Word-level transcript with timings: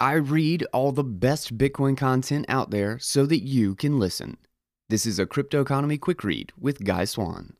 I 0.00 0.14
read 0.14 0.66
all 0.72 0.90
the 0.90 1.04
best 1.04 1.56
Bitcoin 1.56 1.96
content 1.96 2.46
out 2.48 2.72
there 2.72 2.98
so 2.98 3.26
that 3.26 3.44
you 3.44 3.76
can 3.76 4.00
listen. 4.00 4.38
This 4.88 5.06
is 5.06 5.20
a 5.20 5.26
Cryptoconomy 5.26 6.00
Quick 6.00 6.24
Read 6.24 6.52
with 6.58 6.82
Guy 6.82 7.04
Swan. 7.04 7.54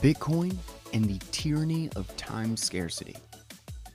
Bitcoin 0.00 0.56
and 0.92 1.04
the 1.06 1.18
tyranny 1.32 1.90
of 1.96 2.16
time 2.16 2.56
scarcity. 2.56 3.16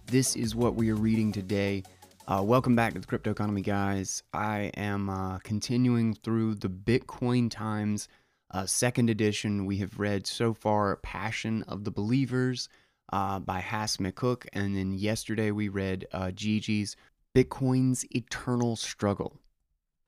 This 0.08 0.36
is 0.36 0.54
what 0.54 0.76
we 0.76 0.92
are 0.92 0.96
reading 0.96 1.32
today. 1.32 1.84
Uh, 2.28 2.42
welcome 2.44 2.76
back 2.76 2.92
to 2.92 3.00
the 3.00 3.06
Cryptoconomy, 3.06 3.62
guys. 3.62 4.24
I 4.34 4.72
am 4.76 5.12
uh, 5.12 5.38
continuing 5.40 6.16
through 6.16 6.56
the 6.56 6.70
Bitcoin 6.70 7.52
Times 7.52 8.08
uh, 8.50 8.66
second 8.66 9.12
edition. 9.12 9.68
We 9.68 9.78
have 9.78 10.00
read 10.00 10.26
so 10.26 10.56
far 10.56 10.96
Passion 10.96 11.62
of 11.68 11.84
the 11.84 11.92
Believers 11.92 12.68
uh, 13.14 13.38
by 13.38 13.60
Hass 13.60 13.98
McCook, 13.98 14.48
and 14.54 14.76
then 14.76 14.92
yesterday 14.92 15.52
we 15.52 15.70
read 15.70 16.08
uh, 16.14 16.32
Gigi's 16.32 16.96
Bitcoin's 17.36 18.08
Eternal 18.10 18.76
Struggle. 18.76 19.40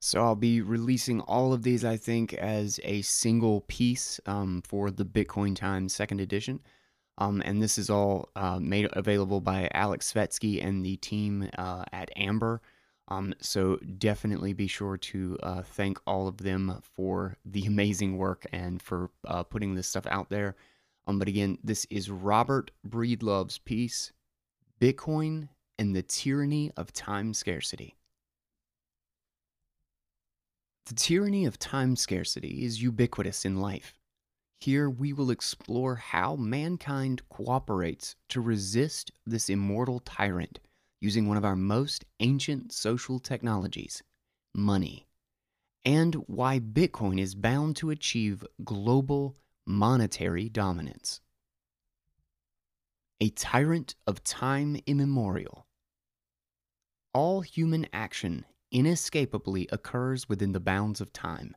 So 0.02 0.23
I'll 0.23 0.36
be 0.36 0.59
releasing 0.59 1.22
all 1.22 1.54
of 1.54 1.62
these, 1.62 1.86
I 1.86 1.98
think, 1.98 2.34
as 2.34 2.80
a 2.84 3.04
single 3.04 3.62
piece 3.68 4.20
um, 4.26 4.64
for 4.66 4.90
the 4.90 5.06
Bitcoin 5.06 5.56
Times 5.56 5.94
second 5.94 6.20
edition. 6.20 6.62
Um, 7.18 7.42
and 7.46 7.62
this 7.62 7.78
is 7.78 7.90
all 7.90 8.30
uh, 8.36 8.60
made 8.60 8.90
available 8.94 9.42
by 9.42 9.70
Alex 9.74 10.12
Svetski 10.12 10.64
and 10.64 10.86
the 10.86 10.98
team 10.98 11.50
uh, 11.58 11.84
at 11.92 12.12
Amber. 12.16 12.62
Um, 13.10 13.34
so 13.40 13.78
definitely 13.98 14.54
be 14.54 14.68
sure 14.68 14.98
to 14.98 15.38
uh, 15.42 15.62
thank 15.62 15.98
all 16.06 16.28
of 16.28 16.38
them 16.38 16.82
for 16.96 17.38
the 17.46 17.66
amazing 17.66 18.18
work 18.18 18.46
and 18.52 18.82
for 18.82 19.09
uh, 19.26 19.44
putting 19.44 19.76
this 19.76 19.88
stuff 19.88 20.06
out 20.08 20.30
there. 20.30 20.56
Um, 21.08 21.18
but 21.18 21.30
again, 21.30 21.58
this 21.64 21.86
is 21.90 22.12
Robert 22.12 22.72
Breedlove's 22.86 23.59
piece, 23.59 24.12
Bitcoin 24.80 25.48
and 25.80 25.96
the 25.96 26.04
Tyranny 26.04 26.72
of 26.76 26.92
Time 26.92 27.34
Scarcity. 27.34 27.96
The 30.88 30.96
tyranny 30.96 31.46
of 31.46 31.59
time 31.59 31.98
scarcity 31.98 32.64
is 32.64 32.81
ubiquitous 32.81 33.44
in 33.44 33.59
life. 33.59 33.97
Here 34.59 34.89
we 34.89 35.13
will 35.13 35.30
explore 35.30 35.95
how 35.95 36.36
mankind 36.36 37.22
cooperates 37.30 38.16
to 38.30 38.41
resist 38.41 39.11
this 39.25 39.50
immortal 39.50 40.00
tyrant 40.00 40.59
using 41.00 41.27
one 41.27 41.38
of 41.38 41.45
our 41.45 41.55
most 41.55 42.05
ancient 42.19 42.73
social 42.73 43.19
technologies, 43.19 44.02
money, 44.53 45.08
and 45.85 46.16
why 46.28 46.59
Bitcoin 46.59 47.19
is 47.19 47.35
bound 47.35 47.75
to 47.78 47.91
achieve 47.91 48.44
global 48.63 49.38
monetary 49.66 50.50
dominance. 50.50 51.22
A 53.22 53.30
tyrant 53.30 53.95
of 54.05 54.23
time 54.23 54.78
immemorial. 54.85 55.67
All 57.13 57.41
human 57.41 57.88
action 57.94 58.45
inescapably 58.72 59.67
occurs 59.72 60.28
within 60.28 60.52
the 60.52 60.59
bounds 60.59 61.00
of 61.00 61.13
time. 61.13 61.55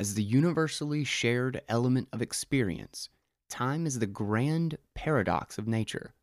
As 0.00 0.14
the 0.14 0.22
universally 0.22 1.02
shared 1.02 1.60
element 1.68 2.08
of 2.12 2.22
experience, 2.22 3.08
time 3.48 3.84
is 3.84 3.98
the 3.98 4.06
grand 4.06 4.78
paradox 4.94 5.58
of 5.58 5.66
nature. 5.66 6.14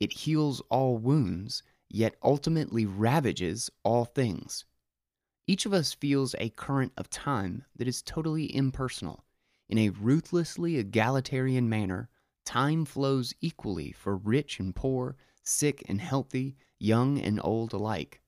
It 0.00 0.12
heals 0.12 0.60
all 0.70 0.98
wounds, 0.98 1.62
yet 1.88 2.16
ultimately 2.20 2.84
ravages 2.84 3.70
all 3.84 4.04
things. 4.04 4.64
Each 5.46 5.66
of 5.66 5.72
us 5.72 5.92
feels 5.92 6.34
a 6.38 6.50
current 6.50 6.92
of 6.96 7.10
time 7.10 7.64
that 7.76 7.86
is 7.86 8.02
totally 8.02 8.52
impersonal. 8.52 9.24
In 9.68 9.78
a 9.78 9.90
ruthlessly 9.90 10.76
egalitarian 10.76 11.68
manner, 11.68 12.08
time 12.44 12.84
flows 12.84 13.34
equally 13.40 13.92
for 13.92 14.16
rich 14.16 14.58
and 14.58 14.74
poor, 14.74 15.16
sick 15.44 15.84
and 15.88 16.00
healthy, 16.00 16.56
young 16.80 17.20
and 17.20 17.40
old 17.44 17.72
alike. 17.72 18.20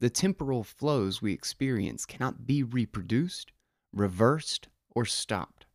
The 0.00 0.10
temporal 0.10 0.64
flows 0.64 1.22
we 1.22 1.32
experience 1.32 2.04
cannot 2.04 2.44
be 2.44 2.64
reproduced, 2.64 3.52
reversed, 3.96 4.68
or 4.94 5.04
stopped. 5.04 5.66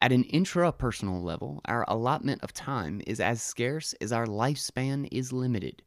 At 0.00 0.12
an 0.12 0.24
intrapersonal 0.24 1.22
level, 1.22 1.60
our 1.64 1.84
allotment 1.88 2.44
of 2.44 2.52
time 2.52 3.00
is 3.06 3.18
as 3.18 3.42
scarce 3.42 3.94
as 4.00 4.12
our 4.12 4.26
lifespan 4.26 5.08
is 5.10 5.32
limited. 5.32 5.82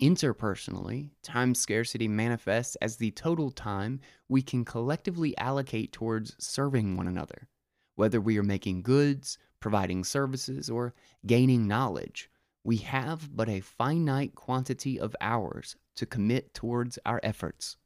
Interpersonally, 0.00 1.10
time 1.22 1.54
scarcity 1.54 2.08
manifests 2.08 2.76
as 2.76 2.96
the 2.96 3.10
total 3.12 3.50
time 3.50 4.00
we 4.28 4.42
can 4.42 4.64
collectively 4.64 5.36
allocate 5.38 5.92
towards 5.92 6.36
serving 6.38 6.96
one 6.96 7.08
another, 7.08 7.48
whether 7.96 8.20
we 8.20 8.38
are 8.38 8.44
making 8.44 8.82
goods, 8.82 9.38
providing 9.60 10.04
services, 10.04 10.68
or 10.68 10.94
gaining 11.26 11.66
knowledge. 11.66 12.30
We 12.64 12.76
have 12.78 13.34
but 13.34 13.48
a 13.48 13.60
finite 13.60 14.34
quantity 14.34 15.00
of 15.00 15.16
hours 15.20 15.76
to 15.96 16.06
commit 16.06 16.54
towards 16.54 16.98
our 17.04 17.20
efforts. 17.22 17.76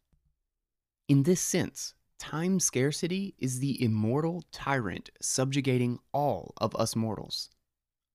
In 1.09 1.23
this 1.23 1.41
sense, 1.41 1.95
time 2.19 2.61
scarcity 2.61 3.35
is 3.39 3.61
the 3.61 3.83
immortal 3.83 4.45
tyrant 4.53 5.11
subjugating 5.21 5.99
all 6.13 6.55
of 6.59 6.75
us 6.77 6.97
mortals. 6.97 7.51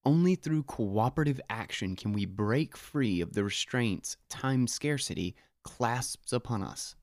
Only 0.04 0.36
through 0.36 0.64
cooperative 0.64 1.40
action 1.50 1.96
can 1.96 2.12
we 2.12 2.26
break 2.26 2.76
free 2.76 3.22
of 3.22 3.34
the 3.34 3.44
restraints 3.44 4.18
time 4.30 4.68
scarcity 4.68 5.36
clasps 5.64 6.34
upon 6.34 6.64
us. 6.64 6.96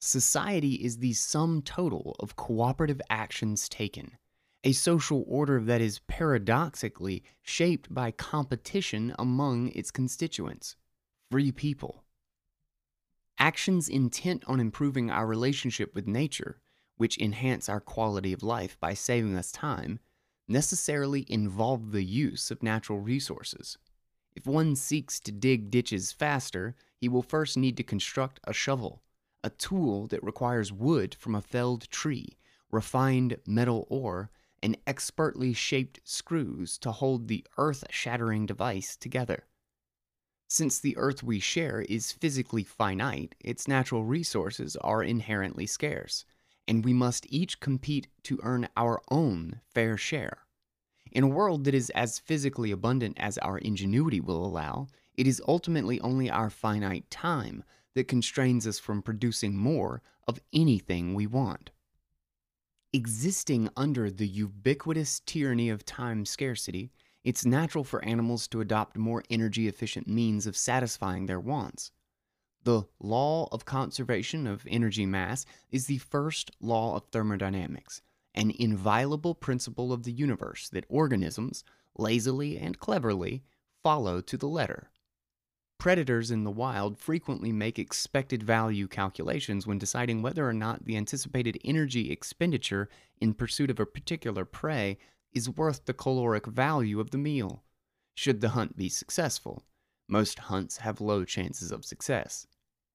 Society 0.00 0.74
is 0.74 0.98
the 0.98 1.12
sum 1.12 1.60
total 1.60 2.14
of 2.20 2.36
cooperative 2.36 3.02
actions 3.10 3.68
taken, 3.68 4.16
a 4.64 4.72
social 4.72 5.24
order 5.26 5.60
that 5.60 5.80
is 5.80 6.00
paradoxically 6.06 7.24
shaped 7.42 7.92
by 7.92 8.10
competition 8.12 9.14
among 9.18 9.68
its 9.68 9.90
constituents, 9.90 10.76
free 11.30 11.52
people. 11.52 12.04
Actions 13.40 13.88
intent 13.88 14.42
on 14.48 14.58
improving 14.58 15.10
our 15.10 15.26
relationship 15.26 15.94
with 15.94 16.08
nature, 16.08 16.60
which 16.96 17.18
enhance 17.18 17.68
our 17.68 17.80
quality 17.80 18.32
of 18.32 18.42
life 18.42 18.76
by 18.80 18.94
saving 18.94 19.36
us 19.36 19.52
time, 19.52 20.00
necessarily 20.48 21.24
involve 21.28 21.92
the 21.92 22.02
use 22.02 22.50
of 22.50 22.62
natural 22.62 22.98
resources. 22.98 23.78
If 24.34 24.46
one 24.46 24.74
seeks 24.74 25.20
to 25.20 25.32
dig 25.32 25.70
ditches 25.70 26.10
faster, 26.10 26.74
he 26.96 27.08
will 27.08 27.22
first 27.22 27.56
need 27.56 27.76
to 27.76 27.84
construct 27.84 28.40
a 28.44 28.52
shovel, 28.52 29.02
a 29.44 29.50
tool 29.50 30.08
that 30.08 30.22
requires 30.24 30.72
wood 30.72 31.14
from 31.14 31.34
a 31.34 31.42
felled 31.42 31.88
tree, 31.90 32.38
refined 32.70 33.36
metal 33.46 33.86
ore, 33.88 34.30
and 34.62 34.76
expertly 34.86 35.52
shaped 35.52 36.00
screws 36.02 36.76
to 36.78 36.90
hold 36.90 37.28
the 37.28 37.46
earth 37.56 37.84
shattering 37.90 38.46
device 38.46 38.96
together. 38.96 39.47
Since 40.50 40.80
the 40.80 40.96
earth 40.96 41.22
we 41.22 41.40
share 41.40 41.82
is 41.82 42.10
physically 42.10 42.64
finite, 42.64 43.34
its 43.38 43.68
natural 43.68 44.04
resources 44.04 44.76
are 44.76 45.02
inherently 45.02 45.66
scarce, 45.66 46.24
and 46.66 46.82
we 46.82 46.94
must 46.94 47.26
each 47.28 47.60
compete 47.60 48.08
to 48.24 48.40
earn 48.42 48.66
our 48.74 49.02
own 49.10 49.60
fair 49.74 49.98
share. 49.98 50.38
In 51.12 51.24
a 51.24 51.28
world 51.28 51.64
that 51.64 51.74
is 51.74 51.90
as 51.90 52.18
physically 52.18 52.70
abundant 52.70 53.18
as 53.20 53.36
our 53.38 53.58
ingenuity 53.58 54.20
will 54.20 54.44
allow, 54.44 54.88
it 55.14 55.26
is 55.26 55.42
ultimately 55.46 56.00
only 56.00 56.30
our 56.30 56.48
finite 56.48 57.10
time 57.10 57.62
that 57.94 58.08
constrains 58.08 58.66
us 58.66 58.78
from 58.78 59.02
producing 59.02 59.54
more 59.54 60.02
of 60.26 60.40
anything 60.54 61.14
we 61.14 61.26
want. 61.26 61.70
Existing 62.94 63.68
under 63.76 64.10
the 64.10 64.26
ubiquitous 64.26 65.20
tyranny 65.26 65.68
of 65.68 65.84
time 65.84 66.24
scarcity, 66.24 66.90
it's 67.28 67.44
natural 67.44 67.84
for 67.84 68.02
animals 68.06 68.48
to 68.48 68.62
adopt 68.62 68.96
more 68.96 69.22
energy 69.28 69.68
efficient 69.68 70.08
means 70.08 70.46
of 70.46 70.56
satisfying 70.56 71.26
their 71.26 71.38
wants. 71.38 71.90
The 72.64 72.84
law 72.98 73.50
of 73.52 73.66
conservation 73.66 74.46
of 74.46 74.66
energy 74.66 75.04
mass 75.04 75.44
is 75.70 75.84
the 75.84 75.98
first 75.98 76.50
law 76.58 76.96
of 76.96 77.04
thermodynamics, 77.12 78.00
an 78.34 78.50
inviolable 78.58 79.34
principle 79.34 79.92
of 79.92 80.04
the 80.04 80.10
universe 80.10 80.70
that 80.70 80.86
organisms, 80.88 81.64
lazily 81.98 82.56
and 82.56 82.78
cleverly, 82.78 83.42
follow 83.82 84.22
to 84.22 84.38
the 84.38 84.48
letter. 84.48 84.90
Predators 85.76 86.30
in 86.30 86.44
the 86.44 86.50
wild 86.50 86.96
frequently 86.96 87.52
make 87.52 87.78
expected 87.78 88.42
value 88.42 88.88
calculations 88.88 89.66
when 89.66 89.76
deciding 89.76 90.22
whether 90.22 90.48
or 90.48 90.54
not 90.54 90.86
the 90.86 90.96
anticipated 90.96 91.58
energy 91.62 92.10
expenditure 92.10 92.88
in 93.20 93.34
pursuit 93.34 93.68
of 93.68 93.78
a 93.78 93.84
particular 93.84 94.46
prey 94.46 94.96
is 95.32 95.50
worth 95.50 95.84
the 95.84 95.94
caloric 95.94 96.46
value 96.46 97.00
of 97.00 97.10
the 97.10 97.18
meal. 97.18 97.64
Should 98.14 98.40
the 98.40 98.50
hunt 98.50 98.76
be 98.76 98.88
successful, 98.88 99.64
most 100.08 100.38
hunts 100.38 100.78
have 100.78 101.00
low 101.00 101.24
chances 101.24 101.70
of 101.70 101.84
success. 101.84 102.46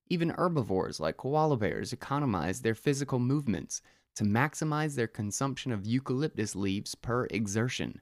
Even 0.10 0.30
herbivores 0.30 1.00
like 1.00 1.18
koala 1.18 1.58
bears 1.58 1.94
economize 1.94 2.62
their 2.62 2.76
physical 2.76 3.20
movements 3.20 3.82
to 4.16 4.24
maximize 4.24 4.96
their 4.96 5.08
consumption 5.08 5.72
of 5.72 5.86
eucalyptus 5.86 6.56
leaves 6.56 6.96
per 6.96 7.26
exertion. 7.28 8.02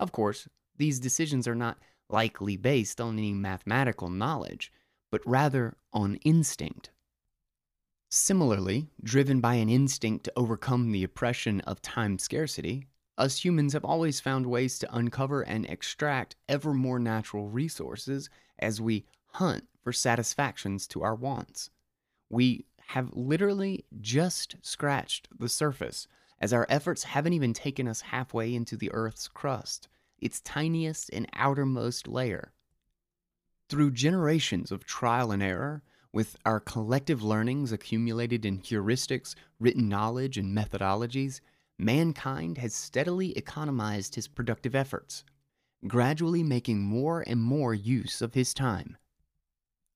Of 0.00 0.12
course, 0.12 0.48
these 0.76 1.00
decisions 1.00 1.46
are 1.46 1.54
not 1.54 1.78
likely 2.08 2.56
based 2.56 3.00
on 3.00 3.18
any 3.18 3.32
mathematical 3.32 4.10
knowledge, 4.10 4.72
but 5.10 5.26
rather 5.26 5.76
on 5.92 6.16
instinct. 6.16 6.90
Similarly, 8.10 8.90
driven 9.02 9.40
by 9.40 9.54
an 9.54 9.68
instinct 9.68 10.24
to 10.24 10.32
overcome 10.36 10.92
the 10.92 11.04
oppression 11.04 11.60
of 11.62 11.82
time 11.82 12.18
scarcity, 12.18 12.86
us 13.18 13.44
humans 13.44 13.72
have 13.72 13.84
always 13.84 14.20
found 14.20 14.46
ways 14.46 14.78
to 14.78 14.96
uncover 14.96 15.42
and 15.42 15.64
extract 15.66 16.36
ever 16.48 16.74
more 16.74 16.98
natural 16.98 17.48
resources 17.48 18.28
as 18.58 18.80
we 18.80 19.06
hunt 19.32 19.64
for 19.82 19.92
satisfactions 19.92 20.86
to 20.88 21.02
our 21.02 21.14
wants. 21.14 21.70
We 22.28 22.66
have 22.88 23.10
literally 23.14 23.84
just 24.00 24.56
scratched 24.62 25.28
the 25.38 25.48
surface, 25.48 26.06
as 26.40 26.52
our 26.52 26.66
efforts 26.68 27.04
haven't 27.04 27.32
even 27.32 27.52
taken 27.52 27.88
us 27.88 28.00
halfway 28.02 28.54
into 28.54 28.76
the 28.76 28.92
Earth's 28.92 29.28
crust, 29.28 29.88
its 30.18 30.40
tiniest 30.40 31.10
and 31.12 31.26
outermost 31.34 32.06
layer. 32.06 32.52
Through 33.68 33.92
generations 33.92 34.70
of 34.70 34.84
trial 34.84 35.32
and 35.32 35.42
error, 35.42 35.82
with 36.12 36.36
our 36.46 36.60
collective 36.60 37.22
learnings 37.22 37.72
accumulated 37.72 38.44
in 38.44 38.58
heuristics, 38.58 39.34
written 39.58 39.88
knowledge, 39.88 40.38
and 40.38 40.56
methodologies, 40.56 41.40
mankind 41.78 42.58
has 42.58 42.74
steadily 42.74 43.36
economized 43.36 44.14
his 44.14 44.28
productive 44.28 44.74
efforts, 44.74 45.24
gradually 45.86 46.42
making 46.42 46.80
more 46.80 47.22
and 47.26 47.42
more 47.42 47.74
use 47.74 48.22
of 48.22 48.34
his 48.34 48.54
time. 48.54 48.96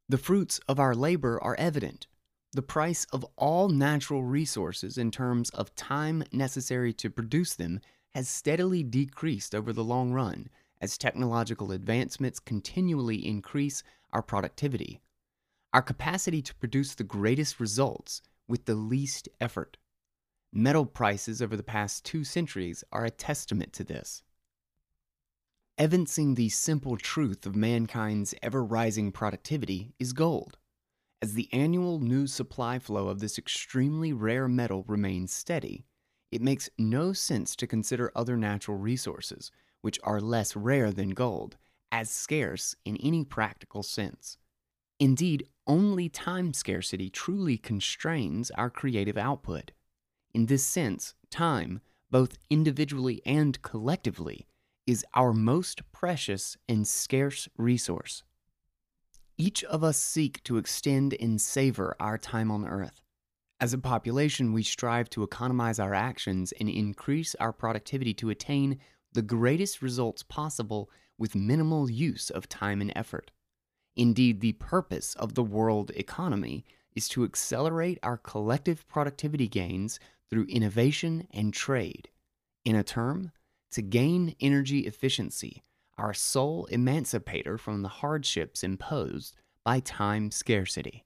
The 0.08 0.18
fruits 0.18 0.60
of 0.68 0.80
our 0.80 0.94
labor 0.94 1.42
are 1.42 1.56
evident. 1.56 2.06
The 2.52 2.62
price 2.62 3.06
of 3.12 3.24
all 3.36 3.68
natural 3.68 4.24
resources 4.24 4.98
in 4.98 5.10
terms 5.10 5.50
of 5.50 5.74
time 5.76 6.24
necessary 6.32 6.92
to 6.94 7.08
produce 7.08 7.54
them 7.54 7.80
has 8.10 8.28
steadily 8.28 8.82
decreased 8.82 9.54
over 9.54 9.72
the 9.72 9.84
long 9.84 10.12
run 10.12 10.48
as 10.80 10.98
technological 10.98 11.70
advancements 11.70 12.40
continually 12.40 13.24
increase 13.24 13.82
our 14.12 14.22
productivity, 14.22 15.00
our 15.72 15.82
capacity 15.82 16.42
to 16.42 16.54
produce 16.56 16.94
the 16.94 17.04
greatest 17.04 17.60
results 17.60 18.20
with 18.48 18.64
the 18.64 18.74
least 18.74 19.28
effort. 19.40 19.76
Metal 20.52 20.84
prices 20.84 21.40
over 21.40 21.56
the 21.56 21.62
past 21.62 22.04
two 22.04 22.24
centuries 22.24 22.82
are 22.90 23.04
a 23.04 23.10
testament 23.10 23.72
to 23.72 23.84
this. 23.84 24.24
Evincing 25.78 26.34
the 26.34 26.48
simple 26.48 26.96
truth 26.96 27.46
of 27.46 27.54
mankind's 27.54 28.34
ever 28.42 28.64
rising 28.64 29.12
productivity 29.12 29.94
is 30.00 30.12
gold. 30.12 30.58
As 31.22 31.34
the 31.34 31.48
annual 31.52 32.00
new 32.00 32.26
supply 32.26 32.80
flow 32.80 33.08
of 33.08 33.20
this 33.20 33.38
extremely 33.38 34.12
rare 34.12 34.48
metal 34.48 34.84
remains 34.88 35.32
steady, 35.32 35.84
it 36.32 36.42
makes 36.42 36.68
no 36.76 37.12
sense 37.12 37.54
to 37.56 37.66
consider 37.66 38.10
other 38.16 38.36
natural 38.36 38.76
resources, 38.76 39.52
which 39.82 40.00
are 40.02 40.20
less 40.20 40.56
rare 40.56 40.90
than 40.90 41.10
gold, 41.10 41.56
as 41.92 42.10
scarce 42.10 42.74
in 42.84 42.96
any 42.96 43.24
practical 43.24 43.82
sense. 43.82 44.36
Indeed, 44.98 45.48
only 45.66 46.08
time 46.08 46.52
scarcity 46.52 47.08
truly 47.08 47.56
constrains 47.56 48.50
our 48.52 48.68
creative 48.68 49.16
output. 49.16 49.70
In 50.32 50.46
this 50.46 50.64
sense, 50.64 51.14
time, 51.30 51.80
both 52.10 52.38
individually 52.50 53.20
and 53.26 53.60
collectively, 53.62 54.46
is 54.86 55.04
our 55.14 55.32
most 55.32 55.82
precious 55.92 56.56
and 56.68 56.86
scarce 56.86 57.48
resource. 57.56 58.22
Each 59.36 59.64
of 59.64 59.82
us 59.82 59.98
seek 59.98 60.42
to 60.44 60.56
extend 60.56 61.14
and 61.20 61.40
savor 61.40 61.96
our 61.98 62.18
time 62.18 62.50
on 62.50 62.66
earth. 62.66 63.00
As 63.60 63.72
a 63.72 63.78
population, 63.78 64.52
we 64.52 64.62
strive 64.62 65.10
to 65.10 65.22
economize 65.22 65.78
our 65.78 65.94
actions 65.94 66.52
and 66.58 66.68
increase 66.68 67.34
our 67.36 67.52
productivity 67.52 68.14
to 68.14 68.30
attain 68.30 68.78
the 69.12 69.22
greatest 69.22 69.82
results 69.82 70.22
possible 70.22 70.90
with 71.18 71.34
minimal 71.34 71.90
use 71.90 72.30
of 72.30 72.48
time 72.48 72.80
and 72.80 72.92
effort. 72.94 73.30
Indeed, 73.96 74.40
the 74.40 74.52
purpose 74.52 75.14
of 75.16 75.34
the 75.34 75.42
world 75.42 75.90
economy 75.94 76.64
is 76.94 77.08
to 77.08 77.24
accelerate 77.24 77.98
our 78.02 78.16
collective 78.16 78.86
productivity 78.88 79.48
gains 79.48 80.00
through 80.30 80.44
innovation 80.44 81.26
and 81.32 81.52
trade. 81.52 82.08
In 82.64 82.76
a 82.76 82.84
term, 82.84 83.32
to 83.72 83.82
gain 83.82 84.34
energy 84.40 84.80
efficiency, 84.80 85.62
our 85.98 86.14
sole 86.14 86.66
emancipator 86.66 87.58
from 87.58 87.82
the 87.82 87.88
hardships 87.88 88.62
imposed 88.62 89.36
by 89.64 89.80
time 89.80 90.30
scarcity. 90.30 91.04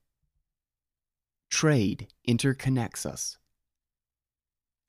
Trade 1.50 2.08
interconnects 2.28 3.06
us. 3.06 3.38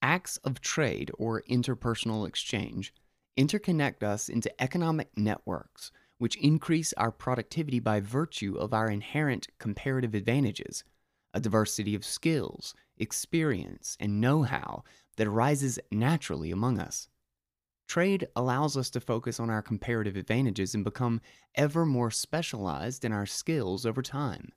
Acts 0.02 0.38
of 0.38 0.62
trade 0.62 1.12
or 1.18 1.42
interpersonal 1.50 2.28
exchange 2.28 2.94
interconnect 3.38 4.04
us 4.04 4.30
into 4.30 4.62
economic 4.62 5.10
networks 5.18 5.92
which 6.18 6.38
increase 6.38 6.94
our 6.94 7.12
productivity 7.12 7.80
by 7.80 8.00
virtue 8.00 8.56
of 8.58 8.74
our 8.74 8.90
inherent 8.90 9.48
comparative 9.60 10.14
advantages, 10.14 10.84
a 11.34 11.40
diversity 11.40 11.94
of 11.96 12.06
skills, 12.06 12.74
experience, 12.98 13.98
and 14.00 14.22
know 14.22 14.44
how 14.44 14.84
that 15.18 15.28
arises 15.28 15.80
naturally 15.92 16.52
among 16.52 16.80
us. 16.80 17.08
Trade 17.88 18.28
allows 18.36 18.76
us 18.76 18.90
to 18.92 19.00
focus 19.00 19.40
on 19.40 19.50
our 19.50 19.62
comparative 19.62 20.16
advantages 20.16 20.74
and 20.74 20.84
become 20.84 21.22
ever 21.54 21.86
more 21.86 22.10
specialized 22.10 23.06
in 23.06 23.12
our 23.12 23.26
skills 23.26 23.86
over 23.86 24.02
time. 24.02 24.52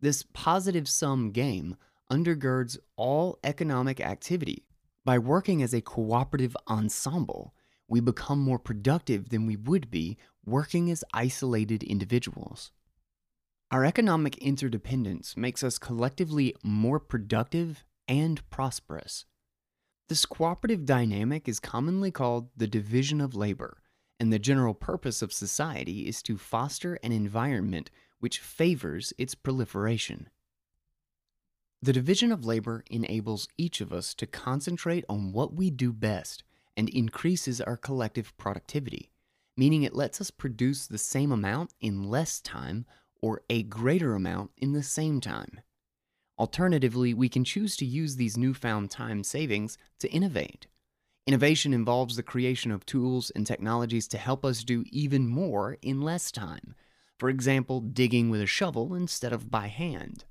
This 0.00 0.24
positive 0.32 0.88
sum 0.88 1.30
game 1.30 1.76
undergirds 2.10 2.78
all 2.96 3.38
economic 3.44 4.00
activity. 4.00 4.66
By 5.04 5.18
working 5.18 5.62
as 5.62 5.74
a 5.74 5.82
cooperative 5.82 6.56
ensemble, 6.68 7.54
we 7.88 8.00
become 8.00 8.40
more 8.40 8.58
productive 8.58 9.28
than 9.28 9.46
we 9.46 9.56
would 9.56 9.90
be 9.90 10.16
working 10.46 10.90
as 10.90 11.04
isolated 11.12 11.82
individuals. 11.82 12.72
Our 13.70 13.84
economic 13.84 14.38
interdependence 14.38 15.36
makes 15.36 15.64
us 15.64 15.78
collectively 15.78 16.54
more 16.62 17.00
productive 17.00 17.84
and 18.06 18.48
prosperous. 18.50 19.24
This 20.08 20.26
cooperative 20.26 20.84
dynamic 20.84 21.48
is 21.48 21.60
commonly 21.60 22.10
called 22.10 22.50
the 22.56 22.66
division 22.66 23.20
of 23.20 23.34
labor, 23.34 23.82
and 24.20 24.32
the 24.32 24.38
general 24.38 24.74
purpose 24.74 25.22
of 25.22 25.32
society 25.32 26.06
is 26.06 26.22
to 26.22 26.36
foster 26.36 26.98
an 27.02 27.10
environment 27.10 27.90
which 28.20 28.38
favors 28.38 29.12
its 29.18 29.34
proliferation. 29.34 30.28
The 31.82 31.92
division 31.92 32.32
of 32.32 32.44
labor 32.44 32.84
enables 32.90 33.48
each 33.58 33.80
of 33.80 33.92
us 33.92 34.14
to 34.14 34.26
concentrate 34.26 35.04
on 35.08 35.32
what 35.32 35.54
we 35.54 35.70
do 35.70 35.92
best 35.92 36.44
and 36.76 36.88
increases 36.88 37.60
our 37.60 37.76
collective 37.76 38.36
productivity, 38.36 39.10
meaning 39.56 39.82
it 39.82 39.94
lets 39.94 40.20
us 40.20 40.30
produce 40.30 40.86
the 40.86 40.98
same 40.98 41.32
amount 41.32 41.72
in 41.80 42.04
less 42.04 42.40
time 42.40 42.86
or 43.24 43.40
a 43.48 43.62
greater 43.62 44.14
amount 44.14 44.50
in 44.58 44.74
the 44.74 44.82
same 44.82 45.18
time. 45.18 45.60
Alternatively, 46.38 47.14
we 47.14 47.26
can 47.26 47.42
choose 47.42 47.74
to 47.74 47.86
use 47.86 48.16
these 48.16 48.36
newfound 48.36 48.90
time 48.90 49.24
savings 49.24 49.78
to 49.98 50.12
innovate. 50.12 50.66
Innovation 51.26 51.72
involves 51.72 52.16
the 52.16 52.22
creation 52.22 52.70
of 52.70 52.84
tools 52.84 53.30
and 53.30 53.46
technologies 53.46 54.06
to 54.08 54.18
help 54.18 54.44
us 54.44 54.62
do 54.62 54.84
even 54.90 55.26
more 55.26 55.78
in 55.80 56.02
less 56.02 56.30
time. 56.30 56.74
For 57.18 57.30
example, 57.30 57.80
digging 57.80 58.28
with 58.28 58.42
a 58.42 58.46
shovel 58.46 58.94
instead 58.94 59.32
of 59.32 59.50
by 59.50 59.68
hand. 59.68 60.24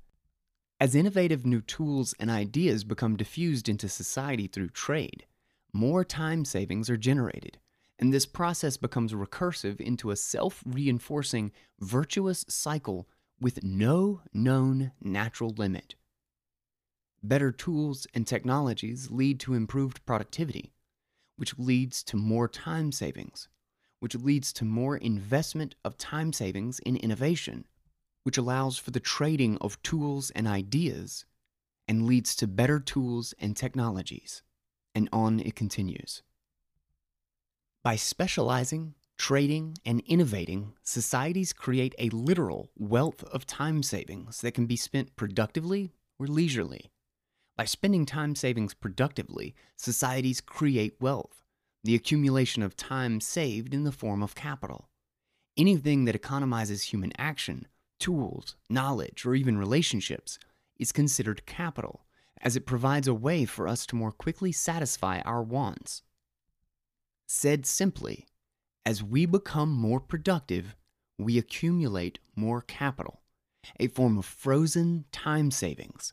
As 0.78 0.94
innovative 0.94 1.44
new 1.44 1.62
tools 1.62 2.14
and 2.20 2.30
ideas 2.30 2.84
become 2.84 3.16
diffused 3.16 3.68
into 3.68 3.88
society 3.88 4.46
through 4.46 4.68
trade, 4.68 5.26
more 5.72 6.04
time 6.04 6.44
savings 6.44 6.88
are 6.88 6.96
generated, 6.96 7.58
and 7.98 8.12
this 8.12 8.26
process 8.26 8.76
becomes 8.76 9.12
recursive 9.12 9.80
into 9.80 10.10
a 10.10 10.16
self 10.16 10.62
reinforcing, 10.66 11.52
virtuous 11.80 12.44
cycle 12.48 13.08
with 13.40 13.62
no 13.62 14.20
known 14.32 14.92
natural 15.00 15.50
limit. 15.50 15.94
Better 17.22 17.52
tools 17.52 18.06
and 18.14 18.26
technologies 18.26 19.10
lead 19.10 19.40
to 19.40 19.54
improved 19.54 20.04
productivity, 20.04 20.74
which 21.36 21.58
leads 21.58 22.02
to 22.04 22.16
more 22.16 22.48
time 22.48 22.92
savings, 22.92 23.48
which 24.00 24.14
leads 24.14 24.52
to 24.54 24.64
more 24.64 24.96
investment 24.96 25.74
of 25.84 25.96
time 25.96 26.32
savings 26.32 26.80
in 26.80 26.96
innovation, 26.96 27.64
which 28.24 28.36
allows 28.36 28.76
for 28.76 28.90
the 28.90 29.00
trading 29.00 29.56
of 29.58 29.82
tools 29.82 30.30
and 30.30 30.46
ideas, 30.46 31.24
and 31.88 32.06
leads 32.06 32.36
to 32.36 32.46
better 32.46 32.80
tools 32.80 33.34
and 33.38 33.56
technologies. 33.56 34.42
And 34.94 35.08
on 35.12 35.40
it 35.40 35.54
continues. 35.56 36.22
By 37.84 37.96
specializing, 37.96 38.94
trading, 39.18 39.76
and 39.84 40.00
innovating, 40.06 40.72
societies 40.82 41.52
create 41.52 41.94
a 41.98 42.08
literal 42.08 42.70
wealth 42.78 43.22
of 43.24 43.46
time 43.46 43.82
savings 43.82 44.40
that 44.40 44.54
can 44.54 44.64
be 44.64 44.74
spent 44.74 45.16
productively 45.16 45.92
or 46.18 46.26
leisurely. 46.26 46.90
By 47.58 47.66
spending 47.66 48.06
time 48.06 48.36
savings 48.36 48.72
productively, 48.72 49.54
societies 49.76 50.40
create 50.40 50.96
wealth, 50.98 51.42
the 51.82 51.94
accumulation 51.94 52.62
of 52.62 52.74
time 52.74 53.20
saved 53.20 53.74
in 53.74 53.84
the 53.84 53.92
form 53.92 54.22
of 54.22 54.34
capital. 54.34 54.88
Anything 55.54 56.06
that 56.06 56.18
economizes 56.18 56.84
human 56.84 57.12
action, 57.18 57.68
tools, 58.00 58.56
knowledge, 58.70 59.26
or 59.26 59.34
even 59.34 59.58
relationships 59.58 60.38
is 60.78 60.90
considered 60.90 61.44
capital, 61.44 62.06
as 62.40 62.56
it 62.56 62.64
provides 62.64 63.08
a 63.08 63.12
way 63.12 63.44
for 63.44 63.68
us 63.68 63.84
to 63.84 63.94
more 63.94 64.10
quickly 64.10 64.52
satisfy 64.52 65.20
our 65.20 65.42
wants. 65.42 66.00
Said 67.26 67.66
simply, 67.66 68.26
as 68.84 69.02
we 69.02 69.26
become 69.26 69.70
more 69.70 70.00
productive, 70.00 70.76
we 71.18 71.38
accumulate 71.38 72.18
more 72.36 72.60
capital, 72.60 73.22
a 73.80 73.88
form 73.88 74.18
of 74.18 74.26
frozen 74.26 75.06
time 75.10 75.50
savings. 75.50 76.12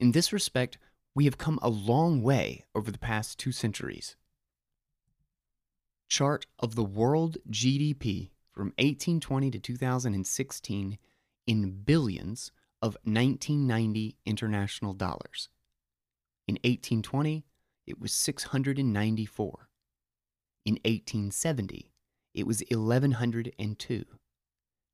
In 0.00 0.12
this 0.12 0.32
respect, 0.32 0.78
we 1.14 1.24
have 1.24 1.38
come 1.38 1.58
a 1.62 1.68
long 1.68 2.22
way 2.22 2.64
over 2.74 2.90
the 2.90 2.98
past 2.98 3.38
two 3.38 3.52
centuries. 3.52 4.16
Chart 6.08 6.46
of 6.58 6.74
the 6.74 6.84
world 6.84 7.36
GDP 7.50 8.30
from 8.52 8.68
1820 8.78 9.50
to 9.50 9.58
2016 9.58 10.98
in 11.46 11.70
billions 11.84 12.50
of 12.80 12.96
1990 13.04 14.16
international 14.24 14.94
dollars. 14.94 15.48
In 16.46 16.54
1820, 16.54 17.44
it 17.86 18.00
was 18.00 18.12
694. 18.12 19.67
In 20.68 20.74
1870, 20.84 21.90
it 22.34 22.46
was 22.46 22.62
1102. 22.70 24.04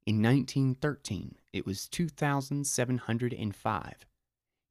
In 0.06 0.22
1913, 0.22 1.34
it 1.52 1.66
was 1.66 1.88
2,705. 1.88 4.06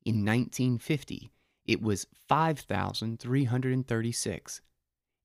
In 0.06 0.24
1950, 0.24 1.32
it 1.66 1.82
was 1.82 2.08
5,336. 2.30 4.62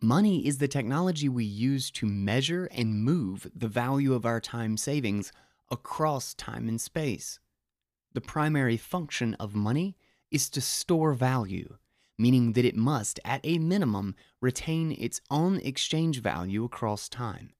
Money 0.00 0.46
is 0.46 0.58
the 0.58 0.68
technology 0.68 1.28
we 1.28 1.44
use 1.44 1.90
to 1.90 2.06
measure 2.06 2.66
and 2.66 3.02
move 3.02 3.50
the 3.54 3.66
value 3.66 4.14
of 4.14 4.24
our 4.24 4.40
time 4.40 4.76
savings 4.76 5.32
across 5.70 6.34
time 6.34 6.68
and 6.68 6.80
space. 6.80 7.40
The 8.12 8.20
primary 8.20 8.76
function 8.76 9.34
of 9.34 9.54
money 9.54 9.96
is 10.30 10.48
to 10.50 10.60
store 10.60 11.14
value 11.14 11.76
meaning 12.18 12.52
that 12.54 12.64
it 12.64 12.76
must, 12.76 13.20
at 13.24 13.40
a 13.44 13.58
minimum, 13.58 14.14
retain 14.40 14.92
its 14.92 15.20
own 15.30 15.58
exchange 15.58 16.20
value 16.20 16.64
across 16.64 17.08
time. 17.08 17.52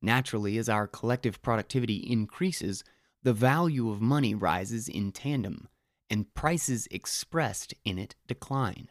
Naturally, 0.00 0.56
as 0.58 0.68
our 0.68 0.86
collective 0.86 1.42
productivity 1.42 1.96
increases, 1.96 2.84
the 3.22 3.32
value 3.32 3.90
of 3.90 4.00
money 4.00 4.34
rises 4.34 4.88
in 4.88 5.12
tandem, 5.12 5.68
and 6.08 6.32
prices 6.34 6.86
expressed 6.90 7.74
in 7.84 7.98
it 7.98 8.14
decline. 8.26 8.88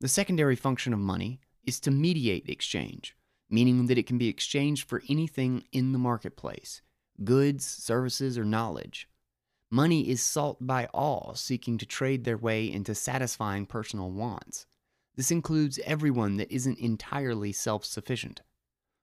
The 0.00 0.08
secondary 0.08 0.56
function 0.56 0.92
of 0.92 0.98
money 0.98 1.40
is 1.64 1.78
to 1.80 1.90
mediate 1.90 2.48
exchange, 2.48 3.14
meaning 3.50 3.86
that 3.86 3.98
it 3.98 4.06
can 4.06 4.16
be 4.16 4.28
exchanged 4.28 4.88
for 4.88 5.02
anything 5.08 5.64
in 5.72 5.92
the 5.92 5.98
marketplace 5.98 6.80
goods, 7.22 7.66
services, 7.66 8.38
or 8.38 8.44
knowledge. 8.46 9.09
Money 9.72 10.08
is 10.08 10.20
sought 10.20 10.66
by 10.66 10.86
all 10.86 11.32
seeking 11.36 11.78
to 11.78 11.86
trade 11.86 12.24
their 12.24 12.36
way 12.36 12.70
into 12.70 12.92
satisfying 12.92 13.66
personal 13.66 14.10
wants. 14.10 14.66
This 15.14 15.30
includes 15.30 15.78
everyone 15.84 16.38
that 16.38 16.50
isn't 16.50 16.78
entirely 16.80 17.52
self 17.52 17.84
sufficient. 17.84 18.42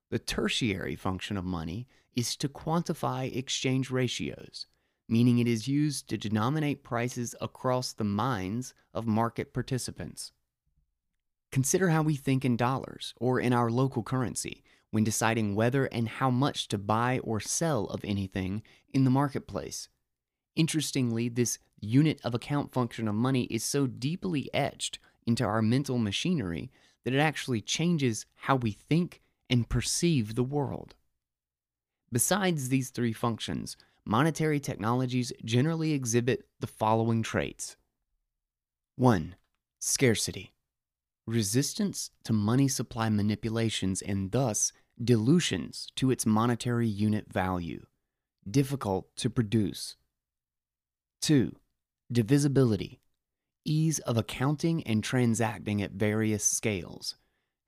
The 0.09 0.19
tertiary 0.19 0.95
function 0.95 1.37
of 1.37 1.45
money 1.45 1.87
is 2.17 2.35
to 2.37 2.49
quantify 2.49 3.33
exchange 3.33 3.91
ratios, 3.91 4.67
meaning 5.07 5.39
it 5.39 5.47
is 5.47 5.69
used 5.69 6.09
to 6.09 6.17
denominate 6.17 6.83
prices 6.83 7.33
across 7.39 7.93
the 7.93 8.03
minds 8.03 8.73
of 8.93 9.07
market 9.07 9.53
participants. 9.53 10.33
Consider 11.49 11.89
how 11.89 12.01
we 12.01 12.15
think 12.15 12.43
in 12.43 12.57
dollars 12.57 13.13
or 13.17 13.39
in 13.39 13.53
our 13.53 13.71
local 13.71 14.03
currency 14.03 14.63
when 14.91 15.05
deciding 15.05 15.55
whether 15.55 15.85
and 15.85 16.09
how 16.09 16.29
much 16.29 16.67
to 16.67 16.77
buy 16.77 17.19
or 17.19 17.39
sell 17.39 17.85
of 17.85 18.03
anything 18.03 18.63
in 18.93 19.05
the 19.05 19.09
marketplace. 19.09 19.87
Interestingly, 20.57 21.29
this 21.29 21.59
unit 21.79 22.19
of 22.23 22.33
account 22.33 22.73
function 22.73 23.07
of 23.07 23.13
money 23.13 23.43
is 23.43 23.63
so 23.63 23.85
deeply 23.85 24.49
etched 24.55 24.97
into 25.27 25.43
our 25.45 25.61
mental 25.61 25.99
machinery 25.99 26.71
that 27.05 27.13
it 27.13 27.19
actually 27.19 27.61
changes 27.61 28.25
how 28.33 28.55
we 28.55 28.71
think 28.71 29.21
and 29.51 29.69
perceive 29.69 30.33
the 30.33 30.43
world. 30.43 30.95
Besides 32.11 32.69
these 32.69 32.89
three 32.89 33.13
functions, 33.13 33.77
monetary 34.03 34.59
technologies 34.59 35.31
generally 35.45 35.91
exhibit 35.91 36.47
the 36.59 36.65
following 36.65 37.21
traits 37.21 37.77
1. 38.95 39.35
Scarcity. 39.77 40.53
Resistance 41.27 42.09
to 42.23 42.33
money 42.33 42.67
supply 42.67 43.09
manipulations 43.09 44.01
and 44.01 44.31
thus 44.31 44.73
dilutions 45.03 45.89
to 45.97 46.09
its 46.09 46.25
monetary 46.25 46.87
unit 46.87 47.31
value. 47.31 47.85
Difficult 48.49 49.15
to 49.17 49.29
produce. 49.29 49.97
2. 51.21 51.55
Divisibility, 52.11 53.01
ease 53.65 53.99
of 53.99 54.17
accounting 54.17 54.81
and 54.83 55.03
transacting 55.03 55.81
at 55.81 55.91
various 55.91 56.43
scales, 56.43 57.15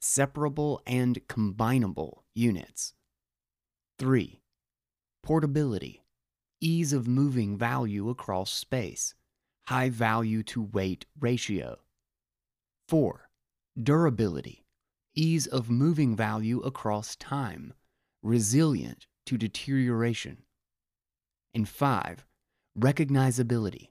separable 0.01 0.81
and 0.87 1.19
combinable 1.27 2.23
units. 2.33 2.93
3. 3.97 4.39
Portability, 5.23 6.05
ease 6.61 6.93
of 6.93 7.07
moving 7.07 7.57
value 7.57 8.09
across 8.09 8.51
space, 8.51 9.13
high 9.67 9.89
value 9.89 10.41
to 10.43 10.61
weight 10.61 11.05
ratio. 11.19 11.79
4. 12.87 13.29
Durability, 13.81 14.65
ease 15.15 15.47
of 15.47 15.69
moving 15.69 16.15
value 16.15 16.61
across 16.61 17.15
time, 17.17 17.73
resilient 18.23 19.07
to 19.25 19.37
deterioration. 19.37 20.43
And 21.53 21.67
5 21.67 22.25
recognizability, 22.77 23.89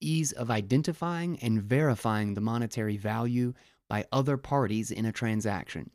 ease 0.00 0.32
of 0.32 0.50
identifying 0.50 1.38
and 1.40 1.62
verifying 1.62 2.34
the 2.34 2.40
monetary 2.40 2.96
value 2.96 3.54
by 3.88 4.04
other 4.12 4.36
parties 4.36 4.90
in 4.90 5.04
a 5.04 5.12
transaction, 5.12 5.90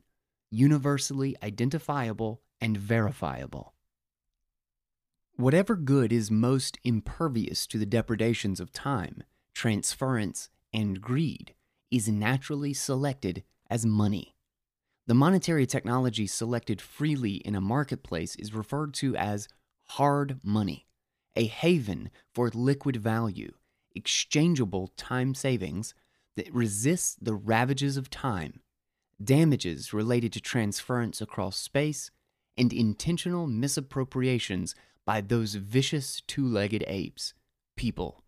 universally 0.49 1.35
identifiable 1.43 2.41
and 2.61 2.77
verifiable. 2.77 3.73
Whatever 5.35 5.75
good 5.75 6.11
is 6.11 6.31
most 6.31 6.79
impervious 6.83 7.67
to 7.67 7.77
the 7.77 7.85
depredations 7.85 8.59
of 8.59 8.71
time, 8.71 9.23
transference, 9.53 10.49
and 10.73 10.99
greed 10.99 11.53
is 11.91 12.07
naturally 12.07 12.73
selected 12.73 13.43
as 13.69 13.85
money. 13.85 14.35
The 15.05 15.13
monetary 15.13 15.65
technology 15.65 16.27
selected 16.27 16.81
freely 16.81 17.35
in 17.35 17.55
a 17.55 17.61
marketplace 17.61 18.35
is 18.35 18.53
referred 18.53 18.93
to 18.95 19.15
as 19.15 19.47
hard 19.89 20.39
money 20.43 20.86
a 21.37 21.45
haven 21.45 22.09
for 22.33 22.49
liquid 22.49 22.97
value, 22.97 23.53
exchangeable 23.95 24.91
time 24.97 25.35
savings 25.35 25.93
that 26.35 26.53
resists 26.53 27.15
the 27.21 27.35
ravages 27.35 27.95
of 27.95 28.09
time, 28.09 28.61
damages 29.23 29.93
related 29.93 30.33
to 30.33 30.41
transference 30.41 31.21
across 31.21 31.55
space, 31.55 32.11
and 32.57 32.73
intentional 32.73 33.47
misappropriations 33.47 34.73
by 35.05 35.21
those 35.21 35.55
vicious 35.55 36.21
two 36.27 36.45
legged 36.45 36.83
apes, 36.87 37.35
people. 37.75 38.23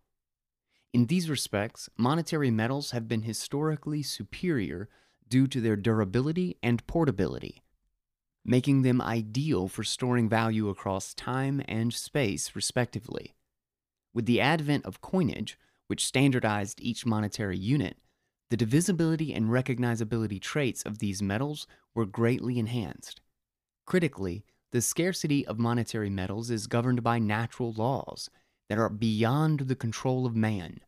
In 0.92 1.06
these 1.06 1.28
respects, 1.28 1.88
monetary 1.96 2.50
metals 2.50 2.92
have 2.92 3.08
been 3.08 3.22
historically 3.22 4.02
superior 4.02 4.88
due 5.28 5.48
to 5.48 5.60
their 5.60 5.76
durability 5.76 6.56
and 6.62 6.86
portability 6.86 7.62
making 8.44 8.82
them 8.82 9.00
ideal 9.00 9.68
for 9.68 9.84
storing 9.84 10.28
value 10.28 10.68
across 10.68 11.14
time 11.14 11.62
and 11.68 11.92
space, 11.92 12.54
respectively. 12.54 13.34
With 14.14 14.26
the 14.26 14.40
advent 14.40 14.84
of 14.84 15.00
coinage, 15.00 15.58
which 15.86 16.06
standardized 16.06 16.80
each 16.80 17.04
monetary 17.06 17.58
unit, 17.58 17.98
the 18.48 18.56
divisibility 18.56 19.32
and 19.32 19.46
recognizability 19.46 20.40
traits 20.40 20.82
of 20.82 20.98
these 20.98 21.22
metals 21.22 21.66
were 21.94 22.06
greatly 22.06 22.58
enhanced. 22.58 23.20
Critically, 23.86 24.44
the 24.72 24.80
scarcity 24.80 25.46
of 25.46 25.58
monetary 25.58 26.10
metals 26.10 26.50
is 26.50 26.66
governed 26.66 27.02
by 27.02 27.18
natural 27.18 27.72
laws 27.72 28.30
that 28.68 28.78
are 28.78 28.88
beyond 28.88 29.60
the 29.60 29.76
control 29.76 30.26
of 30.26 30.34
man, 30.34 30.80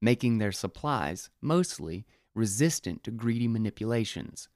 making 0.00 0.38
their 0.38 0.52
supplies, 0.52 1.30
mostly, 1.40 2.06
resistant 2.34 3.02
to 3.04 3.10
greedy 3.10 3.48
manipulations 3.48 4.48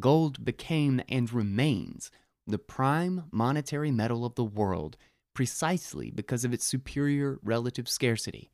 gold 0.00 0.44
became 0.44 1.00
and 1.08 1.32
remains 1.32 2.10
the 2.46 2.58
prime 2.58 3.24
monetary 3.30 3.90
metal 3.90 4.24
of 4.24 4.34
the 4.34 4.44
world 4.44 4.96
precisely 5.34 6.10
because 6.10 6.44
of 6.44 6.52
its 6.52 6.66
superior 6.66 7.38
relative 7.42 7.88
scarcity. 7.88 8.50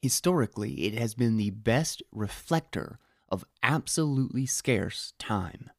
Historically, 0.00 0.84
it 0.84 0.94
has 0.94 1.14
been 1.14 1.36
the 1.36 1.50
best 1.50 2.02
reflector 2.12 2.98
of 3.28 3.44
absolutely 3.62 4.46
scarce 4.46 5.14
time. 5.18 5.70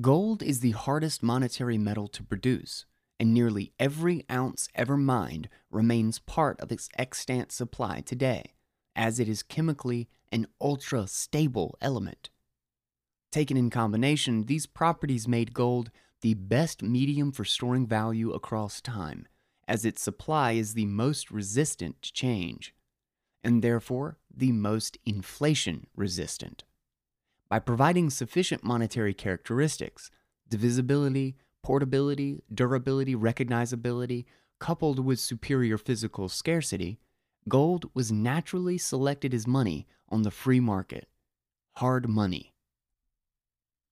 Gold 0.00 0.42
is 0.42 0.60
the 0.60 0.72
hardest 0.72 1.22
monetary 1.22 1.78
metal 1.78 2.06
to 2.08 2.22
produce, 2.22 2.86
and 3.18 3.34
nearly 3.34 3.72
every 3.80 4.24
ounce 4.30 4.68
ever 4.74 4.96
mined 4.96 5.48
remains 5.70 6.18
part 6.20 6.60
of 6.60 6.70
its 6.70 6.88
extant 6.96 7.50
supply 7.50 8.00
today, 8.00 8.54
as 8.94 9.18
it 9.18 9.28
is 9.28 9.42
chemically 9.42 10.08
an 10.30 10.46
ultra 10.60 11.06
stable 11.06 11.76
element. 11.80 12.30
Taken 13.30 13.56
in 13.56 13.68
combination, 13.68 14.44
these 14.44 14.66
properties 14.66 15.28
made 15.28 15.52
gold 15.52 15.90
the 16.22 16.34
best 16.34 16.82
medium 16.82 17.30
for 17.30 17.44
storing 17.44 17.86
value 17.86 18.32
across 18.32 18.80
time, 18.80 19.26
as 19.66 19.84
its 19.84 20.02
supply 20.02 20.52
is 20.52 20.74
the 20.74 20.86
most 20.86 21.30
resistant 21.30 22.00
to 22.02 22.12
change, 22.12 22.74
and 23.44 23.62
therefore 23.62 24.18
the 24.34 24.52
most 24.52 24.96
inflation 25.04 25.86
resistant. 25.94 26.64
By 27.50 27.58
providing 27.58 28.10
sufficient 28.10 28.64
monetary 28.64 29.14
characteristics, 29.14 30.10
divisibility, 30.48 31.36
portability, 31.62 32.42
durability, 32.52 33.14
recognizability, 33.14 34.24
coupled 34.58 35.04
with 35.04 35.20
superior 35.20 35.76
physical 35.76 36.28
scarcity, 36.28 36.98
gold 37.48 37.90
was 37.94 38.10
naturally 38.10 38.78
selected 38.78 39.34
as 39.34 39.46
money 39.46 39.86
on 40.08 40.22
the 40.22 40.30
free 40.30 40.60
market. 40.60 41.08
Hard 41.76 42.08
money. 42.08 42.54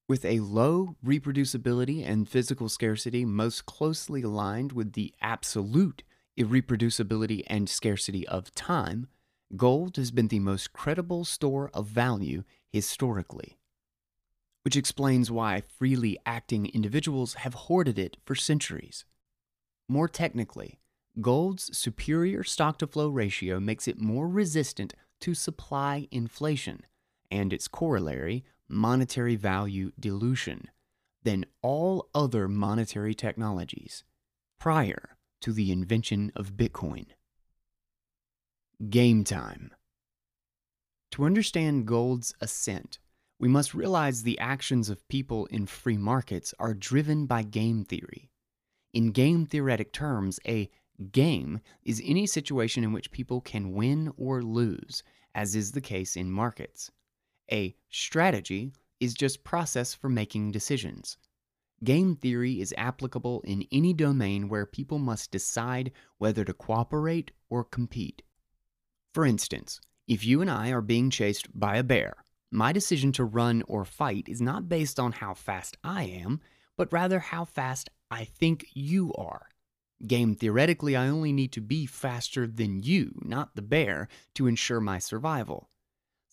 With 0.09 0.25
a 0.25 0.41
low 0.41 0.97
reproducibility 1.05 2.07
and 2.07 2.29
physical 2.29 2.69
scarcity 2.69 3.25
most 3.25 3.67
closely 3.67 4.23
aligned 4.23 4.73
with 4.73 4.93
the 4.93 5.13
absolute 5.21 6.03
irreproducibility 6.39 7.43
and 7.49 7.69
scarcity 7.69 8.27
of 8.29 8.55
time, 8.55 9.09
gold 9.57 9.97
has 9.97 10.11
been 10.11 10.29
the 10.29 10.39
most 10.39 10.73
credible 10.73 11.25
store 11.25 11.71
of 11.75 11.87
value 11.87 12.45
historically 12.73 13.59
which 14.67 14.75
explains 14.77 15.31
why 15.31 15.61
freely 15.61 16.19
acting 16.27 16.67
individuals 16.67 17.35
have 17.35 17.55
hoarded 17.55 18.01
it 18.01 18.17
for 18.25 18.35
centuries. 18.35 19.05
More 19.89 20.09
technically, 20.09 20.81
gold's 21.21 21.71
superior 21.79 22.43
stock 22.43 22.77
to 22.79 22.89
flow 22.89 23.09
ratio 23.09 23.61
makes 23.61 23.87
it 23.87 24.01
more 24.01 24.27
resistant 24.27 24.93
to 25.21 25.35
supply 25.35 26.09
inflation 26.11 26.81
and 27.31 27.53
its 27.53 27.69
corollary, 27.69 28.45
monetary 28.69 29.37
value 29.37 29.93
dilution, 29.99 30.69
than 31.23 31.45
all 31.63 32.09
other 32.15 32.49
monetary 32.49 33.15
technologies 33.15 34.05
prior 34.59 35.17
to 35.41 35.53
the 35.53 35.73
invention 35.73 36.33
of 36.37 36.57
Bitcoin. 36.57 37.07
Game 38.91 39.25
time. 39.25 39.73
To 41.13 41.25
understand 41.25 41.87
gold's 41.87 42.35
ascent, 42.41 42.99
we 43.39 43.49
must 43.49 43.75
realize 43.75 44.23
the 44.23 44.39
actions 44.39 44.89
of 44.89 45.07
people 45.09 45.47
in 45.47 45.67
free 45.67 45.97
markets 45.97 46.55
are 46.59 46.75
driven 46.75 47.27
by 47.27 47.43
game 47.43 47.85
theory. 47.85 48.31
In 48.93 49.13
game 49.13 49.47
theoretic 49.47 49.93
terms, 49.93 50.41
a 50.47 50.71
game 51.13 51.61
is 51.83 52.03
any 52.05 52.27
situation 52.27 52.83
in 52.83 52.93
which 52.93 53.11
people 53.11 53.41
can 53.41 53.73
win 53.73 54.13
or 54.17 54.43
lose, 54.43 55.03
as 55.35 55.55
is 55.55 55.73
the 55.73 55.81
case 55.81 56.17
in 56.17 56.31
markets. 56.31 56.91
A 57.51 57.77
strategy 57.91 58.73
is 59.01 59.15
just 59.15 59.45
process 59.45 59.95
for 59.95 60.09
making 60.09 60.53
decisions. 60.53 61.17
Game 61.85 62.17
theory 62.17 62.61
is 62.61 62.75
applicable 62.77 63.43
in 63.43 63.67
any 63.71 63.93
domain 63.93 64.49
where 64.49 64.65
people 64.65 64.99
must 64.99 65.31
decide 65.31 65.93
whether 66.19 66.45
to 66.45 66.55
cooperate 66.55 67.33
or 67.51 67.63
compete. 67.63 68.23
For 69.13 69.27
instance, 69.27 69.81
if 70.09 70.25
you 70.25 70.41
and 70.41 70.51
I 70.51 70.71
are 70.71 70.81
being 70.81 71.11
chased 71.11 71.49
by 71.59 71.77
a 71.77 71.85
bear, 71.85 72.25
my 72.51 72.73
decision 72.73 73.13
to 73.13 73.25
run 73.25 73.63
or 73.69 73.85
fight 73.85 74.29
is 74.29 74.41
not 74.41 74.69
based 74.69 74.99
on 74.99 75.13
how 75.13 75.35
fast 75.35 75.77
I 75.85 76.05
am, 76.05 76.41
but 76.77 76.93
rather 76.93 77.19
how 77.19 77.45
fast 77.45 77.91
I 78.11 78.25
think 78.25 78.67
you 78.73 79.13
are. 79.15 79.49
Game 80.07 80.35
theoretically, 80.35 80.95
I 80.95 81.09
only 81.09 81.33
need 81.33 81.53
to 81.53 81.61
be 81.61 81.87
faster 81.87 82.47
than 82.47 82.83
you, 82.83 83.13
not 83.23 83.57
the 83.57 83.63
bear, 83.63 84.09
to 84.35 84.47
ensure 84.47 84.81
my 84.81 84.99
survival. 84.99 85.71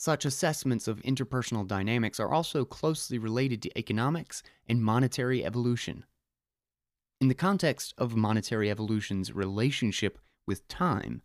Such 0.04 0.26
assessments 0.26 0.90
of 0.90 1.02
interpersonal 1.04 1.66
dynamics 1.66 2.20
are 2.20 2.34
also 2.34 2.66
closely 2.66 3.18
related 3.18 3.62
to 3.62 3.78
economics 3.80 4.44
and 4.68 4.84
monetary 4.84 5.46
evolution. 5.46 6.04
In 7.22 7.30
the 7.30 7.34
context 7.34 7.94
of 7.98 8.14
monetary 8.14 8.70
evolution's 8.70 9.32
relationship 9.32 10.20
with 10.46 10.68
time, 10.68 11.22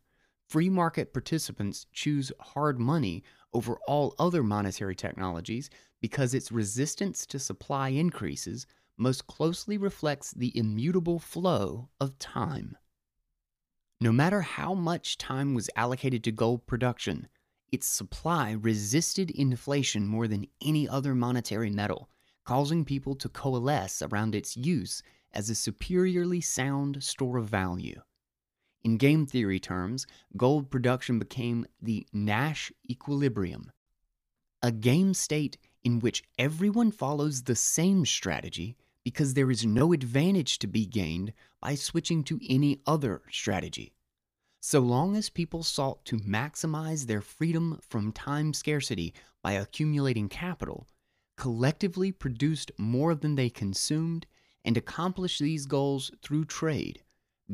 free 0.49 0.71
market 0.71 1.13
participants 1.13 1.87
choose 1.93 2.31
hard 2.39 2.79
money 2.79 3.25
over 3.53 3.81
all 3.89 4.15
other 4.17 4.45
monetary 4.45 4.95
technologies 4.95 5.71
because 6.01 6.33
its 6.33 6.53
resistance 6.53 7.27
to 7.27 7.41
supply 7.41 7.89
increases 7.89 8.65
most 8.97 9.27
closely 9.27 9.77
reflects 9.77 10.31
the 10.31 10.57
immutable 10.57 11.19
flow 11.19 11.89
of 12.01 12.17
time. 12.21 12.79
No 14.01 14.13
matter 14.13 14.43
how 14.43 14.73
much 14.75 15.19
time 15.19 15.55
was 15.55 15.69
allocated 15.75 16.23
to 16.23 16.31
gold 16.31 16.65
production, 16.69 17.27
its 17.71 17.87
supply 17.87 18.53
resisted 18.53 19.31
inflation 19.31 20.07
more 20.07 20.27
than 20.29 20.47
any 20.65 20.89
other 20.89 21.15
monetary 21.15 21.71
metal, 21.71 22.09
causing 22.45 22.85
people 22.85 23.15
to 23.15 23.29
coalesce 23.29 24.03
around 24.03 24.35
its 24.35 24.57
use 24.57 25.03
as 25.33 25.51
a 25.51 25.55
superiorly 25.55 26.41
sound 26.41 27.03
store 27.03 27.37
of 27.37 27.49
value. 27.49 28.01
In 28.83 28.97
game 28.97 29.27
theory 29.27 29.61
terms, 29.61 30.07
gold 30.37 30.71
production 30.71 31.19
became 31.19 31.67
the 31.83 32.07
Nash 32.13 32.73
equilibrium, 32.89 33.71
a 34.63 34.73
game 34.73 35.15
state 35.15 35.59
in 35.85 36.01
which 36.01 36.23
everyone 36.39 36.91
follows 36.91 37.43
the 37.43 37.57
same 37.57 38.07
strategy 38.07 38.77
because 39.05 39.35
there 39.35 39.51
is 39.51 39.65
no 39.65 39.93
advantage 39.93 40.59
to 40.59 40.67
be 40.67 40.87
gained 40.87 41.33
by 41.61 41.75
switching 41.75 42.23
to 42.25 42.41
any 42.49 42.81
other 42.87 43.23
strategy. 43.31 43.93
So 44.61 44.81
long 44.81 45.17
as 45.17 45.31
people 45.31 45.63
sought 45.63 46.05
to 46.07 46.19
maximize 46.19 47.07
their 47.07 47.21
freedom 47.21 47.79
from 47.89 48.13
time 48.13 48.53
scarcity 48.53 49.15
by 49.43 49.53
accumulating 49.53 50.29
capital, 50.29 50.89
collectively 51.37 52.11
produced 52.11 52.73
more 52.77 53.15
than 53.15 53.37
they 53.37 53.51
consumed, 53.51 54.27
and 54.65 54.77
accomplished 54.77 55.41
these 55.41 55.67
goals 55.67 56.11
through 56.23 56.45
trade, 56.45 57.03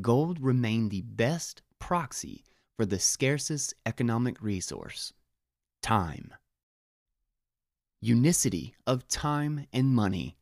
gold 0.01 0.41
remained 0.41 0.91
the 0.91 1.03
best 1.03 1.63
proxy 1.79 2.45
for 2.77 2.87
the 2.87 2.99
scarcest 2.99 3.75
economic 3.87 4.43
resource 4.43 5.13
time. 5.83 6.33
Unicity 8.01 8.75
of 8.87 9.07
time 9.07 9.67
and 9.73 9.95
money. 9.95 10.39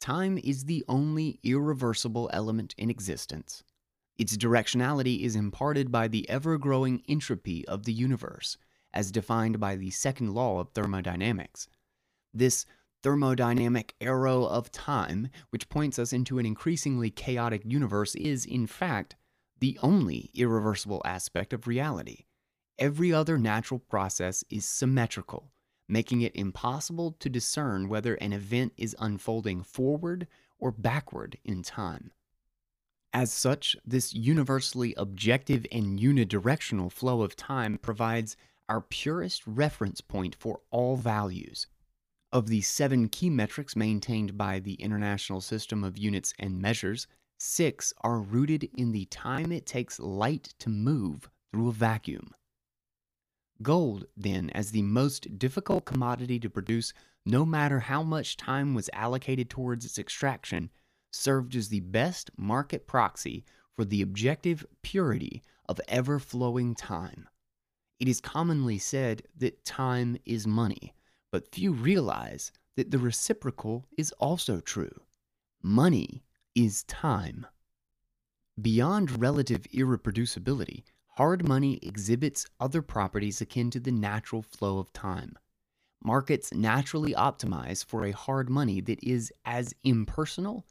Time 0.00 0.38
is 0.42 0.64
the 0.64 0.84
only 0.88 1.40
irreversible 1.42 2.30
element 2.32 2.74
in 2.78 2.88
existence. 2.88 3.64
Its 4.16 4.36
directionality 4.36 5.20
is 5.20 5.34
imparted 5.34 5.90
by 5.90 6.06
the 6.06 6.28
ever 6.28 6.56
growing 6.56 7.02
entropy 7.08 7.66
of 7.66 7.84
the 7.84 7.92
universe, 7.92 8.56
as 8.92 9.10
defined 9.10 9.58
by 9.58 9.74
the 9.74 9.90
second 9.90 10.32
law 10.32 10.60
of 10.60 10.70
thermodynamics. 10.70 11.68
This 12.32 12.64
thermodynamic 13.02 13.90
arrow 14.00 14.44
of 14.44 14.70
time, 14.70 15.28
which 15.50 15.68
points 15.68 15.98
us 15.98 16.12
into 16.12 16.38
an 16.38 16.46
increasingly 16.46 17.10
chaotic 17.10 17.62
universe, 17.64 18.14
is, 18.14 18.46
in 18.46 18.66
fact, 18.66 19.16
the 19.60 19.78
only 19.82 20.30
irreversible 20.34 21.02
aspect 21.04 21.52
of 21.52 21.66
reality. 21.66 22.24
Every 22.78 23.12
other 23.12 23.38
natural 23.38 23.80
process 23.80 24.44
is 24.48 24.64
symmetrical, 24.64 25.52
making 25.88 26.22
it 26.22 26.34
impossible 26.34 27.12
to 27.20 27.28
discern 27.28 27.88
whether 27.88 28.14
an 28.14 28.32
event 28.32 28.72
is 28.76 28.96
unfolding 28.98 29.62
forward 29.62 30.26
or 30.58 30.72
backward 30.72 31.36
in 31.44 31.62
time. 31.62 32.12
As 33.14 33.32
such, 33.32 33.76
this 33.86 34.12
universally 34.12 34.92
objective 34.96 35.64
and 35.70 36.00
unidirectional 36.00 36.90
flow 36.90 37.22
of 37.22 37.36
time 37.36 37.78
provides 37.78 38.36
our 38.68 38.80
purest 38.80 39.46
reference 39.46 40.00
point 40.00 40.34
for 40.34 40.62
all 40.72 40.96
values, 40.96 41.68
of 42.32 42.48
the 42.48 42.60
seven 42.62 43.08
key 43.08 43.30
metrics 43.30 43.76
maintained 43.76 44.36
by 44.36 44.58
the 44.58 44.74
International 44.74 45.40
System 45.40 45.84
of 45.84 45.96
Units 45.96 46.34
and 46.40 46.60
Measures, 46.60 47.06
six 47.38 47.92
are 48.00 48.18
rooted 48.18 48.68
in 48.74 48.90
the 48.90 49.04
time 49.04 49.52
it 49.52 49.64
takes 49.64 50.00
light 50.00 50.52
to 50.58 50.68
move 50.68 51.30
through 51.52 51.68
a 51.68 51.72
vacuum. 51.72 52.34
Gold, 53.62 54.06
then, 54.16 54.50
as 54.50 54.72
the 54.72 54.82
most 54.82 55.38
difficult 55.38 55.84
commodity 55.84 56.40
to 56.40 56.50
produce, 56.50 56.92
no 57.24 57.46
matter 57.46 57.78
how 57.78 58.02
much 58.02 58.36
time 58.36 58.74
was 58.74 58.90
allocated 58.92 59.48
towards 59.48 59.84
its 59.84 60.00
extraction, 60.00 60.68
served 61.14 61.54
as 61.56 61.68
the 61.68 61.80
best 61.80 62.30
market 62.36 62.86
proxy 62.86 63.44
for 63.74 63.84
the 63.84 64.02
objective 64.02 64.66
purity 64.82 65.42
of 65.68 65.80
ever 65.88 66.18
flowing 66.18 66.74
time. 66.74 67.28
It 67.98 68.08
is 68.08 68.20
commonly 68.20 68.78
said 68.78 69.22
that 69.36 69.64
time 69.64 70.16
is 70.24 70.46
money 70.46 70.94
but 71.34 71.52
few 71.52 71.72
realize 71.72 72.52
that 72.76 72.92
the 72.92 72.98
reciprocal 72.98 73.84
is 73.98 74.12
also 74.20 74.60
true. 74.60 75.00
Money 75.60 76.22
is 76.54 76.84
time. 76.84 77.44
Beyond 78.62 79.20
relative 79.20 79.62
irreproducibility, 79.74 80.84
hard 81.08 81.48
money 81.48 81.80
exhibits 81.82 82.46
other 82.60 82.82
properties 82.82 83.40
akin 83.40 83.68
to 83.72 83.80
the 83.80 83.90
natural 83.90 84.42
flow 84.42 84.78
of 84.78 84.92
time. 84.92 85.36
Markets 86.04 86.54
naturally 86.54 87.14
optimize 87.14 87.84
for 87.84 88.04
a 88.04 88.12
hard 88.12 88.48
money 88.48 88.80
that 88.82 89.02
is 89.02 89.32
as 89.44 89.74
impersonal, 89.82 90.64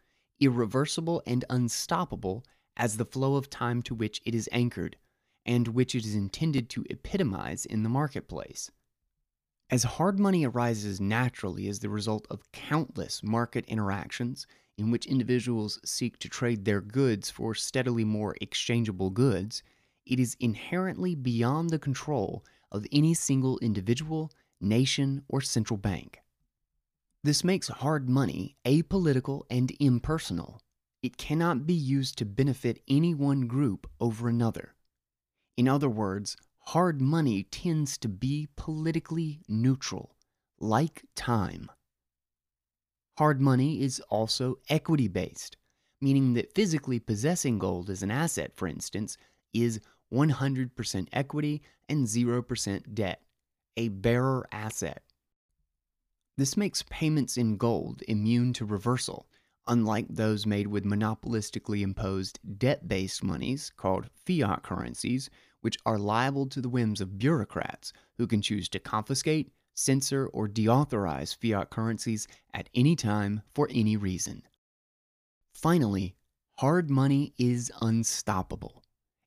irreversible 0.43 1.21
and 1.25 1.45
unstoppable 1.49 2.43
as 2.75 2.97
the 2.97 3.05
flow 3.05 3.35
of 3.35 3.49
time 3.49 3.81
to 3.83 3.95
which 3.95 4.21
it 4.25 4.33
is 4.33 4.49
anchored, 4.51 4.97
and 5.45 5.67
which 5.69 5.95
it 5.95 6.05
is 6.05 6.15
intended 6.15 6.69
to 6.69 6.85
epitomize 6.89 7.65
in 7.65 7.83
the 7.83 7.89
marketplace. 7.89 8.71
As 9.69 9.83
hard 9.83 10.19
money 10.19 10.45
arises 10.45 10.99
naturally 10.99 11.67
as 11.67 11.79
the 11.79 11.89
result 11.89 12.27
of 12.29 12.51
countless 12.51 13.23
market 13.23 13.65
interactions 13.65 14.45
in 14.77 14.91
which 14.91 15.05
individuals 15.05 15.79
seek 15.85 16.17
to 16.19 16.29
trade 16.29 16.65
their 16.65 16.81
goods 16.81 17.29
for 17.29 17.53
steadily 17.53 18.03
more 18.03 18.35
exchangeable 18.41 19.09
goods, 19.09 19.63
it 20.05 20.19
is 20.19 20.35
inherently 20.39 21.15
beyond 21.15 21.69
the 21.69 21.79
control 21.79 22.43
of 22.71 22.85
any 22.91 23.13
single 23.13 23.59
individual, 23.59 24.31
nation, 24.59 25.23
or 25.27 25.41
central 25.41 25.77
bank. 25.77 26.22
This 27.23 27.43
makes 27.43 27.69
hard 27.69 28.09
money 28.09 28.57
apolitical 28.65 29.43
and 29.49 29.71
impersonal. 29.79 30.61
It 31.01 31.15
cannot 31.15 31.65
be 31.65 31.73
used 31.73 32.17
to 32.17 32.25
benefit 32.25 32.81
any 32.87 33.13
one 33.13 33.47
group 33.47 33.89
over 34.01 34.27
another. 34.27 34.75
In 35.55 35.69
other 35.69 35.87
words, 35.87 36.35
hard 36.59 36.99
money 36.99 37.43
tends 37.43 37.97
to 37.99 38.09
be 38.09 38.49
politically 38.57 39.39
neutral, 39.47 40.15
like 40.59 41.03
time. 41.15 41.71
Hard 43.17 43.39
money 43.39 43.81
is 43.81 44.01
also 44.09 44.57
equity 44.69 45.07
based, 45.07 45.55
meaning 46.01 46.33
that 46.33 46.53
physically 46.53 46.99
possessing 46.99 47.57
gold 47.57 47.89
as 47.89 48.03
an 48.03 48.11
asset, 48.11 48.51
for 48.53 48.67
instance, 48.67 49.17
is 49.53 49.79
100% 50.13 51.07
equity 51.13 51.61
and 51.87 52.05
0% 52.05 52.93
debt, 52.93 53.21
a 53.77 53.87
bearer 53.87 54.45
asset. 54.51 55.03
This 56.35 56.57
makes 56.57 56.83
payments 56.89 57.37
in 57.37 57.57
gold 57.57 58.01
immune 58.07 58.53
to 58.53 58.65
reversal, 58.65 59.27
unlike 59.67 60.07
those 60.09 60.47
made 60.47 60.67
with 60.67 60.83
monopolistically 60.83 61.81
imposed 61.81 62.39
debt 62.57 62.87
based 62.87 63.23
monies 63.23 63.71
called 63.77 64.09
fiat 64.25 64.63
currencies, 64.63 65.29
which 65.61 65.77
are 65.85 65.99
liable 65.99 66.47
to 66.47 66.59
the 66.59 66.69
whims 66.69 67.01
of 67.01 67.19
bureaucrats 67.19 67.93
who 68.17 68.25
can 68.25 68.41
choose 68.41 68.67
to 68.69 68.79
confiscate, 68.79 69.51
censor, 69.75 70.27
or 70.27 70.47
deauthorize 70.47 71.35
fiat 71.35 71.69
currencies 71.69 72.27
at 72.53 72.69
any 72.73 72.95
time 72.95 73.43
for 73.53 73.69
any 73.71 73.95
reason. 73.95 74.41
Finally, 75.53 76.15
hard 76.57 76.89
money 76.89 77.33
is 77.37 77.71
unstoppable, 77.81 78.83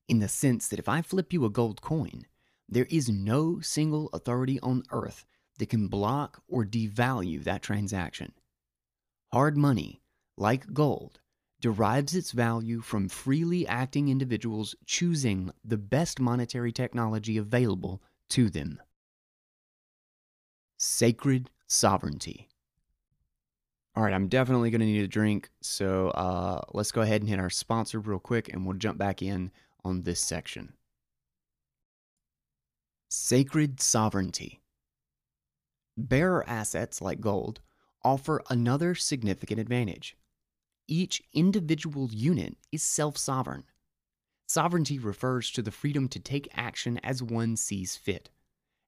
in 0.09 0.19
the 0.19 0.27
sense 0.27 0.67
that 0.67 0.79
if 0.79 0.89
I 0.89 1.01
flip 1.01 1.31
you 1.31 1.45
a 1.45 1.49
gold 1.49 1.81
coin, 1.81 2.25
there 2.67 2.87
is 2.89 3.07
no 3.07 3.61
single 3.61 4.09
authority 4.11 4.59
on 4.59 4.83
earth 4.91 5.25
that 5.57 5.69
can 5.69 5.87
block 5.87 6.41
or 6.47 6.65
devalue 6.65 7.43
that 7.43 7.61
transaction. 7.61 8.33
Hard 9.33 9.57
money, 9.57 10.01
like 10.37 10.73
gold, 10.73 11.19
derives 11.59 12.15
its 12.15 12.31
value 12.31 12.81
from 12.81 13.09
freely 13.09 13.67
acting 13.67 14.09
individuals 14.09 14.75
choosing 14.85 15.51
the 15.65 15.77
best 15.77 16.19
monetary 16.19 16.71
technology 16.71 17.37
available 17.37 18.01
to 18.29 18.49
them. 18.49 18.79
Sacred 20.77 21.49
sovereignty. 21.67 22.47
All 23.95 24.03
right, 24.03 24.13
I'm 24.13 24.27
definitely 24.27 24.69
going 24.69 24.81
to 24.81 24.85
need 24.85 25.03
a 25.03 25.07
drink, 25.07 25.49
so 25.61 26.09
uh, 26.09 26.61
let's 26.73 26.91
go 26.91 27.01
ahead 27.01 27.21
and 27.21 27.29
hit 27.29 27.39
our 27.39 27.49
sponsor 27.49 27.99
real 27.99 28.19
quick 28.19 28.53
and 28.53 28.63
we'll 28.63 28.77
jump 28.77 28.99
back 28.99 29.23
in 29.23 29.51
on 29.83 30.03
this 30.03 30.19
section. 30.19 30.73
Sacred 33.09 33.81
sovereignty. 33.81 34.61
Bearer 35.97 36.47
assets 36.47 37.01
like 37.01 37.19
gold 37.19 37.61
offer 38.03 38.41
another 38.49 38.95
significant 38.95 39.59
advantage 39.59 40.15
each 40.87 41.21
individual 41.33 42.09
unit 42.11 42.57
is 42.71 42.81
self 42.81 43.17
sovereign. 43.17 43.65
Sovereignty 44.47 44.97
refers 44.97 45.51
to 45.51 45.61
the 45.61 45.71
freedom 45.71 46.07
to 46.07 46.19
take 46.19 46.47
action 46.53 46.97
as 46.99 47.21
one 47.21 47.57
sees 47.57 47.97
fit. 47.97 48.29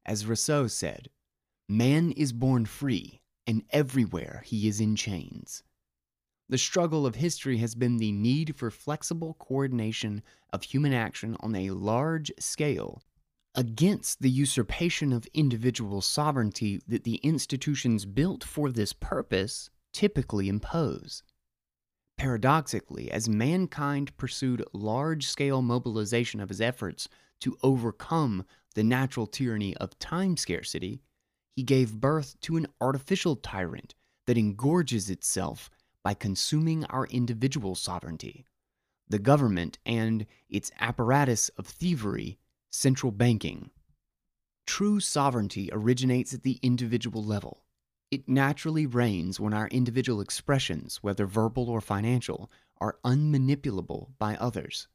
As 0.05 0.25
Rousseau 0.25 0.67
said, 0.67 1.09
man 1.67 2.11
is 2.13 2.31
born 2.31 2.65
free, 2.65 3.21
and 3.45 3.63
everywhere 3.71 4.43
he 4.45 4.67
is 4.67 4.79
in 4.79 4.95
chains. 4.95 5.63
The 6.47 6.57
struggle 6.57 7.05
of 7.05 7.15
history 7.15 7.57
has 7.57 7.75
been 7.75 7.97
the 7.97 8.11
need 8.11 8.55
for 8.55 8.71
flexible 8.71 9.35
coordination 9.37 10.23
of 10.53 10.63
human 10.63 10.93
action 10.93 11.35
on 11.41 11.53
a 11.55 11.71
large 11.71 12.31
scale 12.39 13.03
against 13.55 14.21
the 14.21 14.29
usurpation 14.29 15.11
of 15.11 15.27
individual 15.33 16.01
sovereignty 16.01 16.81
that 16.87 17.03
the 17.03 17.15
institutions 17.15 18.05
built 18.05 18.43
for 18.43 18.71
this 18.71 18.93
purpose 18.93 19.69
typically 19.91 20.47
impose. 20.47 21.23
Paradoxically, 22.17 23.09
as 23.11 23.29
mankind 23.29 24.15
pursued 24.17 24.63
large 24.73 25.25
scale 25.25 25.61
mobilization 25.61 26.39
of 26.39 26.49
his 26.49 26.61
efforts 26.61 27.07
to 27.39 27.57
overcome 27.63 28.45
the 28.75 28.83
natural 28.83 29.25
tyranny 29.25 29.75
of 29.77 29.97
time 29.99 30.37
scarcity, 30.37 31.01
he 31.55 31.63
gave 31.63 31.99
birth 31.99 32.39
to 32.41 32.57
an 32.57 32.67
artificial 32.79 33.35
tyrant 33.35 33.95
that 34.27 34.37
engorges 34.37 35.09
itself 35.09 35.69
by 36.03 36.13
consuming 36.13 36.85
our 36.85 37.05
individual 37.07 37.73
sovereignty. 37.73 38.45
The 39.07 39.19
government 39.19 39.79
and 39.85 40.25
its 40.49 40.71
apparatus 40.79 41.49
of 41.57 41.65
thievery, 41.65 42.37
central 42.69 43.11
banking. 43.11 43.71
True 44.65 44.99
sovereignty 44.99 45.69
originates 45.71 46.33
at 46.33 46.43
the 46.43 46.59
individual 46.61 47.23
level. 47.23 47.63
It 48.11 48.27
naturally 48.27 48.85
reigns 48.85 49.39
when 49.39 49.53
our 49.53 49.67
individual 49.67 50.21
expressions, 50.21 50.97
whether 51.01 51.25
verbal 51.25 51.69
or 51.69 51.81
financial, 51.81 52.51
are 52.79 52.97
unmanipulable 53.03 54.09
by 54.17 54.35
others. 54.35 54.87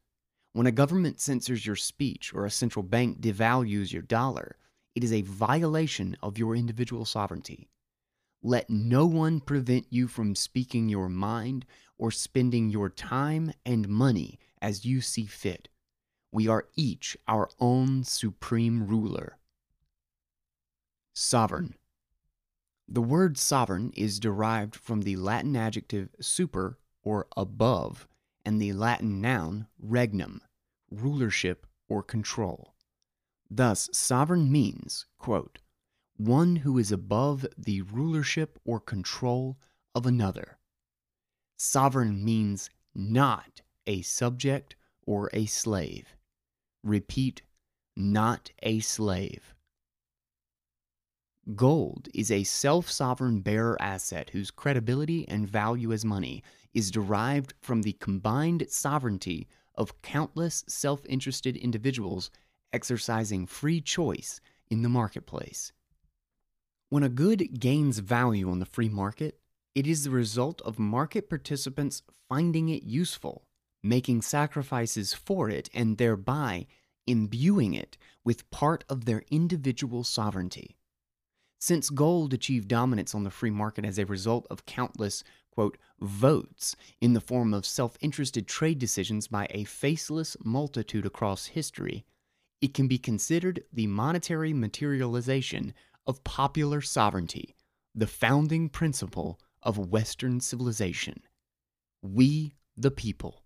When 0.53 0.67
a 0.67 0.71
government 0.71 1.19
censors 1.19 1.65
your 1.65 1.75
speech 1.75 2.33
or 2.33 2.45
a 2.45 2.51
central 2.51 2.83
bank 2.83 3.19
devalues 3.19 3.91
your 3.91 4.01
dollar, 4.01 4.57
it 4.95 5.03
is 5.03 5.11
a 5.11 5.21
violation 5.23 6.15
of 6.23 6.37
your 6.37 6.55
individual 6.55 7.03
sovereignty. 7.03 7.69
Let 8.41 8.69
no 8.69 9.05
one 9.05 9.41
prevent 9.41 9.87
you 9.89 10.07
from 10.07 10.35
speaking 10.35 10.87
your 10.87 11.09
mind 11.09 11.65
or 11.97 12.11
spending 12.11 12.69
your 12.69 12.89
time 12.89 13.51
and 13.65 13.89
money 13.89 14.39
as 14.61 14.85
you 14.85 15.01
see 15.01 15.25
fit. 15.25 15.67
We 16.35 16.49
are 16.49 16.67
each 16.75 17.15
our 17.29 17.49
own 17.61 18.03
supreme 18.03 18.87
ruler. 18.87 19.37
Sovereign. 21.13 21.75
The 22.89 23.01
word 23.01 23.37
sovereign 23.37 23.93
is 23.95 24.19
derived 24.19 24.75
from 24.75 25.03
the 25.03 25.15
Latin 25.15 25.55
adjective 25.55 26.09
super 26.19 26.77
or 27.03 27.27
above 27.37 28.05
and 28.43 28.61
the 28.61 28.73
Latin 28.73 29.21
noun 29.21 29.67
regnum, 29.81 30.41
rulership 30.91 31.65
or 31.87 32.03
control. 32.03 32.75
Thus, 33.49 33.89
sovereign 33.93 34.51
means, 34.51 35.05
quote, 35.17 35.59
one 36.17 36.57
who 36.57 36.77
is 36.77 36.91
above 36.91 37.45
the 37.57 37.81
rulership 37.83 38.59
or 38.65 38.81
control 38.81 39.57
of 39.95 40.05
another. 40.05 40.57
Sovereign 41.55 42.25
means 42.25 42.69
not 42.93 43.61
a 43.87 44.01
subject 44.01 44.75
or 45.05 45.29
a 45.31 45.45
slave. 45.45 46.14
Repeat, 46.85 47.41
not 47.97 48.51
a 48.61 48.79
slave. 48.79 49.55
Gold 51.55 52.09
is 52.13 52.29
a 52.29 52.43
self 52.43 52.91
sovereign 52.91 53.41
bearer 53.41 53.75
asset 53.81 54.29
whose 54.29 54.51
credibility 54.51 55.27
and 55.27 55.49
value 55.49 55.91
as 55.91 56.05
money 56.05 56.43
is 56.75 56.91
derived 56.91 57.55
from 57.59 57.81
the 57.81 57.93
combined 57.93 58.67
sovereignty 58.69 59.47
of 59.73 59.99
countless 60.03 60.63
self 60.67 61.03
interested 61.07 61.57
individuals 61.57 62.29
exercising 62.71 63.47
free 63.47 63.81
choice 63.81 64.39
in 64.69 64.83
the 64.83 64.89
marketplace. 64.89 65.73
When 66.89 67.01
a 67.01 67.09
good 67.09 67.59
gains 67.59 67.97
value 67.97 68.51
on 68.51 68.59
the 68.59 68.65
free 68.67 68.89
market, 68.89 69.39
it 69.73 69.87
is 69.87 70.03
the 70.03 70.11
result 70.11 70.61
of 70.61 70.77
market 70.77 71.29
participants 71.29 72.03
finding 72.29 72.69
it 72.69 72.83
useful, 72.83 73.47
making 73.85 74.21
sacrifices 74.21 75.13
for 75.13 75.49
it, 75.49 75.69
and 75.73 75.97
thereby 75.97 76.65
imbuing 77.05 77.73
it 77.73 77.97
with 78.23 78.49
part 78.49 78.83
of 78.89 79.05
their 79.05 79.23
individual 79.29 80.03
sovereignty. 80.03 80.75
Since 81.59 81.91
gold 81.91 82.33
achieved 82.33 82.67
dominance 82.67 83.13
on 83.13 83.23
the 83.23 83.29
free 83.29 83.51
market 83.51 83.85
as 83.85 83.99
a 83.99 84.05
result 84.05 84.47
of 84.49 84.65
countless, 84.65 85.23
quote, 85.51 85.77
votes 86.01 86.75
in 86.99 87.13
the 87.13 87.21
form 87.21 87.53
of 87.53 87.65
self 87.65 87.95
interested 88.01 88.47
trade 88.47 88.79
decisions 88.79 89.27
by 89.27 89.47
a 89.51 89.63
faceless 89.63 90.35
multitude 90.43 91.05
across 91.05 91.45
history, 91.45 92.05
it 92.61 92.73
can 92.73 92.87
be 92.87 92.97
considered 92.97 93.63
the 93.71 93.87
monetary 93.87 94.51
materialization 94.51 95.73
of 96.07 96.23
popular 96.23 96.81
sovereignty, 96.81 97.55
the 97.93 98.07
founding 98.07 98.67
principle 98.67 99.39
of 99.61 99.77
Western 99.77 100.39
civilization. 100.39 101.21
We, 102.01 102.55
the 102.75 102.91
people. 102.91 103.44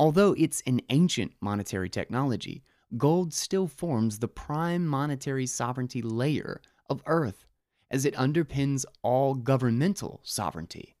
Although 0.00 0.34
it's 0.38 0.62
an 0.66 0.80
ancient 0.88 1.34
monetary 1.42 1.90
technology, 1.90 2.64
gold 2.96 3.34
still 3.34 3.66
forms 3.66 4.18
the 4.18 4.28
prime 4.28 4.86
monetary 4.86 5.44
sovereignty 5.44 6.00
layer 6.00 6.62
of 6.88 7.02
earth, 7.04 7.44
as 7.90 8.06
it 8.06 8.14
underpins 8.14 8.86
all 9.02 9.34
governmental 9.34 10.22
sovereignty. 10.24 10.96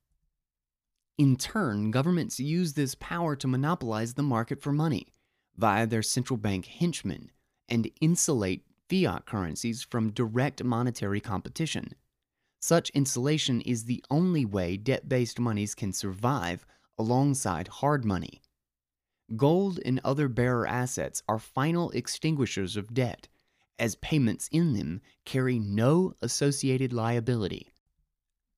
In 1.16 1.36
turn, 1.36 1.90
governments 1.90 2.38
use 2.38 2.74
this 2.74 2.94
power 2.94 3.34
to 3.36 3.48
monopolize 3.48 4.12
the 4.12 4.22
market 4.22 4.60
for 4.60 4.70
money 4.70 5.14
via 5.56 5.86
their 5.86 6.02
central 6.02 6.36
bank 6.36 6.66
henchmen 6.66 7.30
and 7.70 7.90
insulate 8.02 8.66
fiat 8.90 9.24
currencies 9.24 9.82
from 9.82 10.12
direct 10.12 10.62
monetary 10.62 11.22
competition. 11.22 11.94
Such 12.60 12.90
insulation 12.90 13.62
is 13.62 13.86
the 13.86 14.04
only 14.10 14.44
way 14.44 14.76
debt 14.76 15.08
based 15.08 15.40
monies 15.40 15.74
can 15.74 15.94
survive 15.94 16.66
alongside 16.98 17.68
hard 17.68 18.04
money. 18.04 18.42
Gold 19.36 19.78
and 19.84 20.00
other 20.02 20.28
bearer 20.28 20.66
assets 20.66 21.22
are 21.28 21.38
final 21.38 21.90
extinguishers 21.90 22.76
of 22.76 22.92
debt, 22.92 23.28
as 23.78 23.94
payments 23.96 24.48
in 24.50 24.72
them 24.72 25.00
carry 25.24 25.58
no 25.58 26.14
associated 26.20 26.92
liability. 26.92 27.68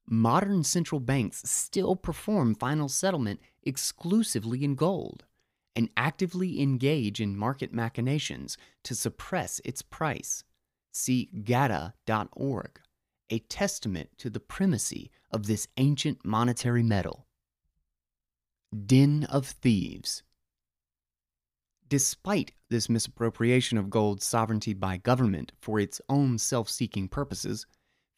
Modern 0.08 0.64
central 0.64 1.00
banks 1.00 1.42
still 1.48 1.94
perform 1.94 2.54
final 2.54 2.88
settlement 2.88 3.40
exclusively 3.62 4.64
in 4.64 4.74
gold 4.74 5.24
and 5.76 5.88
actively 5.96 6.60
engage 6.60 7.20
in 7.20 7.36
market 7.36 7.72
machinations 7.72 8.56
to 8.84 8.94
suppress 8.94 9.60
its 9.64 9.80
price. 9.80 10.44
See 10.92 11.30
GATA.org, 11.44 12.80
a 13.30 13.38
testament 13.38 14.10
to 14.18 14.28
the 14.28 14.40
primacy 14.40 15.10
of 15.30 15.46
this 15.46 15.68
ancient 15.76 16.24
monetary 16.24 16.82
metal. 16.82 17.26
Den 18.86 19.24
of 19.24 19.46
Thieves. 19.46 20.22
Despite 21.92 22.52
this 22.70 22.88
misappropriation 22.88 23.76
of 23.76 23.90
gold's 23.90 24.24
sovereignty 24.24 24.72
by 24.72 24.96
government 24.96 25.52
for 25.60 25.78
its 25.78 26.00
own 26.08 26.38
self 26.38 26.70
seeking 26.70 27.06
purposes, 27.06 27.66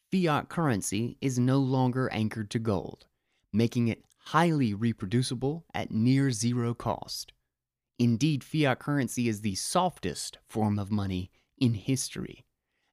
fiat 0.09 0.47
currency 0.47 1.17
is 1.19 1.37
no 1.37 1.59
longer 1.59 2.07
anchored 2.13 2.49
to 2.51 2.59
gold, 2.59 3.05
making 3.51 3.89
it 3.89 4.05
highly 4.15 4.73
reproducible 4.73 5.65
at 5.73 5.91
near 5.91 6.31
zero 6.31 6.73
cost. 6.73 7.33
Indeed, 7.99 8.45
fiat 8.45 8.79
currency 8.79 9.27
is 9.27 9.41
the 9.41 9.55
softest 9.55 10.37
form 10.47 10.79
of 10.79 10.89
money 10.89 11.29
in 11.57 11.73
history, 11.73 12.45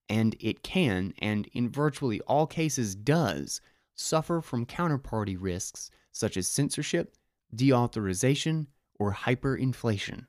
and 0.09 0.35
it 0.40 0.64
can, 0.64 1.14
and 1.21 1.47
in 1.53 1.71
virtually 1.71 2.21
all 2.23 2.49
cases 2.49 2.97
does, 2.97 3.61
suffer 3.95 4.40
from 4.40 4.66
counterparty 4.66 5.37
risks 5.38 5.92
such 6.11 6.37
as 6.37 6.49
censorship, 6.49 7.14
deauthorization, 7.55 8.66
or 8.99 9.14
hyperinflation. 9.14 10.27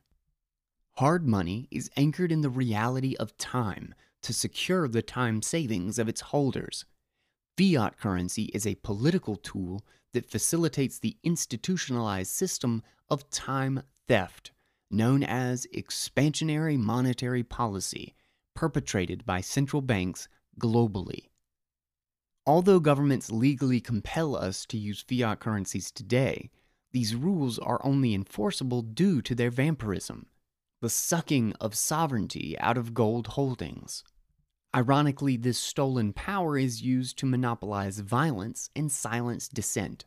Hard 0.97 1.27
money 1.27 1.67
is 1.71 1.89
anchored 1.97 2.32
in 2.32 2.41
the 2.41 2.51
reality 2.51 3.15
of 3.19 3.36
time 3.38 3.95
to 4.21 4.32
secure 4.32 4.88
the 4.88 5.01
time 5.01 5.41
savings 5.41 5.97
of 5.97 6.08
its 6.08 6.21
holders. 6.21 6.86
Fiat 7.58 7.97
currency 7.97 8.43
is 8.53 8.67
a 8.67 8.75
political 8.75 9.36
tool 9.36 9.84
that 10.13 10.29
facilitates 10.29 10.99
the 10.99 11.17
institutionalized 11.23 12.32
system 12.32 12.84
of 13.10 13.29
time 13.32 13.82
theft 14.08 14.51
known 14.91 15.23
as 15.23 15.65
expansionary 15.73 16.77
monetary 16.77 17.43
policy, 17.43 18.13
perpetrated 18.53 19.25
by 19.25 19.41
central 19.41 19.82
banks 19.82 20.27
globally. 20.60 21.29
Although 22.45 22.79
governments 22.79 23.32
legally 23.32 23.82
compel 23.82 24.36
us 24.36 24.65
to 24.67 24.77
use 24.77 25.01
fiat 25.01 25.39
currencies 25.39 25.91
today, 25.91 26.51
these 26.91 27.15
rules 27.15 27.58
are 27.58 27.84
only 27.84 28.13
enforceable 28.13 28.84
due 28.84 29.23
to 29.23 29.34
their 29.34 29.49
vampirism, 29.49 30.27
the 30.84 30.89
sucking 30.89 31.54
of 31.62 31.74
sovereignty 31.74 32.60
out 32.60 32.78
of 32.78 32.93
gold 32.93 33.28
holdings. 33.28 34.04
Ironically, 34.76 35.38
this 35.38 35.58
stolen 35.58 36.12
power 36.12 36.58
is 36.58 36.82
used 36.82 37.17
to 37.19 37.26
monopolize 37.26 38.00
violence 38.00 38.69
and 38.76 38.91
silence 38.91 39.48
dissent. 39.48 40.04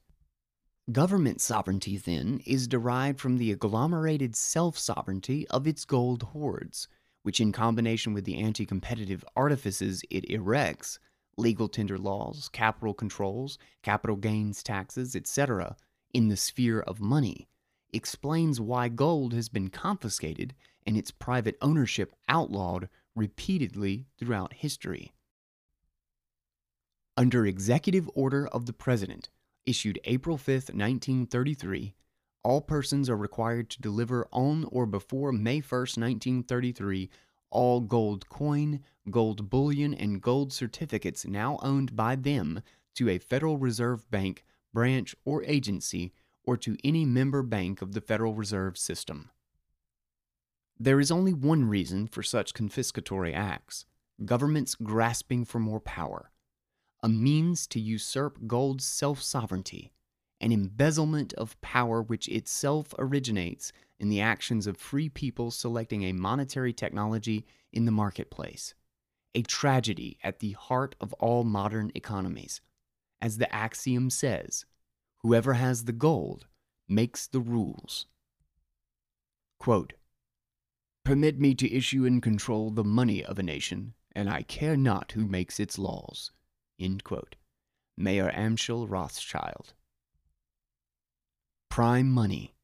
Government 0.92 1.40
sovereignty, 1.40 1.96
then, 1.96 2.42
is 2.44 2.68
derived 2.68 3.22
from 3.22 3.38
the 3.38 3.50
agglomerated 3.52 4.36
self 4.36 4.76
sovereignty 4.76 5.48
of 5.48 5.66
its 5.66 5.86
gold 5.86 6.24
hoards, 6.24 6.88
which, 7.22 7.40
in 7.40 7.52
combination 7.52 8.12
with 8.12 8.26
the 8.26 8.36
anti 8.36 8.66
competitive 8.66 9.24
artifices 9.34 10.02
it 10.10 10.28
erects 10.28 10.98
legal 11.38 11.68
tender 11.68 11.96
laws, 11.96 12.50
capital 12.52 12.92
controls, 12.92 13.56
capital 13.82 14.16
gains 14.16 14.62
taxes, 14.62 15.16
etc. 15.16 15.74
in 16.12 16.28
the 16.28 16.36
sphere 16.36 16.80
of 16.80 17.00
money, 17.00 17.48
explains 17.96 18.60
why 18.60 18.88
gold 18.88 19.32
has 19.32 19.48
been 19.48 19.70
confiscated 19.70 20.54
and 20.86 20.96
its 20.96 21.10
private 21.10 21.56
ownership 21.60 22.14
outlawed 22.28 22.88
repeatedly 23.16 24.06
throughout 24.18 24.52
history. 24.52 25.12
Under 27.16 27.46
executive 27.46 28.08
order 28.14 28.46
of 28.46 28.66
the 28.66 28.72
President, 28.72 29.30
issued 29.64 29.98
April 30.04 30.36
5, 30.36 30.46
1933, 30.74 31.94
all 32.44 32.60
persons 32.60 33.10
are 33.10 33.16
required 33.16 33.70
to 33.70 33.80
deliver 33.80 34.28
on 34.30 34.64
or 34.70 34.86
before 34.86 35.32
May 35.32 35.60
1, 35.60 35.80
1933, 35.80 37.10
all 37.50 37.80
gold 37.80 38.28
coin, 38.28 38.80
gold 39.10 39.50
bullion, 39.50 39.94
and 39.94 40.20
gold 40.20 40.52
certificates 40.52 41.26
now 41.26 41.58
owned 41.62 41.96
by 41.96 42.14
them 42.14 42.62
to 42.94 43.08
a 43.08 43.18
Federal 43.18 43.56
Reserve 43.56 44.08
Bank, 44.10 44.44
branch, 44.72 45.14
or 45.24 45.42
agency, 45.44 46.12
or 46.46 46.56
to 46.56 46.76
any 46.84 47.04
member 47.04 47.42
bank 47.42 47.82
of 47.82 47.92
the 47.92 48.00
Federal 48.00 48.34
Reserve 48.34 48.78
System. 48.78 49.30
There 50.78 51.00
is 51.00 51.10
only 51.10 51.34
one 51.34 51.68
reason 51.68 52.06
for 52.06 52.22
such 52.22 52.54
confiscatory 52.54 53.34
acts 53.34 53.84
governments 54.24 54.74
grasping 54.74 55.44
for 55.44 55.58
more 55.58 55.80
power 55.80 56.30
a 57.02 57.08
means 57.08 57.66
to 57.68 57.78
usurp 57.78 58.46
gold's 58.46 58.84
self 58.84 59.22
sovereignty, 59.22 59.92
an 60.40 60.50
embezzlement 60.50 61.32
of 61.34 61.60
power 61.60 62.02
which 62.02 62.26
itself 62.28 62.94
originates 62.98 63.72
in 64.00 64.08
the 64.08 64.20
actions 64.20 64.66
of 64.66 64.76
free 64.76 65.08
people 65.08 65.50
selecting 65.50 66.02
a 66.02 66.12
monetary 66.12 66.72
technology 66.72 67.46
in 67.72 67.84
the 67.84 67.92
marketplace, 67.92 68.74
a 69.34 69.42
tragedy 69.42 70.18
at 70.24 70.40
the 70.40 70.52
heart 70.52 70.96
of 71.00 71.12
all 71.14 71.44
modern 71.44 71.92
economies. 71.94 72.60
As 73.20 73.38
the 73.38 73.54
axiom 73.54 74.10
says, 74.10 74.64
whoever 75.26 75.54
has 75.54 75.86
the 75.86 75.92
gold 75.92 76.46
makes 76.88 77.26
the 77.26 77.40
rules. 77.40 78.06
Quote, 79.58 79.94
Permit 81.04 81.40
me 81.40 81.52
to 81.52 81.72
issue 81.72 82.06
and 82.06 82.22
control 82.22 82.70
the 82.70 82.84
money 82.84 83.24
of 83.24 83.36
a 83.36 83.42
nation, 83.42 83.94
and 84.14 84.30
I 84.30 84.42
care 84.42 84.76
not 84.76 85.10
who 85.12 85.26
makes 85.26 85.58
its 85.58 85.80
laws. 85.80 86.30
Mayer 87.98 88.30
Amschel 88.36 88.88
Rothschild. 88.88 89.74
Prime 91.70 92.08
money. 92.08 92.54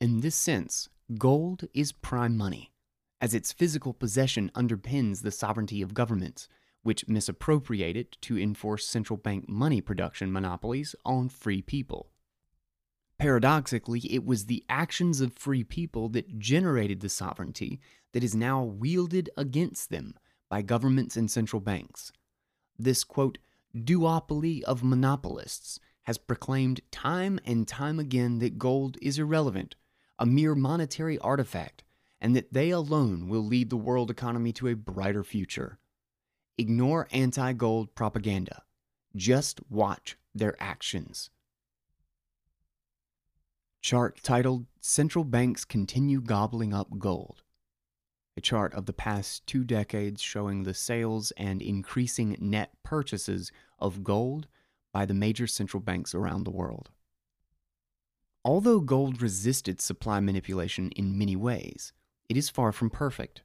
In 0.00 0.20
this 0.20 0.34
sense, 0.34 0.88
gold 1.18 1.68
is 1.74 1.92
prime 1.92 2.38
money, 2.38 2.72
as 3.20 3.34
its 3.34 3.52
physical 3.52 3.92
possession 3.92 4.50
underpins 4.54 5.20
the 5.20 5.30
sovereignty 5.30 5.82
of 5.82 5.92
governments, 5.92 6.48
which 6.84 7.08
misappropriate 7.08 7.96
it 7.96 8.16
to 8.20 8.38
enforce 8.38 8.86
central 8.86 9.16
bank 9.16 9.48
money 9.48 9.80
production 9.80 10.32
monopolies 10.32 10.94
on 11.04 11.28
free 11.28 11.60
people. 11.60 12.10
Paradoxically, 13.18 14.00
it 14.08 14.24
was 14.24 14.46
the 14.46 14.64
actions 14.68 15.20
of 15.20 15.34
free 15.34 15.64
people 15.64 16.08
that 16.10 16.38
generated 16.38 17.00
the 17.00 17.08
sovereignty 17.08 17.80
that 18.12 18.22
is 18.22 18.36
now 18.36 18.62
wielded 18.62 19.28
against 19.36 19.90
them 19.90 20.14
by 20.48 20.62
governments 20.62 21.16
and 21.16 21.28
central 21.28 21.60
banks 21.60 22.12
this 22.78 23.04
quote, 23.04 23.38
duopoly 23.76 24.62
of 24.62 24.82
monopolists 24.82 25.78
has 26.04 26.18
proclaimed 26.18 26.80
time 26.90 27.38
and 27.44 27.66
time 27.66 27.98
again 27.98 28.38
that 28.38 28.58
gold 28.58 28.96
is 29.00 29.18
irrelevant, 29.18 29.76
a 30.18 30.26
mere 30.26 30.54
monetary 30.54 31.18
artifact, 31.18 31.82
and 32.20 32.34
that 32.36 32.52
they 32.52 32.70
alone 32.70 33.28
will 33.28 33.44
lead 33.44 33.70
the 33.70 33.76
world 33.76 34.10
economy 34.10 34.52
to 34.52 34.68
a 34.68 34.76
brighter 34.76 35.24
future. 35.24 35.78
Ignore 36.56 37.08
anti 37.10 37.52
gold 37.52 37.94
propaganda. 37.94 38.62
Just 39.16 39.60
watch 39.70 40.16
their 40.34 40.54
actions. 40.60 41.30
Chart 43.80 44.18
titled 44.22 44.66
Central 44.80 45.24
Banks 45.24 45.64
Continue 45.64 46.20
Gobbling 46.20 46.72
Up 46.72 46.98
Gold 46.98 47.42
a 48.36 48.40
chart 48.40 48.74
of 48.74 48.86
the 48.86 48.92
past 48.92 49.46
two 49.46 49.64
decades 49.64 50.20
showing 50.20 50.62
the 50.62 50.74
sales 50.74 51.32
and 51.36 51.62
increasing 51.62 52.36
net 52.40 52.70
purchases 52.82 53.52
of 53.78 54.02
gold 54.02 54.48
by 54.92 55.06
the 55.06 55.14
major 55.14 55.46
central 55.46 55.80
banks 55.80 56.14
around 56.14 56.44
the 56.44 56.50
world. 56.50 56.90
Although 58.44 58.80
gold 58.80 59.22
resisted 59.22 59.80
supply 59.80 60.20
manipulation 60.20 60.90
in 60.90 61.16
many 61.16 61.36
ways, 61.36 61.92
it 62.28 62.36
is 62.36 62.50
far 62.50 62.72
from 62.72 62.90
perfect. 62.90 63.42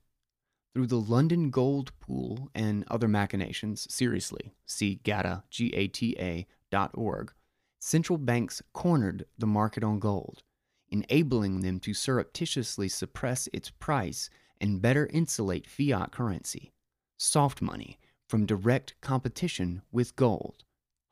Through 0.73 0.87
the 0.87 0.99
London 0.99 1.49
Gold 1.49 1.91
Pool 1.99 2.49
and 2.53 2.85
other 2.89 3.07
machinations, 3.07 3.87
seriously, 3.93 4.53
see 4.65 4.99
GATA, 5.03 5.43
G-A-T-A, 5.49 6.47
dot 6.69 6.91
org, 6.93 7.33
central 7.79 8.17
banks 8.17 8.61
cornered 8.73 9.25
the 9.37 9.47
market 9.47 9.83
on 9.83 9.99
gold, 9.99 10.43
enabling 10.89 11.61
them 11.61 11.79
to 11.79 11.93
surreptitiously 11.93 12.87
suppress 12.87 13.49
its 13.51 13.71
price 13.71 14.29
and 14.61 14.81
better 14.81 15.07
insulate 15.07 15.67
fiat 15.67 16.11
currency, 16.11 16.71
soft 17.17 17.61
money, 17.61 17.97
from 18.27 18.45
direct 18.45 18.93
competition 19.01 19.81
with 19.91 20.15
gold, 20.15 20.63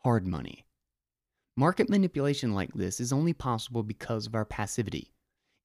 hard 0.03 0.27
money. 0.27 0.65
Market 1.55 1.89
manipulation 1.89 2.53
like 2.53 2.71
this 2.73 2.99
is 2.99 3.11
only 3.11 3.33
possible 3.33 3.81
because 3.81 4.27
of 4.27 4.35
our 4.35 4.45
passivity. 4.45 5.15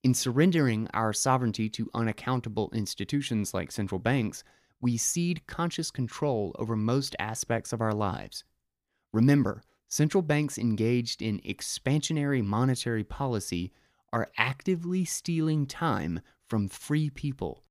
In 0.03 0.15
surrendering 0.15 0.89
our 0.93 1.13
sovereignty 1.13 1.69
to 1.71 1.89
unaccountable 1.95 2.71
institutions 2.75 3.55
like 3.55 3.71
central 3.71 4.01
banks, 4.01 4.43
we 4.81 4.97
cede 4.97 5.47
conscious 5.47 5.93
control 5.93 6.57
over 6.59 6.75
most 6.75 7.15
aspects 7.21 7.73
of 7.73 7.81
our 7.81 7.95
lives. 7.95 8.43
Remember, 9.13 9.63
central 9.87 10.23
banks 10.23 10.59
engaged 10.59 11.23
in 11.23 11.39
expansionary 11.41 12.45
monetary 12.45 13.05
policy 13.05 13.71
are 14.13 14.33
actively 14.37 15.05
stealing 15.05 15.67
time 15.67 16.21
from 16.49 16.67
free 16.67 17.09
people. 17.09 17.63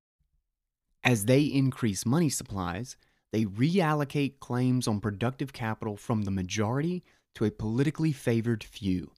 As 1.04 1.26
they 1.26 1.42
increase 1.42 2.06
money 2.06 2.30
supplies, 2.30 2.96
they 3.30 3.44
reallocate 3.44 4.38
claims 4.40 4.88
on 4.88 5.00
productive 5.00 5.52
capital 5.52 5.98
from 5.98 6.22
the 6.22 6.30
majority 6.30 7.04
to 7.34 7.44
a 7.44 7.50
politically 7.50 8.12
favored 8.12 8.64
few. 8.64 9.12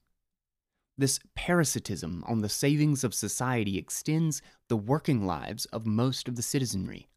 This 0.97 1.19
parasitism 1.35 2.23
on 2.25 2.39
the 2.39 2.47
savings 2.47 3.03
of 3.03 3.13
society 3.13 3.77
extends 3.77 4.41
the 4.69 4.77
working 4.77 5.25
lives 5.25 5.65
of 5.65 5.85
most 5.85 6.29
of 6.29 6.37
the 6.37 6.41
citizenry. 6.41 7.09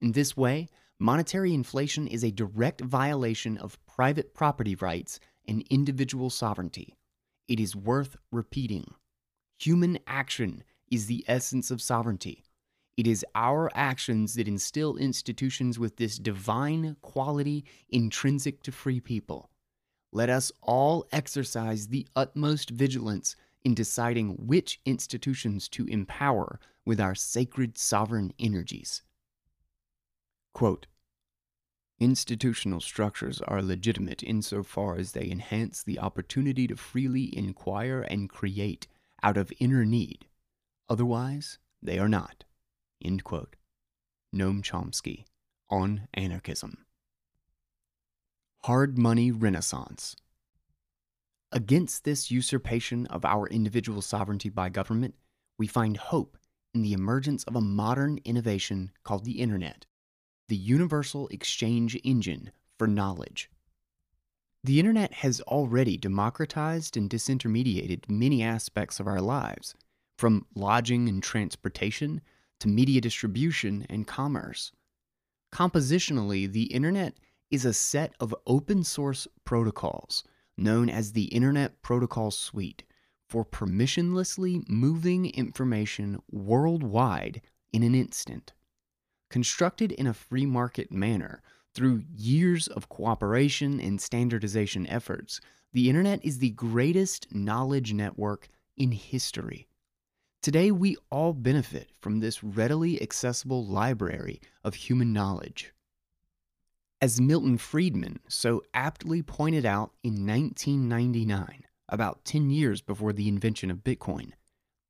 In 0.00 0.12
this 0.12 0.36
way, 0.36 0.68
monetary 0.98 1.54
inflation 1.54 2.08
is 2.08 2.24
a 2.24 2.32
direct 2.32 2.80
violation 2.80 3.58
of 3.58 3.78
private 3.86 4.34
property 4.34 4.74
rights 4.74 5.20
and 5.46 5.64
individual 5.70 6.30
sovereignty. 6.30 6.96
It 7.46 7.60
is 7.60 7.76
worth 7.76 8.16
repeating. 8.32 8.92
Human 9.60 10.00
action 10.08 10.64
is 10.90 11.06
the 11.06 11.24
essence 11.28 11.70
of 11.70 11.80
sovereignty. 11.80 12.42
It 12.96 13.06
is 13.06 13.24
our 13.36 13.70
actions 13.74 14.34
that 14.34 14.48
instill 14.48 14.96
institutions 14.96 15.78
with 15.78 15.96
this 15.96 16.18
divine 16.18 16.96
quality 17.02 17.64
intrinsic 17.88 18.64
to 18.64 18.72
free 18.72 18.98
people 18.98 19.51
let 20.12 20.28
us 20.28 20.52
all 20.60 21.06
exercise 21.10 21.88
the 21.88 22.06
utmost 22.14 22.70
vigilance 22.70 23.34
in 23.64 23.74
deciding 23.74 24.30
which 24.34 24.80
institutions 24.84 25.68
to 25.68 25.86
empower 25.86 26.60
with 26.84 27.00
our 27.00 27.14
sacred 27.14 27.78
sovereign 27.78 28.32
energies. 28.38 29.02
Quote, 30.52 30.86
Institutional 31.98 32.80
structures 32.80 33.40
are 33.42 33.62
legitimate 33.62 34.24
insofar 34.24 34.96
as 34.96 35.12
they 35.12 35.30
enhance 35.30 35.82
the 35.82 36.00
opportunity 36.00 36.66
to 36.66 36.74
freely 36.74 37.36
inquire 37.36 38.02
and 38.02 38.28
create 38.28 38.88
out 39.22 39.36
of 39.36 39.52
inner 39.60 39.84
need. 39.84 40.26
Otherwise, 40.88 41.58
they 41.80 41.98
are 42.00 42.08
not. 42.08 42.44
End 43.04 43.22
quote. 43.22 43.54
Noam 44.34 44.62
Chomsky 44.62 45.24
on 45.70 46.08
Anarchism. 46.14 46.84
Hard 48.66 48.96
Money 48.96 49.32
Renaissance. 49.32 50.14
Against 51.50 52.04
this 52.04 52.30
usurpation 52.30 53.06
of 53.08 53.24
our 53.24 53.48
individual 53.48 54.00
sovereignty 54.00 54.50
by 54.50 54.68
government, 54.68 55.16
we 55.58 55.66
find 55.66 55.96
hope 55.96 56.38
in 56.72 56.82
the 56.82 56.92
emergence 56.92 57.42
of 57.42 57.56
a 57.56 57.60
modern 57.60 58.20
innovation 58.24 58.92
called 59.02 59.24
the 59.24 59.40
Internet, 59.40 59.86
the 60.48 60.54
universal 60.54 61.26
exchange 61.32 61.98
engine 62.04 62.52
for 62.78 62.86
knowledge. 62.86 63.50
The 64.62 64.78
Internet 64.78 65.12
has 65.14 65.40
already 65.40 65.96
democratized 65.96 66.96
and 66.96 67.10
disintermediated 67.10 68.08
many 68.08 68.44
aspects 68.44 69.00
of 69.00 69.08
our 69.08 69.20
lives, 69.20 69.74
from 70.16 70.46
lodging 70.54 71.08
and 71.08 71.20
transportation 71.20 72.20
to 72.60 72.68
media 72.68 73.00
distribution 73.00 73.84
and 73.90 74.06
commerce. 74.06 74.70
Compositionally, 75.52 76.50
the 76.50 76.66
Internet 76.72 77.18
is 77.52 77.66
a 77.66 77.72
set 77.72 78.14
of 78.18 78.34
open 78.46 78.82
source 78.82 79.28
protocols 79.44 80.24
known 80.56 80.88
as 80.88 81.12
the 81.12 81.24
Internet 81.24 81.82
Protocol 81.82 82.30
Suite 82.30 82.82
for 83.28 83.44
permissionlessly 83.44 84.66
moving 84.68 85.26
information 85.26 86.18
worldwide 86.30 87.42
in 87.72 87.82
an 87.82 87.94
instant. 87.94 88.54
Constructed 89.30 89.92
in 89.92 90.06
a 90.06 90.14
free 90.14 90.46
market 90.46 90.90
manner 90.90 91.42
through 91.74 92.04
years 92.14 92.68
of 92.68 92.88
cooperation 92.88 93.80
and 93.80 94.00
standardization 94.00 94.86
efforts, 94.86 95.40
the 95.72 95.88
Internet 95.88 96.24
is 96.24 96.38
the 96.38 96.50
greatest 96.50 97.34
knowledge 97.34 97.92
network 97.92 98.48
in 98.76 98.92
history. 98.92 99.68
Today, 100.42 100.70
we 100.70 100.96
all 101.10 101.34
benefit 101.34 101.90
from 102.00 102.20
this 102.20 102.42
readily 102.42 103.00
accessible 103.00 103.64
library 103.64 104.40
of 104.64 104.74
human 104.74 105.12
knowledge. 105.12 105.71
As 107.02 107.20
Milton 107.20 107.58
Friedman 107.58 108.20
so 108.28 108.62
aptly 108.72 109.22
pointed 109.22 109.66
out 109.66 109.90
in 110.04 110.24
1999, 110.24 111.64
about 111.88 112.24
10 112.24 112.48
years 112.50 112.80
before 112.80 113.12
the 113.12 113.26
invention 113.26 113.72
of 113.72 113.82
Bitcoin, 113.82 114.34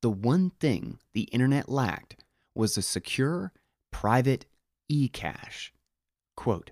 the 0.03 0.11
one 0.11 0.51
thing 0.59 0.99
the 1.15 1.23
internet 1.31 1.69
lacked 1.69 2.23
was 2.53 2.77
a 2.77 2.83
secure, 2.83 3.51
private 3.91 4.45
e-cash. 4.87 5.73
Quote, 6.37 6.69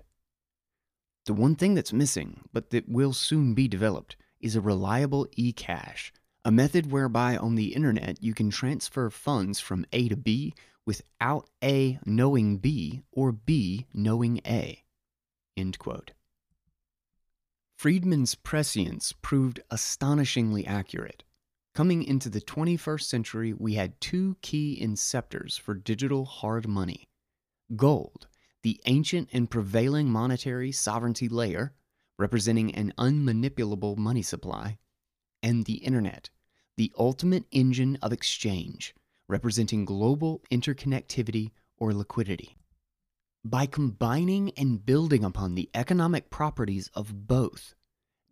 the 1.26 1.34
one 1.34 1.56
thing 1.56 1.74
that's 1.74 1.92
missing, 1.92 2.42
but 2.52 2.70
that 2.70 2.88
will 2.88 3.12
soon 3.12 3.52
be 3.52 3.66
developed, 3.66 4.14
is 4.38 4.54
a 4.54 4.60
reliable 4.60 5.26
e-cash, 5.34 6.12
a 6.44 6.52
method 6.52 6.92
whereby 6.92 7.36
on 7.36 7.56
the 7.56 7.74
internet 7.74 8.22
you 8.22 8.32
can 8.32 8.50
transfer 8.50 9.10
funds 9.10 9.58
from 9.58 9.86
A 9.92 10.08
to 10.08 10.16
B 10.16 10.54
without 10.86 11.50
A 11.64 11.98
knowing 12.06 12.58
B 12.58 13.02
or 13.10 13.32
B 13.32 13.88
knowing 13.92 14.40
A. 14.46 14.81
Friedman's 17.76 18.34
prescience 18.34 19.12
proved 19.22 19.60
astonishingly 19.70 20.66
accurate. 20.66 21.24
Coming 21.74 22.02
into 22.04 22.28
the 22.28 22.40
21st 22.40 23.02
century, 23.02 23.52
we 23.52 23.74
had 23.74 24.00
two 24.00 24.36
key 24.42 24.78
inceptors 24.80 25.58
for 25.58 25.74
digital 25.74 26.24
hard 26.24 26.68
money 26.68 27.08
gold, 27.76 28.26
the 28.62 28.80
ancient 28.86 29.28
and 29.32 29.50
prevailing 29.50 30.08
monetary 30.10 30.70
sovereignty 30.72 31.28
layer, 31.28 31.72
representing 32.18 32.74
an 32.74 32.92
unmanipulable 32.98 33.96
money 33.96 34.22
supply, 34.22 34.78
and 35.42 35.64
the 35.64 35.76
Internet, 35.76 36.30
the 36.76 36.92
ultimate 36.98 37.44
engine 37.50 37.98
of 38.02 38.12
exchange, 38.12 38.94
representing 39.28 39.84
global 39.84 40.42
interconnectivity 40.50 41.50
or 41.78 41.92
liquidity. 41.92 42.56
By 43.44 43.66
combining 43.66 44.52
and 44.56 44.86
building 44.86 45.24
upon 45.24 45.56
the 45.56 45.68
economic 45.74 46.30
properties 46.30 46.88
of 46.94 47.26
both, 47.26 47.74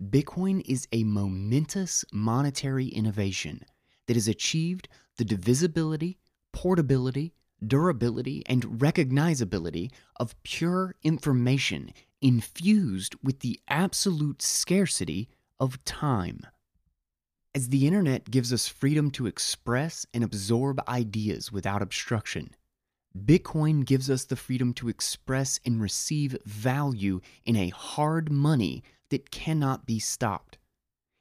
Bitcoin 0.01 0.63
is 0.65 0.87
a 0.93 1.03
momentous 1.03 2.05
monetary 2.13 2.87
innovation 2.87 3.65
that 4.07 4.15
has 4.15 4.29
achieved 4.29 4.89
the 5.17 5.25
divisibility, 5.25 6.21
portability, 6.53 7.35
durability, 7.67 8.45
and 8.47 8.63
recognizability 8.79 9.91
of 10.15 10.41
pure 10.45 10.95
information 11.03 11.91
infused 12.21 13.17
with 13.21 13.41
the 13.41 13.59
absolute 13.67 14.41
scarcity 14.41 15.29
of 15.59 15.85
time. 15.85 16.47
As 17.53 17.71
the 17.71 17.85
internet 17.85 18.31
gives 18.31 18.53
us 18.53 18.69
freedom 18.69 19.11
to 19.11 19.27
express 19.27 20.07
and 20.15 20.23
absorb 20.23 20.81
ideas 20.89 21.51
without 21.51 21.83
obstruction, 21.83 22.55
Bitcoin 23.17 23.85
gives 23.85 24.09
us 24.09 24.25
the 24.25 24.37
freedom 24.37 24.73
to 24.75 24.89
express 24.89 25.59
and 25.65 25.81
receive 25.81 26.37
value 26.45 27.21
in 27.45 27.57
a 27.57 27.71
hard 27.71 28.31
money 28.31 28.85
that 29.09 29.31
cannot 29.31 29.85
be 29.85 29.99
stopped. 29.99 30.59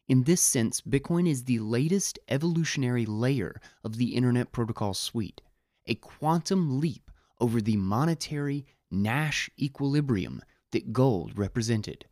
In 0.08 0.24
this 0.24 0.42
sense, 0.42 0.82
Bitcoin 0.82 1.28
is 1.28 1.44
the 1.44 1.60
latest 1.60 2.20
evolutionary 2.28 3.06
layer 3.06 3.60
of 3.84 3.98
the 3.98 4.16
Internet 4.16 4.52
Protocol 4.52 4.94
suite, 4.94 5.42
a 5.88 5.96
quantum 5.96 6.80
leap 6.80 7.12
over 7.40 7.62
the 7.62 7.78
monetary 7.78 8.66
Nash 8.92 9.50
equilibrium 9.60 10.42
that 10.72 10.94
gold 10.94 11.38
represented. 11.38 12.06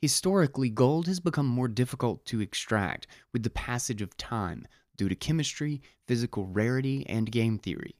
Historically, 0.00 0.68
gold 0.68 1.06
has 1.06 1.20
become 1.20 1.46
more 1.46 1.68
difficult 1.68 2.24
to 2.24 2.40
extract 2.40 3.06
with 3.32 3.42
the 3.42 3.50
passage 3.50 4.02
of 4.02 4.16
time 4.16 4.66
due 4.96 5.08
to 5.08 5.14
chemistry, 5.14 5.80
physical 6.08 6.46
rarity, 6.46 7.06
and 7.08 7.30
game 7.30 7.58
theory. 7.58 7.99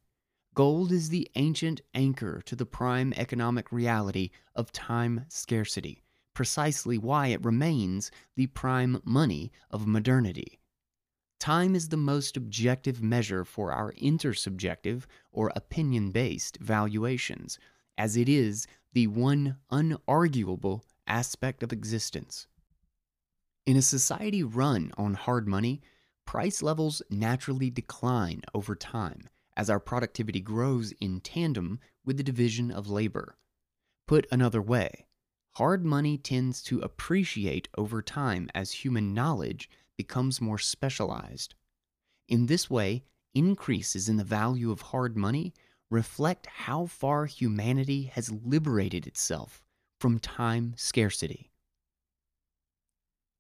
Gold 0.55 0.90
is 0.90 1.11
the 1.11 1.30
ancient 1.36 1.80
anchor 1.94 2.42
to 2.42 2.57
the 2.57 2.66
prime 2.66 3.12
economic 3.16 3.70
reality 3.70 4.30
of 4.57 4.72
time 4.72 5.24
scarcity, 5.28 6.03
precisely 6.34 6.98
why 6.98 7.28
it 7.28 7.44
remains 7.44 8.11
the 8.34 8.48
prime 8.48 9.01
money 9.05 9.53
of 9.70 9.86
modernity. 9.86 10.59
Time 11.38 11.76
is 11.76 11.88
the 11.88 11.96
most 11.96 12.36
objective 12.36 13.01
measure 13.01 13.44
for 13.44 13.70
our 13.70 13.92
intersubjective 13.92 15.05
or 15.30 15.53
opinion 15.55 16.11
based 16.11 16.59
valuations, 16.61 17.57
as 17.96 18.16
it 18.16 18.28
is 18.28 18.66
the 18.92 19.07
one 19.07 19.57
unarguable 19.70 20.82
aspect 21.07 21.62
of 21.62 21.72
existence. 21.72 22.48
In 23.66 23.76
a 23.76 23.82
society 23.82 24.42
run 24.42 24.90
on 24.98 25.14
hard 25.14 25.46
money, 25.46 25.80
price 26.26 26.61
levels 26.61 27.03
naturally 27.09 27.70
decline 27.70 28.42
over 28.53 28.74
time 28.74 29.28
as 29.61 29.68
our 29.68 29.78
productivity 29.78 30.40
grows 30.40 30.90
in 31.02 31.20
tandem 31.20 31.78
with 32.02 32.16
the 32.16 32.22
division 32.22 32.70
of 32.70 32.88
labor. 32.88 33.36
Put 34.08 34.26
another 34.32 34.62
way, 34.62 35.04
hard 35.50 35.84
money 35.84 36.16
tends 36.16 36.62
to 36.62 36.80
appreciate 36.80 37.68
over 37.76 38.00
time 38.00 38.48
as 38.54 38.72
human 38.72 39.12
knowledge 39.12 39.68
becomes 39.98 40.40
more 40.40 40.56
specialized. 40.56 41.56
In 42.26 42.46
this 42.46 42.70
way, 42.70 43.04
increases 43.34 44.08
in 44.08 44.16
the 44.16 44.24
value 44.24 44.70
of 44.70 44.80
hard 44.80 45.14
money 45.14 45.52
reflect 45.90 46.46
how 46.46 46.86
far 46.86 47.26
humanity 47.26 48.04
has 48.04 48.32
liberated 48.32 49.06
itself 49.06 49.62
from 49.98 50.18
time 50.18 50.72
scarcity. 50.78 51.50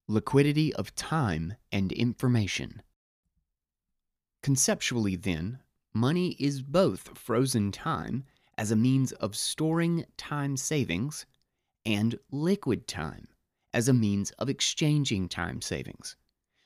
Liquidity 0.06 0.74
of 0.74 0.94
time 0.94 1.54
and 1.72 1.92
information. 1.92 2.82
Conceptually, 4.42 5.16
then, 5.16 5.60
money 5.92 6.36
is 6.38 6.62
both 6.62 7.16
frozen 7.18 7.72
time 7.72 8.24
as 8.56 8.70
a 8.70 8.76
means 8.76 9.12
of 9.12 9.36
storing 9.36 10.04
time 10.16 10.56
savings 10.56 11.26
and 11.84 12.18
liquid 12.30 12.86
time 12.86 13.26
as 13.72 13.88
a 13.88 13.94
means 13.94 14.30
of 14.32 14.48
exchanging 14.48 15.28
time 15.28 15.60
savings. 15.60 16.16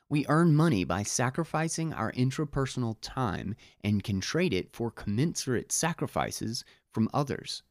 We 0.08 0.26
earn 0.28 0.54
money 0.54 0.84
by 0.84 1.02
sacrificing 1.02 1.92
our 1.92 2.12
intrapersonal 2.12 2.96
time 3.00 3.54
and 3.82 4.04
can 4.04 4.20
trade 4.20 4.52
it 4.52 4.72
for 4.72 4.90
commensurate 4.90 5.72
sacrifices 5.72 6.64
from 6.92 7.08
others. 7.14 7.62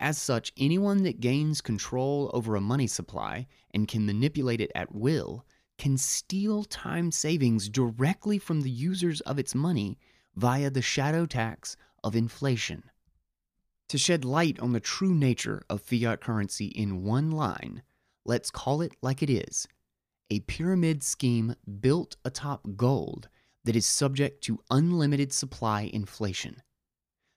As 0.00 0.18
such, 0.18 0.52
anyone 0.58 1.02
that 1.04 1.20
gains 1.20 1.60
control 1.60 2.30
over 2.34 2.56
a 2.56 2.60
money 2.60 2.86
supply 2.86 3.46
and 3.72 3.88
can 3.88 4.04
manipulate 4.04 4.60
it 4.60 4.72
at 4.74 4.94
will 4.94 5.44
can 5.78 5.96
steal 5.98 6.64
time 6.64 7.10
savings 7.10 7.68
directly 7.68 8.38
from 8.38 8.62
the 8.62 8.70
users 8.70 9.20
of 9.22 9.38
its 9.38 9.54
money 9.54 9.98
via 10.36 10.70
the 10.70 10.82
shadow 10.82 11.26
tax 11.26 11.76
of 12.04 12.14
inflation. 12.14 12.84
To 13.88 13.98
shed 13.98 14.24
light 14.24 14.58
on 14.60 14.72
the 14.72 14.80
true 14.80 15.14
nature 15.14 15.62
of 15.70 15.80
fiat 15.80 16.20
currency 16.20 16.66
in 16.66 17.04
one 17.04 17.30
line, 17.30 17.82
let's 18.24 18.50
call 18.50 18.80
it 18.82 18.96
like 19.02 19.22
it 19.22 19.30
is 19.30 19.66
a 20.30 20.40
pyramid 20.40 21.02
scheme 21.02 21.54
built 21.80 22.16
atop 22.24 22.66
gold 22.76 23.28
that 23.64 23.76
is 23.76 23.86
subject 23.86 24.42
to 24.44 24.60
unlimited 24.70 25.32
supply 25.32 25.82
inflation. 25.92 26.62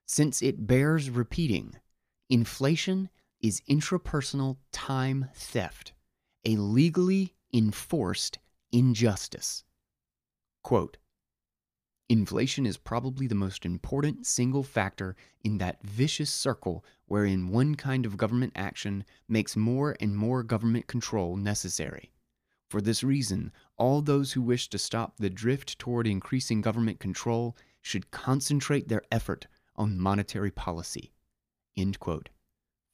Since 0.06 0.42
it 0.42 0.66
bears 0.66 1.10
repeating, 1.10 1.76
inflation 2.30 3.10
is 3.42 3.62
intrapersonal 3.70 4.58
time 4.72 5.30
theft, 5.36 5.94
a 6.46 6.56
legally 6.56 7.36
enforced 7.54 8.40
injustice. 8.72 9.64
Quote, 10.64 10.98
Inflation 12.10 12.66
is 12.66 12.76
probably 12.76 13.28
the 13.28 13.36
most 13.36 13.68
important 13.68 14.26
single 14.26 14.64
factor 14.64 15.16
in 15.44 15.60
that 15.60 15.80
vicious 15.84 16.32
circle 16.34 16.84
wherein 17.06 17.50
one 17.50 17.76
kind 17.76 18.04
of 18.04 18.18
government 18.18 18.52
action 18.56 19.06
makes 19.28 19.56
more 19.56 19.96
and 20.00 20.18
more 20.18 20.42
government 20.42 20.88
control 20.88 21.38
necessary. 21.38 22.12
For 22.68 22.82
this 22.82 23.04
reason, 23.04 23.52
all 23.78 24.02
those 24.02 24.34
who 24.34 24.42
wish 24.42 24.70
to 24.70 24.80
stop 24.80 25.18
the 25.18 25.30
drift 25.30 25.78
toward 25.78 26.08
increasing 26.08 26.62
government 26.62 27.00
control 27.00 27.56
should 27.82 28.10
concentrate 28.10 28.88
their 28.88 29.04
effort 29.12 29.46
on 29.76 30.00
monetary 30.00 30.52
policy. 30.52 31.14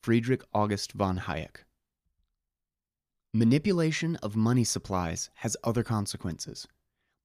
Friedrich 0.03 0.43
August 0.53 0.91
von 0.91 1.19
Hayek. 1.19 1.63
Manipulation 3.33 4.17
of 4.17 4.35
money 4.35 4.65
supplies 4.65 5.29
has 5.35 5.57
other 5.63 5.83
consequences. 5.83 6.67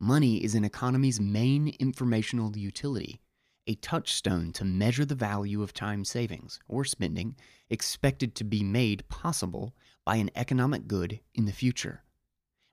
Money 0.03 0.43
is 0.43 0.55
an 0.55 0.65
economy's 0.65 1.21
main 1.21 1.77
informational 1.79 2.57
utility, 2.57 3.21
a 3.67 3.75
touchstone 3.75 4.51
to 4.51 4.65
measure 4.65 5.05
the 5.05 5.15
value 5.15 5.63
of 5.63 5.75
time 5.75 6.07
savings 6.07 6.59
or 6.67 6.87
spending 6.87 7.37
expected 7.69 8.35
to 8.35 8.43
be 8.43 8.63
made 8.63 9.07
possible 9.11 9.75
by 10.07 10.17
an 10.17 10.31
economic 10.35 10.89
good 10.89 11.21
in 11.35 11.45
the 11.45 11.53
future. 11.53 12.03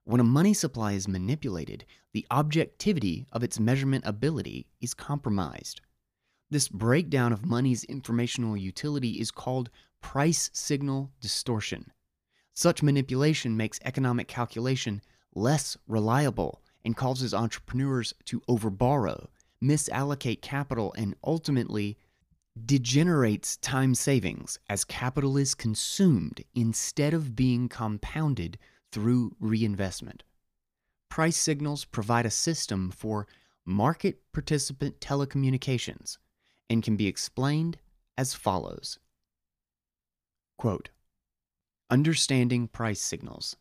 When 0.06 0.22
a 0.22 0.24
money 0.24 0.54
supply 0.54 0.94
is 0.94 1.10
manipulated, 1.10 1.84
the 2.14 2.26
objectivity 2.32 3.28
of 3.34 3.44
its 3.44 3.60
measurement 3.60 4.06
ability 4.08 4.68
is 4.80 4.94
compromised. 4.94 5.82
This 6.50 6.70
breakdown 6.70 7.34
of 7.34 7.46
money's 7.46 7.84
informational 7.84 8.56
utility 8.56 9.20
is 9.20 9.32
called 9.32 9.70
price 10.00 10.50
signal 10.54 11.12
distortion. 11.20 11.92
Such 12.54 12.82
manipulation 12.82 13.58
makes 13.58 13.82
economic 13.84 14.30
calculation 14.30 15.02
less 15.36 15.76
reliable 15.90 16.62
and 16.88 16.96
causes 16.96 17.34
entrepreneurs 17.34 18.14
to 18.24 18.40
overborrow, 18.48 19.28
misallocate 19.62 20.42
capital, 20.42 20.94
and 20.98 21.14
ultimately 21.22 21.98
degenerates 22.66 23.58
time 23.58 23.94
savings 23.94 24.58
as 24.70 24.86
capital 24.86 25.36
is 25.36 25.54
consumed 25.54 26.42
instead 26.56 27.14
of 27.14 27.36
being 27.36 27.68
compounded 27.68 28.58
through 28.94 29.36
reinvestment. 29.38 30.24
Price 31.10 31.36
signals 31.36 31.84
provide 31.84 32.26
a 32.26 32.32
system 32.32 32.90
for 32.90 33.28
market 33.66 34.22
participant 34.32 35.02
telecommunications 35.02 36.18
and 36.70 36.82
can 36.82 36.96
be 36.96 37.08
explained 37.08 37.78
as 38.18 38.34
follows 38.34 38.98
Quote, 40.58 40.88
Understanding 41.90 42.70
price 42.70 43.02
signals. 43.02 43.58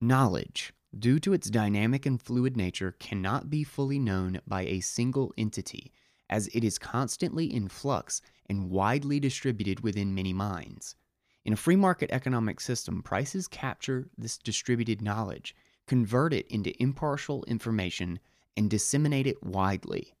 Knowledge, 0.00 0.72
due 1.00 1.18
to 1.20 1.32
its 1.32 1.50
dynamic 1.50 2.06
and 2.06 2.20
fluid 2.20 2.56
nature, 2.56 2.96
cannot 2.98 3.50
be 3.50 3.64
fully 3.64 3.98
known 3.98 4.40
by 4.46 4.62
a 4.62 4.80
single 4.80 5.32
entity, 5.36 5.92
as 6.28 6.48
it 6.48 6.64
is 6.64 6.78
constantly 6.78 7.52
in 7.52 7.68
flux 7.68 8.20
and 8.48 8.70
widely 8.70 9.20
distributed 9.20 9.80
within 9.80 10.14
many 10.14 10.32
minds. 10.32 10.94
In 11.44 11.52
a 11.52 11.56
free 11.56 11.76
market 11.76 12.10
economic 12.10 12.60
system, 12.60 13.02
prices 13.02 13.46
capture 13.46 14.08
this 14.18 14.36
distributed 14.38 15.00
knowledge, 15.00 15.54
convert 15.86 16.32
it 16.32 16.46
into 16.48 16.80
impartial 16.82 17.44
information, 17.44 18.18
and 18.56 18.68
disseminate 18.68 19.26
it 19.26 19.42
widely. 19.44 20.14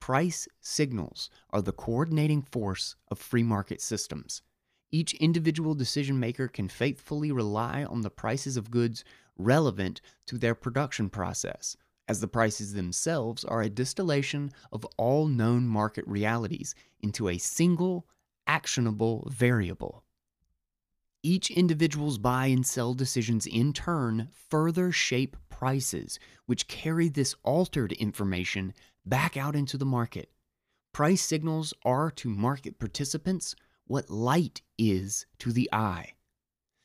Price 0.00 0.48
signals 0.60 1.30
are 1.50 1.62
the 1.62 1.72
coordinating 1.72 2.42
force 2.42 2.96
of 3.08 3.18
free 3.18 3.42
market 3.44 3.80
systems. 3.80 4.42
Each 4.92 5.14
individual 5.14 5.74
decision 5.74 6.20
maker 6.20 6.48
can 6.48 6.68
faithfully 6.68 7.32
rely 7.32 7.82
on 7.84 8.02
the 8.02 8.10
prices 8.10 8.58
of 8.58 8.70
goods 8.70 9.04
relevant 9.38 10.02
to 10.26 10.36
their 10.36 10.54
production 10.54 11.08
process, 11.08 11.78
as 12.06 12.20
the 12.20 12.28
prices 12.28 12.74
themselves 12.74 13.42
are 13.42 13.62
a 13.62 13.70
distillation 13.70 14.52
of 14.70 14.84
all 14.98 15.26
known 15.26 15.66
market 15.66 16.06
realities 16.06 16.74
into 17.00 17.30
a 17.30 17.38
single, 17.38 18.06
actionable 18.46 19.26
variable. 19.30 20.04
Each 21.22 21.50
individual's 21.50 22.18
buy 22.18 22.46
and 22.46 22.66
sell 22.66 22.92
decisions 22.92 23.46
in 23.46 23.72
turn 23.72 24.28
further 24.50 24.92
shape 24.92 25.36
prices, 25.48 26.18
which 26.44 26.68
carry 26.68 27.08
this 27.08 27.34
altered 27.44 27.92
information 27.92 28.74
back 29.06 29.38
out 29.38 29.56
into 29.56 29.78
the 29.78 29.86
market. 29.86 30.30
Price 30.92 31.22
signals 31.22 31.72
are 31.84 32.10
to 32.10 32.28
market 32.28 32.78
participants 32.78 33.54
what 33.92 34.08
light 34.08 34.62
is 34.78 35.26
to 35.38 35.52
the 35.52 35.68
eye. 35.70 36.14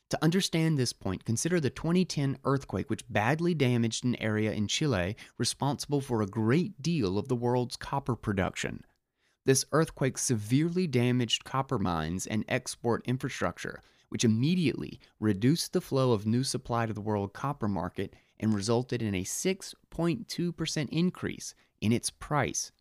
To 0.09 0.21
understand 0.21 0.77
this 0.77 0.91
point, 0.91 1.23
consider 1.23 1.57
the 1.57 1.69
2010 1.69 2.37
earthquake, 2.43 2.89
which 2.89 3.07
badly 3.07 3.53
damaged 3.53 4.03
an 4.03 4.17
area 4.17 4.51
in 4.51 4.67
Chile 4.67 5.15
responsible 5.37 6.01
for 6.01 6.21
a 6.21 6.27
great 6.27 6.81
deal 6.81 7.17
of 7.17 7.29
the 7.29 7.35
world's 7.37 7.77
copper 7.77 8.17
production. 8.17 8.83
This 9.45 9.63
earthquake 9.71 10.17
severely 10.17 10.85
damaged 10.85 11.45
copper 11.45 11.79
mines 11.79 12.27
and 12.27 12.43
export 12.49 13.07
infrastructure, 13.07 13.81
which 14.09 14.25
immediately 14.25 14.99
reduced 15.17 15.71
the 15.71 15.79
flow 15.79 16.11
of 16.11 16.25
new 16.25 16.43
supply 16.43 16.87
to 16.87 16.93
the 16.93 16.99
world 16.99 17.31
copper 17.31 17.69
market 17.69 18.17
and 18.37 18.53
resulted 18.53 19.01
in 19.01 19.15
a 19.15 19.23
6.2% 19.23 20.89
increase 20.89 21.55
in 21.79 21.93
its 21.93 22.09
price. 22.09 22.73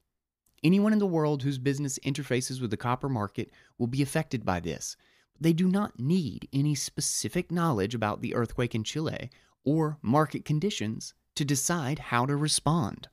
Anyone 0.66 0.92
in 0.92 0.98
the 0.98 1.06
world 1.06 1.44
whose 1.44 1.58
business 1.58 1.96
interfaces 2.00 2.60
with 2.60 2.72
the 2.72 2.76
copper 2.76 3.08
market 3.08 3.52
will 3.78 3.86
be 3.86 4.02
affected 4.02 4.44
by 4.44 4.58
this. 4.58 4.96
They 5.40 5.52
do 5.52 5.68
not 5.68 6.00
need 6.00 6.48
any 6.52 6.74
specific 6.74 7.52
knowledge 7.52 7.94
about 7.94 8.20
the 8.20 8.34
earthquake 8.34 8.74
in 8.74 8.82
Chile 8.82 9.30
or 9.64 9.96
market 10.02 10.44
conditions 10.44 11.14
to 11.36 11.44
decide 11.44 12.00
how 12.00 12.26
to 12.26 12.34
respond. 12.34 13.06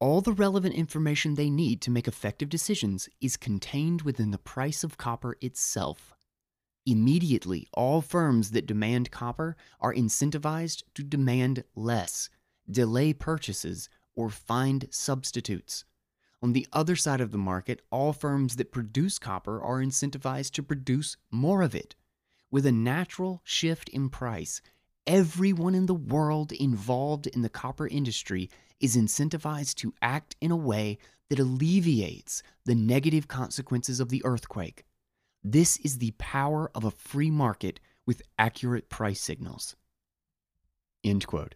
All 0.00 0.22
the 0.22 0.32
relevant 0.32 0.74
information 0.74 1.34
they 1.34 1.50
need 1.50 1.82
to 1.82 1.90
make 1.90 2.08
effective 2.08 2.48
decisions 2.48 3.10
is 3.20 3.36
contained 3.36 4.00
within 4.00 4.30
the 4.30 4.38
price 4.38 4.82
of 4.82 4.96
copper 4.96 5.36
itself. 5.42 6.14
Immediately, 6.86 7.68
all 7.74 8.00
firms 8.00 8.52
that 8.52 8.64
demand 8.64 9.10
copper 9.10 9.54
are 9.80 9.92
incentivized 9.92 10.82
to 10.94 11.02
demand 11.02 11.62
less, 11.74 12.30
delay 12.70 13.12
purchases, 13.12 13.90
or 14.14 14.30
find 14.30 14.88
substitutes. 14.90 15.84
On 16.42 16.52
the 16.52 16.66
other 16.72 16.96
side 16.96 17.20
of 17.20 17.32
the 17.32 17.38
market, 17.38 17.82
all 17.90 18.12
firms 18.12 18.56
that 18.56 18.72
produce 18.72 19.18
copper 19.18 19.60
are 19.60 19.80
incentivized 19.80 20.52
to 20.52 20.62
produce 20.62 21.16
more 21.30 21.62
of 21.62 21.74
it. 21.74 21.96
With 22.50 22.66
a 22.66 22.72
natural 22.72 23.40
shift 23.44 23.88
in 23.88 24.10
price, 24.10 24.60
everyone 25.06 25.74
in 25.74 25.86
the 25.86 25.94
world 25.94 26.52
involved 26.52 27.26
in 27.26 27.42
the 27.42 27.48
copper 27.48 27.86
industry 27.86 28.50
is 28.80 28.96
incentivized 28.96 29.76
to 29.76 29.94
act 30.02 30.36
in 30.40 30.50
a 30.50 30.56
way 30.56 30.98
that 31.30 31.38
alleviates 31.38 32.42
the 32.64 32.74
negative 32.74 33.28
consequences 33.28 34.00
of 34.00 34.10
the 34.10 34.22
earthquake 34.24 34.84
This 35.42 35.78
is 35.78 35.98
the 35.98 36.10
power 36.18 36.70
of 36.74 36.84
a 36.84 36.90
free 36.90 37.30
market 37.30 37.78
with 38.04 38.22
accurate 38.38 38.88
price 38.88 39.20
signals. 39.20 39.76
End 41.04 41.26
quote. 41.26 41.54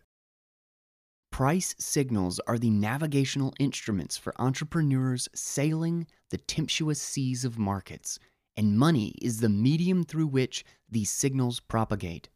Price 1.40 1.74
signals 1.78 2.38
are 2.46 2.58
the 2.58 2.68
navigational 2.68 3.54
instruments 3.58 4.18
for 4.18 4.38
entrepreneurs 4.38 5.26
sailing 5.34 6.06
the 6.28 6.36
tempestuous 6.36 7.00
seas 7.00 7.46
of 7.46 7.58
markets, 7.58 8.18
and 8.58 8.78
money 8.78 9.14
is 9.22 9.40
the 9.40 9.48
medium 9.48 10.04
through 10.04 10.26
which 10.26 10.66
these 10.90 11.10
signals 11.10 11.58
propagate. 11.58 12.28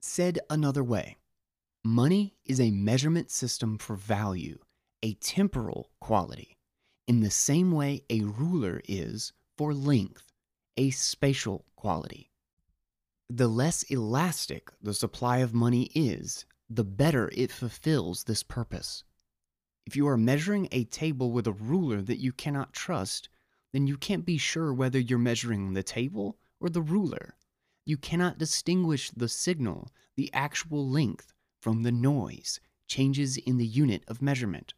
Said 0.00 0.38
another 0.48 0.84
way, 0.84 1.16
money 1.84 2.36
is 2.44 2.60
a 2.60 2.70
measurement 2.70 3.28
system 3.28 3.76
for 3.76 3.96
value, 3.96 4.60
a 5.02 5.14
temporal 5.14 5.90
quality, 5.98 6.58
in 7.08 7.22
the 7.22 7.28
same 7.28 7.72
way 7.72 8.04
a 8.08 8.20
ruler 8.20 8.80
is 8.88 9.32
for 9.56 9.74
length, 9.74 10.30
a 10.76 10.90
spatial 10.90 11.64
quality. 11.74 12.30
The 13.28 13.48
less 13.48 13.82
elastic 13.82 14.70
the 14.80 14.94
supply 14.94 15.38
of 15.38 15.52
money 15.52 15.90
is, 15.92 16.46
the 16.70 16.84
better 16.84 17.30
it 17.32 17.50
fulfills 17.50 18.24
this 18.24 18.42
purpose. 18.42 19.04
If 19.86 19.96
you 19.96 20.06
are 20.08 20.18
measuring 20.18 20.68
a 20.70 20.84
table 20.84 21.32
with 21.32 21.46
a 21.46 21.52
ruler 21.52 22.02
that 22.02 22.20
you 22.20 22.32
cannot 22.32 22.74
trust, 22.74 23.30
then 23.72 23.86
you 23.86 23.96
can't 23.96 24.26
be 24.26 24.36
sure 24.36 24.72
whether 24.74 24.98
you're 24.98 25.18
measuring 25.18 25.72
the 25.72 25.82
table 25.82 26.36
or 26.60 26.68
the 26.68 26.82
ruler. 26.82 27.36
You 27.86 27.96
cannot 27.96 28.38
distinguish 28.38 29.10
the 29.10 29.28
signal, 29.28 29.90
the 30.16 30.30
actual 30.34 30.86
length, 30.86 31.32
from 31.60 31.82
the 31.82 31.92
noise, 31.92 32.60
changes 32.86 33.38
in 33.38 33.56
the 33.56 33.66
unit 33.66 34.04
of 34.06 34.20
measurement. 34.20 34.74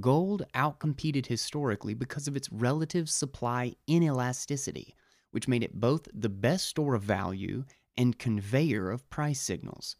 Gold 0.00 0.44
outcompeted 0.54 1.26
historically 1.26 1.94
because 1.94 2.26
of 2.26 2.36
its 2.36 2.50
relative 2.50 3.08
supply 3.10 3.74
inelasticity, 3.88 4.94
which 5.30 5.48
made 5.48 5.62
it 5.62 5.80
both 5.80 6.08
the 6.12 6.28
best 6.28 6.66
store 6.66 6.94
of 6.94 7.02
value 7.02 7.64
and 7.96 8.18
conveyor 8.18 8.90
of 8.90 9.08
price 9.10 9.40
signals. 9.40 9.96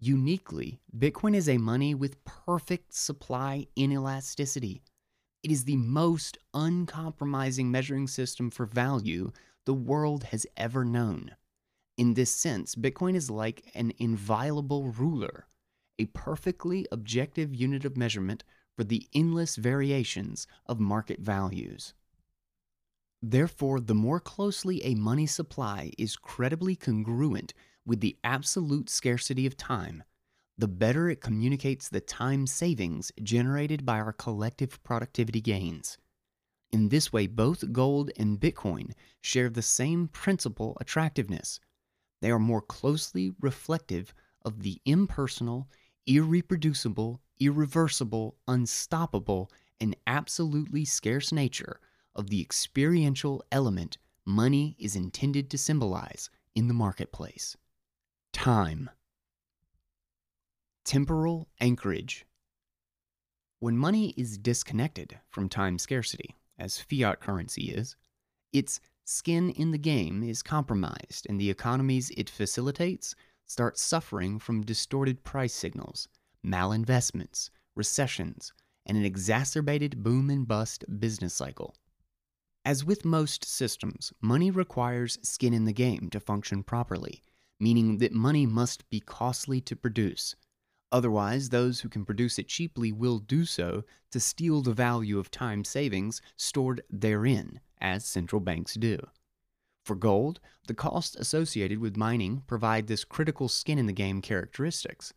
Uniquely, 0.00 0.80
Bitcoin 0.96 1.34
is 1.34 1.48
a 1.48 1.58
money 1.58 1.94
with 1.94 2.24
perfect 2.24 2.92
supply 2.94 3.66
inelasticity. 3.76 4.82
It 5.42 5.50
is 5.50 5.64
the 5.64 5.76
most 5.76 6.38
uncompromising 6.52 7.70
measuring 7.70 8.06
system 8.08 8.50
for 8.50 8.66
value 8.66 9.30
the 9.66 9.74
world 9.74 10.24
has 10.24 10.46
ever 10.56 10.84
known. 10.84 11.36
In 11.96 12.14
this 12.14 12.30
sense, 12.30 12.74
Bitcoin 12.74 13.14
is 13.14 13.30
like 13.30 13.70
an 13.74 13.92
inviolable 13.98 14.88
ruler, 14.88 15.46
a 15.98 16.06
perfectly 16.06 16.86
objective 16.90 17.54
unit 17.54 17.84
of 17.84 17.96
measurement 17.96 18.42
for 18.76 18.84
the 18.84 19.06
endless 19.14 19.56
variations 19.56 20.46
of 20.66 20.80
market 20.80 21.20
values. 21.20 21.94
Therefore, 23.22 23.80
the 23.80 23.94
more 23.94 24.20
closely 24.20 24.84
a 24.84 24.96
money 24.96 25.26
supply 25.26 25.92
is 25.96 26.16
credibly 26.16 26.76
congruent 26.76 27.54
with 27.86 28.00
the 28.00 28.16
absolute 28.24 28.88
scarcity 28.88 29.46
of 29.46 29.56
time, 29.56 30.02
the 30.56 30.68
better 30.68 31.08
it 31.08 31.20
communicates 31.20 31.88
the 31.88 32.00
time 32.00 32.46
savings 32.46 33.10
generated 33.22 33.84
by 33.84 33.98
our 33.98 34.12
collective 34.12 34.82
productivity 34.84 35.40
gains. 35.40 35.98
In 36.72 36.88
this 36.88 37.12
way, 37.12 37.26
both 37.26 37.72
gold 37.72 38.10
and 38.16 38.40
Bitcoin 38.40 38.92
share 39.20 39.50
the 39.50 39.62
same 39.62 40.08
principal 40.08 40.76
attractiveness. 40.80 41.60
They 42.20 42.30
are 42.30 42.38
more 42.38 42.62
closely 42.62 43.32
reflective 43.40 44.14
of 44.44 44.62
the 44.62 44.80
impersonal, 44.84 45.68
irreproducible, 46.08 47.18
irreversible, 47.40 48.36
unstoppable, 48.48 49.50
and 49.80 49.96
absolutely 50.06 50.84
scarce 50.84 51.32
nature 51.32 51.80
of 52.14 52.30
the 52.30 52.40
experiential 52.40 53.44
element 53.50 53.98
money 54.24 54.76
is 54.78 54.96
intended 54.96 55.50
to 55.50 55.58
symbolize 55.58 56.30
in 56.54 56.68
the 56.68 56.74
marketplace. 56.74 57.56
Time. 58.34 58.90
Temporal 60.84 61.48
anchorage. 61.60 62.26
When 63.60 63.78
money 63.78 64.12
is 64.18 64.36
disconnected 64.36 65.18
from 65.30 65.48
time 65.48 65.78
scarcity, 65.78 66.36
as 66.58 66.78
fiat 66.78 67.20
currency 67.20 67.70
is, 67.70 67.96
its 68.52 68.80
skin 69.04 69.48
in 69.50 69.70
the 69.70 69.78
game 69.78 70.22
is 70.22 70.42
compromised 70.42 71.26
and 71.26 71.40
the 71.40 71.48
economies 71.48 72.10
it 72.18 72.28
facilitates 72.28 73.14
start 73.46 73.78
suffering 73.78 74.38
from 74.38 74.62
distorted 74.62 75.24
price 75.24 75.54
signals, 75.54 76.08
malinvestments, 76.44 77.48
recessions, 77.76 78.52
and 78.84 78.98
an 78.98 79.04
exacerbated 79.06 80.02
boom 80.02 80.28
and 80.28 80.46
bust 80.46 80.84
business 80.98 81.32
cycle. 81.32 81.76
As 82.64 82.84
with 82.84 83.06
most 83.06 83.44
systems, 83.44 84.12
money 84.20 84.50
requires 84.50 85.18
skin 85.22 85.54
in 85.54 85.64
the 85.64 85.72
game 85.72 86.10
to 86.10 86.20
function 86.20 86.62
properly, 86.62 87.22
meaning 87.58 87.98
that 87.98 88.12
money 88.12 88.46
must 88.46 88.88
be 88.90 89.00
costly 89.00 89.60
to 89.60 89.76
produce. 89.76 90.34
Otherwise, 90.92 91.48
those 91.48 91.80
who 91.80 91.88
can 91.88 92.04
produce 92.04 92.38
it 92.38 92.46
cheaply 92.46 92.92
will 92.92 93.18
do 93.18 93.44
so 93.44 93.82
to 94.12 94.20
steal 94.20 94.62
the 94.62 94.72
value 94.72 95.18
of 95.18 95.30
time 95.30 95.64
savings 95.64 96.22
stored 96.36 96.82
therein, 96.88 97.60
as 97.80 98.04
central 98.04 98.40
banks 98.40 98.74
do. 98.74 98.98
For 99.84 99.96
gold, 99.96 100.40
the 100.66 100.74
costs 100.74 101.16
associated 101.16 101.78
with 101.78 101.96
mining 101.96 102.42
provide 102.46 102.86
this 102.86 103.04
critical 103.04 103.48
skin 103.48 103.78
in 103.78 103.86
the 103.86 103.92
game 103.92 104.22
characteristics. 104.22 105.12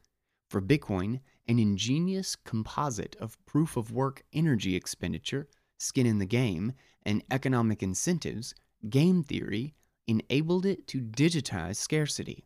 For 0.50 0.62
Bitcoin, 0.62 1.20
an 1.48 1.60
ingenious 1.60 2.36
composite 2.36 3.16
of 3.20 3.38
proof 3.46 3.78
of 3.78 3.92
work 3.92 4.24
energy 4.34 4.76
expenditure, 4.76 5.48
skin 5.78 6.06
in 6.06 6.18
the 6.18 6.26
game, 6.26 6.74
and 7.04 7.24
economic 7.32 7.84
incentives, 7.84 8.54
game 8.90 9.24
theory 9.24 9.76
enabled 10.08 10.66
it 10.66 10.88
to 10.88 11.02
digitize 11.02 11.76
scarcity. 11.76 12.46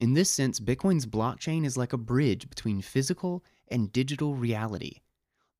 In 0.00 0.14
this 0.14 0.30
sense, 0.30 0.58
Bitcoin's 0.58 1.06
blockchain 1.06 1.64
is 1.64 1.76
like 1.76 1.92
a 1.92 1.98
bridge 1.98 2.48
between 2.48 2.82
physical 2.82 3.44
and 3.68 3.92
digital 3.92 4.34
reality, 4.34 5.00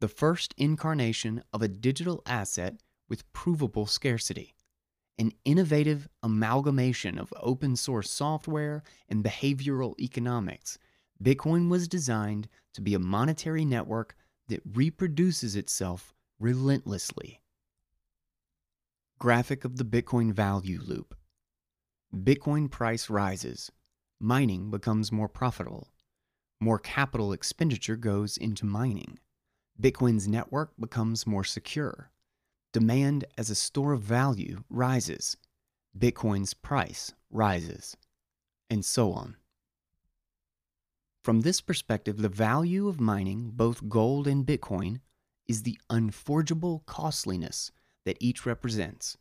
the 0.00 0.08
first 0.08 0.52
incarnation 0.56 1.44
of 1.52 1.62
a 1.62 1.68
digital 1.68 2.22
asset 2.26 2.80
with 3.08 3.30
provable 3.32 3.86
scarcity, 3.86 4.54
an 5.18 5.32
innovative 5.44 6.08
amalgamation 6.22 7.18
of 7.18 7.32
open 7.40 7.76
source 7.76 8.10
software 8.10 8.82
and 9.08 9.22
behavioral 9.22 9.98
economics. 10.00 10.78
Bitcoin 11.22 11.68
was 11.68 11.86
designed 11.86 12.48
to 12.74 12.80
be 12.80 12.94
a 12.94 12.98
monetary 12.98 13.64
network 13.64 14.16
that 14.48 14.62
reproduces 14.74 15.54
itself 15.54 16.14
relentlessly. 16.40 17.41
Graphic 19.22 19.64
of 19.64 19.76
the 19.76 19.84
Bitcoin 19.84 20.32
value 20.32 20.80
loop. 20.84 21.14
Bitcoin 22.12 22.68
price 22.68 23.08
rises 23.08 23.70
mining 24.18 24.68
becomes 24.68 25.12
more 25.12 25.28
profitable. 25.28 25.92
More 26.58 26.80
capital 26.80 27.32
expenditure 27.32 27.94
goes 27.94 28.36
into 28.36 28.66
mining. 28.66 29.20
Bitcoin's 29.80 30.26
network 30.26 30.72
becomes 30.76 31.24
more 31.24 31.44
secure. 31.44 32.10
Demand 32.72 33.24
as 33.38 33.48
a 33.48 33.54
store 33.54 33.92
of 33.92 34.02
value 34.02 34.64
rises. 34.68 35.36
Bitcoin's 35.96 36.52
price 36.52 37.14
rises. 37.30 37.96
And 38.68 38.84
so 38.84 39.12
on. 39.12 39.36
From 41.22 41.42
this 41.42 41.60
perspective, 41.60 42.16
the 42.16 42.28
value 42.28 42.88
of 42.88 43.00
mining 43.00 43.52
both 43.54 43.88
gold 43.88 44.26
and 44.26 44.44
Bitcoin 44.44 44.98
is 45.46 45.62
the 45.62 45.78
unforgeable 45.88 46.82
costliness 46.86 47.70
that 48.04 48.18
each 48.20 48.46
represents, 48.46 49.16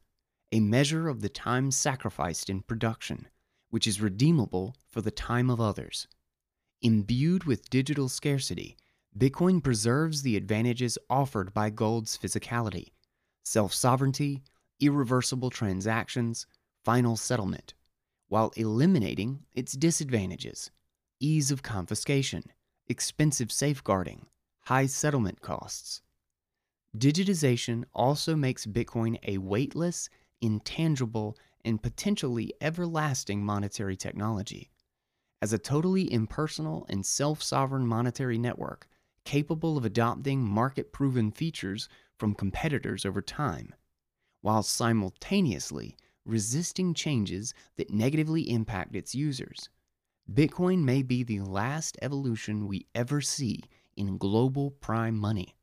a 0.52 0.60
measure 0.60 1.08
of 1.08 1.22
the 1.22 1.30
time 1.30 1.72
sacrificed 1.72 2.50
in 2.50 2.62
production 2.62 3.28
which 3.72 3.88
is 3.88 4.02
redeemable 4.02 4.76
for 4.88 5.02
the 5.02 5.10
time 5.10 5.50
of 5.50 5.60
others. 5.60 6.08
Imbued 6.82 7.46
with 7.46 7.70
digital 7.70 8.10
scarcity, 8.10 8.78
Bitcoin 9.18 9.64
preserves 9.64 10.22
the 10.22 10.38
advantages 10.38 10.98
offered 11.10 11.54
by 11.54 11.70
gold's 11.70 12.18
physicality 12.18 12.90
self 13.44 13.74
sovereignty, 13.74 14.44
irreversible 14.80 15.50
transactions, 15.50 16.46
final 16.84 17.18
settlement, 17.18 17.74
while 18.28 18.52
eliminating 18.56 19.40
its 19.54 19.74
disadvantages 19.74 20.70
ease 21.20 21.52
of 21.52 21.62
confiscation, 21.62 22.44
expensive 22.88 23.52
safeguarding, 23.52 24.26
high 24.62 24.88
settlement 24.88 25.40
costs. 25.40 26.02
Digitization 26.98 27.86
also 27.94 28.36
makes 28.36 28.66
Bitcoin 28.66 29.18
a 29.26 29.38
weightless, 29.38 30.10
intangible, 30.42 31.38
and 31.64 31.82
potentially 31.82 32.54
everlasting 32.60 33.44
monetary 33.46 33.96
technology. 33.96 34.72
As 35.42 35.54
a 35.54 35.58
totally 35.58 36.12
impersonal 36.12 36.86
and 36.90 37.06
self 37.06 37.42
sovereign 37.42 37.88
monetary 37.88 38.38
network 38.38 38.88
capable 39.24 39.78
of 39.78 39.86
adopting 39.86 40.44
market 40.44 40.92
proven 40.92 41.32
features 41.32 41.88
from 42.18 42.36
competitors 42.36 43.06
over 43.06 43.22
time, 43.22 43.74
while 44.42 44.64
simultaneously 44.64 45.96
resisting 46.26 46.94
changes 46.94 47.54
that 47.78 47.90
negatively 47.90 48.50
impact 48.50 48.96
its 48.96 49.16
users. 49.16 49.70
Bitcoin 50.32 50.84
may 50.84 51.02
be 51.02 51.24
the 51.24 51.40
last 51.40 51.98
evolution 52.02 52.68
we 52.68 52.86
ever 52.94 53.22
see 53.22 53.62
in 53.96 54.18
global 54.18 54.72
prime 54.72 55.18
money. 55.18 55.56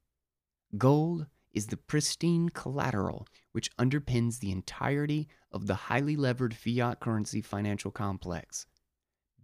Gold 0.77 1.27
is 1.53 1.69
the 1.69 1.77
pristine 1.79 2.51
collateral 2.51 3.27
which 3.53 3.75
underpins 3.79 4.39
the 4.39 4.53
entirety 4.53 5.29
of 5.51 5.67
the 5.67 5.75
highly 5.75 6.15
levered 6.15 6.55
fiat 6.55 7.01
currency 7.01 7.41
financial 7.41 7.91
complex. 7.91 8.67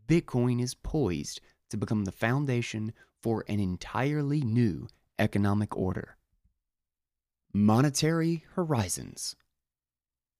Bitcoin 0.07 0.63
is 0.63 0.75
poised 0.75 1.41
to 1.71 1.79
become 1.79 2.05
the 2.05 2.13
foundation 2.13 2.93
for 3.23 3.45
an 3.49 3.59
entirely 3.59 4.43
new 4.43 4.87
economic 5.19 5.75
order. 5.77 6.19
Monetary 7.55 8.45
Horizons 8.55 9.35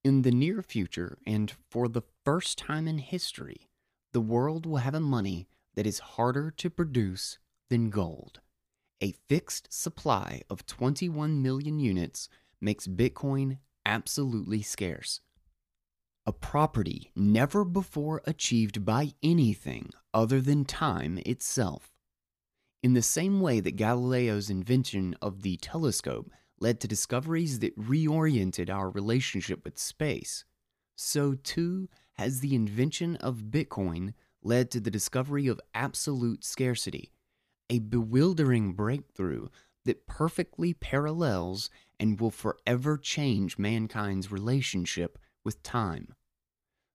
In 0.03 0.21
the 0.21 0.31
near 0.33 0.61
future, 0.61 1.17
and 1.27 1.51
for 1.71 1.89
the 1.89 2.03
first 2.25 2.59
time 2.59 2.87
in 2.87 2.99
history, 2.99 3.71
the 4.13 4.21
world 4.21 4.67
will 4.67 4.79
have 4.79 4.95
a 4.95 5.01
money 5.01 5.49
that 5.77 5.87
is 5.87 5.99
harder 5.99 6.51
to 6.51 6.69
produce 6.69 7.39
than 7.71 7.89
gold. 7.89 8.41
A 9.03 9.13
fixed 9.29 9.73
supply 9.73 10.43
of 10.49 10.67
21 10.67 11.43
million 11.43 11.79
units 11.79 12.29
makes 12.61 12.87
Bitcoin 12.87 13.59
absolutely 13.85 14.63
scarce. 14.63 15.21
A 16.27 16.33
property 16.33 17.11
never 17.15 17.65
before 17.65 18.23
achieved 18.25 18.85
by 18.85 19.13
anything 19.23 19.91
other 20.15 20.41
than 20.41 20.65
time 20.65 21.19
itself. 21.27 21.93
In 22.83 22.95
the 22.95 23.03
same 23.03 23.41
way 23.41 23.61
that 23.61 23.77
Galileo's 23.77 24.49
invention 24.49 25.17
of 25.21 25.43
the 25.43 25.57
telescope 25.59 26.31
led 26.61 26.81
to 26.81 26.89
discoveries 26.89 27.59
that 27.59 27.79
reoriented 27.79 28.71
our 28.71 28.91
relationship 28.91 29.65
with 29.65 29.79
space, 29.79 30.45
so 30.97 31.35
too 31.35 31.89
has 32.15 32.41
the 32.41 32.55
invention 32.55 33.17
of 33.17 33.51
Bitcoin 33.51 34.15
led 34.43 34.71
to 34.71 34.81
the 34.81 34.91
discovery 34.91 35.47
of 35.47 35.61
absolute 35.75 36.45
scarcity, 36.45 37.11
a 37.71 37.79
bewildering 37.79 38.73
breakthrough 38.73 39.49
that 39.85 40.07
perfectly 40.07 40.75
parallels 40.75 41.71
and 42.01 42.21
will 42.21 42.31
forever 42.31 42.97
change 42.97 43.59
mankind's 43.59 44.31
relationship 44.31 45.19
with 45.45 45.63
time. 45.63 46.15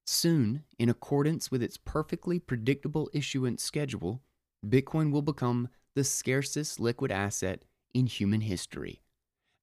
Soon, 0.05 0.63
in 0.80 0.89
accordance 0.89 1.51
with 1.51 1.61
its 1.61 1.78
perfectly 1.78 2.39
predictable 2.39 3.09
issuance 3.13 3.61
schedule, 3.61 4.22
Bitcoin 4.65 5.11
will 5.11 5.22
become 5.22 5.70
the 5.95 6.03
scarcest 6.03 6.80
liquid 6.80 7.11
asset 7.11 7.63
in 7.93 8.07
human 8.07 8.41
history. 8.41 9.01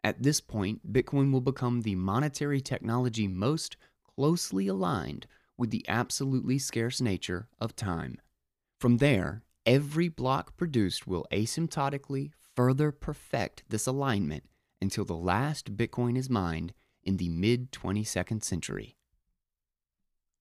At 0.04 0.22
this 0.22 0.40
point, 0.40 0.92
Bitcoin 0.92 1.32
will 1.32 1.40
become 1.40 1.82
the 1.82 1.96
monetary 1.96 2.60
technology 2.60 3.26
most 3.26 3.76
closely 4.16 4.68
aligned 4.68 5.26
with 5.58 5.70
the 5.70 5.84
absolutely 5.88 6.58
scarce 6.58 7.00
nature 7.00 7.48
of 7.58 7.74
time. 7.74 8.20
From 8.80 8.98
there, 8.98 9.42
every 9.66 10.08
block 10.08 10.56
produced 10.56 11.06
will 11.06 11.26
asymptotically 11.32 12.30
further 12.54 12.92
perfect 12.92 13.64
this 13.68 13.86
alignment 13.86 14.44
until 14.80 15.04
the 15.04 15.16
last 15.16 15.76
Bitcoin 15.76 16.16
is 16.16 16.30
mined 16.30 16.72
in 17.02 17.16
the 17.16 17.28
mid 17.28 17.72
22nd 17.72 18.42
century. 18.42 18.96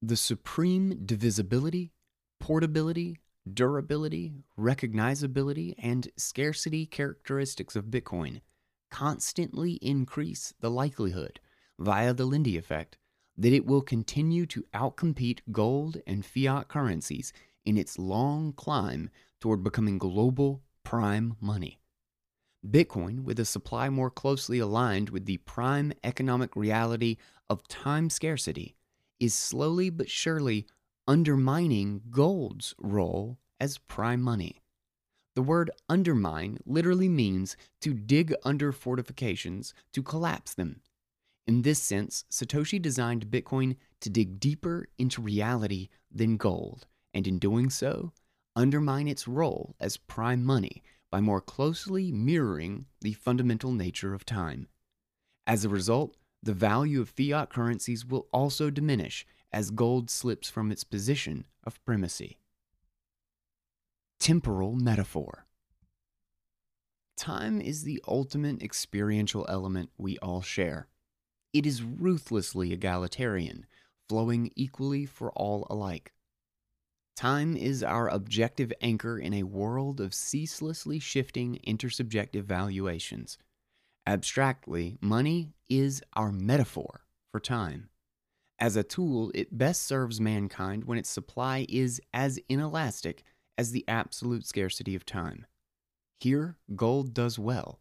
The 0.01 0.15
supreme 0.15 1.01
divisibility, 1.05 1.91
portability, 2.39 3.17
durability, 3.51 4.33
recognizability, 4.57 5.73
and 5.77 6.09
scarcity 6.17 6.85
characteristics 6.85 7.75
of 7.75 7.85
Bitcoin 7.85 8.41
constantly 8.91 9.73
increase 9.73 10.53
the 10.59 10.69
likelihood, 10.69 11.39
via 11.79 12.13
the 12.13 12.25
Lindy 12.25 12.57
effect, 12.57 12.97
that 13.37 13.53
it 13.53 13.65
will 13.65 13.81
continue 13.81 14.45
to 14.45 14.65
outcompete 14.73 15.39
gold 15.51 15.97
and 16.07 16.25
fiat 16.25 16.67
currencies 16.67 17.33
in 17.65 17.77
its 17.77 17.97
long 17.97 18.53
climb 18.53 19.09
toward 19.41 19.63
becoming 19.63 19.97
global 19.97 20.61
prime 20.83 21.35
money. 21.41 21.79
Bitcoin, 22.65 23.23
with 23.23 23.39
a 23.39 23.45
supply 23.45 23.89
more 23.89 24.09
closely 24.09 24.59
aligned 24.59 25.09
with 25.09 25.25
the 25.25 25.37
prime 25.37 25.93
economic 26.03 26.55
reality 26.55 27.17
of 27.49 27.67
time 27.67 28.09
scarcity, 28.09 28.75
is 29.19 29.33
slowly 29.33 29.89
but 29.89 30.09
surely 30.09 30.65
undermining 31.07 32.01
gold's 32.09 32.73
role 32.79 33.37
as 33.59 33.77
prime 33.77 34.21
money. 34.21 34.61
The 35.35 35.43
word 35.43 35.69
undermine 35.89 36.59
literally 36.65 37.09
means 37.09 37.57
to 37.81 37.93
dig 37.93 38.33
under 38.43 38.71
fortifications, 38.71 39.73
to 39.93 40.01
collapse 40.01 40.53
them. 40.53 40.81
In 41.45 41.61
this 41.61 41.81
sense, 41.81 42.25
Satoshi 42.31 42.81
designed 42.81 43.27
Bitcoin 43.27 43.75
to 44.01 44.09
dig 44.09 44.39
deeper 44.39 44.87
into 44.97 45.21
reality 45.21 45.89
than 46.09 46.37
gold, 46.37 46.87
and 47.15 47.25
in 47.25 47.39
doing 47.39 47.69
so, 47.69 48.11
undermine 48.55 49.07
its 49.07 49.27
role 49.27 49.75
as 49.79 49.97
prime 49.97 50.43
money 50.43 50.83
by 51.09 51.21
more 51.21 51.41
closely 51.41 52.11
mirroring 52.11 52.85
the 53.01 53.13
fundamental 53.13 53.71
nature 53.71 54.13
of 54.13 54.25
time. 54.25 54.67
As 55.47 55.63
a 55.63 55.69
result, 55.69 56.17
the 56.43 56.53
value 56.53 56.99
of 56.99 57.09
fiat 57.09 57.49
currencies 57.49 58.05
will 58.05 58.27
also 58.33 58.69
diminish 58.69 59.25
as 59.53 59.71
gold 59.71 60.09
slips 60.09 60.49
from 60.49 60.71
its 60.71 60.83
position 60.83 61.45
of 61.63 61.83
primacy. 61.85 62.37
Temporal 64.19 64.75
metaphor 64.75 65.45
Time 67.15 67.61
is 67.61 67.83
the 67.83 68.03
ultimate 68.05 68.61
experiential 68.61 69.45
element 69.47 69.89
we 69.97 70.17
all 70.17 70.41
share. 70.41 70.89
It 71.53 71.65
is 71.65 71.81
ruthlessly 71.81 72.73
egalitarian, 72.73 73.65
flowing 74.09 74.51
equally 74.57 75.05
for 75.05 75.31
all 75.31 75.65
alike. 75.69 76.11
Time 77.15 77.55
is 77.55 77.81
our 77.81 78.09
objective 78.09 78.73
anchor 78.81 79.17
in 79.17 79.33
a 79.33 79.43
world 79.43 80.01
of 80.01 80.13
ceaselessly 80.13 80.99
shifting 80.99 81.59
intersubjective 81.65 82.43
valuations. 82.43 83.37
Abstractly, 84.05 84.97
money 84.99 85.53
is 85.69 86.03
our 86.13 86.31
metaphor 86.33 87.05
for 87.31 87.39
time. 87.39 87.89
As 88.59 88.75
a 88.75 88.83
tool, 88.83 89.31
it 89.33 89.57
best 89.57 89.83
serves 89.83 90.19
mankind 90.19 90.83
when 90.83 90.97
its 90.97 91.09
supply 91.09 91.65
is 91.69 92.01
as 92.13 92.37
inelastic 92.49 93.23
as 93.57 93.71
the 93.71 93.85
absolute 93.87 94.45
scarcity 94.45 94.93
of 94.93 95.05
time. 95.05 95.45
Here, 96.19 96.57
gold 96.75 97.13
does 97.13 97.39
well. 97.39 97.79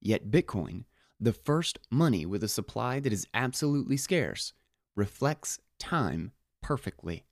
Yet 0.00 0.30
Bitcoin, 0.30 0.84
the 1.18 1.32
first 1.32 1.78
money 1.90 2.26
with 2.26 2.44
a 2.44 2.48
supply 2.48 3.00
that 3.00 3.12
is 3.12 3.26
absolutely 3.32 3.96
scarce, 3.96 4.52
reflects 4.94 5.58
time 5.78 6.32
perfectly. 6.62 7.24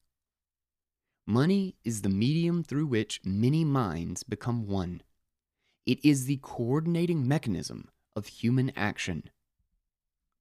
Money 1.26 1.76
is 1.84 2.02
the 2.02 2.08
medium 2.08 2.64
through 2.64 2.86
which 2.86 3.20
many 3.24 3.64
minds 3.64 4.24
become 4.24 4.66
one. 4.66 5.00
It 5.86 6.04
is 6.04 6.26
the 6.26 6.40
coordinating 6.42 7.28
mechanism 7.28 7.88
of 8.16 8.26
human 8.26 8.72
action. 8.74 9.30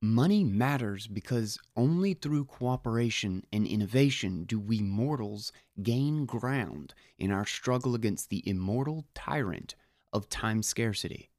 Money 0.02 0.44
matters 0.44 1.06
because 1.06 1.60
only 1.76 2.16
through 2.16 2.46
cooperation 2.46 3.44
and 3.54 3.68
innovation 3.68 4.44
do 4.46 4.60
we 4.60 4.82
mortals 4.82 5.52
gain 5.84 6.26
ground 6.26 6.96
in 7.20 7.32
our 7.32 7.46
struggle 7.46 7.94
against 7.94 8.32
the 8.32 8.42
immortal 8.50 9.06
tyrant 9.14 9.76
of 10.12 10.30
time 10.30 10.64
scarcity. 10.64 11.30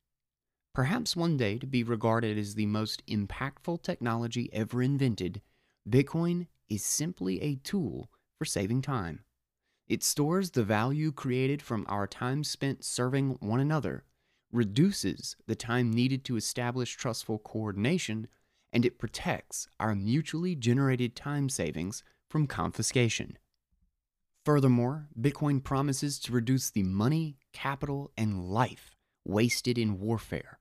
Perhaps 0.73 1.17
one 1.17 1.37
day 1.37 1.59
to 1.59 1.67
be 1.67 1.83
regarded 1.83 2.39
as 2.39 2.55
the 2.55 2.67
most 2.67 3.05
impactful 3.07 3.83
technology 3.83 4.49
ever 4.53 4.81
invented, 4.81 5.43
Bitcoin 5.87 6.47
is 6.69 6.85
simply 6.85 7.43
a 7.43 7.57
tool 7.57 8.09
for 8.39 8.45
saving 8.45 8.83
time. 8.83 9.25
It 9.93 10.03
stores 10.03 10.53
the 10.53 10.65
value 10.65 11.13
created 11.13 11.61
from 11.61 11.85
our 11.87 12.07
time 12.07 12.45
spent 12.45 12.83
serving 12.83 13.37
one 13.41 13.61
another, 13.61 14.05
reduces 14.51 15.37
the 15.47 15.55
time 15.55 15.93
needed 15.93 16.25
to 16.25 16.37
establish 16.37 16.97
trustful 16.97 17.39
coordination, 17.39 18.27
and 18.73 18.87
it 18.87 18.99
protects 18.99 19.69
our 19.79 19.95
mutually 19.95 20.55
generated 20.55 21.15
time 21.15 21.51
savings 21.51 22.03
from 22.31 22.47
confiscation. 22.47 23.37
Furthermore, 24.47 25.09
Bitcoin 25.21 25.63
promises 25.63 26.19
to 26.21 26.33
reduce 26.33 26.71
the 26.71 26.85
money, 26.85 27.37
capital, 27.53 28.13
and 28.17 28.47
life 28.49 28.97
wasted 29.27 29.77
in 29.77 30.01
warfare. 30.01 30.59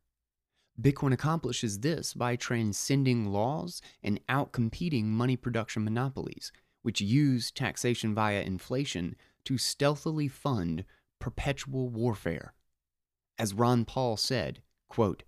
Bitcoin 0.77 1.13
accomplishes 1.13 1.79
this 1.79 2.13
by 2.13 2.35
transcending 2.35 3.27
laws 3.27 3.81
and 4.03 4.19
outcompeting 4.27 5.05
money 5.05 5.37
production 5.37 5.85
monopolies, 5.85 6.51
which 6.81 7.01
use 7.01 7.51
taxation 7.51 8.13
via 8.13 8.41
inflation 8.41 9.15
to 9.45 9.57
stealthily 9.57 10.27
fund 10.27 10.85
perpetual 11.19 11.89
warfare. 11.89 12.53
As 13.37 13.53
Ron 13.53 13.85
Paul 13.85 14.17
said, 14.17 14.61
quote, 14.89 15.23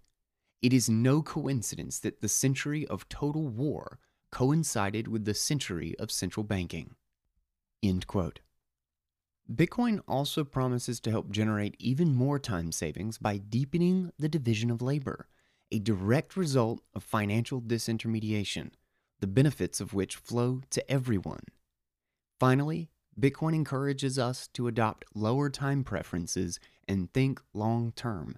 It 0.62 0.74
is 0.74 0.90
no 0.90 1.22
coincidence 1.22 2.00
that 2.00 2.22
the 2.22 2.30
century 2.30 2.86
of 2.88 3.10
total 3.10 3.48
war 3.48 4.00
coincided 4.32 5.08
with 5.08 5.26
the 5.26 5.34
century 5.34 5.96
of 6.00 6.12
central 6.12 6.44
banking. 6.44 6.96
End 7.84 8.08
quote. 8.08 8.40
Bitcoin 9.52 10.00
also 10.08 10.44
promises 10.44 11.00
to 11.02 11.12
help 11.12 11.30
generate 11.30 11.76
even 11.78 12.16
more 12.16 12.40
time 12.40 12.72
savings 12.72 13.18
by 13.18 13.38
deepening 13.38 14.12
the 14.18 14.30
division 14.30 14.72
of 14.72 14.82
labor, 14.82 15.28
a 15.72 15.80
direct 15.80 16.38
result 16.38 16.82
of 16.96 17.04
financial 17.04 17.62
disintermediation, 17.62 18.72
the 19.24 19.28
benefits 19.28 19.80
of 19.80 19.94
which 19.94 20.18
flow 20.18 20.60
to 20.70 20.92
everyone. 20.92 21.46
Finally, 22.42 22.90
Bitcoin 23.18 23.56
encourages 23.56 24.20
us 24.20 24.50
to 24.50 24.68
adopt 24.68 25.06
lower 25.16 25.50
time 25.50 25.82
preferences 25.86 26.60
and 26.90 27.10
think 27.14 27.40
long 27.54 27.94
term. 27.94 28.38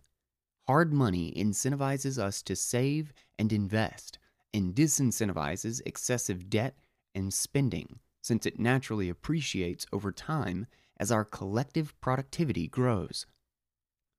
Hard 0.68 0.94
money 0.94 1.34
incentivizes 1.36 2.20
us 2.20 2.44
to 2.44 2.56
save 2.56 3.14
and 3.40 3.52
invest, 3.52 4.20
and 4.54 4.76
disincentivizes 4.76 5.82
excessive 5.88 6.52
debt 6.52 6.78
and 7.16 7.34
spending, 7.34 7.98
since 8.22 8.46
it 8.46 8.60
naturally 8.60 9.10
appreciates 9.10 9.88
over 9.92 10.12
time 10.12 10.68
as 10.98 11.12
our 11.12 11.26
collective 11.26 12.00
productivity 12.00 12.68
grows. 12.68 13.26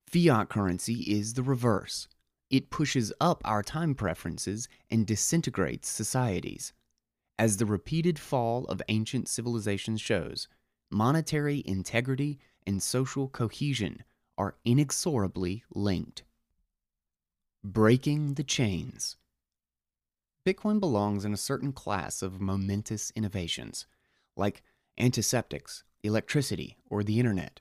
Fiat 0.08 0.48
currency 0.48 0.94
is 0.94 1.34
the 1.34 1.44
reverse. 1.44 2.08
It 2.50 2.70
pushes 2.70 3.12
up 3.20 3.42
our 3.44 3.62
time 3.62 3.94
preferences 3.94 4.68
and 4.90 5.06
disintegrates 5.06 5.88
societies. 5.88 6.72
As 7.38 7.56
the 7.56 7.66
repeated 7.66 8.18
fall 8.18 8.64
of 8.66 8.80
ancient 8.88 9.28
civilizations 9.28 10.00
shows, 10.00 10.48
monetary 10.90 11.62
integrity 11.66 12.38
and 12.66 12.82
social 12.82 13.28
cohesion 13.28 14.04
are 14.38 14.56
inexorably 14.64 15.64
linked. 15.74 16.22
Breaking 17.64 18.34
the 18.34 18.44
chains. 18.44 19.16
Bitcoin 20.46 20.78
belongs 20.78 21.24
in 21.24 21.32
a 21.32 21.38
certain 21.38 21.72
class 21.72 22.22
of 22.22 22.40
momentous 22.40 23.10
innovations, 23.16 23.86
like 24.36 24.62
antiseptics, 24.96 25.82
electricity, 26.04 26.76
or 26.88 27.02
the 27.02 27.18
internet, 27.18 27.60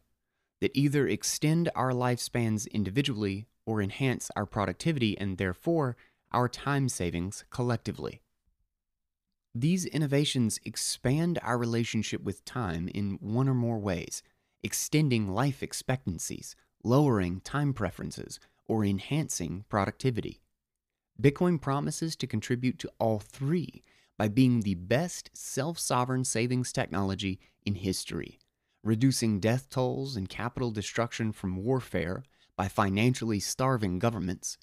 that 0.61 0.71
either 0.75 1.07
extend 1.07 1.71
our 1.75 1.91
lifespans 1.91 2.71
individually 2.71 3.47
or 3.66 3.82
enhance 3.82 4.30
our 4.36 4.45
productivity 4.45 5.18
and 5.18 5.38
therefore 5.38 5.95
our 6.32 6.47
time 6.47 6.89
savings 6.89 7.45
collectively. 7.49 8.22
These 9.53 9.86
innovations 9.86 10.59
expand 10.66 11.39
our 11.41 11.57
relationship 11.57 12.22
with 12.22 12.43
time 12.43 12.89
in 12.93 13.18
one 13.22 13.47
or 13.47 13.53
more 13.53 13.80
ways, 13.80 14.22
extending 14.63 15.30
life 15.30 15.63
expectancies, 15.63 16.55
lowering 16.84 17.39
time 17.39 17.74
preferences, 17.74 18.39
or 18.68 18.84
enhancing 18.84 19.63
productivity. 19.70 20.41
Bitcoin 21.22 21.61
promises 21.61 22.16
to 22.18 22.28
contribute 22.28 22.78
to 22.80 22.91
all 22.99 23.20
three 23.20 23.84
by 24.18 24.28
being 24.28 24.61
the 24.61 24.76
best 24.76 25.30
self 25.34 25.80
sovereign 25.80 26.26
savings 26.26 26.74
technology 26.74 27.39
in 27.66 27.76
history, 27.76 28.39
reducing 28.84 29.39
death 29.39 29.70
tolls 29.70 30.18
and 30.18 30.28
capital 30.28 30.72
destruction 30.72 31.32
from 31.32 31.63
warfare 31.63 32.24
by 32.58 32.68
financially 32.68 33.39
starving 33.39 33.99
governments, 33.99 34.58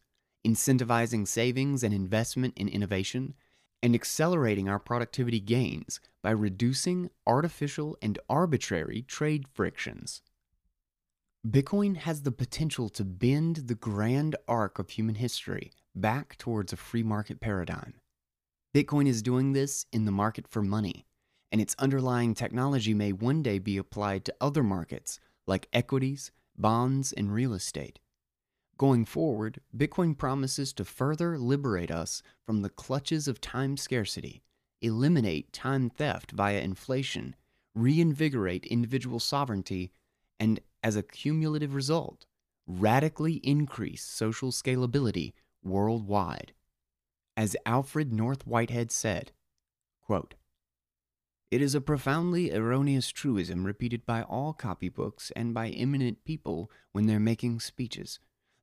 incentivizing 0.47 1.27
savings 1.27 1.83
and 1.83 1.93
investment 1.95 2.55
in 2.57 2.69
innovation, 2.69 3.35
and 3.83 3.95
accelerating 3.95 4.69
our 4.69 4.79
productivity 4.79 5.41
gains 5.41 6.01
by 6.23 6.31
reducing 6.31 7.11
artificial 7.27 7.97
and 8.01 8.19
arbitrary 8.29 9.03
trade 9.03 9.47
frictions. 9.53 10.23
Bitcoin 11.47 11.97
has 11.97 12.23
the 12.23 12.31
potential 12.31 12.89
to 12.89 13.05
bend 13.05 13.57
the 13.67 13.75
grand 13.75 14.37
arc 14.47 14.79
of 14.79 14.91
human 14.91 15.17
history 15.17 15.73
back 15.95 16.39
towards 16.39 16.73
a 16.73 16.77
free 16.77 17.03
market 17.03 17.41
paradigm. 17.41 17.95
Bitcoin 18.73 19.09
is 19.09 19.23
doing 19.23 19.53
this 19.53 19.85
in 19.93 20.05
the 20.05 20.13
market 20.13 20.47
for 20.47 20.63
money, 20.63 21.05
and 21.51 21.61
its 21.61 21.75
underlying 21.81 22.33
technology 22.33 22.95
may 22.95 23.13
one 23.13 23.43
day 23.43 23.59
be 23.59 23.77
applied 23.77 24.25
to 24.25 24.35
other 24.41 24.63
markets 24.63 25.19
like 25.47 25.69
equities, 25.73 26.31
bonds, 26.57 27.13
and 27.13 27.33
real 27.33 27.55
estate. 27.55 27.99
Going 28.79 29.05
forward, 29.05 29.61
Bitcoin 29.77 30.17
promises 30.17 30.73
to 30.75 30.85
further 30.85 31.39
liberate 31.39 31.91
us 31.91 32.23
from 32.45 32.63
the 32.63 32.71
clutches 32.71 33.29
of 33.29 33.41
time 33.41 33.77
scarcity, 33.77 34.43
eliminate 34.81 35.53
time 35.53 35.89
theft 35.89 36.33
via 36.33 36.61
inflation, 36.61 37.37
reinvigorate 37.75 38.67
individual 38.67 39.21
sovereignty, 39.21 39.93
and, 40.41 40.61
as 40.83 40.97
a 40.97 41.03
cumulative 41.03 41.75
result, 41.75 42.27
radically 42.67 43.35
increase 43.45 44.03
social 44.03 44.51
scalability 44.51 45.33
worldwide. 45.63 46.53
As 47.37 47.57
Alfred 47.65 48.13
North 48.13 48.47
Whitehead 48.47 48.91
said, 48.91 49.33
quote, 50.05 50.35
it 51.53 51.61
is 51.61 51.75
a 51.75 51.83
profoundly 51.83 52.51
erroneous 52.51 53.11
truism 53.11 53.63
repeated 53.65 54.07
by 54.07 54.23
all 54.23 54.55
copybooks 54.55 55.31
and 55.37 55.53
by 55.53 55.69
eminent 55.69 56.25
people 56.25 56.71
when 56.93 57.07
they're 57.07 57.21
making 57.21 57.61
speeches 57.61 58.19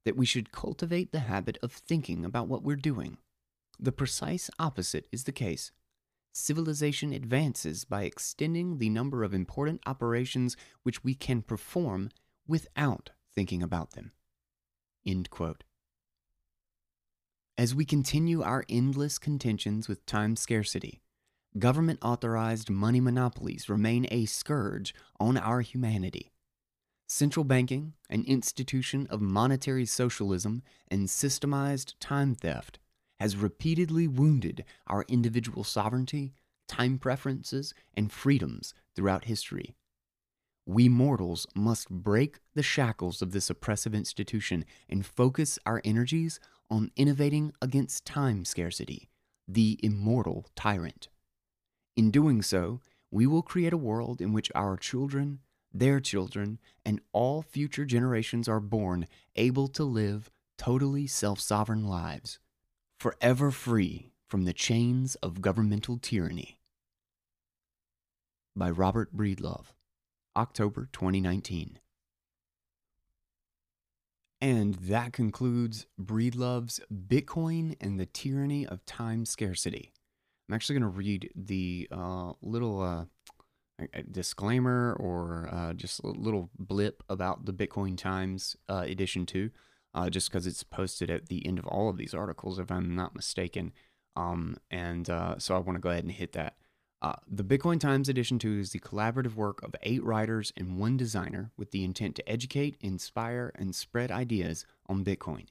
that 0.06 0.18
we 0.18 0.26
should 0.26 0.52
cultivate 0.52 1.12
the 1.12 1.20
habit 1.20 1.60
of 1.62 1.72
thinking 1.72 2.26
about 2.26 2.48
what 2.48 2.64
we're 2.64 2.76
doing. 2.76 3.20
The 3.80 3.92
precise 3.92 4.50
opposite 4.58 5.06
is 5.12 5.26
the 5.26 5.32
case. 5.32 5.72
Civilization 6.34 7.14
advances 7.14 7.86
by 7.86 8.06
extending 8.06 8.80
the 8.80 8.90
number 8.90 9.24
of 9.24 9.36
important 9.36 9.82
operations 9.86 10.58
which 10.82 11.04
we 11.04 11.14
can 11.14 11.44
perform 11.44 12.10
without 12.48 13.12
thinking 13.36 13.62
about 13.62 13.92
them. 13.92 14.14
As 17.56 17.76
we 17.76 17.86
continue 17.86 18.42
our 18.42 18.66
endless 18.68 19.20
contentions 19.20 19.88
with 19.88 20.08
time 20.08 20.36
scarcity, 20.36 21.04
government 21.58 22.00
authorized 22.04 22.70
money 22.70 23.00
monopolies 23.00 23.70
remain 23.70 24.08
a 24.12 24.26
scourge 24.26 24.94
on 25.20 25.38
our 25.38 25.62
humanity. 25.62 26.32
Central 27.08 27.44
banking, 27.44 27.94
an 28.10 28.24
institution 28.28 29.08
of 29.10 29.20
monetary 29.20 29.86
socialism 29.86 30.62
and 30.90 31.08
systemized 31.08 31.96
time 32.00 32.36
theft, 32.36 32.78
has 33.20 33.36
repeatedly 33.36 34.08
wounded 34.08 34.64
our 34.88 35.04
individual 35.08 35.64
sovereignty, 35.64 36.34
time 36.68 37.00
preferences, 37.00 37.74
and 37.96 38.12
freedoms 38.12 38.74
throughout 38.96 39.26
history. 39.26 39.76
We 40.68 40.88
mortals 40.88 41.48
must 41.56 41.90
break 41.90 42.40
the 42.54 42.62
shackles 42.62 43.24
of 43.24 43.32
this 43.32 43.50
oppressive 43.50 43.96
institution 43.96 44.66
and 44.88 45.04
focus 45.04 45.58
our 45.66 45.82
energies 45.84 46.40
on 46.70 46.92
innovating 46.96 47.54
against 47.60 48.06
time 48.06 48.46
scarcity, 48.46 49.10
the 49.48 49.80
immortal 49.82 50.46
tyrant. 50.56 51.10
In 51.96 52.12
doing 52.12 52.42
so, 52.42 52.82
we 53.12 53.26
will 53.26 53.42
create 53.42 53.74
a 53.74 53.78
world 53.78 54.22
in 54.22 54.34
which 54.34 54.52
our 54.56 54.78
children, 54.78 55.40
their 55.74 56.00
children, 56.00 56.60
and 56.86 57.02
all 57.12 57.42
future 57.42 57.86
generations 57.86 58.48
are 58.48 58.60
born 58.60 59.08
able 59.36 59.68
to 59.70 59.84
live 59.84 60.30
totally 60.58 61.08
self 61.08 61.40
sovereign 61.40 61.88
lives, 61.88 62.40
forever 63.00 63.52
free 63.52 64.12
from 64.28 64.46
the 64.46 64.54
chains 64.54 65.16
of 65.16 65.42
governmental 65.42 65.98
tyranny. 65.98 66.60
By 68.56 68.70
Robert 68.70 69.16
Breedlove, 69.16 69.68
October 70.36 70.90
2019. 70.92 71.80
And 74.42 74.76
that 74.76 75.12
concludes 75.12 75.86
Breedlove's 76.00 76.80
Bitcoin 76.92 77.76
and 77.82 78.00
the 78.00 78.06
Tyranny 78.06 78.66
of 78.66 78.86
Time 78.86 79.26
Scarcity. 79.26 79.92
I'm 80.50 80.56
actually 80.56 80.80
going 80.80 80.92
to 80.92 80.98
read 80.98 81.30
the 81.36 81.88
uh, 81.92 82.34
little 82.42 82.82
uh, 82.82 83.86
disclaimer 84.10 84.98
or 85.00 85.48
uh, 85.52 85.74
just 85.74 86.00
a 86.00 86.08
little 86.08 86.50
blip 86.58 87.04
about 87.08 87.46
the 87.46 87.54
Bitcoin 87.54 87.96
Times 87.96 88.58
uh, 88.68 88.84
edition 88.88 89.28
two, 89.28 89.52
uh, 89.94 90.10
just 90.10 90.32
because 90.32 90.48
it's 90.48 90.64
posted 90.64 91.12
at 91.12 91.28
the 91.28 91.46
end 91.46 91.60
of 91.60 91.68
all 91.68 91.88
of 91.88 91.98
these 91.98 92.16
articles, 92.16 92.58
if 92.58 92.72
I'm 92.72 92.96
not 92.96 93.16
mistaken. 93.16 93.74
Um, 94.16 94.58
and 94.72 95.08
uh, 95.08 95.38
so 95.38 95.56
I 95.56 95.60
want 95.60 95.76
to 95.76 95.82
go 95.82 95.92
ahead 95.92 96.04
and 96.04 96.12
hit 96.12 96.32
that. 96.32 96.56
The 97.28 97.44
Bitcoin 97.44 97.80
Times 97.80 98.10
Edition 98.10 98.40
2 98.40 98.58
is 98.58 98.72
the 98.72 98.80
collaborative 98.80 99.36
work 99.36 99.62
of 99.62 99.76
eight 99.84 100.04
writers 100.04 100.52
and 100.58 100.80
one 100.80 100.98
designer 100.98 101.52
with 101.58 101.70
the 101.70 101.84
intent 101.84 102.16
to 102.16 102.28
educate, 102.28 102.76
inspire, 102.82 103.52
and 103.56 103.76
spread 103.76 104.12
ideas 104.12 104.66
on 104.88 105.06
Bitcoin. 105.06 105.46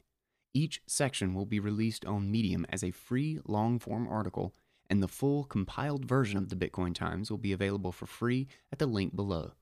Each 0.53 0.83
section 0.89 1.35
will 1.35 1.47
be 1.47 1.61
released 1.61 2.05
on 2.05 2.33
Medium 2.33 2.67
as 2.69 2.83
a 2.83 2.91
free 2.91 3.39
long 3.47 3.79
form 3.79 4.09
article 4.09 4.55
and 4.91 5.03
the 5.03 5.09
full 5.09 5.45
compiled 5.45 6.05
version 6.05 6.39
of 6.39 6.49
the 6.49 6.57
Bitcoin 6.57 6.95
Times 6.95 7.31
will 7.31 7.39
be 7.39 7.53
available 7.53 7.93
for 7.93 8.07
free 8.07 8.49
at 8.73 8.79
the 8.79 8.87
link 8.87 9.15
below. 9.15 9.53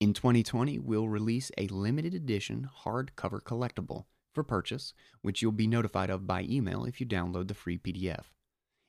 In 0.00 0.12
2020, 0.12 0.78
we'll 0.80 1.08
release 1.08 1.50
a 1.56 1.68
limited 1.68 2.14
edition 2.14 2.68
hardcover 2.84 3.40
collectible 3.40 4.04
for 4.34 4.42
purchase, 4.42 4.92
which 5.22 5.40
you'll 5.40 5.52
be 5.52 5.66
notified 5.66 6.10
of 6.10 6.26
by 6.26 6.42
email 6.42 6.84
if 6.84 7.00
you 7.00 7.06
download 7.06 7.48
the 7.48 7.54
free 7.54 7.78
PDF. 7.78 8.24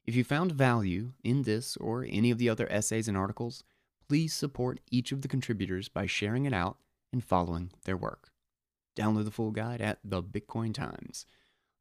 If 0.06 0.16
you 0.16 0.24
found 0.24 0.52
value 0.52 1.14
in 1.24 1.44
this 1.44 1.78
or 1.78 2.06
any 2.08 2.32
of 2.32 2.38
the 2.38 2.50
other 2.50 2.68
essays 2.72 3.08
and 3.08 3.18
articles, 3.18 3.64
please 4.08 4.34
support 4.34 4.80
each 4.92 5.12
of 5.12 5.22
the 5.22 5.28
contributors 5.28 5.90
by 5.90 6.06
sharing 6.06 6.46
it 6.46 6.54
out 6.54 6.78
and 7.12 7.24
following 7.24 7.72
their 7.86 7.98
work. 7.98 8.32
Download 8.98 9.26
the 9.26 9.32
full 9.32 9.52
guide 9.52 9.82
at 9.82 10.00
the 10.04 10.22
Bitcoin 10.22 10.74
Times, 10.74 11.26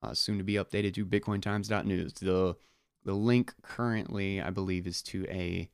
uh, 0.03 0.15
soon 0.15 0.39
to 0.39 0.45
be 0.45 0.55
updated 0.55 0.95
to 0.95 1.07
bitcointimes.news. 1.07 2.15
The 2.15 2.57
the 3.05 3.15
link 3.15 3.53
currently, 3.63 4.41
I 4.41 4.51
believe, 4.51 4.87
is 4.87 5.03
to 5.03 5.27
a 5.29 5.69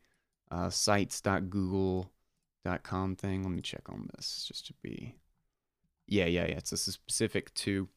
uh, 0.50 0.70
sites.google.com 0.70 3.16
thing. 3.16 3.42
Let 3.42 3.52
me 3.52 3.62
check 3.62 3.88
on 3.88 4.08
this 4.14 4.44
just 4.46 4.66
to 4.66 4.74
be. 4.82 5.16
Yeah, 6.06 6.26
yeah, 6.26 6.46
yeah. 6.46 6.56
It's 6.56 6.78
specific 6.80 7.54
to 7.54 7.88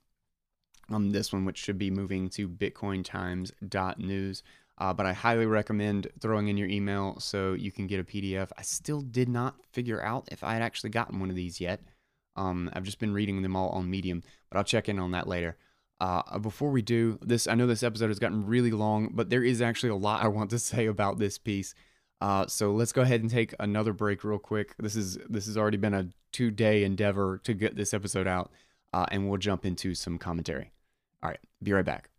um, 0.90 1.12
this 1.12 1.34
one, 1.34 1.46
which 1.46 1.58
should 1.58 1.78
be 1.78 1.90
moving 1.90 2.30
to 2.30 2.48
bitcointimes.news. 2.48 4.44
Uh, 4.78 4.94
but 4.94 5.06
I 5.06 5.14
highly 5.14 5.46
recommend 5.46 6.08
throwing 6.20 6.48
in 6.48 6.58
your 6.58 6.68
email 6.68 7.20
so 7.20 7.54
you 7.54 7.72
can 7.72 7.88
get 7.88 8.00
a 8.00 8.04
PDF. 8.04 8.50
I 8.58 8.64
still 8.64 9.02
did 9.02 9.30
not 9.30 9.56
figure 9.72 10.02
out 10.02 10.28
if 10.32 10.44
I 10.44 10.54
had 10.54 10.64
actually 10.64 10.90
gotten 10.90 11.20
one 11.20 11.30
of 11.30 11.36
these 11.36 11.62
yet. 11.62 11.82
Um, 12.36 12.72
I've 12.74 12.84
just 12.84 13.00
been 13.00 13.14
reading 13.14 13.44
them 13.44 13.56
all 13.56 13.70
on 13.70 13.90
Medium, 13.90 14.24
but 14.50 14.58
I'll 14.58 14.64
check 14.64 14.90
in 14.90 14.98
on 14.98 15.12
that 15.12 15.28
later. 15.28 15.58
Uh, 16.04 16.38
before 16.38 16.70
we 16.70 16.82
do 16.82 17.18
this, 17.22 17.47
I 17.47 17.56
know 17.56 17.66
this 17.66 17.82
episode 17.82 18.10
has 18.10 18.20
gotten 18.20 18.45
really 18.45 18.72
long, 18.72 19.12
but 19.14 19.30
there 19.30 19.41
is 19.41 19.62
actually 19.62 19.91
a 19.91 19.95
lot 19.95 20.22
I 20.22 20.28
want 20.28 20.49
to 20.49 20.60
say 20.72 20.88
about 20.88 21.18
this 21.18 21.38
piece. 21.38 21.74
Uh, 22.20 22.45
so 22.45 22.74
let's 22.74 22.91
go 22.91 23.04
ahead 23.04 23.22
and 23.22 23.30
take 23.30 23.56
another 23.58 23.93
break 23.93 24.26
real 24.26 24.38
quick. 24.38 24.76
This 24.78 24.97
is 24.97 25.18
this 25.30 25.45
has 25.45 25.58
already 25.58 25.78
been 25.78 25.93
a 25.93 26.10
two 26.34 26.51
day 26.51 26.84
endeavor 26.84 27.39
to 27.45 27.54
get 27.54 27.78
this 27.78 27.93
episode 27.93 28.28
out, 28.28 28.51
uh, 28.91 29.06
and 29.12 29.30
we'll 29.30 29.38
jump 29.38 29.66
into 29.66 29.95
some 29.95 30.18
commentary. 30.18 30.74
All 31.24 31.30
right, 31.30 31.39
be 31.62 31.72
right 31.72 31.86
back. 31.86 32.10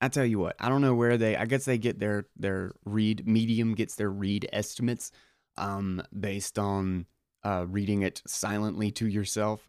I 0.00 0.06
tell 0.06 0.24
you 0.24 0.38
what, 0.38 0.54
I 0.60 0.68
don't 0.68 0.82
know 0.82 0.94
where 0.94 1.18
they. 1.18 1.34
I 1.34 1.44
guess 1.44 1.64
they 1.64 1.76
get 1.76 1.98
their 1.98 2.26
their 2.36 2.70
read 2.84 3.26
medium 3.26 3.74
gets 3.74 3.96
their 3.96 4.10
read 4.10 4.48
estimates 4.52 5.10
um, 5.56 6.04
based 6.16 6.56
on 6.56 7.06
uh, 7.42 7.66
reading 7.68 8.02
it 8.02 8.22
silently 8.28 8.92
to 8.92 9.08
yourself. 9.08 9.68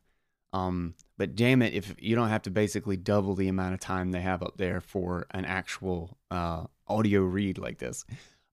Um, 0.53 0.95
but 1.17 1.35
damn 1.35 1.61
it, 1.61 1.73
if 1.73 1.95
you 1.99 2.15
don't 2.15 2.29
have 2.29 2.41
to 2.43 2.51
basically 2.51 2.97
double 2.97 3.35
the 3.35 3.47
amount 3.47 3.73
of 3.73 3.79
time 3.79 4.11
they 4.11 4.21
have 4.21 4.43
up 4.43 4.57
there 4.57 4.81
for 4.81 5.27
an 5.31 5.45
actual 5.45 6.17
uh, 6.29 6.65
audio 6.87 7.21
read 7.21 7.57
like 7.57 7.77
this. 7.77 8.05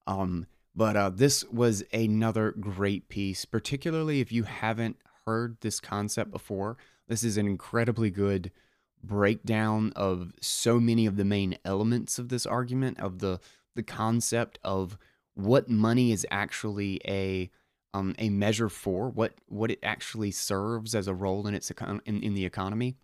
Um, 0.06 0.46
but 0.74 0.96
uh, 0.96 1.10
this 1.10 1.44
was 1.44 1.82
another 1.92 2.52
great 2.52 3.08
piece, 3.08 3.44
particularly 3.44 4.20
if 4.20 4.30
you 4.30 4.44
haven't 4.44 4.96
heard 5.26 5.56
this 5.60 5.80
concept 5.80 6.30
before. 6.30 6.76
This 7.08 7.24
is 7.24 7.36
an 7.36 7.46
incredibly 7.46 8.10
good 8.10 8.52
breakdown 9.02 9.92
of 9.96 10.32
so 10.40 10.78
many 10.78 11.06
of 11.06 11.16
the 11.16 11.24
main 11.24 11.56
elements 11.64 12.18
of 12.18 12.28
this 12.28 12.46
argument 12.46 12.98
of 13.00 13.18
the 13.18 13.40
the 13.74 13.82
concept 13.82 14.58
of 14.64 14.98
what 15.34 15.68
money 15.68 16.10
is 16.10 16.26
actually 16.30 17.00
a 17.06 17.48
um, 17.94 18.14
a 18.18 18.28
measure 18.28 18.68
for 18.68 19.08
what 19.08 19.34
what 19.46 19.70
it 19.70 19.78
actually 19.82 20.30
serves 20.30 20.94
as 20.94 21.08
a 21.08 21.14
role 21.14 21.46
in 21.46 21.54
its 21.54 21.70
econ- 21.70 22.00
in, 22.04 22.22
in 22.22 22.34
the 22.34 22.44
economy 22.44 22.96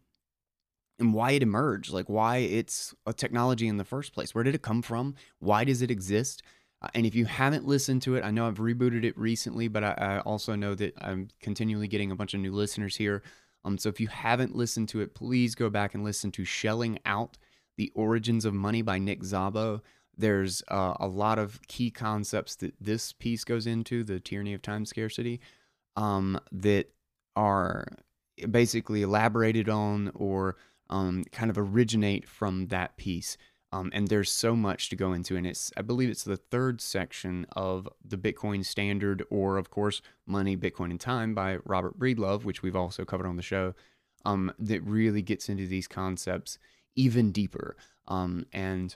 and 0.98 1.12
why 1.12 1.32
it 1.32 1.42
emerged 1.42 1.92
like 1.92 2.08
why 2.08 2.38
it's 2.38 2.94
a 3.06 3.12
technology 3.12 3.66
in 3.66 3.76
the 3.76 3.84
first 3.84 4.12
place. 4.12 4.34
Where 4.34 4.44
did 4.44 4.54
it 4.54 4.62
come 4.62 4.82
from? 4.82 5.14
Why 5.38 5.64
does 5.64 5.82
it 5.82 5.90
exist? 5.90 6.42
Uh, 6.82 6.88
and 6.94 7.06
if 7.06 7.14
you 7.14 7.24
haven't 7.24 7.66
listened 7.66 8.02
to 8.02 8.14
it 8.14 8.24
i 8.24 8.30
know 8.30 8.46
i've 8.46 8.58
rebooted 8.58 9.04
it 9.04 9.16
recently 9.16 9.68
but 9.68 9.82
I, 9.82 9.92
I, 9.92 10.18
also 10.20 10.54
know 10.54 10.74
that 10.74 10.92
i'm 11.00 11.28
continually 11.40 11.88
getting 11.88 12.10
a 12.10 12.16
bunch 12.16 12.34
of 12.34 12.40
new 12.40 12.52
listeners 12.52 12.96
here. 12.96 13.22
Um, 13.64 13.78
so 13.78 13.88
if 13.88 14.00
you 14.00 14.08
haven't 14.08 14.54
listened 14.54 14.90
to 14.90 15.00
it 15.00 15.14
please 15.14 15.54
go 15.54 15.70
back 15.70 15.94
and 15.94 16.04
listen 16.04 16.30
to 16.32 16.44
shelling 16.44 16.98
out 17.06 17.38
the 17.78 17.90
origins 17.94 18.44
of 18.44 18.52
money 18.52 18.82
by 18.82 18.98
nick 18.98 19.22
szabo 19.22 19.80
there's 20.16 20.62
uh, 20.68 20.94
a 21.00 21.06
lot 21.06 21.38
of 21.38 21.60
key 21.68 21.90
concepts 21.90 22.56
that 22.56 22.74
this 22.80 23.12
piece 23.12 23.44
goes 23.44 23.66
into, 23.66 24.04
the 24.04 24.20
tyranny 24.20 24.54
of 24.54 24.62
time 24.62 24.84
scarcity, 24.84 25.40
um, 25.96 26.38
that 26.52 26.90
are 27.36 27.86
basically 28.50 29.02
elaborated 29.02 29.68
on 29.68 30.10
or 30.14 30.56
um, 30.90 31.24
kind 31.32 31.50
of 31.50 31.58
originate 31.58 32.28
from 32.28 32.66
that 32.68 32.96
piece. 32.96 33.36
Um, 33.72 33.90
and 33.92 34.06
there's 34.06 34.30
so 34.30 34.54
much 34.54 34.88
to 34.90 34.96
go 34.96 35.12
into, 35.12 35.36
and 35.36 35.44
it's 35.46 35.72
I 35.76 35.82
believe 35.82 36.08
it's 36.08 36.22
the 36.22 36.36
third 36.36 36.80
section 36.80 37.44
of 37.56 37.88
the 38.04 38.16
Bitcoin 38.16 38.64
Standard, 38.64 39.24
or 39.30 39.56
of 39.58 39.70
course, 39.70 40.00
Money, 40.26 40.56
Bitcoin, 40.56 40.90
and 40.90 41.00
Time 41.00 41.34
by 41.34 41.58
Robert 41.64 41.98
Breedlove, 41.98 42.44
which 42.44 42.62
we've 42.62 42.76
also 42.76 43.04
covered 43.04 43.26
on 43.26 43.34
the 43.34 43.42
show, 43.42 43.74
um, 44.24 44.52
that 44.60 44.80
really 44.84 45.22
gets 45.22 45.48
into 45.48 45.66
these 45.66 45.88
concepts 45.88 46.58
even 46.94 47.32
deeper. 47.32 47.76
Um, 48.06 48.46
and 48.52 48.94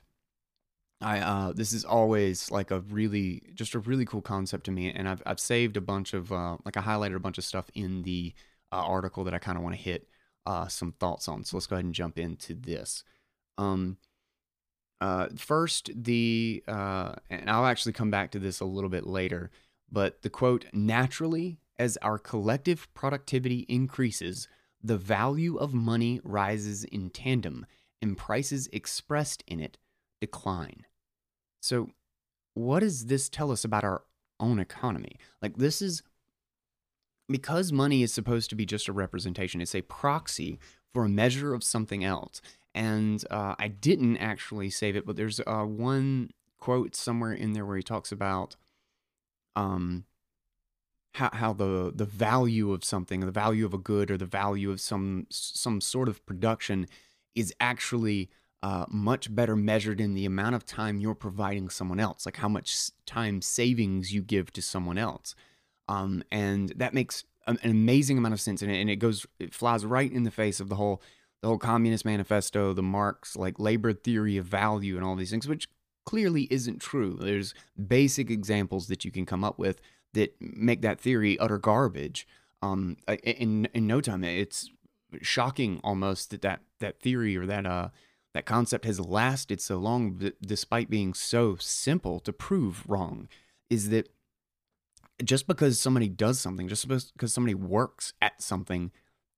I 1.01 1.21
uh, 1.21 1.53
this 1.53 1.73
is 1.73 1.85
always 1.85 2.51
like 2.51 2.71
a 2.71 2.81
really 2.81 3.43
just 3.55 3.75
a 3.75 3.79
really 3.79 4.05
cool 4.05 4.23
concept 4.23 4.65
to 4.65 4.73
me, 4.73 4.91
and 4.91 5.09
I've 5.09 5.23
I've 5.25 5.41
saved 5.41 5.77
a 5.77 5.81
bunch 5.81 6.13
of 6.13 6.33
uh, 6.33 6.57
like 6.65 6.77
I 6.77 6.83
highlighted 6.83 7.15
a 7.17 7.21
bunch 7.21 7.39
of 7.39 7.45
stuff 7.45 7.71
in 7.75 8.03
the 8.03 8.35
uh, 8.73 8.77
article 8.77 9.25
that 9.25 9.35
I 9.35 9.39
kind 9.39 9.57
of 9.57 9.63
want 9.63 9.77
to 9.77 9.83
hit 9.83 10.09
uh, 10.47 10.67
some 10.67 10.93
thoughts 10.93 11.29
on. 11.29 11.45
So 11.45 11.57
let's 11.57 11.67
go 11.67 11.77
ahead 11.77 11.85
and 11.85 11.95
jump 11.95 12.19
into 12.19 12.55
this. 12.55 13.05
Um, 13.59 13.99
uh, 15.01 15.29
first, 15.37 15.91
the 15.95 16.65
uh, 16.67 17.15
and 17.31 17.49
I'll 17.49 17.67
actually 17.67 17.93
come 17.93 18.11
back 18.11 18.33
to 18.33 18.41
this 18.41 18.59
a 18.59 18.65
little 18.65 18.91
bit 18.91 19.07
later, 19.07 19.53
but 19.91 20.23
the 20.23 20.31
quote 20.31 20.67
naturally 20.73 21.59
as 21.79 21.97
our 21.99 22.19
collective 22.19 22.93
productivity 22.93 23.65
increases, 23.69 24.49
the 24.83 24.99
value 24.99 25.57
of 25.57 25.73
money 25.73 26.21
rises 26.25 26.83
in 26.83 27.11
tandem, 27.11 27.67
and 28.03 28.19
prices 28.19 28.69
expressed 28.73 29.45
in 29.47 29.61
it 29.61 29.79
decline. 30.21 30.87
So, 31.61 31.91
what 32.55 32.81
does 32.81 33.07
this 33.07 33.29
tell 33.29 33.51
us 33.51 33.65
about 33.65 33.85
our 33.85 34.03
own 34.41 34.59
economy? 34.59 35.17
Like, 35.41 35.57
this 35.57 35.81
is 35.83 36.03
because 37.29 37.73
money 37.73 38.03
is 38.03 38.13
supposed 38.13 38.51
to 38.51 38.57
be 38.57 38.67
just 38.67 38.89
a 38.89 38.93
representation, 38.93 39.61
it's 39.61 39.75
a 39.75 39.83
proxy 39.83 40.59
for 40.93 41.05
a 41.05 41.09
measure 41.09 41.55
of 41.55 41.63
something 41.63 42.05
else. 42.05 42.41
And 42.75 43.25
uh, 43.31 43.55
I 43.59 43.69
didn't 43.69 44.19
actually 44.19 44.71
save 44.71 44.97
it, 44.97 45.05
but 45.05 45.17
there's 45.17 45.41
uh, 45.47 45.65
one 45.65 46.31
quote 46.59 46.95
somewhere 46.95 47.33
in 47.33 47.53
there 47.53 47.65
where 47.65 47.77
he 47.77 47.83
talks 47.83 48.13
about 48.13 48.57
um, 49.57 50.05
how, 51.15 51.31
how 51.33 51.53
the, 51.53 51.93
the 51.95 52.05
value 52.05 52.73
of 52.73 52.85
something, 52.85 53.21
the 53.21 53.31
value 53.31 53.67
of 53.67 53.75
a 53.75 53.79
good, 53.79 54.11
or 54.11 54.17
the 54.17 54.27
value 54.27 54.71
of 54.71 54.81
some 54.81 55.27
some 55.31 55.81
sort 55.81 56.09
of 56.09 56.25
production 56.27 56.87
is 57.35 57.53
actually 57.61 58.31
uh, 58.63 58.87
much 58.89 59.35
better 59.35 59.55
measured 59.55 60.01
in 60.01 60.15
the 60.15 60.25
amount 60.25 60.55
of 60.55 60.65
time 60.65 61.01
you're 61.01 61.15
providing 61.15 61.69
someone 61.69 62.01
else, 62.01 62.27
like 62.27 62.37
how 62.37 62.49
much 62.49 62.91
time 63.07 63.41
savings 63.41 64.13
you 64.13 64.23
give 64.23 64.53
to 64.53 64.63
someone 64.63 64.99
else. 64.99 65.35
Um, 65.89 66.23
and 66.31 66.71
that 66.77 66.93
makes 66.93 67.25
an 67.47 67.59
amazing 67.63 68.19
amount 68.19 68.35
of 68.35 68.41
sense, 68.41 68.61
and 68.61 68.71
it, 68.71 68.77
and 68.77 68.91
it 68.91 68.97
goes, 68.97 69.27
it 69.39 69.55
flies 69.55 69.87
right 69.87 70.13
in 70.13 70.25
the 70.25 70.31
face 70.31 70.61
of 70.61 70.69
the 70.69 70.75
whole, 70.75 71.01
the 71.41 71.49
whole 71.49 71.59
Communist 71.59 72.05
Manifesto, 72.05 72.73
the 72.73 72.83
Marx 72.83 73.37
like 73.37 73.59
labor 73.59 73.93
theory 73.93 74.37
of 74.37 74.45
value, 74.45 74.97
and 74.97 75.05
all 75.05 75.15
these 75.15 75.31
things, 75.31 75.49
which 75.49 75.69
clearly 76.05 76.49
isn't 76.51 76.81
true. 76.81 77.17
There's 77.21 77.55
basic 77.87 78.31
examples 78.31 78.89
that 78.89 79.05
you 79.05 79.11
can 79.11 79.25
come 79.25 79.45
up 79.45 79.59
with 79.59 79.81
that 80.15 80.35
make 80.41 80.83
that 80.83 81.01
theory 81.01 81.39
utter 81.39 81.59
garbage. 81.59 82.27
Um, 82.61 82.97
in 83.23 83.67
in 83.73 83.87
no 83.87 84.01
time, 84.01 84.25
it's 84.25 84.71
shocking 85.23 85.81
almost 85.85 86.31
that 86.31 86.43
that 86.43 86.61
that 86.81 87.01
theory 87.01 87.37
or 87.37 87.47
that 87.47 87.65
uh 87.65 87.89
that 88.39 88.47
concept 88.47 88.85
has 88.85 89.01
lasted 89.01 89.61
so 89.61 89.79
long, 89.79 90.31
despite 90.41 90.89
being 90.89 91.13
so 91.13 91.57
simple 91.57 92.21
to 92.21 92.33
prove 92.33 92.89
wrong, 92.89 93.27
is 93.69 93.89
that 93.89 94.11
just 95.25 95.49
because 95.49 95.81
somebody 95.81 96.09
does 96.09 96.39
something, 96.39 96.69
just 96.69 96.87
because 96.87 97.35
somebody 97.35 97.57
works 97.57 98.13
at 98.23 98.41
something, 98.41 98.93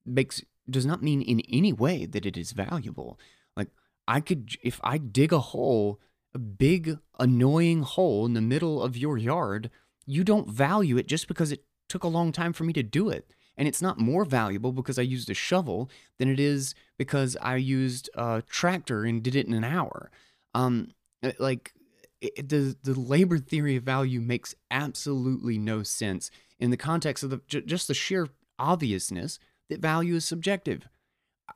makes 0.05 0.43
does 0.69 0.85
not 0.85 1.01
mean 1.01 1.23
in 1.23 1.39
any 1.51 1.73
way 1.73 2.05
that 2.05 2.27
it 2.27 2.37
is 2.37 2.51
valuable. 2.51 3.19
Like 3.57 3.69
I 4.07 4.19
could, 4.19 4.51
if 4.61 4.79
I 4.83 4.99
dig 4.99 5.33
a 5.33 5.39
hole, 5.39 5.99
a 6.35 6.37
big 6.37 6.99
annoying 7.17 7.81
hole 7.81 8.27
in 8.27 8.35
the 8.35 8.39
middle 8.39 8.83
of 8.83 8.95
your 8.95 9.17
yard, 9.17 9.71
you 10.05 10.23
don't 10.23 10.47
value 10.47 10.97
it 10.97 11.07
just 11.07 11.27
because 11.27 11.51
it 11.51 11.65
took 11.89 12.03
a 12.03 12.07
long 12.07 12.31
time 12.31 12.53
for 12.53 12.65
me 12.65 12.73
to 12.73 12.83
do 12.83 13.09
it 13.09 13.33
and 13.57 13.67
it's 13.67 13.81
not 13.81 13.99
more 13.99 14.25
valuable 14.25 14.71
because 14.71 14.97
I 14.97 15.03
used 15.03 15.29
a 15.29 15.33
shovel 15.33 15.89
than 16.17 16.29
it 16.29 16.39
is 16.39 16.73
because 16.97 17.37
I 17.41 17.57
used 17.57 18.09
a 18.15 18.41
tractor 18.47 19.03
and 19.03 19.21
did 19.21 19.35
it 19.35 19.47
in 19.47 19.53
an 19.53 19.63
hour. 19.63 20.11
Um, 20.53 20.91
uh, 21.23 21.31
like 21.39 21.73
it, 22.21 22.49
the 22.49 22.75
the 22.83 22.99
labor 22.99 23.37
theory 23.37 23.75
of 23.75 23.83
value 23.83 24.21
makes 24.21 24.55
absolutely 24.69 25.57
no 25.57 25.83
sense 25.83 26.31
in 26.59 26.71
the 26.71 26.77
context 26.77 27.23
of 27.23 27.29
the 27.29 27.41
j- 27.47 27.61
just 27.61 27.87
the 27.87 27.93
sheer 27.93 28.27
obviousness 28.59 29.39
that 29.69 29.79
value 29.79 30.15
is 30.15 30.25
subjective. 30.25 30.87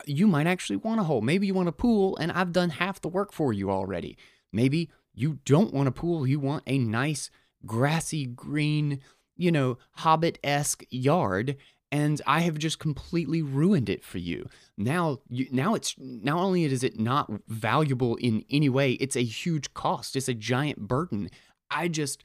You 0.04 0.26
might 0.26 0.46
actually 0.46 0.76
want 0.76 1.00
a 1.00 1.04
hole. 1.04 1.22
Maybe 1.22 1.46
you 1.46 1.54
want 1.54 1.68
a 1.68 1.72
pool, 1.72 2.16
and 2.18 2.30
I've 2.32 2.52
done 2.52 2.70
half 2.70 3.00
the 3.00 3.08
work 3.08 3.32
for 3.32 3.52
you 3.52 3.70
already. 3.70 4.18
Maybe 4.52 4.90
you 5.14 5.38
don't 5.44 5.72
want 5.72 5.88
a 5.88 5.92
pool. 5.92 6.26
You 6.26 6.38
want 6.38 6.64
a 6.66 6.78
nice 6.78 7.30
grassy 7.64 8.26
green, 8.26 9.00
you 9.36 9.50
know, 9.50 9.78
hobbit 9.92 10.38
esque 10.44 10.84
yard, 10.90 11.56
and 11.92 12.20
I 12.26 12.40
have 12.40 12.58
just 12.58 12.78
completely 12.78 13.42
ruined 13.42 13.88
it 13.88 14.04
for 14.04 14.18
you. 14.18 14.48
Now, 14.76 15.18
you, 15.28 15.46
now 15.50 15.74
it's 15.74 15.94
not 15.98 16.38
only 16.38 16.64
is 16.64 16.82
it 16.82 16.98
not 16.98 17.30
valuable 17.46 18.16
in 18.16 18.44
any 18.50 18.68
way, 18.68 18.92
it's 18.92 19.16
a 19.16 19.22
huge 19.22 19.72
cost. 19.72 20.16
It's 20.16 20.28
a 20.28 20.34
giant 20.34 20.80
burden. 20.88 21.30
I 21.70 21.88
just, 21.88 22.24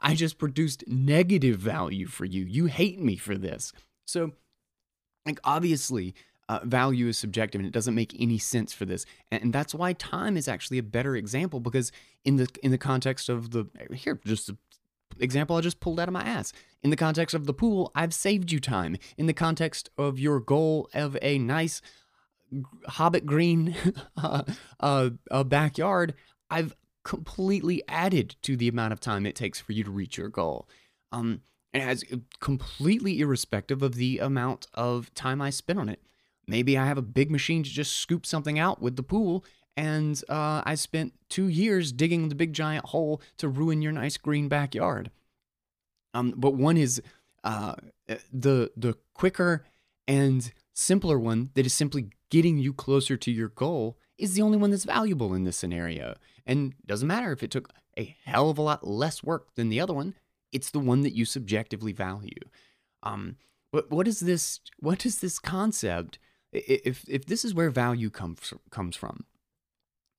I 0.00 0.14
just 0.14 0.38
produced 0.38 0.84
negative 0.88 1.58
value 1.58 2.06
for 2.06 2.24
you. 2.24 2.44
You 2.44 2.66
hate 2.66 3.00
me 3.00 3.16
for 3.16 3.36
this. 3.36 3.72
So, 4.06 4.32
like 5.24 5.38
obviously, 5.44 6.14
uh, 6.48 6.60
value 6.64 7.08
is 7.08 7.18
subjective 7.18 7.60
and 7.60 7.66
it 7.66 7.72
doesn't 7.72 7.94
make 7.94 8.14
any 8.20 8.38
sense 8.38 8.72
for 8.72 8.84
this 8.84 9.04
and, 9.32 9.42
and, 9.42 9.52
that's 9.52 9.74
why 9.74 9.92
time 9.94 10.36
is 10.36 10.46
actually 10.46 10.78
a 10.78 10.82
better 10.82 11.16
example 11.16 11.58
because 11.58 11.90
in 12.24 12.36
the 12.36 12.48
in 12.62 12.70
the 12.70 12.78
context 12.78 13.28
of 13.28 13.50
the 13.50 13.66
here 13.92 14.20
just 14.24 14.50
example 15.18 15.56
I 15.56 15.60
just 15.60 15.80
pulled 15.80 16.00
out 16.00 16.08
of 16.08 16.12
my 16.12 16.22
ass. 16.22 16.52
In 16.82 16.90
the 16.90 16.96
context 16.96 17.34
of 17.34 17.46
the 17.46 17.54
pool, 17.54 17.90
I've 17.94 18.14
saved 18.14 18.52
you 18.52 18.60
time. 18.60 18.96
In 19.16 19.26
the 19.26 19.32
context 19.32 19.90
of 19.98 20.18
your 20.18 20.40
goal 20.40 20.88
of 20.94 21.16
a 21.22 21.38
nice 21.38 21.82
hobbit 22.86 23.26
green 23.26 23.74
uh, 24.16 24.42
uh, 24.80 25.44
backyard, 25.44 26.14
I've 26.50 26.74
completely 27.04 27.82
added 27.88 28.36
to 28.42 28.56
the 28.56 28.68
amount 28.68 28.92
of 28.92 29.00
time 29.00 29.26
it 29.26 29.34
takes 29.34 29.60
for 29.60 29.72
you 29.72 29.84
to 29.84 29.90
reach 29.90 30.16
your 30.18 30.28
goal. 30.28 30.68
Um, 31.12 31.42
It 31.72 31.82
has 31.82 32.04
completely 32.40 33.20
irrespective 33.20 33.82
of 33.82 33.94
the 33.94 34.18
amount 34.18 34.66
of 34.74 35.12
time 35.14 35.42
I 35.42 35.50
spend 35.50 35.78
on 35.78 35.88
it. 35.88 36.00
Maybe 36.48 36.78
I 36.78 36.86
have 36.86 36.98
a 36.98 37.02
big 37.02 37.30
machine 37.30 37.62
to 37.64 37.70
just 37.70 37.96
scoop 37.96 38.24
something 38.24 38.58
out 38.58 38.80
with 38.80 38.96
the 38.96 39.02
pool, 39.02 39.44
and 39.76 40.22
uh, 40.28 40.62
I 40.64 40.74
spent 40.74 41.12
two 41.28 41.48
years 41.48 41.92
digging 41.92 42.28
the 42.28 42.34
big 42.34 42.52
giant 42.52 42.86
hole 42.86 43.20
to 43.38 43.48
ruin 43.48 43.82
your 43.82 43.92
nice 43.92 44.16
green 44.16 44.48
backyard. 44.48 45.10
Um, 46.14 46.32
but 46.36 46.54
one 46.54 46.76
is 46.76 47.02
uh, 47.44 47.74
the 48.32 48.70
the 48.76 48.94
quicker 49.14 49.64
and 50.08 50.52
simpler 50.72 51.18
one 51.18 51.50
that 51.54 51.66
is 51.66 51.74
simply 51.74 52.08
getting 52.30 52.58
you 52.58 52.72
closer 52.72 53.16
to 53.16 53.30
your 53.30 53.48
goal 53.48 53.98
is 54.18 54.34
the 54.34 54.42
only 54.42 54.56
one 54.56 54.70
that's 54.70 54.84
valuable 54.84 55.34
in 55.34 55.44
this 55.44 55.56
scenario. 55.56 56.14
And 56.46 56.74
doesn't 56.86 57.08
matter 57.08 57.32
if 57.32 57.42
it 57.42 57.50
took 57.50 57.70
a 57.98 58.16
hell 58.24 58.50
of 58.50 58.58
a 58.58 58.62
lot 58.62 58.86
less 58.86 59.22
work 59.22 59.54
than 59.54 59.68
the 59.68 59.80
other 59.80 59.92
one. 59.92 60.14
It's 60.52 60.70
the 60.70 60.78
one 60.78 61.02
that 61.02 61.14
you 61.14 61.24
subjectively 61.24 61.92
value. 61.92 62.40
Um, 63.02 63.36
but 63.72 63.90
what 63.90 64.08
is 64.08 64.20
this? 64.20 64.60
What 64.78 65.04
is 65.04 65.18
this 65.18 65.38
concept? 65.38 66.18
If 66.52 67.04
if 67.08 67.26
this 67.26 67.44
is 67.44 67.54
where 67.54 67.68
value 67.68 68.10
comes 68.10 68.54
comes 68.70 68.96
from, 68.96 69.26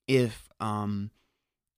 if 0.07 0.49
um, 0.59 1.11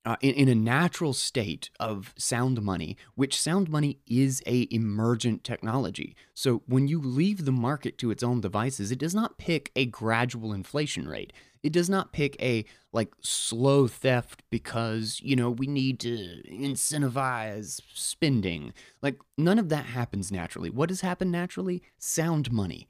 uh, 0.04 0.16
in, 0.20 0.34
in 0.34 0.48
a 0.48 0.54
natural 0.54 1.12
state 1.12 1.70
of 1.78 2.14
sound 2.16 2.62
money, 2.62 2.96
which 3.14 3.40
sound 3.40 3.68
money 3.68 3.98
is 4.06 4.42
a 4.46 4.66
emergent 4.70 5.44
technology. 5.44 6.16
So 6.34 6.62
when 6.66 6.88
you 6.88 7.00
leave 7.00 7.44
the 7.44 7.52
market 7.52 7.98
to 7.98 8.10
its 8.10 8.22
own 8.22 8.40
devices, 8.40 8.90
it 8.90 8.98
does 8.98 9.14
not 9.14 9.38
pick 9.38 9.70
a 9.76 9.86
gradual 9.86 10.52
inflation 10.52 11.06
rate. 11.06 11.32
It 11.62 11.72
does 11.74 11.90
not 11.90 12.12
pick 12.12 12.40
a 12.42 12.64
like 12.92 13.12
slow 13.20 13.86
theft 13.86 14.42
because, 14.48 15.20
you 15.22 15.36
know, 15.36 15.50
we 15.50 15.66
need 15.66 16.00
to 16.00 16.42
incentivize 16.50 17.82
spending. 17.94 18.72
Like 19.02 19.18
none 19.36 19.58
of 19.58 19.68
that 19.68 19.84
happens 19.84 20.32
naturally. 20.32 20.70
What 20.70 20.88
has 20.88 21.02
happened 21.02 21.32
naturally? 21.32 21.82
Sound 21.98 22.50
money 22.50 22.88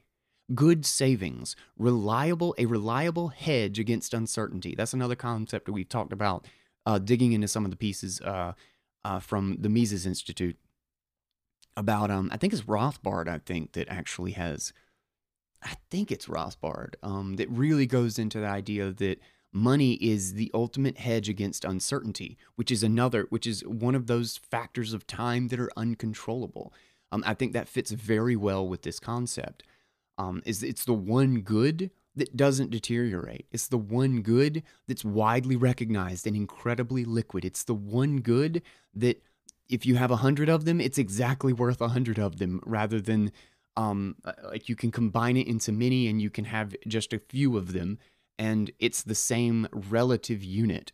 good 0.54 0.84
savings, 0.84 1.56
reliable 1.78 2.54
a 2.58 2.66
reliable 2.66 3.28
hedge 3.28 3.78
against 3.78 4.14
uncertainty. 4.14 4.74
That's 4.76 4.94
another 4.94 5.16
concept 5.16 5.66
that 5.66 5.72
we've 5.72 5.88
talked 5.88 6.12
about 6.12 6.46
uh, 6.86 6.98
digging 6.98 7.32
into 7.32 7.48
some 7.48 7.64
of 7.64 7.70
the 7.70 7.76
pieces 7.76 8.20
uh, 8.20 8.52
uh, 9.04 9.20
from 9.20 9.56
the 9.60 9.68
Mises 9.68 10.06
Institute 10.06 10.56
about, 11.76 12.10
um, 12.10 12.30
I 12.32 12.36
think 12.36 12.52
it's 12.52 12.62
Rothbard, 12.62 13.28
I 13.28 13.38
think, 13.38 13.72
that 13.72 13.88
actually 13.88 14.32
has, 14.32 14.72
I 15.62 15.74
think 15.90 16.10
it's 16.10 16.26
Rothbard, 16.26 16.94
um, 17.02 17.36
that 17.36 17.48
really 17.50 17.86
goes 17.86 18.18
into 18.18 18.40
the 18.40 18.46
idea 18.46 18.92
that 18.92 19.20
money 19.52 19.94
is 19.94 20.34
the 20.34 20.50
ultimate 20.54 20.98
hedge 20.98 21.28
against 21.28 21.64
uncertainty, 21.64 22.36
which 22.56 22.70
is 22.70 22.82
another, 22.82 23.26
which 23.30 23.46
is 23.46 23.64
one 23.64 23.94
of 23.94 24.06
those 24.06 24.36
factors 24.36 24.92
of 24.92 25.06
time 25.06 25.48
that 25.48 25.60
are 25.60 25.70
uncontrollable. 25.76 26.72
Um, 27.12 27.24
I 27.26 27.34
think 27.34 27.52
that 27.52 27.68
fits 27.68 27.90
very 27.90 28.36
well 28.36 28.66
with 28.66 28.82
this 28.82 29.00
concept. 29.00 29.62
Um, 30.20 30.42
is 30.44 30.62
it's 30.62 30.84
the 30.84 30.92
one 30.92 31.40
good 31.40 31.90
that 32.14 32.36
doesn't 32.36 32.70
deteriorate. 32.70 33.46
It's 33.52 33.68
the 33.68 33.78
one 33.78 34.20
good 34.20 34.62
that's 34.86 35.02
widely 35.02 35.56
recognized 35.56 36.26
and 36.26 36.36
incredibly 36.36 37.06
liquid. 37.06 37.42
It's 37.42 37.64
the 37.64 37.74
one 37.74 38.20
good 38.20 38.60
that 38.94 39.22
if 39.70 39.86
you 39.86 39.94
have 39.94 40.10
a 40.10 40.16
hundred 40.16 40.50
of 40.50 40.66
them, 40.66 40.78
it's 40.78 40.98
exactly 40.98 41.54
worth 41.54 41.80
a 41.80 41.88
hundred 41.88 42.18
of 42.18 42.38
them 42.38 42.60
rather 42.66 43.00
than 43.00 43.32
um, 43.78 44.16
uh, 44.26 44.32
like 44.44 44.68
you 44.68 44.76
can 44.76 44.90
combine 44.90 45.38
it 45.38 45.46
into 45.46 45.72
many 45.72 46.06
and 46.06 46.20
you 46.20 46.28
can 46.28 46.44
have 46.44 46.74
just 46.86 47.14
a 47.14 47.22
few 47.30 47.56
of 47.56 47.72
them 47.72 47.98
and 48.38 48.72
it's 48.78 49.02
the 49.02 49.14
same 49.14 49.68
relative 49.72 50.44
unit. 50.44 50.92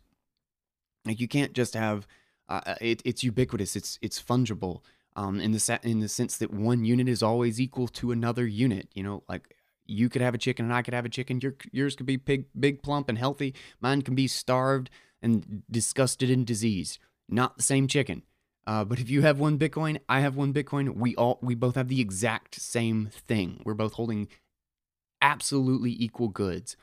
Like 1.05 1.19
you 1.19 1.27
can't 1.27 1.51
just 1.51 1.73
have 1.73 2.07
uh, 2.47 2.61
uh 2.65 2.75
it, 2.79 3.01
it's 3.03 3.25
ubiquitous. 3.25 3.75
It's 3.75 3.99
it's 4.01 4.23
fungible. 4.23 4.83
Um, 5.17 5.41
in 5.41 5.51
the 5.51 5.79
in 5.83 5.99
the 5.99 6.07
sense 6.07 6.37
that 6.37 6.53
one 6.53 6.85
unit 6.85 7.09
is 7.09 7.23
always 7.23 7.59
equal 7.59 7.87
to 7.89 8.11
another 8.11 8.45
unit. 8.45 8.87
You 8.93 9.01
know, 9.01 9.23
like 9.27 9.55
you 9.87 10.09
could 10.09 10.21
have 10.21 10.35
a 10.35 10.37
chicken 10.37 10.65
and 10.65 10.73
I 10.73 10.81
could 10.83 10.93
have 10.93 11.05
a 11.05 11.09
chicken. 11.09 11.41
Your, 11.41 11.55
yours 11.71 11.95
could 11.95 12.05
be 12.05 12.17
big, 12.17 12.45
big, 12.57 12.83
plump, 12.83 13.09
and 13.09 13.17
healthy. 13.17 13.55
Mine 13.81 14.01
can 14.03 14.15
be 14.15 14.27
starved 14.27 14.89
and 15.21 15.63
disgusted 15.71 16.29
and 16.29 16.45
diseased. 16.45 16.99
Not 17.27 17.57
the 17.57 17.63
same 17.63 17.87
chicken. 17.87 18.23
Uh, 18.67 18.83
but 18.83 18.99
if 18.99 19.09
you 19.09 19.21
have 19.21 19.39
one 19.39 19.57
Bitcoin, 19.57 19.97
I 20.09 20.19
have 20.19 20.35
one 20.35 20.53
Bitcoin. 20.53 20.95
We 20.95 21.15
all 21.15 21.39
we 21.41 21.55
both 21.55 21.75
have 21.75 21.87
the 21.87 22.01
exact 22.01 22.55
same 22.55 23.09
thing. 23.11 23.61
We're 23.63 23.73
both 23.73 23.93
holding 23.93 24.27
absolutely 25.21 25.91
equal 25.91 26.27
goods, 26.27 26.75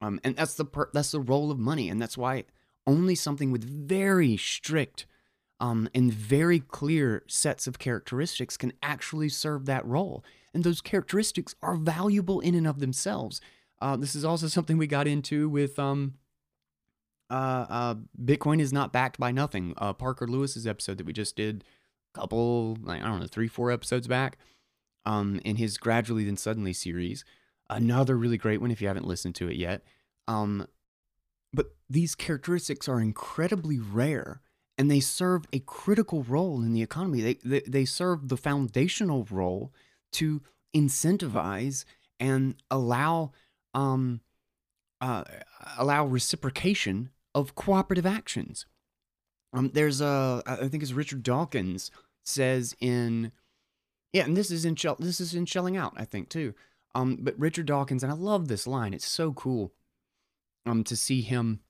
um, 0.00 0.18
and 0.24 0.34
that's 0.34 0.54
the 0.54 0.64
per- 0.64 0.90
that's 0.94 1.10
the 1.10 1.20
role 1.20 1.50
of 1.50 1.58
money, 1.58 1.90
and 1.90 2.00
that's 2.00 2.16
why 2.16 2.44
only 2.86 3.14
something 3.14 3.50
with 3.50 3.64
very 3.64 4.38
strict 4.38 5.06
um, 5.60 5.88
and 5.94 6.12
very 6.12 6.60
clear 6.60 7.22
sets 7.26 7.66
of 7.66 7.78
characteristics 7.78 8.56
can 8.56 8.72
actually 8.82 9.28
serve 9.28 9.66
that 9.66 9.84
role 9.86 10.22
and 10.56 10.64
those 10.64 10.80
characteristics 10.80 11.54
are 11.62 11.76
valuable 11.76 12.40
in 12.40 12.54
and 12.54 12.66
of 12.66 12.80
themselves. 12.80 13.42
Uh, 13.78 13.94
this 13.94 14.14
is 14.14 14.24
also 14.24 14.46
something 14.48 14.78
we 14.78 14.86
got 14.86 15.06
into 15.06 15.50
with 15.50 15.78
um, 15.78 16.14
uh, 17.30 17.66
uh, 17.68 17.94
Bitcoin 18.18 18.58
is 18.58 18.72
not 18.72 18.90
backed 18.90 19.20
by 19.20 19.30
nothing. 19.30 19.74
Uh, 19.76 19.92
Parker 19.92 20.26
Lewis's 20.26 20.66
episode 20.66 20.96
that 20.96 21.06
we 21.06 21.12
just 21.12 21.36
did, 21.36 21.62
a 22.14 22.18
couple, 22.18 22.78
like, 22.82 23.02
I 23.02 23.06
don't 23.06 23.20
know, 23.20 23.26
three, 23.26 23.48
four 23.48 23.70
episodes 23.70 24.08
back, 24.08 24.38
um, 25.04 25.40
in 25.44 25.56
his 25.56 25.76
Gradually 25.76 26.24
Then 26.24 26.38
Suddenly 26.38 26.72
series. 26.72 27.22
Another 27.68 28.16
really 28.16 28.38
great 28.38 28.62
one 28.62 28.70
if 28.70 28.80
you 28.80 28.88
haven't 28.88 29.06
listened 29.06 29.34
to 29.34 29.48
it 29.50 29.56
yet. 29.56 29.82
Um, 30.26 30.66
but 31.52 31.74
these 31.90 32.14
characteristics 32.14 32.88
are 32.88 33.00
incredibly 33.00 33.78
rare 33.78 34.40
and 34.78 34.90
they 34.90 35.00
serve 35.00 35.46
a 35.52 35.60
critical 35.60 36.22
role 36.22 36.60
in 36.62 36.72
the 36.72 36.82
economy. 36.82 37.20
They, 37.20 37.34
they, 37.44 37.60
they 37.60 37.84
serve 37.84 38.28
the 38.28 38.36
foundational 38.36 39.26
role 39.30 39.72
to 40.12 40.42
incentivize 40.74 41.84
and 42.20 42.56
allow 42.70 43.32
um, 43.74 44.20
uh, 45.00 45.24
allow 45.78 46.06
reciprocation 46.06 47.10
of 47.34 47.54
cooperative 47.54 48.06
actions. 48.06 48.66
Um, 49.52 49.70
there's 49.74 50.00
a 50.00 50.42
I 50.46 50.68
think 50.68 50.82
it's 50.82 50.92
Richard 50.92 51.22
Dawkins 51.22 51.90
says 52.22 52.74
in 52.80 53.32
yeah, 54.12 54.24
and 54.24 54.36
this 54.36 54.50
is 54.50 54.64
in 54.64 54.76
shell, 54.76 54.96
this 54.98 55.20
is 55.20 55.34
in 55.34 55.46
shelling 55.46 55.76
out 55.76 55.94
I 55.96 56.04
think 56.04 56.28
too. 56.28 56.54
Um, 56.94 57.18
but 57.20 57.38
Richard 57.38 57.66
Dawkins 57.66 58.02
and 58.02 58.10
I 58.10 58.16
love 58.16 58.48
this 58.48 58.66
line. 58.66 58.94
It's 58.94 59.06
so 59.08 59.32
cool. 59.32 59.72
Um, 60.64 60.82
to 60.84 60.96
see 60.96 61.20
him, 61.20 61.60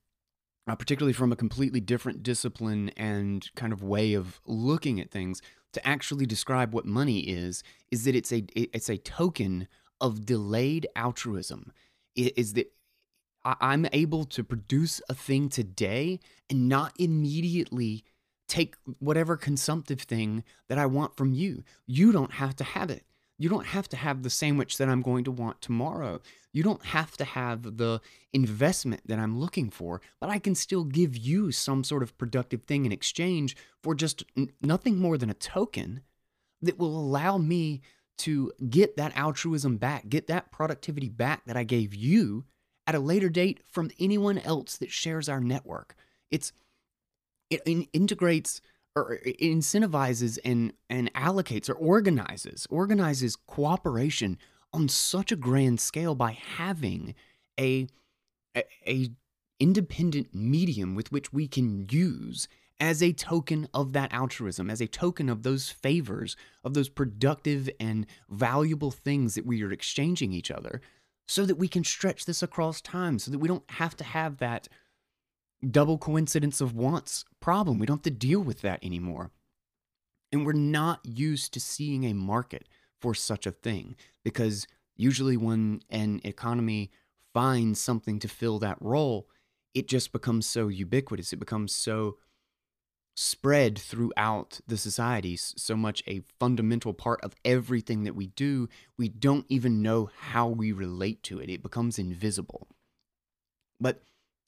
uh, 0.67 0.75
particularly 0.75 1.13
from 1.13 1.31
a 1.31 1.35
completely 1.35 1.79
different 1.79 2.23
discipline 2.23 2.89
and 2.97 3.49
kind 3.55 3.71
of 3.71 3.83
way 3.83 4.13
of 4.13 4.41
looking 4.45 4.99
at 4.99 5.11
things, 5.11 5.41
to 5.73 5.87
actually 5.87 6.25
describe 6.25 6.73
what 6.73 6.85
money 6.85 7.19
is 7.19 7.63
is 7.91 8.03
that 8.05 8.15
it's 8.15 8.31
a 8.31 8.45
it's 8.55 8.89
a 8.89 8.97
token 8.97 9.67
of 10.01 10.25
delayed 10.25 10.87
altruism. 10.95 11.71
Is 12.15 12.53
that 12.53 12.71
i'm 13.61 13.87
able 13.93 14.25
to 14.25 14.43
produce 14.43 15.01
a 15.07 15.13
thing 15.13 15.47
today 15.47 16.19
and 16.49 16.67
not 16.67 16.91
immediately 16.99 18.03
take 18.49 18.75
whatever 18.99 19.37
consumptive 19.37 20.01
thing 20.01 20.43
that 20.67 20.77
i 20.77 20.85
want 20.85 21.15
from 21.15 21.31
you. 21.33 21.63
You 21.85 22.11
don't 22.11 22.33
have 22.33 22.55
to 22.57 22.63
have 22.63 22.89
it 22.89 23.05
you 23.37 23.49
don't 23.49 23.67
have 23.67 23.87
to 23.89 23.97
have 23.97 24.23
the 24.23 24.29
sandwich 24.29 24.77
that 24.77 24.89
I'm 24.89 25.01
going 25.01 25.23
to 25.25 25.31
want 25.31 25.61
tomorrow. 25.61 26.21
You 26.53 26.63
don't 26.63 26.83
have 26.85 27.15
to 27.17 27.25
have 27.25 27.77
the 27.77 28.01
investment 28.33 29.01
that 29.05 29.19
I'm 29.19 29.39
looking 29.39 29.69
for, 29.69 30.01
but 30.19 30.29
I 30.29 30.39
can 30.39 30.55
still 30.55 30.83
give 30.83 31.15
you 31.15 31.51
some 31.51 31.83
sort 31.83 32.03
of 32.03 32.17
productive 32.17 32.63
thing 32.63 32.85
in 32.85 32.91
exchange 32.91 33.55
for 33.83 33.93
just 33.93 34.23
n- 34.35 34.51
nothing 34.61 34.97
more 34.97 35.17
than 35.17 35.29
a 35.29 35.35
token 35.35 36.01
that 36.61 36.79
will 36.79 36.97
allow 36.97 37.37
me 37.37 37.81
to 38.19 38.51
get 38.69 38.97
that 38.97 39.15
altruism 39.15 39.77
back, 39.77 40.09
get 40.09 40.25
that 40.27 40.51
productivity 40.51 41.09
back 41.09 41.45
that 41.45 41.57
I 41.57 41.63
gave 41.63 41.93
you 41.93 42.45
at 42.87 42.95
a 42.95 42.99
later 42.99 43.29
date 43.29 43.59
from 43.69 43.91
anyone 43.99 44.39
else 44.39 44.77
that 44.77 44.91
shares 44.91 45.29
our 45.29 45.39
network. 45.39 45.95
It's 46.31 46.51
it 47.49 47.61
integrates 47.93 48.61
or 49.05 49.13
uh, 49.15 49.29
incentivizes 49.41 50.37
and 50.43 50.73
and 50.89 51.13
allocates 51.13 51.69
or 51.69 51.73
organizes 51.73 52.67
organizes 52.69 53.35
cooperation 53.35 54.37
on 54.73 54.89
such 54.89 55.31
a 55.31 55.35
grand 55.35 55.79
scale 55.79 56.15
by 56.15 56.31
having 56.31 57.15
a, 57.59 57.87
a, 58.55 58.63
a 58.87 59.09
independent 59.59 60.33
medium 60.33 60.93
with 60.95 61.11
which 61.11 61.33
we 61.33 61.47
can 61.47 61.87
use 61.89 62.47
as 62.79 63.01
a 63.01 63.11
token 63.11 63.67
of 63.73 63.93
that 63.93 64.13
altruism, 64.13 64.69
as 64.69 64.81
a 64.81 64.87
token 64.87 65.29
of 65.29 65.41
those 65.41 65.69
favors, 65.69 66.35
of 66.63 66.75
those 66.75 66.89
productive 66.89 67.69
and 67.79 68.05
valuable 68.29 68.91
things 68.91 69.33
that 69.33 69.47
we 69.47 69.63
are 69.63 69.71
exchanging 69.71 70.31
each 70.31 70.51
other, 70.51 70.79
so 71.27 71.45
that 71.45 71.57
we 71.57 71.67
can 71.67 71.83
stretch 71.83 72.25
this 72.25 72.43
across 72.43 72.79
time, 72.81 73.17
so 73.17 73.31
that 73.31 73.39
we 73.39 73.47
don't 73.47 73.69
have 73.71 73.95
to 73.97 74.03
have 74.03 74.37
that 74.37 74.67
double 75.69 75.97
coincidence 75.97 76.61
of 76.61 76.75
wants 76.75 77.25
problem. 77.39 77.79
We 77.79 77.85
don't 77.85 77.97
have 77.97 78.03
to 78.03 78.11
deal 78.11 78.41
with 78.41 78.61
that 78.61 78.83
anymore. 78.83 79.31
And 80.31 80.45
we're 80.45 80.53
not 80.53 80.99
used 81.03 81.53
to 81.53 81.59
seeing 81.59 82.03
a 82.03 82.13
market 82.13 82.67
for 82.99 83.13
such 83.13 83.45
a 83.45 83.51
thing 83.51 83.95
because 84.23 84.67
usually 84.95 85.37
when 85.37 85.81
an 85.89 86.21
economy 86.23 86.91
finds 87.33 87.79
something 87.79 88.19
to 88.19 88.27
fill 88.27 88.59
that 88.59 88.77
role, 88.81 89.29
it 89.73 89.87
just 89.87 90.11
becomes 90.11 90.45
so 90.45 90.67
ubiquitous. 90.67 91.33
It 91.33 91.39
becomes 91.39 91.73
so 91.73 92.17
spread 93.15 93.79
throughout 93.79 94.59
the 94.67 94.77
society, 94.77 95.35
so 95.35 95.75
much 95.75 96.03
a 96.05 96.21
fundamental 96.39 96.93
part 96.93 97.19
of 97.23 97.33
everything 97.43 98.03
that 98.03 98.15
we 98.15 98.27
do, 98.27 98.69
we 98.95 99.09
don't 99.09 99.45
even 99.49 99.81
know 99.81 100.09
how 100.29 100.47
we 100.47 100.71
relate 100.71 101.23
to 101.23 101.39
it. 101.39 101.49
It 101.49 101.63
becomes 101.63 101.97
invisible. 101.97 102.67
But 103.79 104.03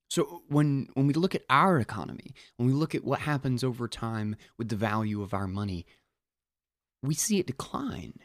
so 0.10 0.44
when 0.48 0.90
when 0.96 1.08
we 1.08 1.14
look 1.14 1.36
at 1.36 1.46
our 1.50 1.80
economy, 1.80 2.34
when 2.58 2.68
we 2.68 2.74
look 2.74 2.96
at 2.96 3.04
what 3.04 3.22
happens 3.22 3.64
over 3.64 3.88
time 3.88 4.36
with 4.58 4.70
the 4.70 4.76
value 4.76 5.22
of 5.22 5.34
our 5.34 5.48
money, 5.48 5.86
we 7.02 7.14
see 7.14 7.40
it 7.40 7.48
decline. 7.48 8.20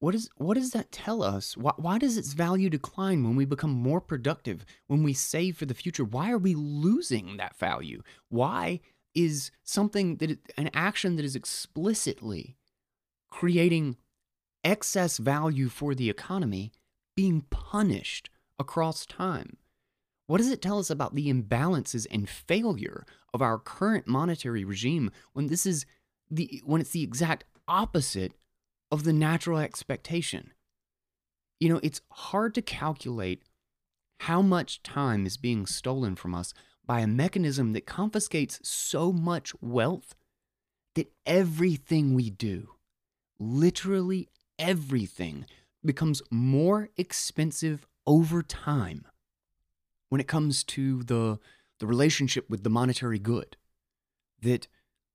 What, 0.00 0.14
is, 0.14 0.30
what 0.36 0.54
does 0.54 0.70
that 0.70 0.90
tell 0.90 1.22
us? 1.22 1.58
Why, 1.58 1.72
why 1.76 1.98
does 1.98 2.16
its 2.16 2.32
value 2.32 2.70
decline 2.70 3.22
when 3.22 3.36
we 3.36 3.44
become 3.44 3.70
more 3.70 4.00
productive, 4.00 4.64
when 4.86 5.02
we 5.02 5.12
save 5.12 5.58
for 5.58 5.66
the 5.66 5.74
future? 5.74 6.04
Why 6.04 6.30
are 6.30 6.38
we 6.38 6.54
losing 6.54 7.36
that 7.36 7.58
value? 7.58 8.02
Why 8.30 8.80
is 9.14 9.50
something 9.62 10.16
that, 10.16 10.38
an 10.56 10.70
action 10.72 11.16
that 11.16 11.24
is 11.26 11.36
explicitly 11.36 12.56
creating 13.30 13.98
excess 14.64 15.18
value 15.18 15.68
for 15.68 15.94
the 15.94 16.08
economy 16.08 16.72
being 17.14 17.42
punished 17.50 18.30
across 18.58 19.04
time? 19.04 19.58
What 20.30 20.38
does 20.38 20.52
it 20.52 20.62
tell 20.62 20.78
us 20.78 20.90
about 20.90 21.16
the 21.16 21.26
imbalances 21.26 22.06
and 22.08 22.28
failure 22.28 23.04
of 23.34 23.42
our 23.42 23.58
current 23.58 24.06
monetary 24.06 24.64
regime 24.64 25.10
when 25.32 25.48
this 25.48 25.66
is 25.66 25.86
the 26.30 26.62
when 26.64 26.80
it's 26.80 26.92
the 26.92 27.02
exact 27.02 27.42
opposite 27.66 28.34
of 28.92 29.02
the 29.02 29.12
natural 29.12 29.58
expectation. 29.58 30.52
You 31.58 31.70
know, 31.70 31.80
it's 31.82 32.00
hard 32.12 32.54
to 32.54 32.62
calculate 32.62 33.42
how 34.20 34.40
much 34.40 34.84
time 34.84 35.26
is 35.26 35.36
being 35.36 35.66
stolen 35.66 36.14
from 36.14 36.36
us 36.36 36.54
by 36.86 37.00
a 37.00 37.08
mechanism 37.08 37.72
that 37.72 37.84
confiscates 37.84 38.60
so 38.62 39.12
much 39.12 39.52
wealth 39.60 40.14
that 40.94 41.10
everything 41.26 42.14
we 42.14 42.30
do, 42.30 42.68
literally 43.40 44.28
everything, 44.60 45.44
becomes 45.84 46.22
more 46.30 46.88
expensive 46.96 47.84
over 48.06 48.44
time 48.44 49.06
when 50.10 50.20
it 50.20 50.28
comes 50.28 50.62
to 50.64 51.02
the, 51.04 51.38
the 51.78 51.86
relationship 51.86 52.50
with 52.50 52.62
the 52.62 52.70
monetary 52.70 53.18
good. 53.18 53.56
That 54.42 54.68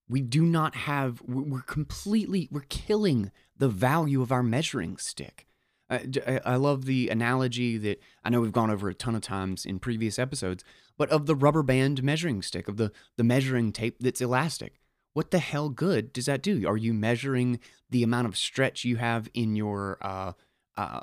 we 0.09 0.21
do 0.21 0.43
not 0.43 0.75
have, 0.75 1.21
we're 1.21 1.61
completely, 1.61 2.49
we're 2.51 2.61
killing 2.69 3.31
the 3.57 3.69
value 3.69 4.21
of 4.21 4.31
our 4.31 4.43
measuring 4.43 4.97
stick. 4.97 5.47
I, 5.89 6.39
I 6.43 6.55
love 6.55 6.85
the 6.85 7.09
analogy 7.09 7.77
that 7.77 8.01
I 8.23 8.29
know 8.29 8.41
we've 8.41 8.51
gone 8.51 8.71
over 8.71 8.89
a 8.89 8.95
ton 8.95 9.13
of 9.15 9.21
times 9.21 9.65
in 9.65 9.77
previous 9.77 10.17
episodes, 10.17 10.63
but 10.97 11.09
of 11.11 11.27
the 11.27 11.35
rubber 11.35 11.61
band 11.61 12.01
measuring 12.01 12.41
stick, 12.41 12.67
of 12.67 12.77
the, 12.77 12.91
the 13.17 13.23
measuring 13.23 13.71
tape 13.71 13.97
that's 13.99 14.21
elastic. 14.21 14.79
What 15.13 15.31
the 15.31 15.39
hell 15.39 15.69
good 15.69 16.11
does 16.11 16.25
that 16.25 16.41
do? 16.41 16.67
Are 16.67 16.75
you 16.75 16.93
measuring 16.93 17.59
the 17.89 18.03
amount 18.03 18.27
of 18.27 18.35
stretch 18.35 18.83
you 18.83 18.97
have 18.97 19.29
in 19.33 19.55
your 19.55 19.97
uh, 20.01 20.33
uh, 20.75 21.01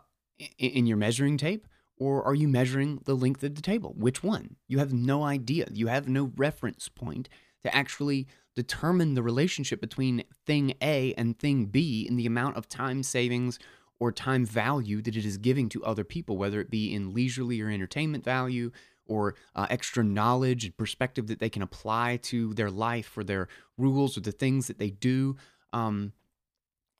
in 0.59 0.87
your 0.87 0.97
measuring 0.97 1.39
tape, 1.39 1.67
or 1.99 2.25
are 2.25 2.35
you 2.35 2.49
measuring 2.49 3.01
the 3.05 3.15
length 3.15 3.43
of 3.43 3.55
the 3.55 3.63
table? 3.63 3.95
Which 3.97 4.23
one? 4.23 4.57
You 4.69 4.79
have 4.79 4.93
no 4.93 5.23
idea. 5.23 5.67
You 5.73 5.87
have 5.89 6.09
no 6.09 6.33
reference 6.37 6.89
point 6.89 7.29
to 7.63 7.75
actually 7.75 8.27
determine 8.55 9.15
the 9.15 9.23
relationship 9.23 9.81
between 9.81 10.25
thing 10.47 10.75
A 10.83 11.15
and 11.15 11.39
thing 11.39 11.67
B 11.67 12.07
in 12.09 12.17
the 12.17 12.27
amount 12.27 12.57
of 12.57 12.69
time 12.69 13.03
savings 13.03 13.59
or 13.99 14.11
time 14.11 14.45
value 14.45 15.01
that 15.03 15.17
it 15.17 15.25
is 15.25 15.39
giving 15.39 15.69
to 15.71 15.85
other 15.85 16.05
people, 16.05 16.37
whether 16.37 16.61
it 16.61 16.71
be 16.71 16.93
in 16.93 17.15
leisurely 17.15 17.61
or 17.61 17.69
entertainment 17.69 18.25
value 18.25 18.73
or 19.07 19.35
uh, 19.55 19.67
extra 19.71 20.03
knowledge 20.03 20.65
and 20.65 20.77
perspective 20.77 21.29
that 21.29 21.39
they 21.39 21.49
can 21.49 21.63
apply 21.63 22.19
to 22.23 22.53
their 22.55 22.71
life 22.71 23.17
or 23.17 23.25
their 23.25 23.49
rules 23.79 24.17
or 24.17 24.21
the 24.21 24.33
things 24.33 24.67
that 24.67 24.79
they 24.79 24.91
do. 24.91 25.37
Um, 25.73 26.13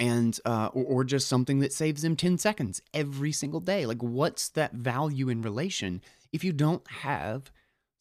and 0.03 0.39
uh, 0.45 0.69
or, 0.75 0.85
or 0.85 1.05
just 1.05 1.29
something 1.29 1.61
that 1.61 1.73
saves 1.73 2.03
them 2.03 2.17
10 2.17 2.37
seconds 2.37 2.83
every 2.93 3.33
single 3.33 3.61
day 3.61 3.87
like 3.87 4.03
what's 4.03 4.49
that 4.51 4.75
value 4.75 5.29
in 5.29 5.41
relation 5.41 6.03
if 6.33 6.43
you 6.43 6.53
don't 6.53 6.87
have 6.91 7.51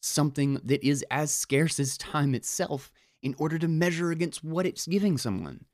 something 0.02 0.60
that 0.64 0.84
is 0.86 1.04
as 1.10 1.32
scarce 1.32 1.78
as 1.80 1.96
time 1.96 2.34
itself 2.34 2.90
in 3.22 3.34
order 3.38 3.58
to 3.58 3.68
measure 3.68 4.10
against 4.10 4.42
what 4.42 4.66
it's 4.66 4.86
giving 4.86 5.16
someone. 5.16 5.64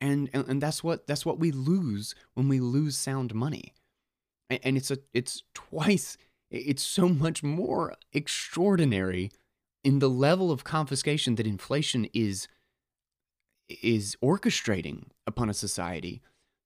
And, 0.00 0.30
and, 0.32 0.46
and 0.48 0.62
that's 0.62 0.84
what 0.84 1.06
that's 1.06 1.26
what 1.26 1.38
we 1.38 1.50
lose 1.50 2.14
when 2.34 2.48
we 2.48 2.60
lose 2.60 2.96
sound 2.96 3.34
money. 3.34 3.74
And, 4.48 4.60
and 4.62 4.76
it's 4.76 4.90
a 4.90 4.98
it's 5.12 5.42
twice 5.54 6.16
it's 6.50 6.82
so 6.82 7.08
much 7.08 7.42
more 7.42 7.94
extraordinary 8.12 9.30
in 9.84 9.98
the 9.98 10.10
level 10.10 10.50
of 10.50 10.64
confiscation 10.64 11.36
that 11.36 11.46
inflation 11.46 12.06
is 12.12 12.48
is 13.82 14.16
orchestrating 14.22 15.04
upon 15.26 15.48
a 15.48 15.54
society 15.54 16.20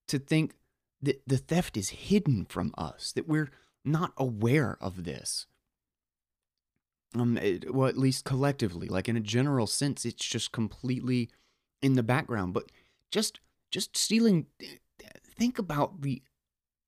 to 0.09 0.19
think 0.19 0.55
that 1.03 1.23
the 1.27 1.37
theft 1.39 1.77
is 1.77 1.91
hidden 1.91 2.45
from 2.45 2.75
us, 2.79 3.13
that 3.13 3.29
we're 3.29 3.51
not 3.85 4.13
aware 4.17 4.79
of 4.81 5.05
this 5.05 5.47
um, 7.15 7.39
it, 7.39 7.73
well, 7.73 7.89
at 7.89 7.97
least 7.97 8.25
collectively, 8.25 8.89
like 8.89 9.09
in 9.09 9.17
a 9.17 9.21
general 9.21 9.67
sense, 9.67 10.05
it's 10.05 10.25
just 10.25 10.53
completely 10.53 11.31
in 11.81 11.95
the 11.95 12.03
background. 12.03 12.55
But 12.55 12.71
just 13.11 13.41
just 13.71 13.97
stealing, 13.97 14.47
think 15.25 15.59
about 15.59 16.03
the 16.03 16.23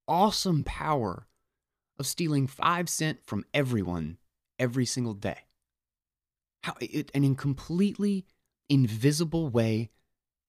awesome 0.09 0.65
power 0.65 1.27
of 1.99 2.07
stealing 2.07 2.47
five 2.47 2.89
cent 2.89 3.21
from 3.25 3.45
everyone 3.55 4.19
every 4.59 4.87
single 4.87 5.15
day. 5.15 5.47
How 6.65 6.75
it, 6.81 7.11
and 7.15 7.25
in 7.25 7.37
completely 7.37 8.27
invisible 8.69 9.49
way 9.49 9.91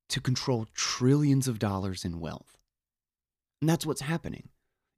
to 0.09 0.21
control 0.21 0.67
trillions 0.73 1.47
of 1.47 1.59
dollars 1.59 2.05
in 2.05 2.19
wealth. 2.19 2.57
And 3.61 3.69
that's 3.69 3.85
what's 3.85 4.01
happening. 4.01 4.49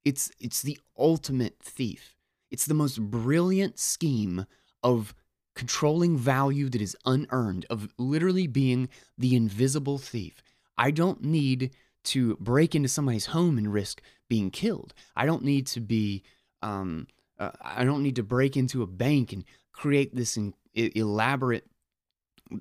It's 0.05 0.31
it's 0.39 0.61
the 0.61 0.79
ultimate 0.97 1.57
thief. 1.61 2.15
It's 2.51 2.65
the 2.65 2.73
most 2.73 2.99
brilliant 3.01 3.79
scheme 3.79 4.45
of 4.83 5.13
controlling 5.55 6.17
value 6.17 6.69
that 6.69 6.81
is 6.81 6.95
unearned, 7.05 7.65
of 7.69 7.89
literally 7.97 8.47
being 8.47 8.89
the 9.17 9.35
invisible 9.35 9.97
thief. 9.97 10.41
I 10.77 10.91
don't 10.91 11.23
need 11.23 11.71
to 12.05 12.37
break 12.37 12.75
into 12.75 12.87
somebody's 12.87 13.27
home 13.27 13.57
and 13.57 13.73
risk 13.73 14.01
being 14.29 14.51
killed. 14.51 14.93
I 15.15 15.25
don't 15.25 15.43
need 15.43 15.67
to 15.67 15.81
be, 15.81 16.23
um, 16.61 17.07
uh, 17.37 17.51
I 17.61 17.83
don't 17.83 18.03
need 18.03 18.15
to 18.15 18.23
break 18.23 18.55
into 18.55 18.81
a 18.81 18.87
bank 18.87 19.33
and 19.33 19.43
create 19.73 20.15
this 20.15 20.37
in, 20.37 20.53
elaborate 20.73 21.67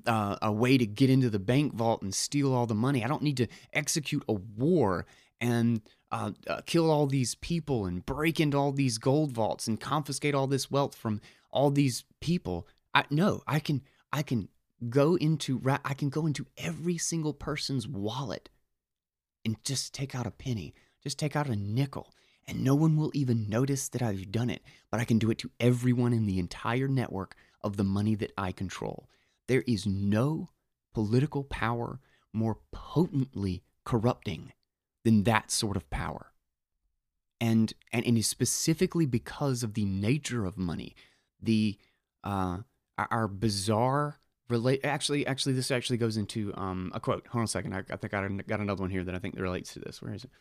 uh, 0.05 0.37
a 0.41 0.51
way 0.51 0.77
to 0.77 0.85
get 0.85 1.09
into 1.09 1.29
the 1.29 1.39
bank 1.39 1.73
vault 1.73 2.01
and 2.01 2.13
steal 2.13 2.53
all 2.53 2.65
the 2.65 2.75
money. 2.75 3.03
I 3.03 3.07
don't 3.07 3.23
need 3.23 3.37
to 3.37 3.47
execute 3.73 4.23
a 4.27 4.33
war 4.33 5.05
and 5.41 5.81
uh, 6.11 6.31
uh, 6.47 6.61
kill 6.65 6.89
all 6.89 7.07
these 7.07 7.35
people 7.35 7.85
and 7.85 8.05
break 8.05 8.39
into 8.39 8.57
all 8.57 8.71
these 8.71 8.97
gold 8.97 9.31
vaults 9.31 9.67
and 9.67 9.79
confiscate 9.79 10.35
all 10.35 10.47
this 10.47 10.69
wealth 10.69 10.95
from 10.95 11.21
all 11.51 11.71
these 11.71 12.03
people. 12.19 12.67
I 12.93 13.05
no, 13.09 13.41
I 13.47 13.59
can 13.59 13.81
I 14.11 14.23
can 14.23 14.49
go 14.89 15.15
into 15.15 15.61
I 15.83 15.93
can 15.93 16.09
go 16.09 16.25
into 16.25 16.47
every 16.57 16.97
single 16.97 17.33
person's 17.33 17.87
wallet 17.87 18.49
and 19.45 19.63
just 19.63 19.93
take 19.93 20.15
out 20.15 20.27
a 20.27 20.31
penny, 20.31 20.73
just 21.03 21.17
take 21.17 21.35
out 21.35 21.47
a 21.47 21.55
nickel, 21.55 22.13
and 22.47 22.63
no 22.63 22.75
one 22.75 22.97
will 22.97 23.11
even 23.13 23.49
notice 23.49 23.89
that 23.89 24.01
I've 24.01 24.31
done 24.31 24.49
it, 24.49 24.63
but 24.91 24.99
I 24.99 25.05
can 25.05 25.19
do 25.19 25.31
it 25.31 25.37
to 25.39 25.51
everyone 25.59 26.13
in 26.13 26.25
the 26.25 26.39
entire 26.39 26.87
network 26.87 27.35
of 27.61 27.77
the 27.77 27.83
money 27.83 28.15
that 28.15 28.31
I 28.37 28.51
control. 28.51 29.07
There 29.49 29.63
is 29.65 29.87
no 29.87 30.51
political 30.93 31.43
power 31.43 31.99
more 32.31 32.59
potently 32.71 33.63
corrupting 33.83 34.53
than 35.03 35.23
that 35.23 35.49
sort 35.49 35.75
of 35.75 35.89
power. 35.89 36.33
And, 37.41 37.73
and 37.91 38.05
it 38.05 38.15
is 38.15 38.27
specifically 38.27 39.07
because 39.07 39.63
of 39.63 39.73
the 39.73 39.85
nature 39.85 40.45
of 40.45 40.57
money, 40.57 40.95
the 41.41 41.79
uh, 42.23 42.59
our 42.97 43.27
bizarre 43.27 44.19
relate. 44.49 44.81
Actually, 44.83 45.25
actually, 45.25 45.53
this 45.53 45.71
actually 45.71 45.97
goes 45.97 46.15
into 46.15 46.53
um, 46.55 46.91
a 46.93 46.99
quote. 46.99 47.25
Hold 47.27 47.39
on 47.39 47.45
a 47.45 47.47
second. 47.47 47.73
I, 47.73 47.79
I 47.89 47.95
think 47.95 48.13
I 48.13 48.27
got 48.45 48.59
another 48.59 48.81
one 48.81 48.91
here 48.91 49.03
that 49.03 49.15
I 49.15 49.19
think 49.19 49.35
relates 49.39 49.73
to 49.73 49.79
this. 49.79 49.99
Where 49.99 50.13
is 50.13 50.25
it? 50.25 50.31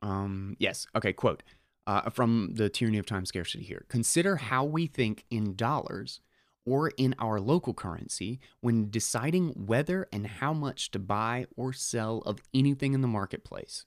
Um, 0.00 0.56
yes. 0.58 0.86
Okay. 0.96 1.12
Quote 1.12 1.42
uh, 1.86 2.08
from 2.08 2.52
the 2.54 2.70
Tyranny 2.70 2.96
of 2.96 3.04
Time 3.04 3.26
Scarcity 3.26 3.64
here. 3.64 3.84
Consider 3.88 4.36
how 4.36 4.64
we 4.64 4.86
think 4.86 5.26
in 5.30 5.56
dollars 5.56 6.20
or 6.70 6.92
in 6.96 7.16
our 7.18 7.40
local 7.40 7.74
currency 7.74 8.38
when 8.60 8.90
deciding 8.90 9.48
whether 9.48 10.06
and 10.12 10.24
how 10.24 10.52
much 10.52 10.92
to 10.92 11.00
buy 11.00 11.44
or 11.56 11.72
sell 11.72 12.18
of 12.18 12.40
anything 12.54 12.94
in 12.94 13.00
the 13.00 13.08
marketplace. 13.08 13.86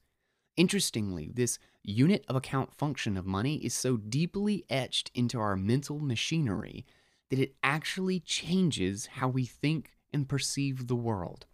Interestingly, 0.58 1.32
this 1.34 1.60
unit 1.82 2.26
of 2.28 2.36
account 2.36 2.74
function 2.74 3.16
of 3.16 3.26
money 3.26 3.56
is 3.56 3.74
so 3.74 3.96
deeply 3.96 4.66
etched 4.70 5.12
into 5.16 5.40
our 5.40 5.56
mental 5.56 5.98
machinery 5.98 6.86
that 7.30 7.40
it 7.40 7.56
actually 7.64 8.20
changes 8.20 9.06
how 9.06 9.30
we 9.30 9.46
think 9.46 9.92
and 10.12 10.28
perceive 10.28 10.88
the 10.88 10.96
world. 10.96 11.46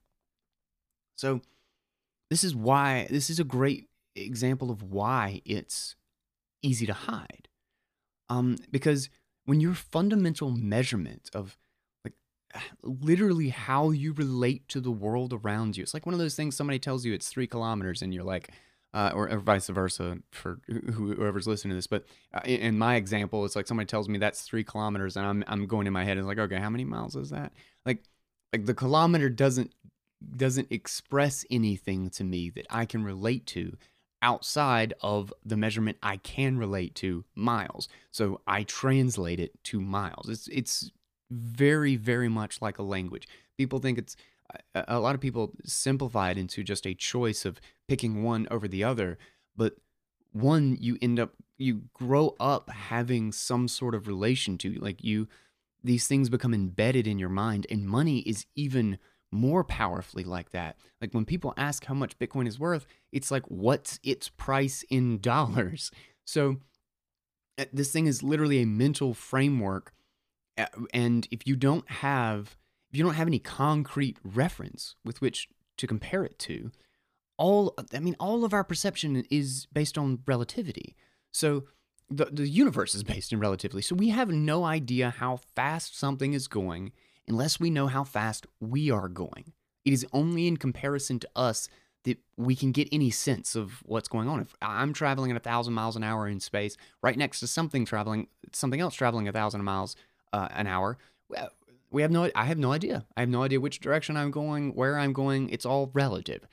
So, 1.15 1.41
this 2.31 2.43
is 2.43 2.55
why, 2.55 3.05
this 3.11 3.29
is 3.29 3.39
a 3.39 3.43
great 3.43 3.87
example 4.15 4.71
of 4.71 4.81
why 4.81 5.43
it's 5.45 5.95
easy 6.63 6.87
to 6.87 6.93
hide. 6.93 7.47
Um, 8.29 8.57
because 8.71 9.09
when 9.49 9.59
your 9.59 9.73
fundamental 9.73 10.51
measurement 10.51 11.27
of 11.33 11.57
like 12.05 12.13
literally 12.83 13.49
how 13.49 13.89
you 13.89 14.13
relate 14.13 14.67
to 14.69 14.79
the 14.79 14.91
world 14.91 15.33
around 15.33 15.75
you. 15.75 15.81
It's 15.81 15.95
like 15.95 16.05
one 16.05 16.13
of 16.13 16.19
those 16.19 16.35
things 16.35 16.55
somebody 16.55 16.77
tells 16.77 17.03
you 17.03 17.15
it's 17.15 17.29
three 17.29 17.47
kilometers, 17.47 18.03
and 18.03 18.13
you're 18.13 18.23
like, 18.23 18.51
uh, 18.93 19.11
or, 19.15 19.27
or, 19.27 19.39
vice 19.39 19.67
versa 19.67 20.19
for 20.31 20.59
whoever's 20.67 21.47
listening 21.47 21.71
to 21.71 21.75
this. 21.75 21.87
But 21.87 22.05
uh, 22.31 22.41
in 22.45 22.77
my 22.77 22.95
example, 22.95 23.43
it's 23.43 23.55
like 23.55 23.65
somebody 23.65 23.87
tells 23.87 24.07
me 24.07 24.19
that's 24.19 24.43
three 24.43 24.63
kilometers, 24.63 25.17
and 25.17 25.25
I'm 25.25 25.43
I'm 25.47 25.65
going 25.65 25.87
in 25.87 25.93
my 25.93 26.03
head 26.03 26.17
and 26.19 26.27
like, 26.27 26.37
okay, 26.37 26.59
how 26.59 26.69
many 26.69 26.85
miles 26.85 27.15
is 27.15 27.31
that? 27.31 27.51
Like, 27.87 28.03
like 28.53 28.67
the 28.67 28.75
kilometer 28.75 29.29
doesn't 29.29 29.73
doesn't 30.35 30.67
express 30.69 31.43
anything 31.49 32.11
to 32.11 32.23
me 32.23 32.51
that 32.51 32.67
I 32.69 32.85
can 32.85 33.03
relate 33.03 33.47
to 33.47 33.77
outside 34.21 34.93
of 35.01 35.33
the 35.45 35.57
measurement 35.57 35.97
I 36.03 36.17
can 36.17 36.57
relate 36.57 36.95
to 36.95 37.25
miles. 37.35 37.87
So 38.11 38.41
I 38.47 38.63
translate 38.63 39.39
it 39.39 39.63
to 39.65 39.79
miles. 39.79 40.29
It's 40.29 40.47
it's 40.49 40.91
very 41.31 41.95
very 41.95 42.29
much 42.29 42.61
like 42.61 42.77
a 42.77 42.83
language. 42.83 43.27
People 43.57 43.79
think 43.79 43.97
it's 43.97 44.15
a 44.73 44.99
lot 44.99 45.15
of 45.15 45.21
people 45.21 45.53
simplify 45.63 46.31
it 46.31 46.37
into 46.37 46.63
just 46.63 46.87
a 46.87 46.95
choice 46.95 47.45
of 47.45 47.59
picking 47.87 48.23
one 48.23 48.47
over 48.49 48.67
the 48.67 48.83
other, 48.83 49.17
but 49.55 49.75
one 50.31 50.77
you 50.79 50.97
end 51.01 51.19
up 51.19 51.33
you 51.57 51.83
grow 51.93 52.35
up 52.39 52.69
having 52.69 53.31
some 53.31 53.67
sort 53.67 53.93
of 53.93 54.07
relation 54.07 54.57
to 54.57 54.73
like 54.75 55.03
you 55.03 55.27
these 55.83 56.07
things 56.07 56.29
become 56.29 56.53
embedded 56.53 57.07
in 57.07 57.19
your 57.19 57.29
mind 57.29 57.65
and 57.69 57.87
money 57.87 58.19
is 58.19 58.45
even 58.55 58.97
more 59.31 59.63
powerfully 59.63 60.23
like 60.23 60.51
that. 60.51 60.77
Like 61.01 61.13
when 61.13 61.25
people 61.25 61.53
ask 61.57 61.85
how 61.85 61.93
much 61.93 62.17
Bitcoin 62.19 62.47
is 62.47 62.59
worth, 62.59 62.85
it's 63.11 63.31
like, 63.31 63.43
what's 63.47 63.99
its 64.03 64.29
price 64.29 64.83
in 64.89 65.19
dollars? 65.21 65.91
So 66.25 66.57
uh, 67.57 67.65
this 67.73 67.91
thing 67.91 68.07
is 68.07 68.23
literally 68.23 68.61
a 68.61 68.67
mental 68.67 69.13
framework. 69.13 69.93
Uh, 70.57 70.65
and 70.93 71.27
if 71.31 71.45
you 71.45 71.55
don't 71.55 71.89
have, 71.89 72.57
if 72.91 72.97
you 72.97 73.03
don't 73.03 73.15
have 73.15 73.27
any 73.27 73.39
concrete 73.39 74.17
reference 74.23 74.95
with 75.05 75.21
which 75.21 75.47
to 75.77 75.87
compare 75.87 76.23
it 76.23 76.37
to, 76.39 76.71
all, 77.37 77.73
I 77.93 77.99
mean, 77.99 78.15
all 78.19 78.43
of 78.43 78.53
our 78.53 78.63
perception 78.63 79.23
is 79.29 79.67
based 79.71 79.97
on 79.97 80.19
relativity. 80.27 80.95
So 81.31 81.65
the, 82.09 82.25
the 82.25 82.47
universe 82.47 82.95
is 82.95 83.03
based 83.03 83.31
in 83.31 83.39
relativity. 83.39 83.81
So 83.81 83.95
we 83.95 84.09
have 84.09 84.29
no 84.29 84.65
idea 84.65 85.11
how 85.11 85.39
fast 85.55 85.97
something 85.97 86.33
is 86.33 86.47
going 86.47 86.91
unless 87.29 87.59
we 87.59 87.69
know 87.69 87.87
how 87.87 88.03
fast 88.03 88.47
we 88.59 88.91
are 88.91 89.07
going. 89.07 89.53
It 89.85 89.93
is 89.93 90.05
only 90.11 90.47
in 90.47 90.57
comparison 90.57 91.19
to 91.19 91.29
us 91.35 91.69
that 92.03 92.17
we 92.37 92.55
can 92.55 92.71
get 92.71 92.89
any 92.91 93.11
sense 93.11 93.55
of 93.55 93.83
what's 93.83 94.07
going 94.07 94.27
on. 94.27 94.39
If 94.39 94.55
I'm 94.61 94.93
traveling 94.93 95.31
at 95.31 95.37
a 95.37 95.41
thousand 95.41 95.73
miles 95.73 95.95
an 95.95 96.03
hour 96.03 96.27
in 96.27 96.39
space, 96.39 96.75
right 97.01 97.17
next 97.17 97.39
to 97.41 97.47
something 97.47 97.85
traveling, 97.85 98.27
something 98.51 98.79
else 98.79 98.95
traveling 98.95 99.27
a 99.27 99.31
thousand 99.31 99.63
miles 99.63 99.95
uh, 100.33 100.47
an 100.51 100.67
hour, 100.67 100.97
we 101.91 102.01
have 102.01 102.11
no. 102.11 102.29
I 102.35 102.45
have 102.45 102.57
no 102.57 102.71
idea. 102.71 103.05
I 103.17 103.21
have 103.21 103.29
no 103.29 103.43
idea 103.43 103.59
which 103.59 103.79
direction 103.79 104.15
I'm 104.15 104.31
going, 104.31 104.75
where 104.75 104.97
I'm 104.97 105.13
going. 105.13 105.49
It's 105.49 105.65
all 105.65 105.89
relative. 105.93 106.47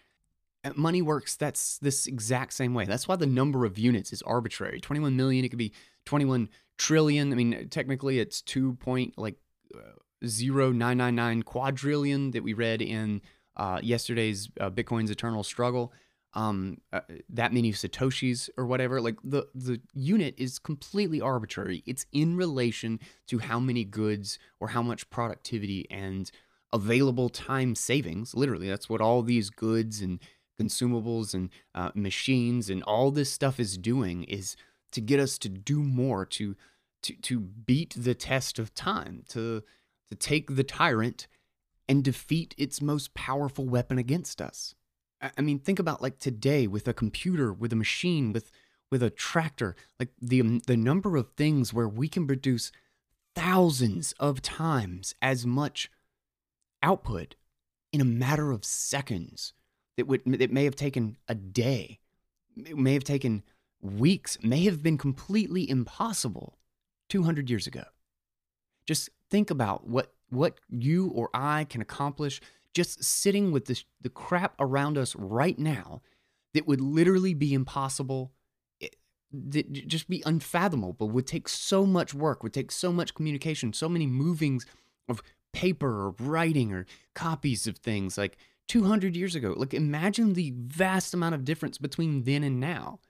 Money 0.74 1.02
works. 1.02 1.36
That's 1.36 1.78
this 1.78 2.06
exact 2.06 2.52
same 2.52 2.74
way. 2.74 2.86
That's 2.86 3.06
why 3.06 3.16
the 3.16 3.26
number 3.26 3.64
of 3.64 3.78
units 3.78 4.12
is 4.12 4.22
arbitrary. 4.22 4.80
21 4.80 5.14
million. 5.14 5.44
It 5.44 5.50
could 5.50 5.58
be 5.58 5.72
21 6.06 6.48
trillion. 6.76 7.32
I 7.32 7.36
mean, 7.36 7.68
technically, 7.70 8.18
it's 8.18 8.40
two 8.40 8.74
point 8.74 9.14
like. 9.16 9.36
Uh, 9.74 9.92
0999 10.22 11.42
quadrillion 11.42 12.30
that 12.32 12.42
we 12.42 12.52
read 12.52 12.82
in 12.82 13.22
uh, 13.56 13.80
yesterday's 13.82 14.50
uh, 14.60 14.70
Bitcoin's 14.70 15.10
Eternal 15.10 15.42
Struggle. 15.42 15.92
Um, 16.34 16.82
uh, 16.92 17.00
that 17.30 17.54
many 17.54 17.72
satoshis 17.72 18.50
or 18.58 18.66
whatever. 18.66 19.00
Like 19.00 19.16
the 19.24 19.48
the 19.54 19.80
unit 19.94 20.34
is 20.36 20.58
completely 20.58 21.18
arbitrary. 21.18 21.82
It's 21.86 22.04
in 22.12 22.36
relation 22.36 23.00
to 23.28 23.38
how 23.38 23.58
many 23.58 23.84
goods 23.84 24.38
or 24.60 24.68
how 24.68 24.82
much 24.82 25.08
productivity 25.08 25.86
and 25.90 26.30
available 26.74 27.30
time 27.30 27.74
savings. 27.74 28.34
Literally, 28.34 28.68
that's 28.68 28.90
what 28.90 29.00
all 29.00 29.22
these 29.22 29.48
goods 29.48 30.02
and 30.02 30.20
consumables 30.60 31.32
and 31.34 31.50
uh, 31.74 31.90
machines 31.94 32.68
and 32.68 32.82
all 32.82 33.10
this 33.10 33.30
stuff 33.32 33.58
is 33.60 33.78
doing 33.78 34.24
is 34.24 34.56
to 34.92 35.00
get 35.00 35.20
us 35.20 35.38
to 35.38 35.48
do 35.48 35.82
more 35.82 36.24
to 36.24 36.56
to 37.02 37.14
to 37.16 37.40
beat 37.40 37.94
the 37.96 38.14
test 38.14 38.58
of 38.58 38.74
time 38.74 39.22
to 39.28 39.62
to 40.10 40.16
take 40.16 40.54
the 40.54 40.64
tyrant 40.64 41.26
and 41.88 42.02
defeat 42.02 42.54
its 42.58 42.82
most 42.82 43.14
powerful 43.14 43.66
weapon 43.66 43.98
against 43.98 44.40
us. 44.40 44.74
I 45.20 45.40
mean, 45.40 45.58
think 45.58 45.78
about 45.78 46.02
like 46.02 46.18
today 46.18 46.66
with 46.66 46.86
a 46.88 46.92
computer, 46.92 47.52
with 47.52 47.72
a 47.72 47.76
machine, 47.76 48.32
with 48.32 48.50
with 48.90 49.02
a 49.02 49.10
tractor, 49.10 49.74
like 49.98 50.10
the 50.20 50.40
um, 50.40 50.60
the 50.66 50.76
number 50.76 51.16
of 51.16 51.32
things 51.32 51.72
where 51.72 51.88
we 51.88 52.08
can 52.08 52.26
produce 52.26 52.70
thousands 53.34 54.12
of 54.20 54.42
times 54.42 55.14
as 55.22 55.46
much 55.46 55.90
output 56.82 57.34
in 57.92 58.00
a 58.00 58.04
matter 58.04 58.50
of 58.52 58.64
seconds 58.64 59.54
that 59.96 60.06
would 60.06 60.22
that 60.26 60.52
may 60.52 60.64
have 60.64 60.76
taken 60.76 61.16
a 61.28 61.34
day, 61.34 61.98
it 62.56 62.76
may 62.76 62.92
have 62.92 63.04
taken 63.04 63.42
weeks, 63.80 64.38
may 64.42 64.64
have 64.64 64.82
been 64.82 64.98
completely 64.98 65.68
impossible 65.68 66.58
200 67.08 67.48
years 67.48 67.66
ago. 67.66 67.84
Just 68.86 69.10
think 69.30 69.50
about 69.50 69.86
what 69.86 70.12
what 70.28 70.58
you 70.68 71.08
or 71.08 71.30
I 71.32 71.64
can 71.64 71.80
accomplish 71.80 72.40
just 72.74 73.02
sitting 73.02 73.52
with 73.52 73.66
this, 73.66 73.84
the 74.02 74.08
crap 74.08 74.54
around 74.58 74.98
us 74.98 75.14
right 75.16 75.58
now 75.58 76.02
that 76.52 76.66
would 76.66 76.80
literally 76.80 77.32
be 77.32 77.54
impossible 77.54 78.32
eh, 78.82 78.88
that 79.32 79.72
just 79.86 80.08
be 80.08 80.22
unfathomable 80.26 81.08
would 81.08 81.26
take 81.26 81.48
so 81.48 81.86
much 81.86 82.12
work 82.12 82.42
would 82.42 82.52
take 82.52 82.72
so 82.72 82.92
much 82.92 83.14
communication 83.14 83.72
so 83.72 83.88
many 83.88 84.06
movings 84.06 84.66
of 85.08 85.22
paper 85.52 85.88
or 85.88 86.14
writing 86.18 86.72
or 86.72 86.86
copies 87.14 87.66
of 87.66 87.78
things 87.78 88.18
like 88.18 88.36
200 88.68 89.16
years 89.16 89.34
ago. 89.34 89.54
Like 89.56 89.74
imagine 89.74 90.34
the 90.34 90.52
vast 90.56 91.14
amount 91.14 91.34
of 91.34 91.44
difference 91.44 91.78
between 91.78 92.24
then 92.24 92.44
and 92.44 92.60
now. 92.60 93.00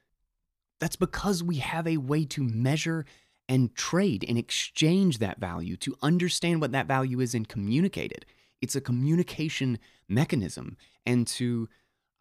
That's 0.78 0.96
because 0.96 1.42
we 1.42 1.56
have 1.56 1.86
a 1.86 1.96
way 1.96 2.24
to 2.26 2.42
measure 2.42 3.06
and 3.48 3.74
trade 3.74 4.24
and 4.28 4.36
exchange 4.36 5.18
that 5.18 5.38
value 5.38 5.76
to 5.76 5.96
understand 6.02 6.60
what 6.60 6.72
that 6.72 6.86
value 6.86 7.20
is 7.20 7.34
and 7.34 7.48
communicate 7.48 8.12
it. 8.12 8.24
It's 8.60 8.76
a 8.76 8.80
communication 8.80 9.78
mechanism. 10.08 10.76
And 11.04 11.26
to 11.28 11.68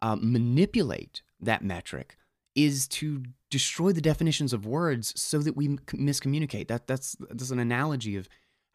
uh, 0.02 0.16
manipulate 0.20 1.22
that 1.40 1.64
metric 1.64 2.16
is 2.54 2.86
to 2.88 3.24
destroy 3.50 3.92
the 3.92 4.00
definitions 4.00 4.52
of 4.52 4.66
words 4.66 5.12
so 5.20 5.38
that 5.40 5.56
we 5.56 5.68
miscommunicate. 5.68 6.68
That, 6.68 6.86
that's, 6.86 7.16
that's 7.30 7.50
an 7.50 7.58
analogy 7.58 8.16
of 8.16 8.28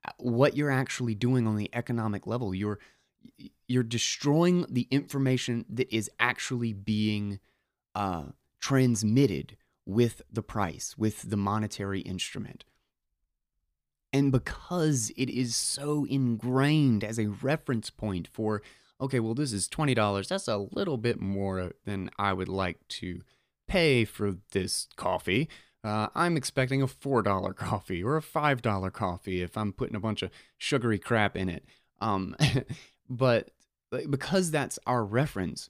uh, 0.05 0.11
what 0.17 0.55
you're 0.55 0.71
actually 0.71 1.15
doing 1.15 1.47
on 1.47 1.55
the 1.55 1.69
economic 1.73 2.27
level. 2.27 2.53
You're, 2.53 2.79
you're 3.67 3.83
destroying 3.83 4.65
the 4.69 4.87
information 4.91 5.65
that 5.69 5.93
is 5.95 6.09
actually 6.19 6.73
being 6.73 7.39
uh, 7.95 8.25
transmitted 8.59 9.57
with 9.85 10.21
the 10.31 10.43
price, 10.43 10.95
with 10.97 11.29
the 11.29 11.37
monetary 11.37 12.01
instrument. 12.01 12.63
And 14.13 14.31
because 14.31 15.11
it 15.15 15.29
is 15.29 15.55
so 15.55 16.05
ingrained 16.09 17.03
as 17.03 17.17
a 17.17 17.27
reference 17.27 17.89
point 17.89 18.27
for, 18.27 18.61
okay, 18.99 19.19
well, 19.19 19.33
this 19.33 19.53
is 19.53 19.69
$20, 19.69 20.27
that's 20.27 20.47
a 20.47 20.57
little 20.57 20.97
bit 20.97 21.21
more 21.21 21.71
than 21.85 22.09
I 22.19 22.33
would 22.33 22.49
like 22.49 22.85
to 22.89 23.21
pay 23.67 24.03
for 24.03 24.35
this 24.51 24.87
coffee. 24.97 25.47
Uh, 25.83 26.07
I'm 26.13 26.35
expecting 26.37 26.81
a 26.81 26.87
$4 26.87 27.55
coffee 27.55 28.03
or 28.03 28.17
a 28.17 28.21
$5 28.21 28.93
coffee 28.93 29.41
if 29.41 29.57
I'm 29.57 29.73
putting 29.73 29.95
a 29.95 30.01
bunch 30.01 30.21
of 30.21 30.29
sugary 30.57 30.99
crap 30.99 31.37
in 31.37 31.49
it. 31.49 31.65
Um, 32.01 32.35
but 33.09 33.51
because 34.09 34.51
that's 34.51 34.77
our 34.85 35.05
reference, 35.05 35.69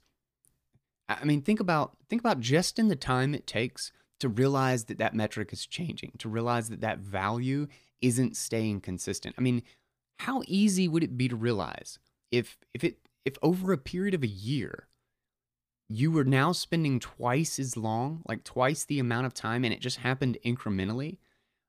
I 1.08 1.24
mean, 1.24 1.42
think 1.42 1.60
about 1.60 1.96
think 2.08 2.22
about 2.22 2.40
just 2.40 2.78
in 2.78 2.88
the 2.88 2.96
time 2.96 3.34
it 3.34 3.46
takes 3.46 3.92
to 4.22 4.28
realize 4.28 4.84
that 4.84 4.98
that 4.98 5.14
metric 5.14 5.52
is 5.52 5.66
changing, 5.66 6.12
to 6.18 6.28
realize 6.28 6.70
that 6.70 6.80
that 6.80 6.98
value 6.98 7.66
isn't 8.00 8.36
staying 8.36 8.80
consistent. 8.80 9.34
I 9.36 9.42
mean, 9.42 9.62
how 10.20 10.42
easy 10.46 10.88
would 10.88 11.04
it 11.04 11.18
be 11.18 11.28
to 11.28 11.36
realize 11.36 11.98
if 12.30 12.56
if 12.72 12.82
it 12.84 12.98
if 13.24 13.36
over 13.42 13.72
a 13.72 13.78
period 13.78 14.14
of 14.14 14.22
a 14.22 14.28
year 14.28 14.88
you 15.88 16.10
were 16.10 16.24
now 16.24 16.52
spending 16.52 16.98
twice 16.98 17.58
as 17.58 17.76
long, 17.76 18.22
like 18.26 18.44
twice 18.44 18.84
the 18.84 18.98
amount 18.98 19.26
of 19.26 19.34
time 19.34 19.64
and 19.64 19.74
it 19.74 19.80
just 19.80 19.98
happened 19.98 20.38
incrementally 20.44 21.18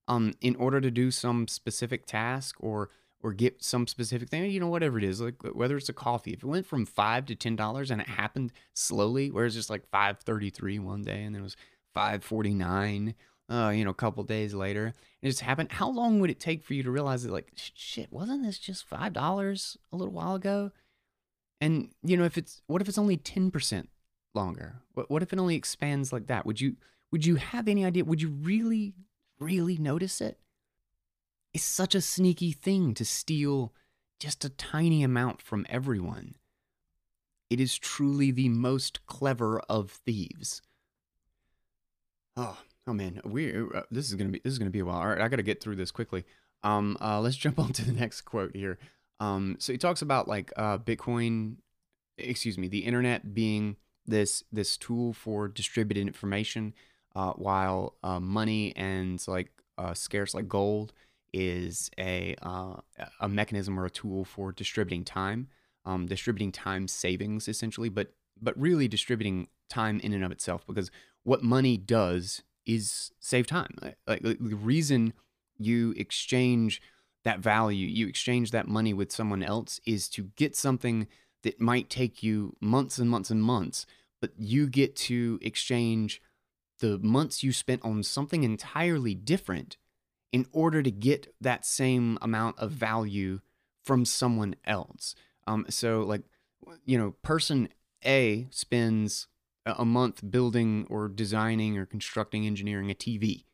um 0.07 0.33
in 0.41 0.55
order 0.55 0.79
to 0.79 0.91
do 0.91 1.09
some 1.11 1.47
specific 1.47 2.05
task 2.05 2.55
or 2.59 2.89
or 3.23 3.33
get 3.33 3.63
some 3.63 3.87
specific 3.87 4.29
thing, 4.29 4.51
you 4.51 4.59
know, 4.59 4.67
whatever 4.67 4.97
it 4.97 5.03
is, 5.03 5.21
like 5.21 5.41
whether 5.53 5.77
it's 5.77 5.87
a 5.87 5.93
coffee, 5.93 6.33
if 6.33 6.43
it 6.43 6.47
went 6.47 6.65
from 6.65 6.85
five 6.85 7.25
to 7.27 7.35
ten 7.35 7.55
dollars 7.55 7.89
and 7.89 8.01
it 8.01 8.07
happened 8.07 8.51
slowly, 8.73 9.31
where 9.31 9.45
it's 9.45 9.55
just 9.55 9.69
like 9.69 9.87
five 9.89 10.19
thirty 10.19 10.49
three 10.49 10.77
one 10.77 11.01
day 11.01 11.23
and 11.23 11.33
then 11.33 11.41
it 11.41 11.43
was 11.43 11.55
549 11.93 13.15
uh, 13.49 13.69
you 13.69 13.83
know, 13.83 13.91
a 13.91 13.95
couple 13.95 14.23
days 14.23 14.53
later. 14.53 14.93
It 15.21 15.27
just 15.27 15.41
happened. 15.41 15.71
How 15.73 15.89
long 15.89 16.19
would 16.19 16.29
it 16.29 16.39
take 16.39 16.63
for 16.63 16.73
you 16.73 16.83
to 16.83 16.91
realize 16.91 17.23
that, 17.23 17.31
like, 17.31 17.51
shit, 17.55 18.11
wasn't 18.11 18.43
this 18.43 18.57
just 18.57 18.87
five 18.87 19.13
dollars 19.13 19.77
a 19.91 19.97
little 19.97 20.13
while 20.13 20.35
ago? 20.35 20.71
And 21.61 21.89
you 22.03 22.17
know, 22.17 22.23
if 22.23 22.37
it's 22.37 22.61
what 22.67 22.81
if 22.81 22.89
it's 22.89 22.97
only 22.97 23.17
ten 23.17 23.51
percent 23.51 23.89
longer? 24.33 24.81
What 24.93 25.09
what 25.09 25.23
if 25.23 25.33
it 25.33 25.39
only 25.39 25.55
expands 25.55 26.11
like 26.11 26.27
that? 26.27 26.45
Would 26.45 26.61
you 26.61 26.77
would 27.11 27.25
you 27.25 27.35
have 27.35 27.67
any 27.67 27.85
idea? 27.85 28.05
Would 28.05 28.21
you 28.21 28.29
really 28.29 28.93
really 29.39 29.77
notice 29.77 30.21
it? 30.21 30.39
It's 31.53 31.63
such 31.63 31.93
a 31.93 32.01
sneaky 32.01 32.51
thing 32.51 32.93
to 32.95 33.05
steal 33.05 33.73
just 34.19 34.45
a 34.45 34.49
tiny 34.49 35.03
amount 35.03 35.41
from 35.41 35.65
everyone. 35.69 36.35
It 37.49 37.59
is 37.59 37.77
truly 37.77 38.31
the 38.31 38.49
most 38.49 39.05
clever 39.05 39.59
of 39.69 39.91
thieves. 39.91 40.61
Oh, 42.35 42.57
oh 42.87 42.93
man, 42.93 43.21
we 43.23 43.55
uh, 43.55 43.81
this 43.91 44.09
is 44.09 44.15
gonna 44.15 44.31
be 44.31 44.41
this 44.43 44.53
is 44.53 44.59
gonna 44.59 44.71
be 44.71 44.79
a 44.79 44.85
while. 44.85 44.97
All 44.97 45.07
right, 45.07 45.21
I 45.21 45.27
got 45.27 45.37
to 45.37 45.43
get 45.43 45.61
through 45.61 45.75
this 45.75 45.91
quickly. 45.91 46.25
Um, 46.63 46.97
uh, 47.01 47.19
let's 47.19 47.35
jump 47.43 47.59
on 47.59 47.73
to 47.73 47.85
the 47.85 47.91
next 47.91 48.21
quote 48.21 48.55
here. 48.55 48.79
Um, 49.19 49.57
so 49.59 49.71
he 49.71 49.77
talks 49.77 50.01
about 50.01 50.27
like 50.27 50.51
uh, 50.57 50.77
Bitcoin, 50.77 51.57
excuse 52.17 52.57
me, 52.57 52.67
the 52.67 52.85
internet 52.85 53.33
being 53.33 53.77
this 54.05 54.43
this 54.51 54.77
tool 54.77 55.13
for 55.13 55.47
distributed 55.47 56.01
information, 56.01 56.73
uh, 57.15 57.33
while 57.33 57.95
uh, 58.03 58.19
money 58.19 58.75
and 58.75 59.23
like 59.27 59.51
uh, 59.77 59.93
scarce 59.93 60.33
like 60.33 60.47
gold 60.47 60.93
is 61.33 61.89
a 61.99 62.35
uh, 62.41 62.75
a 63.19 63.29
mechanism 63.29 63.79
or 63.79 63.85
a 63.85 63.89
tool 63.89 64.25
for 64.25 64.51
distributing 64.51 65.03
time, 65.03 65.47
um, 65.85 66.07
distributing 66.07 66.51
time 66.51 66.87
savings 66.87 67.47
essentially, 67.47 67.89
but 67.89 68.13
but 68.41 68.59
really 68.59 68.87
distributing 68.87 69.47
time 69.69 69.99
in 70.01 70.13
and 70.13 70.23
of 70.23 70.31
itself 70.31 70.65
because 70.67 70.91
what 71.23 71.43
money 71.43 71.77
does 71.77 72.43
is 72.65 73.11
save 73.19 73.47
time. 73.47 73.75
Like, 73.81 73.97
like 74.07 74.21
the 74.21 74.55
reason 74.55 75.13
you 75.57 75.93
exchange 75.97 76.81
that 77.23 77.39
value, 77.39 77.87
you 77.87 78.07
exchange 78.07 78.51
that 78.51 78.67
money 78.67 78.93
with 78.93 79.11
someone 79.11 79.43
else 79.43 79.79
is 79.85 80.09
to 80.09 80.29
get 80.35 80.55
something 80.55 81.07
that 81.43 81.59
might 81.59 81.89
take 81.89 82.23
you 82.23 82.55
months 82.59 82.97
and 82.97 83.09
months 83.09 83.29
and 83.29 83.41
months, 83.43 83.85
but 84.21 84.31
you 84.37 84.67
get 84.67 84.95
to 84.95 85.39
exchange 85.41 86.21
the 86.79 86.97
months 86.99 87.43
you 87.43 87.51
spent 87.53 87.83
on 87.83 88.03
something 88.03 88.43
entirely 88.43 89.15
different 89.15 89.77
in 90.31 90.45
order 90.51 90.81
to 90.81 90.91
get 90.91 91.33
that 91.39 91.65
same 91.65 92.17
amount 92.21 92.57
of 92.59 92.71
value 92.71 93.39
from 93.83 94.03
someone 94.05 94.55
else. 94.65 95.15
Um, 95.45 95.65
so, 95.69 96.01
like, 96.01 96.23
you 96.85 96.97
know, 96.97 97.11
person 97.21 97.69
A 98.05 98.47
spends 98.49 99.27
a 99.65 99.85
month 99.85 100.29
building 100.29 100.85
or 100.89 101.07
designing 101.07 101.77
or 101.77 101.85
constructing, 101.85 102.45
engineering 102.45 102.91
a 102.91 102.95
TV, 102.95 103.45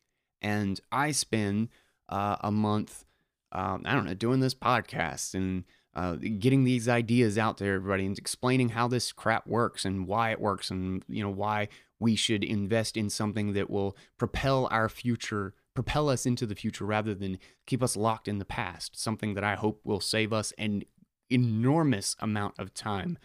and 0.42 0.80
I 0.92 1.12
spend 1.12 1.70
uh, 2.08 2.38
a 2.42 2.52
month, 2.52 3.06
um, 3.52 3.84
I 3.86 3.94
don't 3.94 4.06
know, 4.06 4.14
doing 4.14 4.40
this 4.40 4.56
podcast 4.56 5.34
and 5.34 5.66
uh, 5.96 6.16
getting 6.16 6.64
these 6.64 6.88
ideas 6.88 7.38
out 7.38 7.58
to 7.58 7.66
everybody 7.66 8.06
and 8.06 8.18
explaining 8.18 8.70
how 8.70 8.88
this 8.88 9.12
crap 9.12 9.48
works 9.48 9.86
and 9.86 10.08
why 10.08 10.32
it 10.32 10.40
works 10.40 10.70
and 10.70 11.04
you 11.10 11.24
know 11.24 11.30
why 11.30 11.68
we 12.00 12.16
should 12.16 12.44
invest 12.44 12.96
in 12.96 13.10
something 13.10 13.54
that 13.54 13.70
will 13.70 13.98
propel 14.18 14.68
our 14.72 14.88
future 14.88 15.54
propel 15.76 16.10
us 16.10 16.26
into 16.26 16.46
the 16.46 16.56
future 16.56 16.86
rather 16.86 17.16
than 17.16 17.40
keep 17.66 17.82
us 17.82 17.96
locked 17.96 18.28
in 18.28 18.38
the 18.38 18.46
past, 18.46 19.00
something 19.00 19.34
that 19.34 19.46
I 19.46 19.56
hope 19.56 19.80
will 19.86 20.02
save 20.02 20.34
us 20.34 20.52
an 20.58 20.84
enormous 21.30 22.16
amount 22.20 22.56
of 22.60 22.74
time 22.74 23.18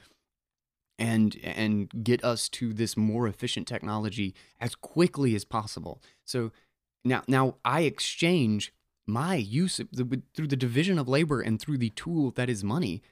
and 0.98 1.36
and 1.42 1.90
get 2.04 2.22
us 2.24 2.48
to 2.48 2.72
this 2.72 2.96
more 2.96 3.26
efficient 3.26 3.66
technology 3.66 4.34
as 4.60 4.74
quickly 4.74 5.34
as 5.34 5.44
possible. 5.44 6.00
So 6.24 6.52
now 7.04 7.22
now 7.26 7.56
I 7.64 7.82
exchange 7.82 8.72
my 9.06 9.34
use 9.34 9.80
the, 9.92 10.22
through 10.34 10.46
the 10.46 10.56
division 10.56 10.98
of 10.98 11.08
labor 11.08 11.40
and 11.40 11.60
through 11.60 11.78
the 11.78 11.90
tool 11.90 12.30
that 12.32 12.48
is 12.48 12.64
money. 12.64 13.02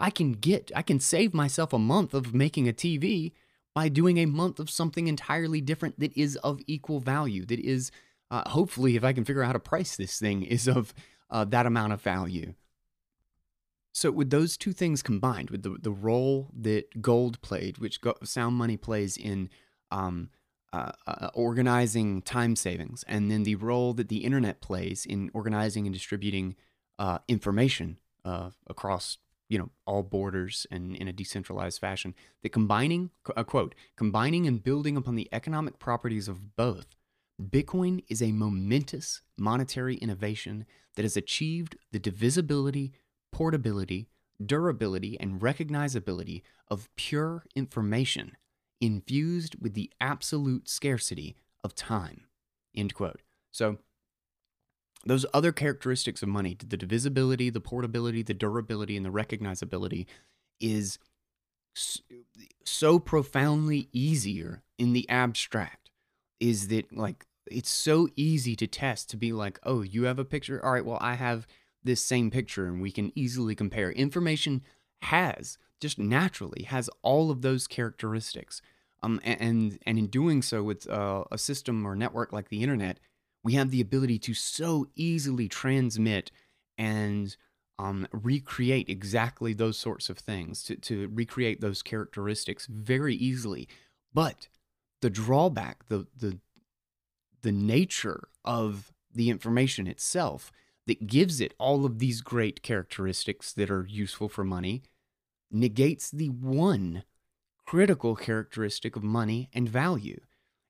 I 0.00 0.10
can 0.10 0.32
get 0.32 0.70
I 0.74 0.82
can 0.82 1.00
save 1.00 1.32
myself 1.34 1.72
a 1.72 1.78
month 1.78 2.14
of 2.14 2.34
making 2.34 2.68
a 2.68 2.72
TV 2.72 3.32
by 3.74 3.88
doing 3.88 4.18
a 4.18 4.26
month 4.26 4.58
of 4.58 4.70
something 4.70 5.06
entirely 5.06 5.60
different 5.60 6.00
that 6.00 6.16
is 6.16 6.36
of 6.36 6.60
equal 6.66 7.00
value 7.00 7.44
that 7.46 7.60
is 7.60 7.90
uh, 8.30 8.48
hopefully, 8.50 8.96
if 8.96 9.04
I 9.04 9.12
can 9.12 9.24
figure 9.24 9.42
out 9.42 9.46
how 9.46 9.52
to 9.54 9.58
price 9.58 9.96
this 9.96 10.18
thing, 10.18 10.42
is 10.42 10.68
of 10.68 10.92
uh, 11.30 11.44
that 11.46 11.66
amount 11.66 11.92
of 11.92 12.02
value. 12.02 12.54
So, 13.98 14.12
with 14.12 14.30
those 14.30 14.56
two 14.56 14.72
things 14.72 15.02
combined, 15.02 15.50
with 15.50 15.64
the, 15.64 15.76
the 15.82 15.90
role 15.90 16.52
that 16.56 17.02
gold 17.02 17.40
played, 17.40 17.78
which 17.78 18.00
go, 18.00 18.14
sound 18.22 18.54
money 18.54 18.76
plays 18.76 19.16
in 19.16 19.50
um, 19.90 20.30
uh, 20.72 20.92
uh, 21.08 21.30
organizing 21.34 22.22
time 22.22 22.54
savings, 22.54 23.04
and 23.08 23.28
then 23.28 23.42
the 23.42 23.56
role 23.56 23.94
that 23.94 24.08
the 24.08 24.18
internet 24.18 24.60
plays 24.60 25.04
in 25.04 25.32
organizing 25.34 25.84
and 25.84 25.92
distributing 25.92 26.54
uh, 27.00 27.18
information 27.26 27.98
uh, 28.24 28.50
across 28.68 29.18
you 29.48 29.58
know 29.58 29.70
all 29.84 30.04
borders 30.04 30.64
and 30.70 30.94
in 30.94 31.08
a 31.08 31.12
decentralized 31.12 31.80
fashion, 31.80 32.14
that 32.44 32.50
combining 32.50 33.10
a 33.36 33.44
quote 33.44 33.74
combining 33.96 34.46
and 34.46 34.62
building 34.62 34.96
upon 34.96 35.16
the 35.16 35.28
economic 35.32 35.80
properties 35.80 36.28
of 36.28 36.54
both 36.54 36.86
Bitcoin 37.42 38.04
is 38.08 38.22
a 38.22 38.30
momentous 38.30 39.22
monetary 39.36 39.96
innovation 39.96 40.66
that 40.94 41.04
has 41.04 41.16
achieved 41.16 41.76
the 41.92 41.98
divisibility, 41.98 42.92
portability, 43.32 44.08
durability, 44.44 45.18
and 45.18 45.40
recognizability 45.40 46.42
of 46.68 46.88
pure 46.96 47.44
information 47.54 48.36
infused 48.80 49.56
with 49.60 49.74
the 49.74 49.90
absolute 50.00 50.68
scarcity 50.68 51.36
of 51.64 51.74
time. 51.74 52.26
End 52.74 52.94
quote. 52.94 53.20
So, 53.50 53.78
those 55.04 55.24
other 55.32 55.52
characteristics 55.52 56.22
of 56.22 56.28
money, 56.28 56.56
the 56.58 56.76
divisibility, 56.76 57.50
the 57.50 57.60
portability, 57.60 58.22
the 58.22 58.34
durability, 58.34 58.96
and 58.96 59.06
the 59.06 59.10
recognizability, 59.10 60.06
is 60.60 60.98
so 62.64 62.98
profoundly 62.98 63.88
easier 63.92 64.62
in 64.76 64.92
the 64.92 65.08
abstract. 65.08 65.90
Is 66.40 66.68
that 66.68 66.94
like 66.96 67.26
it's 67.50 67.70
so 67.70 68.08
easy 68.16 68.54
to 68.56 68.66
test 68.66 69.10
to 69.10 69.16
be 69.16 69.32
like, 69.32 69.58
oh, 69.62 69.82
you 69.82 70.04
have 70.04 70.18
a 70.18 70.24
picture? 70.24 70.64
All 70.64 70.72
right, 70.72 70.84
well, 70.84 70.98
I 71.00 71.14
have 71.14 71.46
this 71.84 72.04
same 72.04 72.30
picture 72.30 72.66
and 72.66 72.80
we 72.80 72.90
can 72.90 73.12
easily 73.14 73.54
compare. 73.54 73.90
Information 73.92 74.62
has 75.02 75.58
just 75.80 75.98
naturally 75.98 76.64
has 76.64 76.90
all 77.02 77.30
of 77.30 77.42
those 77.42 77.66
characteristics. 77.66 78.60
Um, 79.02 79.20
and 79.22 79.78
and 79.86 79.98
in 79.98 80.08
doing 80.08 80.42
so 80.42 80.62
with 80.62 80.88
uh, 80.90 81.24
a 81.30 81.38
system 81.38 81.86
or 81.86 81.94
network 81.94 82.32
like 82.32 82.48
the 82.48 82.62
internet, 82.62 82.98
we 83.44 83.54
have 83.54 83.70
the 83.70 83.80
ability 83.80 84.18
to 84.20 84.34
so 84.34 84.88
easily 84.96 85.48
transmit 85.48 86.32
and 86.76 87.36
um, 87.78 88.08
recreate 88.12 88.88
exactly 88.88 89.52
those 89.52 89.78
sorts 89.78 90.08
of 90.08 90.18
things, 90.18 90.64
to, 90.64 90.74
to 90.76 91.08
recreate 91.14 91.60
those 91.60 91.80
characteristics 91.80 92.66
very 92.66 93.14
easily. 93.14 93.68
But 94.12 94.48
the 95.00 95.10
drawback, 95.10 95.86
the 95.88 96.06
the 96.16 96.40
the 97.42 97.52
nature 97.52 98.28
of 98.44 98.92
the 99.14 99.30
information 99.30 99.86
itself 99.86 100.50
that 100.88 101.06
gives 101.06 101.40
it 101.40 101.54
all 101.58 101.84
of 101.84 101.98
these 101.98 102.22
great 102.22 102.62
characteristics 102.62 103.52
that 103.52 103.70
are 103.70 103.86
useful 103.86 104.28
for 104.28 104.42
money 104.42 104.82
negates 105.50 106.10
the 106.10 106.30
one 106.30 107.04
critical 107.66 108.16
characteristic 108.16 108.96
of 108.96 109.04
money 109.04 109.50
and 109.52 109.68
value. 109.68 110.18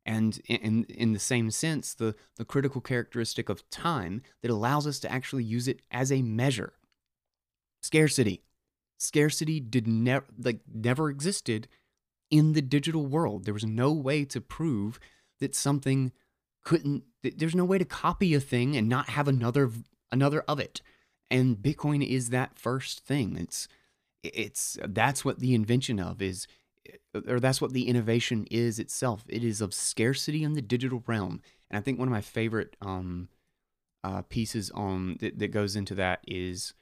And 0.04 0.40
in, 0.46 0.84
in 0.84 1.12
the 1.12 1.20
same 1.20 1.52
sense, 1.52 1.94
the, 1.94 2.16
the 2.36 2.44
critical 2.44 2.80
characteristic 2.80 3.48
of 3.48 3.68
time 3.70 4.22
that 4.42 4.50
allows 4.50 4.86
us 4.86 4.98
to 5.00 5.12
actually 5.12 5.44
use 5.44 5.68
it 5.68 5.82
as 5.92 6.10
a 6.10 6.22
measure. 6.22 6.72
Scarcity. 7.80 8.42
Scarcity 8.98 9.60
did 9.60 9.86
never 9.86 10.26
like 10.36 10.60
never 10.74 11.08
existed 11.08 11.68
in 12.30 12.54
the 12.54 12.62
digital 12.62 13.06
world. 13.06 13.44
There 13.44 13.54
was 13.54 13.64
no 13.64 13.92
way 13.92 14.24
to 14.24 14.40
prove 14.40 14.98
that 15.38 15.54
something 15.54 16.10
couldn't 16.64 17.04
there's 17.22 17.54
no 17.54 17.64
way 17.64 17.78
to 17.78 17.84
copy 17.84 18.34
a 18.34 18.40
thing 18.40 18.76
and 18.76 18.88
not 18.88 19.10
have 19.10 19.28
another 19.28 19.70
another 20.10 20.40
of 20.42 20.58
it. 20.58 20.80
And 21.30 21.56
bitcoin 21.56 22.06
is 22.06 22.30
that 22.30 22.58
first 22.58 23.00
thing. 23.00 23.36
It's 23.36 23.68
it's 24.22 24.78
that's 24.88 25.24
what 25.24 25.38
the 25.38 25.54
invention 25.54 26.00
of 26.00 26.20
is 26.22 26.46
or 27.28 27.38
that's 27.38 27.60
what 27.60 27.72
the 27.72 27.88
innovation 27.88 28.46
is 28.50 28.78
itself. 28.78 29.24
It 29.28 29.44
is 29.44 29.60
of 29.60 29.74
scarcity 29.74 30.42
in 30.42 30.54
the 30.54 30.62
digital 30.62 31.02
realm. 31.06 31.42
And 31.70 31.78
i 31.78 31.82
think 31.82 31.98
one 31.98 32.08
of 32.08 32.12
my 32.12 32.20
favorite 32.22 32.76
um 32.80 33.28
uh, 34.04 34.22
pieces 34.22 34.70
on 34.70 35.16
that, 35.20 35.38
that 35.38 35.48
goes 35.48 35.76
into 35.76 35.94
that 35.94 36.20
is 36.26 36.72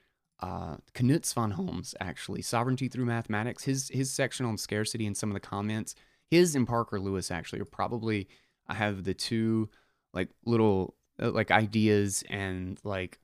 uh, 0.40 0.76
Knut 0.94 1.22
Svanholm's 1.22 1.94
actually 1.98 2.42
sovereignty 2.42 2.88
through 2.88 3.06
mathematics. 3.06 3.64
His 3.64 3.88
his 3.88 4.12
section 4.12 4.44
on 4.46 4.58
scarcity 4.58 5.06
and 5.06 5.16
some 5.16 5.30
of 5.30 5.34
the 5.34 5.40
comments, 5.40 5.94
his 6.30 6.54
and 6.54 6.66
Parker 6.66 7.00
Lewis 7.00 7.30
actually 7.30 7.60
are 7.60 7.64
probably 7.66 8.28
I 8.68 8.74
have 8.74 9.04
the 9.04 9.14
two 9.14 9.70
like 10.12 10.28
little 10.44 10.94
like 11.18 11.50
ideas 11.50 12.22
and 12.28 12.78
like 12.84 13.18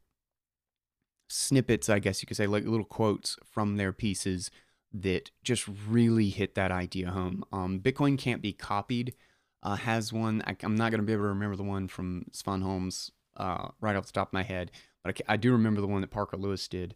snippets, 1.28 1.89
I 1.89 1.98
guess 1.98 2.23
you 2.23 2.27
could 2.27 2.36
say, 2.36 2.47
like 2.47 2.64
little 2.64 2.85
quotes 2.85 3.36
from 3.44 3.77
their 3.77 3.93
pieces 3.93 4.51
that 4.93 5.31
just 5.43 5.66
really 5.89 6.28
hit 6.28 6.55
that 6.55 6.70
idea 6.70 7.10
home. 7.10 7.44
Um, 7.52 7.81
Bitcoin 7.81 8.19
can't 8.19 8.43
be 8.43 8.52
copied. 8.52 9.14
Uh, 9.62 9.77
has 9.77 10.12
one. 10.12 10.43
I, 10.47 10.56
am 10.64 10.74
not 10.74 10.90
going 10.90 11.01
to 11.01 11.06
be 11.06 11.12
able 11.12 11.23
to 11.23 11.28
remember 11.28 11.56
the 11.56 11.62
one 11.62 11.86
from 11.86 12.27
Svanholm's 12.32 13.12
uh, 13.36 13.69
right 13.81 13.94
off 13.94 14.06
the 14.06 14.12
top 14.12 14.28
of 14.28 14.32
my 14.32 14.43
head, 14.43 14.73
but 15.05 15.23
I, 15.28 15.35
I 15.35 15.36
do 15.36 15.52
remember 15.52 15.81
the 15.81 15.86
one 15.86 16.01
that 16.01 16.10
Parker 16.10 16.36
Lewis 16.36 16.66
did. 16.69 16.94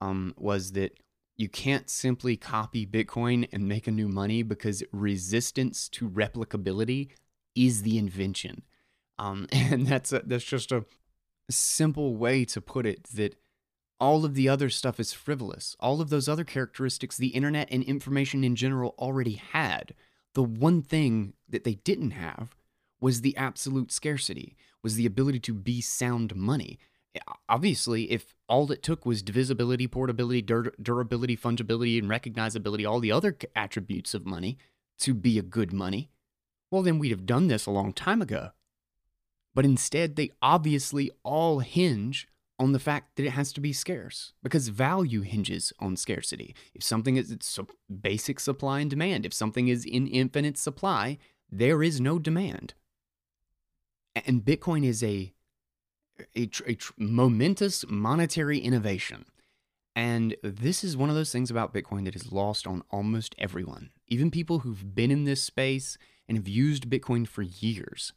Um, 0.00 0.34
was 0.36 0.72
that 0.72 0.98
you 1.36 1.48
can't 1.48 1.88
simply 1.88 2.36
copy 2.36 2.86
Bitcoin 2.86 3.48
and 3.52 3.68
make 3.68 3.86
a 3.86 3.92
new 3.92 4.08
money 4.08 4.42
because 4.42 4.82
resistance 4.92 5.88
to 5.90 6.08
replicability 6.08 7.10
is 7.54 7.82
the 7.82 7.98
invention. 7.98 8.62
Um, 9.18 9.46
and 9.52 9.86
that's 9.86 10.12
a, 10.12 10.22
that's 10.24 10.44
just 10.44 10.72
a 10.72 10.84
simple 11.50 12.16
way 12.16 12.44
to 12.44 12.60
put 12.60 12.86
it 12.86 13.04
that 13.14 13.36
all 14.00 14.24
of 14.24 14.34
the 14.34 14.48
other 14.48 14.70
stuff 14.70 15.00
is 15.00 15.12
frivolous. 15.12 15.76
All 15.80 16.00
of 16.00 16.10
those 16.10 16.28
other 16.28 16.44
characteristics 16.44 17.16
the 17.16 17.28
internet 17.28 17.68
and 17.70 17.82
information 17.82 18.44
in 18.44 18.54
general 18.54 18.94
already 18.98 19.34
had. 19.34 19.94
The 20.34 20.42
one 20.42 20.82
thing 20.82 21.34
that 21.48 21.64
they 21.64 21.74
didn't 21.74 22.12
have 22.12 22.54
was 23.00 23.20
the 23.20 23.36
absolute 23.36 23.90
scarcity, 23.90 24.56
was 24.82 24.94
the 24.94 25.06
ability 25.06 25.40
to 25.40 25.54
be 25.54 25.80
sound 25.80 26.36
money. 26.36 26.78
Obviously, 27.48 28.10
if 28.12 28.34
all 28.48 28.70
it 28.70 28.82
took 28.82 29.04
was 29.04 29.22
divisibility, 29.22 29.88
portability, 29.88 30.42
dur- 30.42 30.74
durability, 30.80 31.36
fungibility, 31.36 31.98
and 31.98 32.08
recognizability, 32.08 32.88
all 32.88 33.00
the 33.00 33.10
other 33.10 33.36
attributes 33.56 34.14
of 34.14 34.26
money 34.26 34.58
to 35.00 35.14
be 35.14 35.38
a 35.38 35.42
good 35.42 35.72
money, 35.72 36.10
well, 36.70 36.82
then 36.82 36.98
we'd 36.98 37.10
have 37.10 37.26
done 37.26 37.48
this 37.48 37.66
a 37.66 37.70
long 37.70 37.92
time 37.92 38.22
ago. 38.22 38.50
But 39.58 39.64
instead, 39.64 40.14
they 40.14 40.30
obviously 40.40 41.10
all 41.24 41.58
hinge 41.58 42.28
on 42.60 42.70
the 42.70 42.78
fact 42.78 43.16
that 43.16 43.26
it 43.26 43.30
has 43.30 43.52
to 43.54 43.60
be 43.60 43.72
scarce 43.72 44.32
because 44.40 44.68
value 44.68 45.22
hinges 45.22 45.72
on 45.80 45.96
scarcity. 45.96 46.54
If 46.74 46.84
something 46.84 47.16
is 47.16 47.36
basic 47.90 48.38
supply 48.38 48.78
and 48.78 48.88
demand, 48.88 49.26
if 49.26 49.34
something 49.34 49.66
is 49.66 49.84
in 49.84 50.06
infinite 50.06 50.58
supply, 50.58 51.18
there 51.50 51.82
is 51.82 52.00
no 52.00 52.20
demand. 52.20 52.74
And 54.14 54.44
Bitcoin 54.44 54.84
is 54.84 55.02
a 55.02 55.32
a, 56.36 56.48
a, 56.68 56.76
momentous 56.96 57.84
monetary 57.88 58.60
innovation. 58.60 59.24
And 59.96 60.36
this 60.40 60.84
is 60.84 60.96
one 60.96 61.10
of 61.10 61.16
those 61.16 61.32
things 61.32 61.50
about 61.50 61.74
Bitcoin 61.74 62.04
that 62.04 62.14
is 62.14 62.30
lost 62.30 62.68
on 62.68 62.84
almost 62.92 63.34
everyone, 63.38 63.90
even 64.06 64.30
people 64.30 64.60
who've 64.60 64.94
been 64.94 65.10
in 65.10 65.24
this 65.24 65.42
space 65.42 65.98
and 66.28 66.38
have 66.38 66.46
used 66.46 66.88
Bitcoin 66.88 67.26
for 67.26 67.42
years 67.42 68.12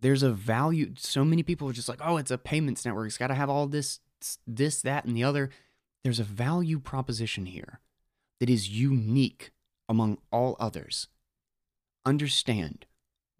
there's 0.00 0.22
a 0.22 0.30
value. 0.30 0.94
So 0.96 1.24
many 1.24 1.42
people 1.42 1.68
are 1.68 1.72
just 1.72 1.88
like, 1.88 2.00
oh, 2.02 2.16
it's 2.16 2.30
a 2.30 2.38
payments 2.38 2.84
network. 2.84 3.06
It's 3.06 3.18
got 3.18 3.28
to 3.28 3.34
have 3.34 3.50
all 3.50 3.66
this, 3.66 4.00
this, 4.46 4.82
that, 4.82 5.04
and 5.04 5.16
the 5.16 5.24
other. 5.24 5.50
There's 6.04 6.20
a 6.20 6.24
value 6.24 6.78
proposition 6.78 7.46
here 7.46 7.80
that 8.40 8.48
is 8.48 8.68
unique 8.68 9.50
among 9.88 10.18
all 10.30 10.56
others. 10.60 11.08
Understand, 12.06 12.86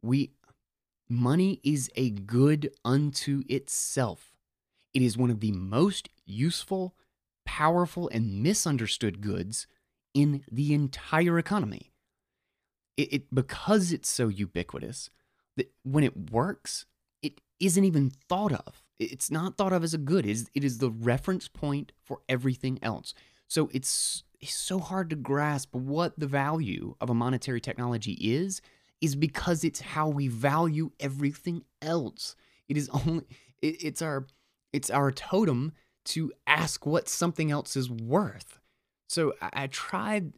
we 0.03 0.33
money 1.09 1.61
is 1.63 1.91
a 1.97 2.11
good 2.11 2.71
unto 2.85 3.43
itself. 3.49 4.37
It 4.93 5.03
is 5.03 5.17
one 5.17 5.31
of 5.31 5.41
the 5.41 5.53
most 5.53 6.09
useful, 6.27 6.95
powerful, 7.47 8.11
and 8.13 8.43
misunderstood 8.43 9.21
goods 9.21 9.67
in 10.13 10.43
the 10.51 10.75
entire 10.75 11.39
economy. 11.39 11.93
It, 12.97 13.13
it 13.13 13.35
because 13.35 13.93
it's 13.93 14.09
so 14.09 14.29
ubiquitous 14.29 15.11
that 15.59 15.71
when 15.85 16.05
it 16.05 16.33
works, 16.33 16.87
it 17.23 17.41
isn't 17.61 17.85
even 17.85 18.11
thought 18.29 18.53
of. 18.53 18.83
It's 18.99 19.31
not 19.31 19.57
thought 19.57 19.73
of 19.73 19.85
as 19.85 19.95
a 19.95 19.99
good. 19.99 20.27
It 20.27 20.31
is, 20.31 20.51
it 20.55 20.65
is 20.65 20.79
the 20.79 20.91
reference 20.91 21.47
point 21.47 21.93
for 22.03 22.21
everything 22.29 22.79
else. 22.83 23.15
So 23.47 23.71
it's, 23.73 24.25
it's 24.41 24.55
so 24.55 24.79
hard 24.79 25.11
to 25.11 25.17
grasp 25.17 25.75
what 25.75 26.19
the 26.19 26.27
value 26.27 26.95
of 27.01 27.11
a 27.11 27.15
monetary 27.15 27.61
technology 27.61 28.13
is, 28.13 28.61
is 29.01 29.15
because 29.15 29.65
it's 29.65 29.81
how 29.81 30.09
we 30.09 30.29
value 30.29 30.91
everything 31.01 31.65
else. 31.83 32.35
It 32.69 32.77
is 32.77 32.89
only 33.07 33.25
it, 33.63 33.83
it's 33.83 34.03
our 34.03 34.27
it's 34.73 34.91
our 34.91 35.11
totem 35.11 35.73
to 36.05 36.33
ask 36.47 36.87
what 36.87 37.09
something 37.09 37.51
else 37.51 37.77
is 37.77 37.91
worth. 37.91 38.61
So 39.09 39.35
I, 39.41 39.51
I 39.65 39.67
tried 39.69 40.33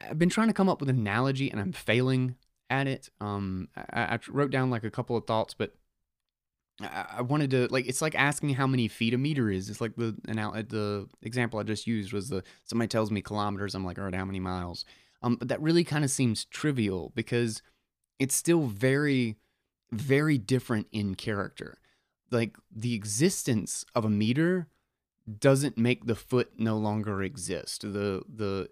I've 0.00 0.18
been 0.18 0.30
trying 0.30 0.48
to 0.48 0.54
come 0.54 0.68
up 0.68 0.80
with 0.80 0.88
an 0.88 0.98
analogy 0.98 1.50
and 1.50 1.60
I'm 1.60 1.72
failing 1.72 2.36
at 2.72 2.88
it. 2.88 3.10
Um, 3.20 3.68
I, 3.76 4.14
I 4.14 4.18
wrote 4.28 4.50
down 4.50 4.70
like 4.70 4.82
a 4.82 4.90
couple 4.90 5.16
of 5.16 5.26
thoughts, 5.26 5.54
but 5.54 5.74
I, 6.80 7.06
I 7.18 7.22
wanted 7.22 7.50
to 7.50 7.68
like 7.68 7.86
it's 7.86 8.02
like 8.02 8.14
asking 8.14 8.54
how 8.54 8.66
many 8.66 8.88
feet 8.88 9.14
a 9.14 9.18
meter 9.18 9.50
is. 9.50 9.68
It's 9.68 9.80
like 9.80 9.94
the 9.96 10.16
the 10.24 11.06
example 11.22 11.60
I 11.60 11.64
just 11.64 11.86
used 11.86 12.12
was 12.12 12.30
the 12.30 12.42
somebody 12.64 12.88
tells 12.88 13.10
me 13.10 13.20
kilometers. 13.20 13.74
I'm 13.74 13.84
like, 13.84 13.98
all 13.98 14.04
right, 14.04 14.14
how 14.14 14.24
many 14.24 14.40
miles? 14.40 14.84
Um, 15.22 15.36
but 15.36 15.48
that 15.48 15.62
really 15.62 15.84
kind 15.84 16.04
of 16.04 16.10
seems 16.10 16.46
trivial 16.46 17.12
because 17.14 17.62
it's 18.18 18.34
still 18.34 18.66
very, 18.66 19.36
very 19.92 20.36
different 20.38 20.88
in 20.90 21.14
character. 21.14 21.78
Like 22.30 22.56
the 22.74 22.94
existence 22.94 23.84
of 23.94 24.04
a 24.04 24.10
meter 24.10 24.68
doesn't 25.38 25.78
make 25.78 26.06
the 26.06 26.14
foot 26.14 26.52
no 26.58 26.76
longer 26.76 27.22
exist. 27.22 27.82
The 27.82 28.22
the 28.28 28.68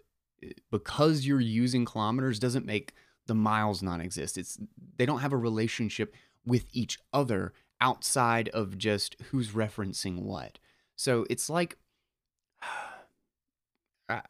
because 0.70 1.26
you're 1.26 1.40
using 1.40 1.84
kilometers 1.84 2.38
doesn't 2.38 2.66
make 2.66 2.94
the 3.30 3.34
miles 3.34 3.80
non-exist 3.80 4.36
It's 4.36 4.58
they 4.98 5.06
don't 5.06 5.20
have 5.20 5.32
a 5.32 5.36
relationship 5.38 6.12
with 6.44 6.66
each 6.72 6.98
other 7.12 7.52
outside 7.80 8.48
of 8.48 8.76
just 8.76 9.16
who's 9.30 9.52
referencing 9.52 10.22
what. 10.22 10.58
So 10.96 11.24
it's 11.30 11.48
like 11.48 11.78
uh, 14.08 14.20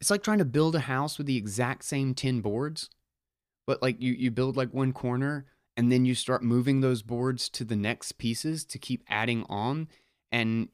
it's 0.00 0.10
like 0.10 0.22
trying 0.22 0.38
to 0.38 0.44
build 0.44 0.76
a 0.76 0.80
house 0.80 1.18
with 1.18 1.26
the 1.26 1.36
exact 1.36 1.84
same 1.84 2.14
10 2.14 2.40
boards, 2.40 2.90
but 3.66 3.82
like 3.82 4.00
you 4.00 4.12
you 4.12 4.30
build 4.30 4.56
like 4.56 4.72
one 4.72 4.92
corner 4.92 5.46
and 5.76 5.90
then 5.90 6.04
you 6.04 6.14
start 6.14 6.44
moving 6.44 6.80
those 6.80 7.02
boards 7.02 7.48
to 7.48 7.64
the 7.64 7.76
next 7.76 8.12
pieces 8.12 8.64
to 8.66 8.78
keep 8.78 9.02
adding 9.08 9.44
on 9.48 9.88
and 10.30 10.68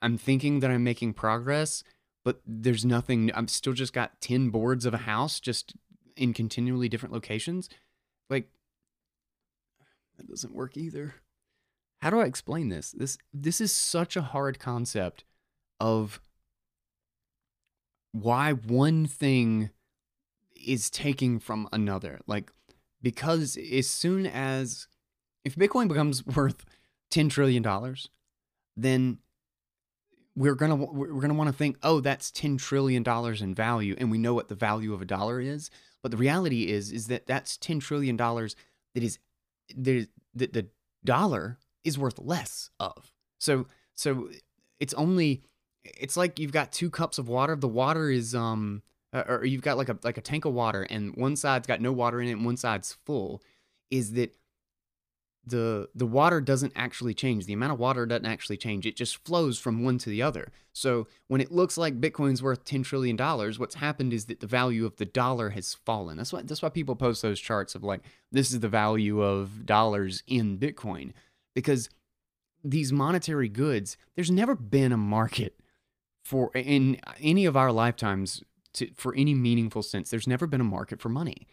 I'm 0.00 0.18
thinking 0.18 0.60
that 0.60 0.70
I'm 0.70 0.84
making 0.84 1.14
progress, 1.14 1.82
but 2.24 2.40
there's 2.46 2.84
nothing 2.84 3.30
I'm 3.34 3.48
still 3.48 3.72
just 3.72 3.92
got 3.92 4.20
10 4.20 4.50
boards 4.50 4.86
of 4.86 4.94
a 4.94 4.98
house 4.98 5.40
just 5.40 5.74
in 6.16 6.32
continually 6.32 6.88
different 6.88 7.12
locations, 7.12 7.68
like 8.30 8.48
that 10.16 10.28
doesn't 10.28 10.54
work 10.54 10.76
either. 10.76 11.14
How 12.00 12.10
do 12.10 12.20
I 12.20 12.24
explain 12.24 12.68
this? 12.68 12.92
This 12.92 13.18
this 13.32 13.60
is 13.60 13.72
such 13.72 14.16
a 14.16 14.22
hard 14.22 14.58
concept 14.58 15.24
of 15.80 16.20
why 18.12 18.52
one 18.52 19.06
thing 19.06 19.70
is 20.54 20.90
taking 20.90 21.38
from 21.38 21.68
another. 21.72 22.20
Like 22.26 22.50
because 23.02 23.56
as 23.56 23.88
soon 23.88 24.26
as 24.26 24.88
if 25.44 25.54
Bitcoin 25.56 25.88
becomes 25.88 26.24
worth 26.36 26.64
10 27.10 27.28
trillion 27.28 27.62
dollars, 27.62 28.10
then 28.76 29.18
we're 30.36 30.54
gonna 30.54 30.76
we're 30.76 31.20
gonna 31.20 31.34
want 31.34 31.48
to 31.48 31.56
think, 31.56 31.78
oh, 31.82 32.00
that's 32.00 32.30
ten 32.30 32.58
trillion 32.58 33.02
dollars 33.02 33.40
in 33.40 33.54
value, 33.54 33.96
and 33.98 34.10
we 34.10 34.18
know 34.18 34.34
what 34.34 34.48
the 34.48 34.54
value 34.54 34.92
of 34.92 35.00
a 35.00 35.06
dollar 35.06 35.40
is. 35.40 35.70
But 36.02 36.10
the 36.10 36.18
reality 36.18 36.68
is, 36.70 36.92
is 36.92 37.08
that 37.08 37.26
that's 37.26 37.56
ten 37.56 37.80
trillion 37.80 38.16
dollars 38.16 38.54
that 38.94 39.02
is 39.02 39.18
that 39.74 40.08
the, 40.34 40.46
the 40.46 40.66
dollar 41.04 41.58
is 41.84 41.98
worth 41.98 42.18
less 42.18 42.70
of. 42.78 43.12
So 43.38 43.66
so 43.94 44.28
it's 44.78 44.94
only 44.94 45.42
it's 45.84 46.16
like 46.16 46.38
you've 46.38 46.52
got 46.52 46.70
two 46.70 46.90
cups 46.90 47.18
of 47.18 47.28
water. 47.28 47.56
The 47.56 47.66
water 47.66 48.10
is 48.10 48.34
um 48.34 48.82
or 49.12 49.44
you've 49.44 49.62
got 49.62 49.78
like 49.78 49.88
a 49.88 49.98
like 50.04 50.18
a 50.18 50.22
tank 50.22 50.44
of 50.44 50.52
water, 50.52 50.82
and 50.82 51.14
one 51.16 51.36
side's 51.36 51.66
got 51.66 51.80
no 51.80 51.92
water 51.92 52.20
in 52.20 52.28
it, 52.28 52.32
and 52.32 52.44
one 52.44 52.58
side's 52.58 52.96
full. 53.06 53.42
Is 53.90 54.12
that 54.12 54.36
the 55.46 55.88
the 55.94 56.06
water 56.06 56.40
doesn't 56.40 56.72
actually 56.74 57.14
change. 57.14 57.46
The 57.46 57.52
amount 57.52 57.72
of 57.72 57.78
water 57.78 58.04
doesn't 58.04 58.26
actually 58.26 58.56
change. 58.56 58.84
It 58.84 58.96
just 58.96 59.24
flows 59.24 59.58
from 59.58 59.84
one 59.84 59.96
to 59.98 60.10
the 60.10 60.20
other. 60.20 60.50
So 60.72 61.06
when 61.28 61.40
it 61.40 61.52
looks 61.52 61.78
like 61.78 62.00
Bitcoin's 62.00 62.42
worth 62.42 62.64
ten 62.64 62.82
trillion 62.82 63.16
dollars, 63.16 63.58
what's 63.58 63.76
happened 63.76 64.12
is 64.12 64.26
that 64.26 64.40
the 64.40 64.46
value 64.46 64.84
of 64.84 64.96
the 64.96 65.04
dollar 65.04 65.50
has 65.50 65.74
fallen. 65.74 66.16
That's 66.16 66.32
why 66.32 66.42
that's 66.42 66.62
why 66.62 66.68
people 66.68 66.96
post 66.96 67.22
those 67.22 67.40
charts 67.40 67.74
of 67.74 67.84
like 67.84 68.02
this 68.32 68.50
is 68.50 68.60
the 68.60 68.68
value 68.68 69.22
of 69.22 69.64
dollars 69.64 70.24
in 70.26 70.58
Bitcoin 70.58 71.12
because 71.54 71.88
these 72.64 72.92
monetary 72.92 73.48
goods. 73.48 73.96
There's 74.16 74.30
never 74.30 74.56
been 74.56 74.90
a 74.90 74.96
market 74.96 75.60
for 76.24 76.50
in 76.54 76.98
any 77.20 77.46
of 77.46 77.56
our 77.56 77.70
lifetimes 77.70 78.42
to, 78.74 78.90
for 78.96 79.14
any 79.14 79.34
meaningful 79.34 79.82
sense. 79.82 80.10
There's 80.10 80.26
never 80.26 80.48
been 80.48 80.60
a 80.60 80.64
market 80.64 81.00
for 81.00 81.08
money 81.08 81.46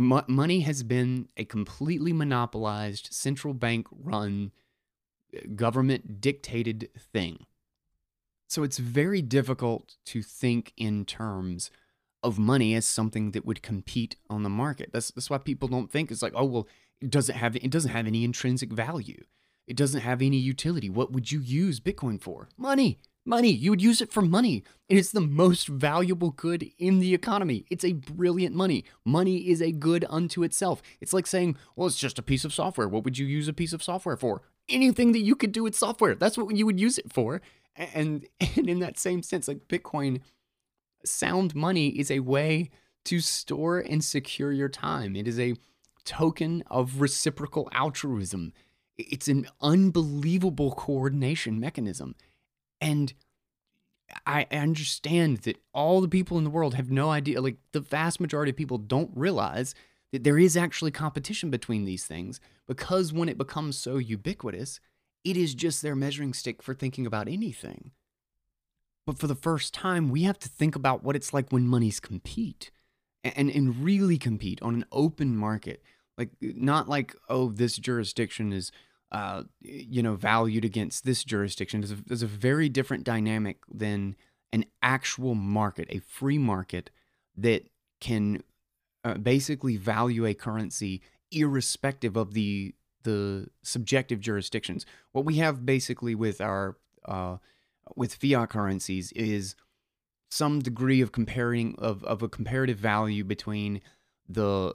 money 0.00 0.60
has 0.60 0.82
been 0.82 1.28
a 1.36 1.44
completely 1.44 2.12
monopolized, 2.12 3.08
central 3.12 3.54
bank 3.54 3.86
run, 3.90 4.50
uh, 5.36 5.40
government 5.54 6.20
dictated 6.20 6.88
thing. 6.98 7.46
So 8.48 8.62
it's 8.62 8.78
very 8.78 9.22
difficult 9.22 9.96
to 10.06 10.22
think 10.22 10.72
in 10.76 11.04
terms 11.04 11.70
of 12.22 12.38
money 12.38 12.74
as 12.74 12.84
something 12.84 13.30
that 13.32 13.46
would 13.46 13.62
compete 13.62 14.16
on 14.28 14.42
the 14.42 14.48
market. 14.48 14.90
That's 14.92 15.10
that's 15.10 15.30
why 15.30 15.38
people 15.38 15.68
don't 15.68 15.90
think 15.90 16.10
it's 16.10 16.22
like, 16.22 16.32
oh 16.34 16.44
well, 16.44 16.68
it 17.00 17.10
doesn't 17.10 17.36
have 17.36 17.56
it 17.56 17.70
doesn't 17.70 17.92
have 17.92 18.06
any 18.06 18.24
intrinsic 18.24 18.72
value. 18.72 19.24
It 19.66 19.76
doesn't 19.76 20.00
have 20.00 20.20
any 20.20 20.38
utility. 20.38 20.90
What 20.90 21.12
would 21.12 21.30
you 21.30 21.40
use 21.40 21.78
Bitcoin 21.78 22.20
for? 22.20 22.48
Money. 22.56 22.98
Money. 23.24 23.52
You 23.52 23.70
would 23.70 23.82
use 23.82 24.00
it 24.00 24.12
for 24.12 24.22
money. 24.22 24.64
It 24.88 24.96
is 24.96 25.12
the 25.12 25.20
most 25.20 25.68
valuable 25.68 26.30
good 26.30 26.70
in 26.78 27.00
the 27.00 27.14
economy. 27.14 27.64
It's 27.70 27.84
a 27.84 27.92
brilliant 27.92 28.56
money. 28.56 28.84
Money 29.04 29.48
is 29.48 29.60
a 29.60 29.72
good 29.72 30.04
unto 30.08 30.42
itself. 30.42 30.82
It's 31.00 31.12
like 31.12 31.26
saying, 31.26 31.56
well, 31.76 31.86
it's 31.86 31.98
just 31.98 32.18
a 32.18 32.22
piece 32.22 32.44
of 32.44 32.54
software. 32.54 32.88
What 32.88 33.04
would 33.04 33.18
you 33.18 33.26
use 33.26 33.46
a 33.46 33.52
piece 33.52 33.72
of 33.72 33.82
software 33.82 34.16
for? 34.16 34.42
Anything 34.68 35.12
that 35.12 35.20
you 35.20 35.36
could 35.36 35.52
do 35.52 35.62
with 35.62 35.76
software. 35.76 36.14
That's 36.14 36.38
what 36.38 36.56
you 36.56 36.66
would 36.66 36.80
use 36.80 36.98
it 36.98 37.12
for. 37.12 37.42
And, 37.76 38.26
and 38.56 38.68
in 38.68 38.80
that 38.80 38.98
same 38.98 39.22
sense, 39.22 39.48
like 39.48 39.68
Bitcoin, 39.68 40.20
sound 41.04 41.54
money 41.54 41.88
is 41.88 42.10
a 42.10 42.20
way 42.20 42.70
to 43.04 43.20
store 43.20 43.78
and 43.78 44.04
secure 44.04 44.52
your 44.52 44.68
time. 44.68 45.16
It 45.16 45.28
is 45.28 45.38
a 45.38 45.54
token 46.04 46.62
of 46.68 47.00
reciprocal 47.00 47.68
altruism 47.72 48.52
It's 48.98 49.28
an 49.28 49.46
unbelievable 49.60 50.72
coordination 50.72 51.60
mechanism. 51.60 52.14
And 52.80 53.12
I 54.26 54.46
understand 54.50 55.38
that 55.38 55.58
all 55.72 56.00
the 56.00 56.08
people 56.08 56.38
in 56.38 56.44
the 56.44 56.50
world 56.50 56.74
have 56.74 56.90
no 56.90 57.10
idea, 57.10 57.40
like 57.40 57.56
the 57.72 57.80
vast 57.80 58.20
majority 58.20 58.50
of 58.50 58.56
people 58.56 58.78
don't 58.78 59.10
realize 59.14 59.74
that 60.12 60.24
there 60.24 60.38
is 60.38 60.56
actually 60.56 60.90
competition 60.90 61.50
between 61.50 61.84
these 61.84 62.06
things 62.06 62.40
because 62.66 63.12
when 63.12 63.28
it 63.28 63.38
becomes 63.38 63.78
so 63.78 63.98
ubiquitous, 63.98 64.80
it 65.24 65.36
is 65.36 65.54
just 65.54 65.82
their 65.82 65.94
measuring 65.94 66.32
stick 66.32 66.62
for 66.62 66.74
thinking 66.74 67.06
about 67.06 67.28
anything. 67.28 67.92
But 69.06 69.18
for 69.18 69.26
the 69.26 69.34
first 69.34 69.74
time, 69.74 70.10
we 70.10 70.22
have 70.22 70.38
to 70.40 70.48
think 70.48 70.76
about 70.76 71.02
what 71.02 71.16
it's 71.16 71.32
like 71.32 71.50
when 71.50 71.66
monies 71.66 72.00
compete 72.00 72.70
and, 73.22 73.50
and 73.50 73.84
really 73.84 74.18
compete 74.18 74.60
on 74.62 74.74
an 74.74 74.84
open 74.92 75.36
market. 75.36 75.82
Like, 76.18 76.30
not 76.40 76.88
like, 76.88 77.14
oh, 77.28 77.50
this 77.50 77.76
jurisdiction 77.76 78.52
is, 78.52 78.70
uh, 79.12 79.42
you 79.60 80.02
know, 80.02 80.14
valued 80.14 80.64
against 80.64 81.04
this 81.04 81.24
jurisdiction. 81.24 81.80
There's 81.80 81.92
a, 81.92 82.04
there's 82.06 82.22
a 82.22 82.28
very 82.28 82.68
different 82.68 83.04
dynamic 83.04 83.58
than 83.68 84.16
an 84.52 84.64
actual 84.82 85.34
market, 85.34 85.88
a 85.90 85.98
free 86.00 86.38
market 86.38 86.90
that 87.36 87.68
can 88.00 88.42
uh, 89.04 89.14
basically 89.14 89.76
value 89.76 90.26
a 90.26 90.34
currency 90.34 91.02
irrespective 91.30 92.16
of 92.16 92.34
the 92.34 92.74
the 93.02 93.48
subjective 93.62 94.20
jurisdictions. 94.20 94.84
What 95.12 95.24
we 95.24 95.36
have 95.36 95.64
basically 95.64 96.14
with 96.14 96.40
our 96.40 96.76
uh, 97.06 97.38
with 97.96 98.14
fiat 98.14 98.50
currencies 98.50 99.10
is 99.12 99.54
some 100.30 100.60
degree 100.60 101.00
of 101.00 101.12
comparing 101.12 101.74
of, 101.78 102.04
of 102.04 102.22
a 102.22 102.28
comparative 102.28 102.78
value 102.78 103.24
between 103.24 103.80
the 104.28 104.74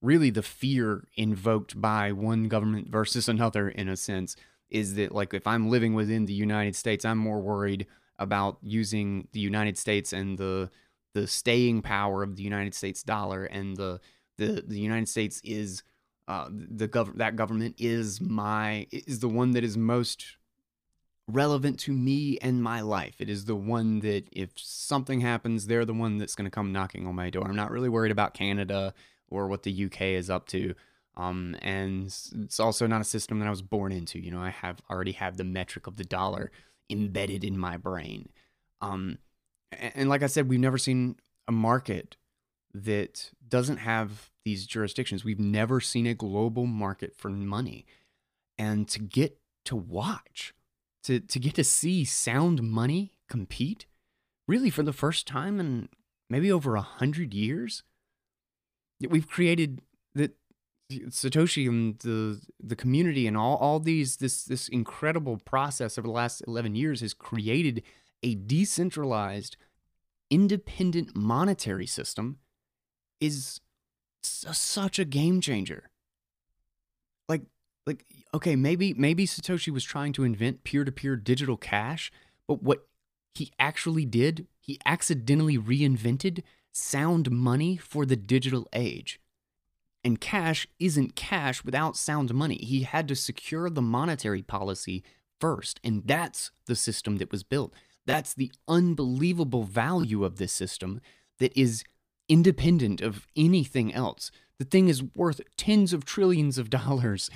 really 0.00 0.30
the 0.30 0.42
fear 0.42 1.04
invoked 1.16 1.80
by 1.80 2.12
one 2.12 2.48
government 2.48 2.88
versus 2.88 3.28
another 3.28 3.68
in 3.68 3.88
a 3.88 3.96
sense 3.96 4.36
is 4.70 4.94
that 4.94 5.12
like 5.12 5.34
if 5.34 5.46
I'm 5.46 5.70
living 5.70 5.94
within 5.94 6.26
the 6.26 6.32
United 6.32 6.76
States, 6.76 7.04
I'm 7.04 7.18
more 7.18 7.40
worried 7.40 7.86
about 8.18 8.58
using 8.62 9.28
the 9.32 9.40
United 9.40 9.78
States 9.78 10.12
and 10.12 10.38
the 10.38 10.70
the 11.14 11.26
staying 11.26 11.82
power 11.82 12.22
of 12.22 12.36
the 12.36 12.42
United 12.42 12.74
States 12.74 13.02
dollar 13.02 13.44
and 13.44 13.76
the 13.76 14.00
the, 14.36 14.62
the 14.66 14.78
United 14.78 15.08
States 15.08 15.40
is 15.42 15.82
uh, 16.28 16.48
the 16.50 16.86
gov- 16.86 17.16
that 17.16 17.36
government 17.36 17.74
is 17.78 18.20
my 18.20 18.86
is 18.92 19.20
the 19.20 19.28
one 19.28 19.52
that 19.52 19.64
is 19.64 19.76
most 19.76 20.36
relevant 21.26 21.78
to 21.80 21.92
me 21.92 22.38
and 22.40 22.62
my 22.62 22.80
life. 22.80 23.16
It 23.18 23.28
is 23.28 23.46
the 23.46 23.56
one 23.56 24.00
that 24.00 24.24
if 24.32 24.50
something 24.56 25.20
happens, 25.20 25.66
they're 25.66 25.84
the 25.84 25.94
one 25.94 26.18
that's 26.18 26.34
going 26.34 26.44
to 26.44 26.50
come 26.50 26.72
knocking 26.72 27.06
on 27.06 27.14
my 27.14 27.30
door. 27.30 27.46
I'm 27.46 27.56
not 27.56 27.70
really 27.70 27.88
worried 27.88 28.12
about 28.12 28.34
Canada 28.34 28.94
or 29.30 29.48
what 29.48 29.62
the 29.62 29.84
UK 29.86 30.02
is 30.02 30.30
up 30.30 30.46
to. 30.48 30.74
Um, 31.16 31.56
and 31.62 32.06
it's 32.06 32.60
also 32.60 32.86
not 32.86 33.00
a 33.00 33.04
system 33.04 33.40
that 33.40 33.46
I 33.46 33.50
was 33.50 33.62
born 33.62 33.92
into. 33.92 34.20
You 34.20 34.30
know, 34.30 34.40
I 34.40 34.50
have 34.50 34.80
already 34.88 35.12
have 35.12 35.36
the 35.36 35.44
metric 35.44 35.86
of 35.86 35.96
the 35.96 36.04
dollar 36.04 36.52
embedded 36.88 37.44
in 37.44 37.58
my 37.58 37.76
brain. 37.76 38.28
Um, 38.80 39.18
and, 39.72 39.92
and 39.94 40.08
like 40.08 40.22
I 40.22 40.26
said, 40.26 40.48
we've 40.48 40.60
never 40.60 40.78
seen 40.78 41.16
a 41.48 41.52
market 41.52 42.16
that 42.72 43.32
doesn't 43.46 43.78
have 43.78 44.30
these 44.44 44.66
jurisdictions. 44.66 45.24
We've 45.24 45.40
never 45.40 45.80
seen 45.80 46.06
a 46.06 46.14
global 46.14 46.66
market 46.66 47.16
for 47.16 47.28
money. 47.28 47.86
And 48.56 48.88
to 48.88 49.00
get 49.00 49.38
to 49.64 49.76
watch, 49.76 50.54
to, 51.04 51.20
to 51.20 51.38
get 51.38 51.54
to 51.56 51.64
see 51.64 52.04
sound 52.04 52.62
money 52.62 53.12
compete, 53.28 53.86
really 54.46 54.70
for 54.70 54.82
the 54.82 54.92
first 54.92 55.26
time 55.26 55.58
in 55.58 55.88
maybe 56.30 56.50
over 56.50 56.76
a 56.76 56.82
hundred 56.82 57.34
years, 57.34 57.82
we've 59.06 59.28
created 59.28 59.80
that 60.14 60.32
Satoshi 60.90 61.68
and 61.68 61.98
the 61.98 62.40
the 62.58 62.76
community 62.76 63.26
and 63.26 63.36
all, 63.36 63.56
all 63.56 63.78
these 63.78 64.16
this 64.16 64.44
this 64.44 64.68
incredible 64.68 65.36
process 65.36 65.98
over 65.98 66.08
the 66.08 66.12
last 66.12 66.42
11 66.46 66.74
years 66.74 67.00
has 67.02 67.12
created 67.12 67.82
a 68.22 68.34
decentralized 68.34 69.56
independent 70.30 71.14
monetary 71.14 71.86
system 71.86 72.38
is 73.20 73.60
such 74.22 74.98
a 74.98 75.04
game 75.04 75.40
changer. 75.40 75.90
Like 77.28 77.42
like 77.86 78.04
okay, 78.34 78.56
maybe 78.56 78.94
maybe 78.94 79.26
Satoshi 79.26 79.72
was 79.72 79.84
trying 79.84 80.12
to 80.14 80.24
invent 80.24 80.64
peer-to-peer 80.64 81.16
digital 81.16 81.56
cash, 81.56 82.10
but 82.46 82.62
what 82.62 82.86
he 83.34 83.52
actually 83.58 84.04
did, 84.04 84.46
he 84.60 84.80
accidentally 84.84 85.58
reinvented 85.58 86.42
sound 86.72 87.30
money 87.30 87.76
for 87.76 88.06
the 88.06 88.16
digital 88.16 88.68
age. 88.72 89.20
And 90.04 90.20
cash 90.20 90.66
isn't 90.78 91.16
cash 91.16 91.64
without 91.64 91.96
sound 91.96 92.32
money. 92.32 92.56
He 92.56 92.82
had 92.82 93.08
to 93.08 93.16
secure 93.16 93.68
the 93.68 93.82
monetary 93.82 94.42
policy 94.42 95.02
first, 95.40 95.80
and 95.82 96.02
that's 96.06 96.50
the 96.66 96.76
system 96.76 97.16
that 97.16 97.32
was 97.32 97.42
built. 97.42 97.72
That's 98.06 98.32
the 98.32 98.52
unbelievable 98.66 99.64
value 99.64 100.24
of 100.24 100.36
this 100.36 100.52
system 100.52 101.00
that 101.38 101.56
is 101.58 101.84
independent 102.28 103.00
of 103.00 103.26
anything 103.36 103.92
else. 103.92 104.30
The 104.58 104.64
thing 104.64 104.88
is 104.88 105.02
worth 105.14 105.40
tens 105.56 105.92
of 105.92 106.04
trillions 106.04 106.58
of 106.58 106.70
dollars 106.70 107.30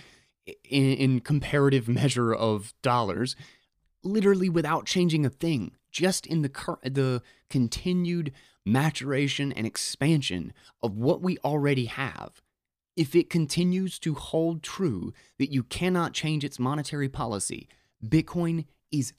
in, 0.65 0.93
in, 0.95 1.21
comparative 1.21 1.89
measure 1.89 2.35
of 2.35 2.75
dollars, 2.83 3.37
literally 4.03 4.49
without 4.49 4.87
changing 4.87 5.25
a 5.25 5.31
thing, 5.31 5.73
just 5.91 6.27
in 6.27 6.43
the 6.43 6.79
the 6.85 7.23
continued 7.49 8.33
maturation 8.65 9.53
and 9.53 9.67
expansion 9.67 10.53
of 10.83 10.97
what 10.97 11.23
we 11.23 11.39
already 11.39 11.87
have. 11.87 12.41
If 12.97 13.15
it 13.15 13.31
continues 13.31 13.99
to 14.01 14.15
hold 14.15 14.63
true 14.63 15.13
that 15.39 15.53
you 15.53 15.63
cannot 15.63 16.13
change 16.13 16.45
its 16.45 16.59
monetary 16.59 17.09
policy, 17.09 17.69
Bitcoin 18.07 18.67
is 18.91 19.13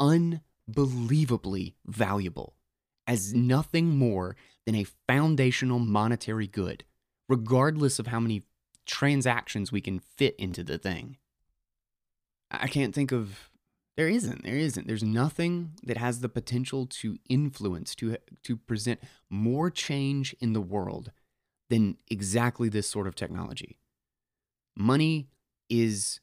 unbelievably 0.00 1.76
valuable 1.86 2.54
as 3.06 3.34
nothing 3.34 3.96
more 3.96 4.36
than 4.66 4.74
a 4.74 4.86
foundational 5.06 5.78
monetary 5.78 6.46
good, 6.46 6.84
regardless 7.28 7.98
of 7.98 8.08
how 8.08 8.20
many 8.20 8.42
transactions 8.86 9.70
we 9.70 9.80
can 9.80 9.98
fit 9.98 10.34
into 10.36 10.64
the 10.64 10.78
thing. 10.78 11.16
I 12.50 12.66
can't 12.66 12.94
think 12.94 13.12
of 13.12 13.49
there 14.00 14.08
isn't 14.08 14.44
there 14.44 14.56
isn't 14.56 14.86
there's 14.86 15.02
nothing 15.02 15.72
that 15.82 15.98
has 15.98 16.20
the 16.20 16.28
potential 16.30 16.86
to 16.86 17.18
influence 17.28 17.94
to 17.94 18.16
to 18.42 18.56
present 18.56 18.98
more 19.28 19.68
change 19.68 20.34
in 20.40 20.54
the 20.54 20.60
world 20.62 21.12
than 21.68 21.98
exactly 22.08 22.70
this 22.70 22.88
sort 22.88 23.06
of 23.06 23.14
technology. 23.14 23.76
Money 24.74 25.28
is 25.68 26.20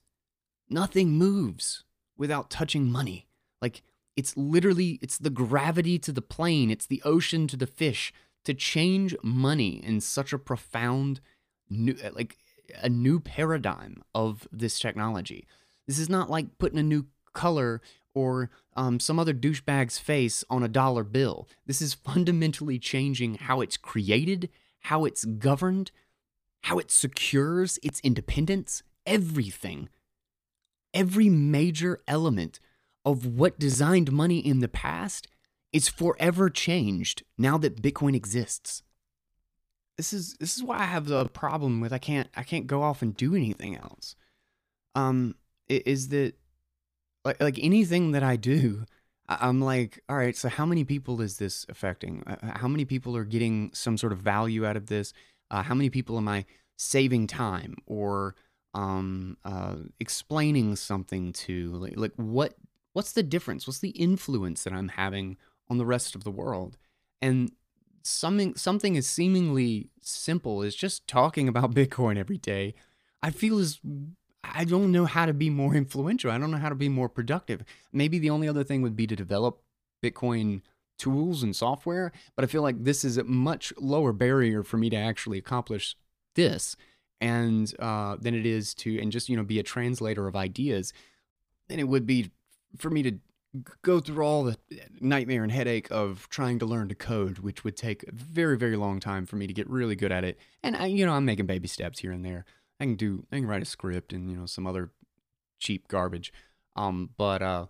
nothing 0.67 1.11
moves 1.11 1.83
without 2.17 2.49
touching 2.49 2.91
money. 2.91 3.27
Like 3.61 3.83
it's 4.15 4.35
literally 4.35 4.97
it's 5.03 5.19
the 5.19 5.29
gravity 5.29 5.99
to 5.99 6.11
the 6.11 6.23
plane, 6.23 6.71
it's 6.71 6.87
the 6.87 7.03
ocean 7.05 7.45
to 7.45 7.57
the 7.57 7.67
fish 7.67 8.11
to 8.45 8.55
change 8.55 9.15
money 9.21 9.83
in 9.85 10.01
such 10.01 10.33
a 10.33 10.39
profound 10.39 11.21
new 11.69 11.95
like 12.11 12.37
a 12.81 12.89
new 12.89 13.19
paradigm 13.19 14.01
of 14.15 14.47
this 14.51 14.79
technology. 14.79 15.45
This 15.85 15.99
is 15.99 16.09
not 16.09 16.27
like 16.27 16.57
putting 16.57 16.79
a 16.79 16.83
new 16.83 17.05
color 17.37 17.81
or 18.15 18.49
um, 18.75 18.99
some 18.99 19.19
other 19.19 19.33
douchebag's 19.33 19.99
face 19.99 20.43
on 20.49 20.63
a 20.63 20.67
dollar 20.67 21.03
bill. 21.03 21.47
This 21.67 21.81
is 21.81 21.93
fundamentally 21.93 22.79
changing 22.79 23.35
how 23.35 23.61
it's 23.61 23.77
created, 23.77 24.49
how 24.81 25.05
it's 25.05 25.23
governed, 25.23 25.91
how 26.63 26.79
it 26.79 26.89
secures 26.89 27.77
its 27.83 27.99
independence, 27.99 28.81
everything. 29.05 29.87
Every 30.93 31.29
major 31.29 32.01
element 32.07 32.59
of 33.05 33.25
what 33.25 33.59
designed 33.59 34.11
money 34.11 34.39
in 34.39 34.61
the 34.61 34.67
past 34.67 35.27
is 35.71 35.87
forever 35.87 36.49
changed 36.49 37.23
now 37.37 37.57
that 37.59 37.81
Bitcoin 37.83 38.15
exists. 38.15 38.81
This 39.95 40.11
is 40.11 40.35
this 40.39 40.57
is 40.57 40.63
why 40.63 40.79
I 40.79 40.85
have 40.85 41.05
the 41.05 41.25
problem 41.29 41.81
with 41.81 41.93
I 41.93 41.99
can't 41.99 42.29
I 42.35 42.43
can't 42.43 42.67
go 42.67 42.81
off 42.81 43.01
and 43.03 43.15
do 43.15 43.35
anything 43.35 43.75
else. 43.75 44.15
Um, 44.95 45.35
is 45.69 46.09
that 46.09 46.33
like 47.27 47.41
like 47.41 47.59
anything 47.61 48.11
that 48.13 48.23
I 48.23 48.35
do, 48.35 48.85
I'm 49.27 49.61
like, 49.61 50.01
all 50.09 50.17
right, 50.17 50.35
so 50.35 50.49
how 50.49 50.65
many 50.65 50.83
people 50.83 51.21
is 51.21 51.37
this 51.37 51.65
affecting? 51.69 52.23
Uh, 52.25 52.57
how 52.57 52.67
many 52.67 52.85
people 52.85 53.15
are 53.15 53.25
getting 53.25 53.71
some 53.73 53.97
sort 53.97 54.13
of 54.13 54.19
value 54.19 54.65
out 54.65 54.77
of 54.77 54.87
this? 54.87 55.13
Uh, 55.51 55.63
how 55.63 55.75
many 55.75 55.89
people 55.89 56.17
am 56.17 56.27
I 56.27 56.45
saving 56.77 57.27
time 57.27 57.75
or 57.85 58.35
um, 58.73 59.37
uh, 59.43 59.75
explaining 59.99 60.75
something 60.75 61.33
to? 61.33 61.71
Like, 61.73 61.97
like 61.97 62.13
what 62.15 62.55
what's 62.93 63.11
the 63.11 63.23
difference? 63.23 63.67
What's 63.67 63.79
the 63.79 63.89
influence 63.89 64.63
that 64.63 64.73
I'm 64.73 64.89
having 64.89 65.37
on 65.69 65.77
the 65.77 65.85
rest 65.85 66.15
of 66.15 66.23
the 66.23 66.31
world? 66.31 66.77
And 67.21 67.51
something 68.03 68.55
something 68.55 68.95
as 68.95 69.05
seemingly 69.05 69.89
simple 70.01 70.61
as 70.63 70.73
just 70.73 71.05
talking 71.07 71.49
about 71.49 71.73
Bitcoin 71.75 72.17
every 72.17 72.37
day, 72.37 72.75
I 73.21 73.31
feel 73.31 73.59
is 73.59 73.81
I 74.53 74.63
don't 74.65 74.91
know 74.91 75.05
how 75.05 75.25
to 75.25 75.33
be 75.33 75.49
more 75.49 75.75
influential. 75.83 76.31
I 76.31 76.37
don't 76.37 76.51
know 76.51 76.57
how 76.57 76.69
to 76.69 76.75
be 76.75 76.89
more 76.89 77.09
productive. 77.09 77.63
Maybe 77.91 78.19
the 78.19 78.29
only 78.29 78.47
other 78.47 78.63
thing 78.63 78.81
would 78.81 78.95
be 78.95 79.07
to 79.07 79.15
develop 79.15 79.61
Bitcoin 80.03 80.61
tools 80.97 81.43
and 81.43 81.55
software, 81.55 82.11
but 82.35 82.43
I 82.43 82.47
feel 82.47 82.61
like 82.63 82.83
this 82.83 83.05
is 83.05 83.17
a 83.17 83.23
much 83.23 83.71
lower 83.77 84.11
barrier 84.13 84.63
for 84.63 84.77
me 84.77 84.89
to 84.89 84.95
actually 84.95 85.37
accomplish 85.37 85.95
this. 86.35 86.75
and 87.19 87.73
uh, 87.79 88.15
than 88.19 88.35
it 88.35 88.45
is 88.45 88.73
to 88.75 88.99
and 88.99 89.11
just 89.11 89.27
you 89.29 89.35
know 89.35 89.43
be 89.43 89.59
a 89.59 89.63
translator 89.63 90.27
of 90.27 90.35
ideas 90.35 90.93
than 91.67 91.79
it 91.79 91.87
would 91.87 92.05
be 92.05 92.29
for 92.77 92.89
me 92.89 93.01
to 93.03 93.19
go 93.81 93.99
through 93.99 94.23
all 94.23 94.43
the 94.43 94.57
nightmare 95.01 95.41
and 95.43 95.51
headache 95.51 95.87
of 95.89 96.27
trying 96.29 96.59
to 96.59 96.65
learn 96.65 96.87
to 96.89 96.95
code, 96.95 97.39
which 97.39 97.63
would 97.63 97.75
take 97.75 98.03
a 98.03 98.11
very 98.11 98.57
very 98.57 98.75
long 98.75 98.99
time 98.99 99.25
for 99.25 99.35
me 99.35 99.47
to 99.47 99.53
get 99.53 99.67
really 99.69 99.95
good 99.95 100.11
at 100.11 100.23
it. 100.23 100.37
And 100.61 100.75
I, 100.75 100.85
you 100.87 101.05
know, 101.05 101.13
I'm 101.13 101.25
making 101.25 101.47
baby 101.47 101.67
steps 101.67 101.99
here 101.99 102.11
and 102.11 102.23
there. 102.23 102.45
I 102.79 102.85
can 102.85 102.95
do 102.95 103.25
I 103.31 103.37
can 103.37 103.47
write 103.47 103.61
a 103.61 103.65
script 103.65 104.13
and 104.13 104.29
you 104.29 104.37
know 104.37 104.45
some 104.45 104.67
other 104.67 104.91
cheap 105.59 105.87
garbage. 105.87 106.31
Um, 106.75 107.09
but 107.17 107.41
uh, 107.41 107.65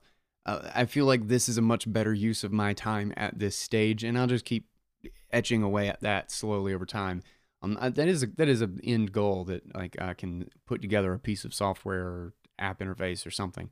uh, 0.45 0.69
I 0.75 0.85
feel 0.85 1.05
like 1.05 1.27
this 1.27 1.47
is 1.47 1.57
a 1.57 1.61
much 1.61 1.91
better 1.91 2.13
use 2.13 2.43
of 2.43 2.51
my 2.51 2.73
time 2.73 3.13
at 3.15 3.39
this 3.39 3.55
stage, 3.55 4.03
and 4.03 4.17
I'll 4.17 4.27
just 4.27 4.45
keep 4.45 4.67
etching 5.31 5.63
away 5.63 5.87
at 5.87 6.01
that 6.01 6.31
slowly 6.31 6.73
over 6.73 6.85
time. 6.85 7.21
Um, 7.61 7.77
uh, 7.79 7.89
that 7.89 8.07
is 8.07 8.23
a, 8.23 8.27
that 8.37 8.47
is 8.47 8.61
an 8.61 8.79
end 8.83 9.11
goal 9.11 9.45
that 9.45 9.75
like 9.75 9.99
I 9.99 10.13
can 10.13 10.49
put 10.65 10.81
together 10.81 11.13
a 11.13 11.19
piece 11.19 11.43
of 11.45 11.53
software 11.53 12.05
or 12.05 12.33
app 12.59 12.79
interface 12.79 13.25
or 13.25 13.31
something. 13.31 13.69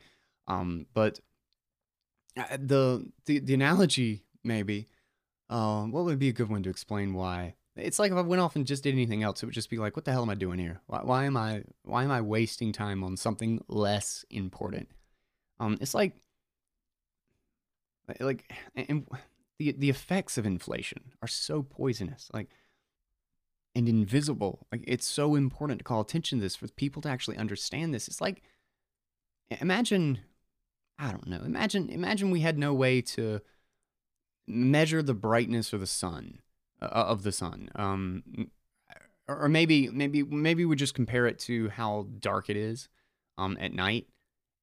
Um, 0.47 0.85
but 0.93 1.19
uh, 2.37 2.57
the 2.57 3.09
the 3.25 3.39
the 3.39 3.53
analogy 3.53 4.23
maybe, 4.43 4.87
uh, 5.49 5.83
what 5.83 6.05
would 6.05 6.19
be 6.19 6.29
a 6.29 6.33
good 6.33 6.49
one 6.49 6.63
to 6.63 6.69
explain 6.69 7.13
why? 7.13 7.55
It's 7.75 7.99
like 7.99 8.11
if 8.11 8.17
I 8.17 8.21
went 8.21 8.41
off 8.41 8.55
and 8.55 8.65
just 8.65 8.83
did 8.83 8.93
anything 8.93 9.23
else, 9.23 9.43
it 9.43 9.45
would 9.45 9.55
just 9.55 9.69
be 9.69 9.77
like, 9.77 9.95
what 9.95 10.05
the 10.05 10.11
hell 10.11 10.21
am 10.21 10.29
I 10.29 10.35
doing 10.35 10.59
here? 10.59 10.81
Why, 10.87 11.01
why 11.03 11.25
am 11.25 11.35
I 11.35 11.63
why 11.83 12.03
am 12.03 12.11
I 12.11 12.21
wasting 12.21 12.71
time 12.71 13.03
on 13.03 13.17
something 13.17 13.63
less 13.67 14.23
important? 14.29 14.89
Um, 15.59 15.77
it's 15.81 15.93
like 15.93 16.13
like 18.19 18.51
and 18.75 19.07
the 19.59 19.73
the 19.73 19.89
effects 19.89 20.37
of 20.37 20.45
inflation 20.45 21.11
are 21.21 21.27
so 21.27 21.63
poisonous. 21.63 22.29
Like 22.33 22.49
and 23.75 23.89
invisible. 23.89 24.65
Like 24.71 24.85
it's 24.87 25.05
so 25.05 25.35
important 25.35 25.79
to 25.79 25.83
call 25.83 26.01
attention 26.01 26.39
to 26.39 26.43
this 26.43 26.55
for 26.55 26.67
people 26.69 27.01
to 27.01 27.09
actually 27.09 27.37
understand 27.37 27.93
this. 27.93 28.07
It's 28.07 28.21
like 28.21 28.41
imagine 29.49 30.19
I 30.97 31.11
don't 31.11 31.27
know. 31.27 31.41
Imagine 31.43 31.89
imagine 31.89 32.31
we 32.31 32.39
had 32.39 32.57
no 32.57 32.73
way 32.73 33.01
to 33.01 33.41
measure 34.47 35.03
the 35.03 35.13
brightness 35.13 35.73
of 35.73 35.81
the 35.81 35.87
sun 35.87 36.39
uh, 36.81 36.85
of 36.85 37.23
the 37.23 37.31
sun. 37.31 37.69
Um 37.75 38.23
or 39.27 39.49
maybe 39.49 39.89
maybe 39.89 40.23
maybe 40.23 40.65
we 40.65 40.75
just 40.75 40.93
compare 40.93 41.25
it 41.25 41.39
to 41.39 41.69
how 41.69 42.07
dark 42.19 42.49
it 42.49 42.57
is 42.57 42.89
um 43.37 43.57
at 43.59 43.73
night. 43.73 44.07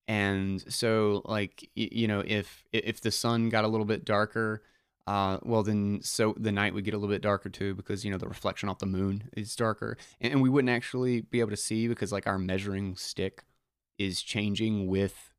And 0.09 0.63
so 0.73 1.23
like 1.25 1.69
you 1.75 2.09
know 2.09 2.23
if 2.27 2.65
if 2.73 3.01
the 3.01 3.11
sun 3.11 3.49
got 3.49 3.65
a 3.65 3.69
little 3.69 3.87
bit 3.87 4.05
darker 4.05 4.63
uh, 5.07 5.39
well 5.43 5.63
then 5.63 6.01
so 6.03 6.35
the 6.39 6.53
night 6.53 6.75
would 6.75 6.85
get 6.85 6.95
a 6.95 6.97
little 6.97 7.13
bit 7.13 7.23
darker 7.23 7.49
too 7.49 7.75
because 7.75 8.05
you 8.05 8.11
know 8.11 8.19
the 8.19 8.29
reflection 8.29 8.69
off 8.69 8.79
the 8.79 8.87
moon 8.87 9.29
is 9.37 9.57
darker 9.57 9.97
and, 10.21 10.35
and, 10.35 10.43
we 10.43 10.49
wouldn't 10.49 10.71
actually 10.71 11.23
be 11.23 11.41
able 11.41 11.51
to 11.51 11.57
see 11.57 11.89
because 11.89 12.13
like 12.13 12.27
our 12.27 12.39
measuring 12.39 12.95
stick 12.95 13.43
is 13.99 14.23
changing 14.23 14.87
with 14.87 15.33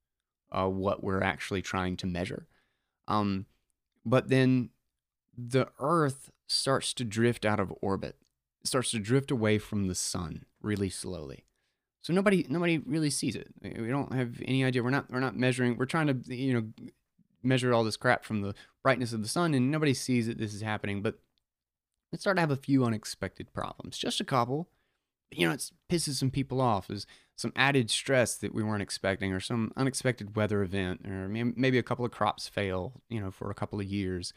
uh, 0.51 0.67
what 0.67 1.01
we're 1.01 1.23
actually 1.23 1.61
trying 1.61 1.95
to 1.95 2.05
measure 2.05 2.47
um, 3.07 3.45
but 4.05 4.27
then 4.27 4.69
the 5.37 5.69
earth 5.79 6.29
starts 6.47 6.93
to 6.93 7.03
drift 7.03 7.45
out 7.45 7.59
of 7.59 7.73
orbit 7.81 8.17
it 8.61 8.67
starts 8.67 8.91
to 8.91 8.99
drift 8.99 9.31
away 9.31 9.57
from 9.57 9.87
the 9.87 9.95
sun 9.95 10.45
really 10.61 10.89
slowly 10.89 11.45
so 12.01 12.13
nobody 12.13 12.45
nobody 12.49 12.77
really 12.79 13.09
sees 13.09 13.35
it 13.35 13.47
we 13.61 13.87
don't 13.87 14.13
have 14.13 14.41
any 14.45 14.63
idea 14.63 14.83
we're 14.83 14.89
not 14.89 15.09
we're 15.09 15.19
not 15.19 15.35
measuring 15.35 15.77
we're 15.77 15.85
trying 15.85 16.07
to 16.07 16.35
you 16.35 16.53
know 16.53 16.63
measure 17.43 17.73
all 17.73 17.83
this 17.83 17.97
crap 17.97 18.23
from 18.23 18.41
the 18.41 18.55
brightness 18.81 19.13
of 19.13 19.21
the 19.21 19.27
sun, 19.27 19.53
and 19.53 19.69
nobody 19.69 19.93
sees 19.93 20.27
that 20.27 20.37
this 20.37 20.53
is 20.53 20.61
happening. 20.61 21.01
But 21.01 21.19
it 22.11 22.21
started 22.21 22.37
to 22.37 22.41
have 22.41 22.51
a 22.51 22.55
few 22.55 22.85
unexpected 22.85 23.53
problems, 23.53 23.97
just 23.97 24.21
a 24.21 24.25
couple. 24.25 24.69
You 25.31 25.47
know, 25.47 25.53
it 25.53 25.71
pisses 25.89 26.15
some 26.15 26.31
people 26.31 26.61
off. 26.61 26.87
There's 26.87 27.07
some 27.35 27.53
added 27.55 27.89
stress 27.89 28.35
that 28.37 28.53
we 28.53 28.63
weren't 28.63 28.83
expecting, 28.83 29.33
or 29.33 29.39
some 29.39 29.71
unexpected 29.75 30.35
weather 30.35 30.61
event, 30.61 31.05
or 31.05 31.27
maybe 31.27 31.77
a 31.77 31.83
couple 31.83 32.05
of 32.05 32.11
crops 32.11 32.47
fail, 32.47 33.01
you 33.09 33.19
know, 33.19 33.31
for 33.31 33.49
a 33.49 33.55
couple 33.55 33.79
of 33.79 33.85
years. 33.85 34.33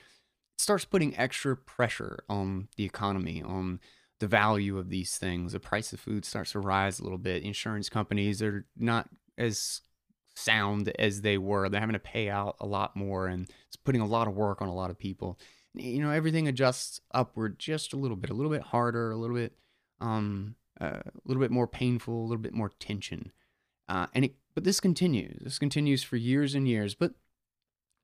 Starts 0.59 0.85
putting 0.85 1.17
extra 1.17 1.57
pressure 1.57 2.19
on 2.29 2.69
the 2.77 2.85
economy, 2.85 3.43
on 3.43 3.81
the 4.21 4.27
value 4.27 4.79
of 4.79 4.89
these 4.89 5.19
things. 5.19 5.53
The 5.53 5.61
price 5.61 5.93
of 5.93 6.01
food 6.01 6.25
starts 6.25 6.53
to 6.53 6.61
rise 6.61 6.99
a 6.99 7.03
little 7.03 7.19
bit. 7.19 7.43
Insurance 7.43 7.89
companies 7.89 8.43
are 8.43 8.65
not 8.77 9.09
as 9.37 9.83
sound 10.35 10.91
as 10.99 11.23
they 11.23 11.39
were. 11.39 11.69
They're 11.69 11.81
having 11.81 11.95
to 11.95 11.99
pay 11.99 12.29
out 12.29 12.57
a 12.61 12.67
lot 12.67 12.97
more 12.97 13.27
and 13.27 13.49
it's 13.67 13.77
putting 13.77 14.01
a 14.01 14.07
lot 14.07 14.29
of 14.29 14.35
work 14.35 14.63
on 14.63 14.69
a 14.69 14.75
lot 14.75 14.91
of 14.91 14.99
people. 14.99 15.39
You 15.75 16.01
know, 16.01 16.11
everything 16.11 16.49
adjusts 16.49 17.01
upward 17.13 17.59
just 17.59 17.93
a 17.93 17.97
little 17.97 18.17
bit, 18.17 18.31
a 18.31 18.35
little 18.35 18.51
bit 18.51 18.63
harder, 18.63 19.11
a 19.11 19.17
little 19.17 19.37
bit, 19.37 19.53
um, 20.01 20.55
uh, 20.81 21.01
a 21.05 21.21
little 21.27 21.41
bit 21.43 21.51
more 21.51 21.67
painful, 21.67 22.15
a 22.15 22.27
little 22.27 22.43
bit 22.43 22.55
more 22.55 22.71
tension. 22.79 23.33
Uh, 23.89 24.07
and 24.15 24.25
it, 24.25 24.35
but 24.55 24.65
this 24.65 24.81
continues. 24.81 25.39
This 25.43 25.59
continues 25.59 26.03
for 26.03 26.17
years 26.17 26.55
and 26.55 26.67
years. 26.67 26.95
But 26.95 27.13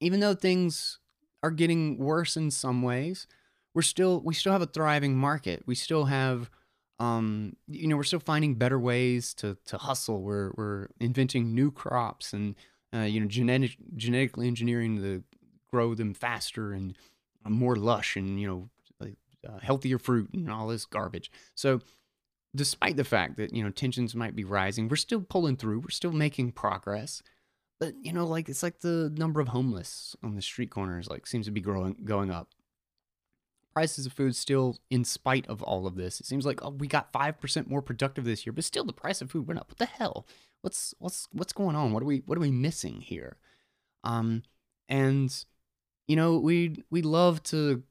even 0.00 0.20
though 0.20 0.34
things 0.34 0.98
are 1.43 1.51
getting 1.51 1.98
worse 1.98 2.36
in 2.36 2.51
some 2.51 2.82
ways, 2.82 3.27
we're 3.74 3.82
still 3.82 4.20
we 4.20 4.35
still 4.35 4.52
have 4.52 4.62
a 4.62 4.66
thriving 4.66 5.16
market. 5.16 5.62
We 5.66 5.74
still 5.74 6.06
have 6.06 6.51
um, 6.98 7.56
you 7.66 7.89
know, 7.89 7.97
we're 7.97 8.05
still 8.05 8.20
finding 8.20 8.55
better 8.55 8.78
ways 8.78 9.35
to 9.35 9.56
to 9.66 9.78
hustle. 9.78 10.23
We're 10.23 10.52
we're 10.56 10.89
inventing 11.01 11.55
new 11.55 11.70
crops 11.70 12.32
and 12.32 12.55
uh, 12.94 13.01
you 13.01 13.20
know, 13.20 13.27
genetic 13.27 13.77
genetically 13.97 14.47
engineering 14.47 15.01
to 15.02 15.24
grow 15.70 15.94
them 15.94 16.14
faster 16.14 16.73
and 16.73 16.94
more 17.48 17.77
lush 17.77 18.16
and 18.16 18.40
you 18.40 18.47
know, 18.47 18.70
uh, 19.48 19.59
healthier 19.59 19.98
fruit 19.98 20.31
and 20.32 20.51
all 20.51 20.69
this 20.69 20.85
garbage. 20.85 21.31
So, 21.55 21.81
despite 22.55 22.97
the 22.97 23.05
fact 23.05 23.36
that 23.36 23.52
you 23.52 23.64
know 23.64 23.70
tensions 23.70 24.14
might 24.14 24.36
be 24.36 24.44
rising, 24.44 24.89
we're 24.89 24.97
still 24.97 25.20
pulling 25.20 25.56
through. 25.56 25.81
We're 25.81 25.90
still 25.90 26.12
making 26.12 26.52
progress. 26.52 27.23
But 27.82 27.94
you 28.00 28.12
know, 28.12 28.28
like 28.28 28.48
it's 28.48 28.62
like 28.62 28.78
the 28.78 29.12
number 29.16 29.40
of 29.40 29.48
homeless 29.48 30.14
on 30.22 30.36
the 30.36 30.42
street 30.42 30.70
corners 30.70 31.10
like 31.10 31.26
seems 31.26 31.46
to 31.46 31.50
be 31.50 31.60
growing 31.60 31.96
going 32.04 32.30
up 32.30 32.50
prices 33.72 34.06
of 34.06 34.12
food 34.12 34.36
still, 34.36 34.78
in 34.88 35.04
spite 35.04 35.48
of 35.48 35.64
all 35.64 35.88
of 35.88 35.96
this, 35.96 36.20
it 36.20 36.26
seems 36.26 36.46
like 36.46 36.60
oh, 36.62 36.70
we 36.70 36.86
got 36.86 37.10
five 37.10 37.40
percent 37.40 37.68
more 37.68 37.82
productive 37.82 38.24
this 38.24 38.46
year, 38.46 38.52
but 38.52 38.62
still 38.62 38.84
the 38.84 38.92
price 38.92 39.20
of 39.20 39.32
food 39.32 39.48
went 39.48 39.59
up. 39.59 39.68
What 39.68 39.78
the 39.78 39.86
hell? 39.86 40.28
What's 40.60 40.94
what's 41.00 41.26
what's 41.32 41.52
going 41.52 41.74
on? 41.74 41.92
What 41.92 42.04
are 42.04 42.06
we 42.06 42.22
what 42.24 42.38
are 42.38 42.42
we 42.42 42.52
missing 42.52 43.00
here? 43.00 43.36
Um, 44.04 44.44
and 44.88 45.44
you 46.06 46.14
know 46.14 46.38
we 46.38 46.84
we 46.88 47.02
love 47.02 47.42
to 47.44 47.82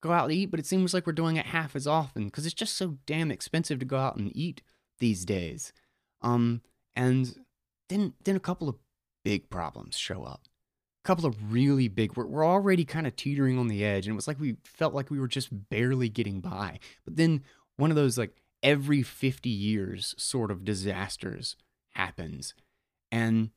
go 0.00 0.12
out 0.12 0.26
and 0.26 0.32
eat, 0.32 0.52
but 0.52 0.60
it 0.60 0.66
seems 0.66 0.94
like 0.94 1.08
we're 1.08 1.12
doing 1.12 1.38
it 1.38 1.46
half 1.46 1.74
as 1.74 1.88
often 1.88 2.26
because 2.26 2.46
it's 2.46 2.54
just 2.54 2.76
so 2.76 2.98
damn 3.04 3.32
expensive 3.32 3.80
to 3.80 3.84
go 3.84 3.98
out 3.98 4.14
and 4.14 4.30
eat 4.36 4.62
these 5.00 5.24
days. 5.24 5.72
Um, 6.22 6.62
and 6.94 7.34
then 7.88 8.14
then 8.22 8.36
a 8.36 8.40
couple 8.40 8.68
of 8.68 8.76
big 9.24 9.50
problems 9.50 9.96
show 9.96 10.24
up. 10.24 10.42
A 11.04 11.06
couple 11.06 11.26
of 11.26 11.52
really 11.52 11.88
big 11.88 12.16
we're, 12.16 12.26
we're 12.26 12.46
already 12.46 12.84
kind 12.84 13.06
of 13.06 13.16
teetering 13.16 13.58
on 13.58 13.68
the 13.68 13.84
edge 13.84 14.06
and 14.06 14.12
it 14.12 14.16
was 14.16 14.28
like 14.28 14.40
we 14.40 14.56
felt 14.64 14.94
like 14.94 15.10
we 15.10 15.18
were 15.18 15.28
just 15.28 15.48
barely 15.70 16.08
getting 16.08 16.40
by. 16.40 16.78
But 17.04 17.16
then 17.16 17.42
one 17.76 17.90
of 17.90 17.96
those 17.96 18.18
like 18.18 18.36
every 18.62 19.02
50 19.02 19.48
years 19.48 20.14
sort 20.18 20.50
of 20.50 20.64
disasters 20.64 21.56
happens. 21.90 22.54
And 23.10 23.50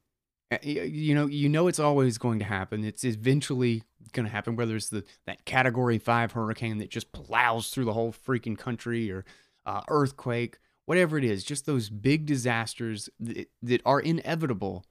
uh, 0.51 0.57
you 0.61 1.13
know 1.13 1.27
you 1.27 1.49
know 1.49 1.67
it's 1.67 1.79
always 1.79 2.17
going 2.17 2.39
to 2.39 2.45
happen. 2.45 2.83
It's 2.83 3.03
eventually 3.03 3.83
going 4.13 4.25
to 4.25 4.31
happen 4.31 4.55
whether 4.55 4.75
it's 4.75 4.89
the 4.89 5.03
that 5.25 5.45
category 5.45 5.97
5 5.97 6.31
hurricane 6.31 6.77
that 6.77 6.89
just 6.89 7.11
plows 7.11 7.69
through 7.69 7.85
the 7.85 7.93
whole 7.93 8.13
freaking 8.13 8.57
country 8.57 9.11
or 9.11 9.25
uh, 9.65 9.81
earthquake 9.87 10.59
whatever 10.85 11.17
it 11.17 11.23
is 11.23 11.43
just 11.43 11.65
those 11.65 11.89
big 11.89 12.25
disasters 12.25 13.09
that, 13.19 13.49
that 13.61 13.81
are 13.85 13.99
inevitable 13.99 14.85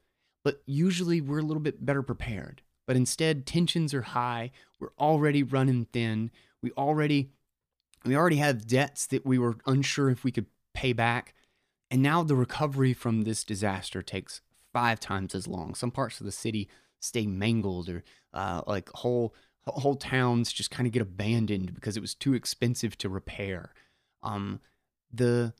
but 0.44 0.62
usually 0.66 1.20
we're 1.20 1.39
a 1.39 1.44
little 1.44 1.62
bit 1.62 1.85
better 1.85 2.02
prepared. 2.02 2.62
But 2.86 2.97
instead, 2.97 3.47
tensions 3.47 3.94
are 3.94 4.02
high. 4.02 4.51
We're 4.81 4.93
already 4.98 5.43
running 5.43 5.86
thin. 5.93 6.31
We 6.62 6.73
already 6.73 7.31
we 8.05 8.16
already 8.16 8.36
have 8.36 8.66
debts 8.66 9.06
that 9.06 9.24
we 9.24 9.39
were 9.39 9.56
unsure 9.64 10.10
if 10.10 10.24
we 10.24 10.32
could 10.32 10.47
pay 10.74 10.93
back. 10.93 11.35
And 11.90 12.02
now 12.02 12.23
the 12.23 12.35
recovery 12.35 12.93
from 12.94 13.23
this 13.23 13.44
disaster 13.44 14.02
takes 14.02 14.40
five 14.73 14.98
times 14.98 15.35
as 15.35 15.47
long. 15.47 15.74
Some 15.74 15.90
parts 15.90 16.20
of 16.20 16.27
the 16.27 16.32
city 16.32 16.69
stay 16.98 17.27
mangled, 17.27 17.89
or 17.89 18.02
uh, 18.32 18.62
like 18.66 18.89
whole 18.90 19.35
whole 19.66 19.94
towns 19.94 20.52
just 20.52 20.73
kind 20.73 20.86
of 20.86 20.93
get 20.93 21.02
abandoned 21.02 21.74
because 21.74 21.97
it 21.97 22.01
was 22.01 22.14
too 22.14 22.35
expensive 22.35 22.98
to 22.98 23.09
repair. 23.09 23.73
Um, 24.23 24.60
the 25.12 25.55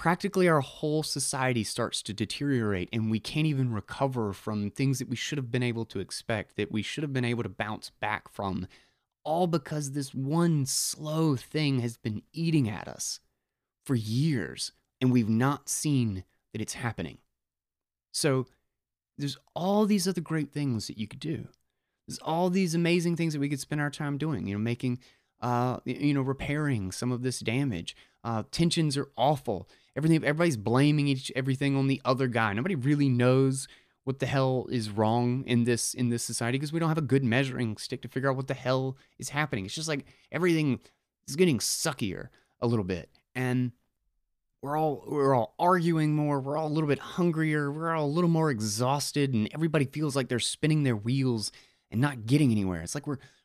practically 0.00 0.48
our 0.48 0.62
whole 0.62 1.02
society 1.02 1.62
starts 1.62 2.00
to 2.00 2.14
deteriorate 2.14 2.88
and 2.90 3.10
we 3.10 3.20
can't 3.20 3.46
even 3.46 3.70
recover 3.70 4.32
from 4.32 4.70
things 4.70 4.98
that 4.98 5.10
we 5.10 5.14
should 5.14 5.36
have 5.36 5.50
been 5.50 5.62
able 5.62 5.84
to 5.84 6.00
expect, 6.00 6.56
that 6.56 6.72
we 6.72 6.80
should 6.80 7.02
have 7.02 7.12
been 7.12 7.22
able 7.22 7.42
to 7.42 7.50
bounce 7.50 7.90
back 8.00 8.26
from, 8.32 8.66
all 9.24 9.46
because 9.46 9.92
this 9.92 10.14
one 10.14 10.64
slow 10.64 11.36
thing 11.36 11.80
has 11.80 11.98
been 11.98 12.22
eating 12.32 12.66
at 12.66 12.88
us 12.88 13.20
for 13.84 13.94
years 13.94 14.72
and 15.02 15.12
we've 15.12 15.28
not 15.28 15.68
seen 15.68 16.24
that 16.54 16.62
it's 16.62 16.72
happening. 16.72 17.18
So 18.10 18.46
there's 19.18 19.36
all 19.54 19.84
these 19.84 20.08
other 20.08 20.22
great 20.22 20.50
things 20.50 20.86
that 20.86 20.96
you 20.96 21.08
could 21.08 21.20
do. 21.20 21.46
There's 22.08 22.20
all 22.20 22.48
these 22.48 22.74
amazing 22.74 23.16
things 23.16 23.34
that 23.34 23.40
we 23.40 23.50
could 23.50 23.60
spend 23.60 23.82
our 23.82 23.90
time 23.90 24.16
doing, 24.16 24.46
you 24.46 24.54
know, 24.54 24.60
making 24.60 24.98
uh, 25.42 25.78
you 25.84 26.12
know, 26.14 26.22
repairing 26.22 26.92
some 26.92 27.12
of 27.12 27.22
this 27.22 27.40
damage, 27.40 27.96
Uh, 28.22 28.42
tensions 28.50 28.96
are 28.96 29.08
awful. 29.16 29.68
Everything, 29.96 30.16
everybody's 30.24 30.56
blaming 30.56 31.08
each 31.08 31.32
everything 31.34 31.76
on 31.76 31.86
the 31.86 32.00
other 32.04 32.26
guy. 32.26 32.52
Nobody 32.52 32.74
really 32.74 33.08
knows 33.08 33.66
what 34.04 34.18
the 34.18 34.26
hell 34.26 34.66
is 34.70 34.90
wrong 34.90 35.44
in 35.46 35.64
this 35.64 35.94
in 35.94 36.08
this 36.08 36.22
society 36.22 36.58
because 36.58 36.72
we 36.72 36.80
don't 36.80 36.88
have 36.88 36.98
a 36.98 37.02
good 37.02 37.24
measuring 37.24 37.76
stick 37.76 38.02
to 38.02 38.08
figure 38.08 38.30
out 38.30 38.36
what 38.36 38.48
the 38.48 38.54
hell 38.54 38.96
is 39.18 39.30
happening. 39.30 39.64
It's 39.64 39.74
just 39.74 39.88
like 39.88 40.04
everything 40.32 40.80
is 41.26 41.36
getting 41.36 41.58
suckier 41.58 42.28
a 42.60 42.66
little 42.66 42.84
bit, 42.84 43.08
and 43.34 43.72
we're 44.62 44.76
all 44.76 45.04
we're 45.06 45.34
all 45.34 45.54
arguing 45.58 46.14
more. 46.14 46.40
We're 46.40 46.56
all 46.56 46.66
a 46.66 46.68
little 46.68 46.88
bit 46.88 46.98
hungrier. 46.98 47.70
We're 47.70 47.94
all 47.94 48.06
a 48.06 48.06
little 48.06 48.30
more 48.30 48.50
exhausted, 48.50 49.32
and 49.32 49.48
everybody 49.54 49.86
feels 49.86 50.14
like 50.14 50.28
they're 50.28 50.38
spinning 50.38 50.82
their 50.82 50.96
wheels 50.96 51.50
and 51.90 52.00
not 52.00 52.26
getting 52.26 52.50
anywhere. 52.50 52.82
It's 52.82 52.94
like 52.94 53.06
we're 53.06 53.16
we're 53.16 53.39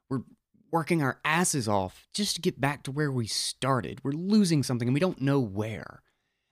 working 0.76 1.02
our 1.02 1.22
asses 1.23 1.69
off 1.69 2.06
just 2.14 2.35
to 2.35 2.41
get 2.41 2.60
back 2.60 2.84
to 2.84 2.91
where 2.91 3.10
we 3.10 3.26
started. 3.26 4.03
We're 4.03 4.11
losing 4.11 4.61
something 4.61 4.89
and 4.89 4.93
we 4.93 4.99
don't 4.99 5.22
know 5.22 5.39
where. 5.39 6.02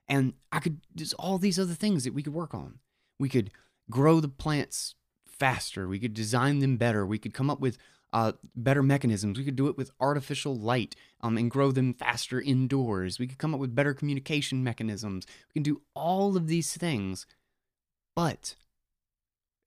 And 0.08 0.32
I 0.50 0.60
could 0.60 0.80
there's 0.94 1.12
all 1.12 1.36
these 1.36 1.58
other 1.58 1.74
things 1.74 2.04
that 2.04 2.14
we 2.14 2.22
could 2.22 2.32
work 2.32 2.54
on. 2.54 2.78
We 3.20 3.28
could 3.28 3.50
grow 3.90 4.20
the 4.20 4.28
plants 4.28 4.94
faster. 5.26 5.86
We 5.86 5.98
could 5.98 6.14
design 6.14 6.60
them 6.60 6.78
better. 6.78 7.04
We 7.04 7.18
could 7.18 7.34
come 7.34 7.50
up 7.50 7.60
with 7.60 7.76
uh, 8.14 8.32
better 8.56 8.82
mechanisms. 8.82 9.36
We 9.36 9.44
could 9.44 9.56
do 9.56 9.68
it 9.68 9.76
with 9.76 9.90
artificial 10.00 10.56
light 10.56 10.96
um, 11.20 11.36
and 11.36 11.50
grow 11.50 11.70
them 11.70 11.92
faster 11.92 12.40
indoors. 12.40 13.18
We 13.18 13.26
could 13.26 13.38
come 13.38 13.52
up 13.52 13.60
with 13.60 13.74
better 13.74 13.92
communication 13.92 14.64
mechanisms. 14.64 15.26
We 15.48 15.52
can 15.52 15.64
do 15.64 15.82
all 15.94 16.34
of 16.34 16.46
these 16.46 16.74
things. 16.74 17.26
But 18.16 18.54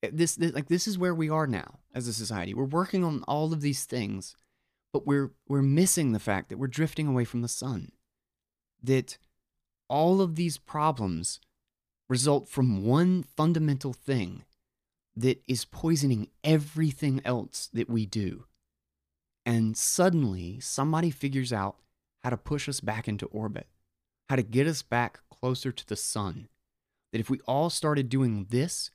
eh, 0.02 0.10
this, 0.12 0.34
this 0.34 0.52
like 0.52 0.66
this 0.66 0.88
is 0.88 0.98
where 0.98 1.14
we 1.14 1.30
are 1.30 1.46
now 1.46 1.78
as 1.94 2.08
a 2.08 2.12
society. 2.12 2.54
We're 2.54 2.64
working 2.64 3.04
on 3.04 3.22
all 3.28 3.52
of 3.52 3.60
these 3.60 3.84
things, 3.84 4.34
but 4.98 5.06
we're 5.06 5.30
we're 5.46 5.62
missing 5.62 6.10
the 6.10 6.18
fact 6.18 6.48
that 6.48 6.58
we're 6.58 6.66
drifting 6.66 7.06
away 7.06 7.24
from 7.24 7.40
the 7.40 7.46
sun. 7.46 7.92
That 8.82 9.16
all 9.88 10.20
of 10.20 10.34
these 10.34 10.58
problems 10.58 11.38
result 12.08 12.48
from 12.48 12.84
one 12.84 13.22
fundamental 13.22 13.92
thing 13.92 14.42
that 15.14 15.40
is 15.46 15.64
poisoning 15.64 16.30
everything 16.42 17.20
else 17.24 17.70
that 17.72 17.88
we 17.88 18.06
do. 18.06 18.46
And 19.46 19.76
suddenly, 19.76 20.58
somebody 20.58 21.12
figures 21.12 21.52
out 21.52 21.76
how 22.24 22.30
to 22.30 22.36
push 22.36 22.68
us 22.68 22.80
back 22.80 23.06
into 23.06 23.26
orbit, 23.26 23.68
how 24.28 24.34
to 24.34 24.42
get 24.42 24.66
us 24.66 24.82
back 24.82 25.20
closer 25.30 25.70
to 25.70 25.86
the 25.86 25.96
sun. 25.96 26.48
That 27.12 27.20
if 27.20 27.30
we 27.30 27.38
all 27.46 27.70
started 27.70 28.08
doing 28.08 28.46
this, 28.50 28.90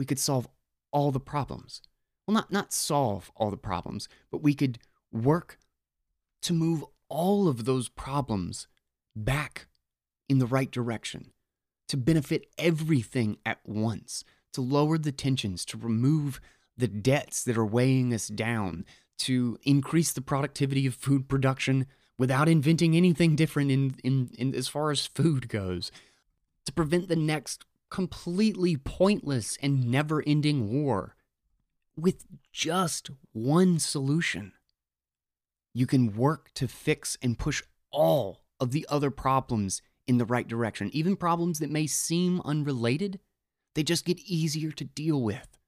we 0.00 0.04
could 0.04 0.18
solve 0.18 0.48
all 0.90 1.12
the 1.12 1.20
problems. 1.20 1.80
Well, 2.26 2.34
not, 2.34 2.50
not 2.50 2.72
solve 2.72 3.30
all 3.36 3.50
the 3.50 3.56
problems, 3.56 4.08
but 4.32 4.42
we 4.42 4.54
could 4.54 4.78
work 5.12 5.58
to 6.42 6.52
move 6.52 6.84
all 7.08 7.48
of 7.48 7.64
those 7.64 7.88
problems 7.88 8.66
back 9.14 9.66
in 10.28 10.38
the 10.38 10.46
right 10.46 10.70
direction 10.70 11.32
to 11.92 11.96
benefit 11.98 12.46
everything 12.56 13.36
at 13.44 13.58
once, 13.66 14.24
to 14.50 14.62
lower 14.62 14.96
the 14.96 15.12
tensions, 15.12 15.62
to 15.62 15.76
remove 15.76 16.40
the 16.74 16.88
debts 16.88 17.44
that 17.44 17.58
are 17.58 17.66
weighing 17.66 18.14
us 18.14 18.28
down, 18.28 18.86
to 19.18 19.58
increase 19.62 20.10
the 20.10 20.22
productivity 20.22 20.86
of 20.86 20.94
food 20.94 21.28
production 21.28 21.86
without 22.16 22.48
inventing 22.48 22.96
anything 22.96 23.36
different 23.36 23.70
in, 23.70 23.94
in, 24.02 24.30
in 24.38 24.54
as 24.54 24.68
far 24.68 24.90
as 24.90 25.04
food 25.04 25.50
goes, 25.50 25.92
to 26.64 26.72
prevent 26.72 27.08
the 27.08 27.16
next 27.16 27.66
completely 27.90 28.74
pointless 28.74 29.58
and 29.62 29.90
never 29.90 30.22
ending 30.26 30.72
war 30.72 31.14
with 31.94 32.24
just 32.52 33.10
one 33.32 33.78
solution. 33.78 34.52
You 35.74 35.86
can 35.86 36.16
work 36.16 36.50
to 36.54 36.68
fix 36.68 37.16
and 37.22 37.38
push 37.38 37.62
all 37.90 38.42
of 38.60 38.72
the 38.72 38.86
other 38.88 39.10
problems 39.10 39.82
in 40.06 40.18
the 40.18 40.24
right 40.24 40.46
direction. 40.46 40.90
Even 40.92 41.16
problems 41.16 41.58
that 41.58 41.70
may 41.70 41.86
seem 41.86 42.40
unrelated, 42.44 43.20
they 43.74 43.82
just 43.82 44.04
get 44.04 44.18
easier 44.20 44.70
to 44.72 44.84
deal 44.84 45.22
with 45.22 45.58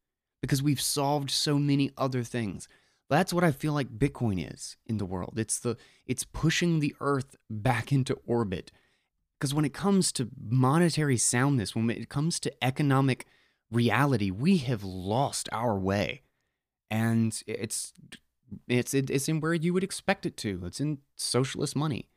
because 0.40 0.62
we've 0.62 0.80
solved 0.80 1.30
so 1.30 1.58
many 1.58 1.90
other 1.96 2.22
things. 2.22 2.68
That's 3.08 3.32
what 3.32 3.44
I 3.44 3.52
feel 3.52 3.72
like 3.72 3.98
Bitcoin 3.98 4.52
is 4.52 4.76
in 4.86 4.98
the 4.98 5.04
world. 5.06 5.34
It's 5.36 5.58
the 5.58 5.76
it's 6.06 6.24
pushing 6.24 6.80
the 6.80 6.94
earth 7.00 7.36
back 7.48 7.92
into 7.92 8.18
orbit. 8.26 8.70
Because 9.38 9.54
when 9.54 9.64
it 9.64 9.74
comes 9.74 10.10
to 10.12 10.30
monetary 10.38 11.16
soundness, 11.16 11.74
when 11.74 11.90
it 11.90 12.08
comes 12.08 12.40
to 12.40 12.64
economic 12.64 13.26
reality, 13.70 14.30
we 14.30 14.58
have 14.58 14.82
lost 14.84 15.48
our 15.52 15.78
way. 15.78 16.22
And 16.90 17.38
it's 17.46 17.92
it's 18.68 18.94
it's 18.94 19.28
in 19.28 19.40
where 19.40 19.54
you 19.54 19.72
would 19.74 19.84
expect 19.84 20.26
it 20.26 20.36
to. 20.38 20.62
It's 20.64 20.80
in 20.80 20.98
socialist 21.16 21.76
money. 21.76 22.08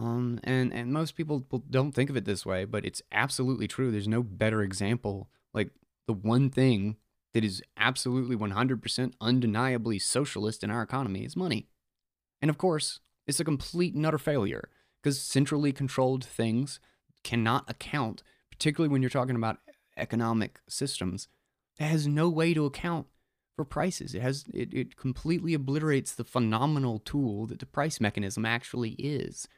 Um, 0.00 0.38
and 0.44 0.72
and 0.72 0.92
most 0.92 1.16
people 1.16 1.40
don't 1.70 1.92
think 1.92 2.10
of 2.10 2.16
it 2.16 2.24
this 2.24 2.46
way, 2.46 2.64
but 2.64 2.84
it's 2.84 3.02
absolutely 3.10 3.66
true. 3.66 3.90
There's 3.90 4.08
no 4.08 4.22
better 4.22 4.62
example. 4.62 5.28
Like 5.52 5.70
the 6.06 6.12
one 6.12 6.50
thing 6.50 6.96
that 7.34 7.44
is 7.44 7.62
absolutely 7.76 8.36
100% 8.36 9.12
undeniably 9.20 9.98
socialist 9.98 10.64
in 10.64 10.70
our 10.70 10.82
economy 10.82 11.24
is 11.24 11.36
money. 11.36 11.68
And 12.40 12.48
of 12.48 12.58
course, 12.58 13.00
it's 13.26 13.40
a 13.40 13.44
complete 13.44 13.94
and 13.94 14.06
utter 14.06 14.18
failure 14.18 14.70
because 15.02 15.20
centrally 15.20 15.72
controlled 15.72 16.24
things 16.24 16.80
cannot 17.24 17.68
account, 17.68 18.22
particularly 18.50 18.90
when 18.90 19.02
you're 19.02 19.10
talking 19.10 19.36
about 19.36 19.58
economic 19.96 20.60
systems. 20.68 21.28
It 21.78 21.84
has 21.84 22.06
no 22.06 22.28
way 22.28 22.54
to 22.54 22.64
account 22.64 23.06
for 23.58 23.64
prices. 23.64 24.14
It 24.14 24.22
has 24.22 24.44
it, 24.54 24.72
it 24.72 24.96
completely 24.96 25.52
obliterates 25.52 26.14
the 26.14 26.22
phenomenal 26.22 27.00
tool 27.00 27.44
that 27.48 27.58
the 27.58 27.66
price 27.66 28.00
mechanism 28.00 28.46
actually 28.46 28.90
is. 28.90 29.48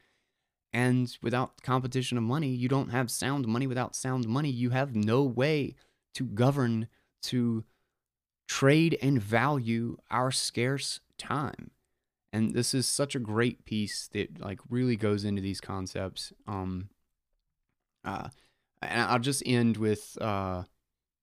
And 0.72 1.14
without 1.20 1.60
competition 1.60 2.16
of 2.16 2.24
money, 2.24 2.48
you 2.48 2.66
don't 2.66 2.88
have 2.88 3.10
sound 3.10 3.46
money. 3.46 3.66
Without 3.66 3.94
sound 3.94 4.26
money, 4.26 4.48
you 4.48 4.70
have 4.70 4.96
no 4.96 5.22
way 5.22 5.74
to 6.14 6.24
govern, 6.24 6.88
to 7.24 7.64
trade 8.48 8.96
and 9.02 9.20
value 9.22 9.98
our 10.10 10.30
scarce 10.30 11.00
time. 11.18 11.72
And 12.32 12.54
this 12.54 12.72
is 12.72 12.86
such 12.86 13.14
a 13.14 13.18
great 13.18 13.66
piece 13.66 14.08
that 14.14 14.40
like 14.40 14.60
really 14.70 14.96
goes 14.96 15.26
into 15.26 15.42
these 15.42 15.60
concepts. 15.60 16.32
Um, 16.46 16.88
uh, 18.02 18.28
and 18.80 19.02
I'll 19.02 19.18
just 19.18 19.42
end 19.44 19.76
with 19.76 20.16
uh, 20.22 20.62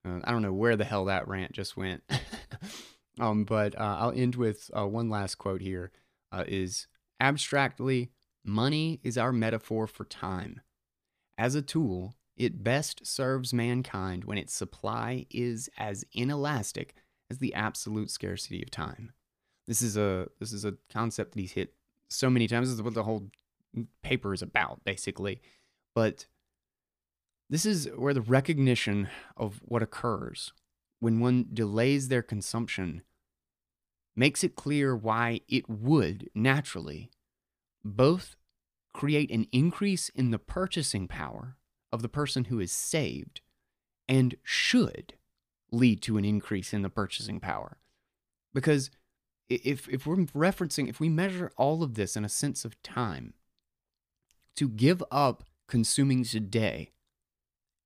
uh, 0.05 0.19
I 0.23 0.31
don't 0.31 0.41
know 0.41 0.53
where 0.53 0.75
the 0.75 0.85
hell 0.85 1.05
that 1.05 1.27
rant 1.27 1.51
just 1.53 1.77
went. 1.77 2.03
um, 3.19 3.43
but 3.43 3.77
uh, 3.77 3.97
I'll 3.99 4.13
end 4.13 4.35
with 4.35 4.69
uh, 4.77 4.87
one 4.87 5.09
last 5.09 5.35
quote 5.35 5.61
here. 5.61 5.91
Uh, 6.31 6.43
is 6.45 6.87
abstractly 7.21 8.11
Money 8.47 9.01
is 9.03 9.17
our 9.17 9.33
metaphor 9.33 9.87
for 9.87 10.05
time. 10.05 10.61
As 11.37 11.53
a 11.53 11.61
tool, 11.61 12.15
it 12.37 12.63
best 12.63 13.05
serves 13.05 13.53
mankind 13.53 14.23
when 14.23 14.37
its 14.37 14.53
supply 14.53 15.25
is 15.29 15.69
as 15.77 16.05
inelastic 16.13 16.95
as 17.29 17.39
the 17.39 17.53
absolute 17.53 18.09
scarcity 18.09 18.63
of 18.63 18.71
time. 18.71 19.11
This 19.67 19.81
is 19.81 19.97
a 19.97 20.29
this 20.39 20.53
is 20.53 20.63
a 20.63 20.75
concept 20.89 21.33
that 21.33 21.41
he's 21.41 21.51
hit 21.51 21.73
so 22.09 22.29
many 22.29 22.47
times. 22.47 22.69
This 22.69 22.75
is 22.75 22.81
what 22.81 22.93
the 22.93 23.03
whole 23.03 23.29
paper 24.01 24.33
is 24.33 24.41
about, 24.41 24.81
basically. 24.85 25.41
But 25.93 26.27
this 27.49 27.65
is 27.65 27.89
where 27.95 28.13
the 28.13 28.21
recognition 28.21 29.09
of 29.35 29.61
what 29.63 29.83
occurs 29.83 30.53
when 30.99 31.19
one 31.19 31.47
delays 31.53 32.07
their 32.07 32.21
consumption 32.21 33.01
makes 34.15 34.43
it 34.43 34.55
clear 34.55 34.95
why 34.95 35.41
it 35.47 35.69
would 35.69 36.29
naturally 36.33 37.11
both 37.83 38.35
create 38.93 39.29
an 39.29 39.47
increase 39.51 40.09
in 40.09 40.31
the 40.31 40.39
purchasing 40.39 41.07
power 41.07 41.55
of 41.91 42.01
the 42.01 42.09
person 42.09 42.45
who 42.45 42.59
is 42.59 42.71
saved 42.71 43.41
and 44.09 44.35
should 44.43 45.13
lead 45.71 46.01
to 46.01 46.17
an 46.17 46.25
increase 46.25 46.73
in 46.73 46.81
the 46.81 46.89
purchasing 46.89 47.39
power. 47.39 47.77
Because 48.53 48.89
if, 49.49 49.87
if 49.87 50.05
we're 50.05 50.15
referencing, 50.15 50.89
if 50.89 50.99
we 50.99 51.09
measure 51.09 51.51
all 51.57 51.83
of 51.83 51.93
this 51.93 52.17
in 52.17 52.25
a 52.25 52.29
sense 52.29 52.65
of 52.65 52.81
time, 52.81 53.33
to 54.55 54.67
give 54.67 55.03
up 55.11 55.43
consuming 55.67 56.23
today 56.23 56.91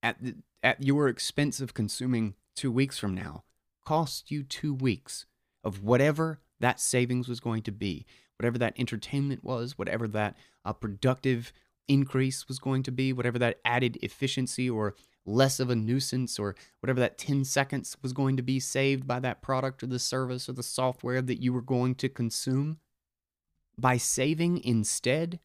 at, 0.03 0.21
the, 0.21 0.35
at 0.63 0.83
your 0.83 1.07
expense 1.07 1.59
of 1.59 1.73
consuming 1.73 2.35
two 2.55 2.71
weeks 2.71 2.97
from 2.97 3.13
now 3.13 3.43
cost 3.85 4.29
you 4.29 4.43
two 4.43 4.73
weeks 4.73 5.25
of 5.63 5.83
whatever 5.83 6.39
that 6.59 6.79
savings 6.79 7.27
was 7.27 7.39
going 7.39 7.63
to 7.63 7.71
be 7.71 8.05
whatever 8.41 8.57
that 8.57 8.73
entertainment 8.79 9.43
was, 9.43 9.77
whatever 9.77 10.07
that 10.07 10.35
uh, 10.65 10.73
productive 10.73 11.53
increase 11.87 12.47
was 12.47 12.57
going 12.57 12.81
to 12.81 12.91
be, 12.91 13.13
whatever 13.13 13.37
that 13.37 13.59
added 13.63 13.99
efficiency 14.01 14.67
or 14.67 14.95
less 15.27 15.59
of 15.59 15.69
a 15.69 15.75
nuisance 15.75 16.39
or 16.39 16.55
whatever 16.79 16.99
that 16.99 17.19
10 17.19 17.45
seconds 17.45 17.95
was 18.01 18.13
going 18.13 18.35
to 18.35 18.41
be 18.41 18.59
saved 18.59 19.05
by 19.05 19.19
that 19.19 19.43
product 19.43 19.83
or 19.83 19.85
the 19.85 19.99
service 19.99 20.49
or 20.49 20.53
the 20.53 20.63
software 20.63 21.21
that 21.21 21.39
you 21.39 21.53
were 21.53 21.61
going 21.61 21.93
to 21.93 22.09
consume. 22.09 22.79
By 23.77 23.97
saving 23.97 24.63
instead, 24.63 25.39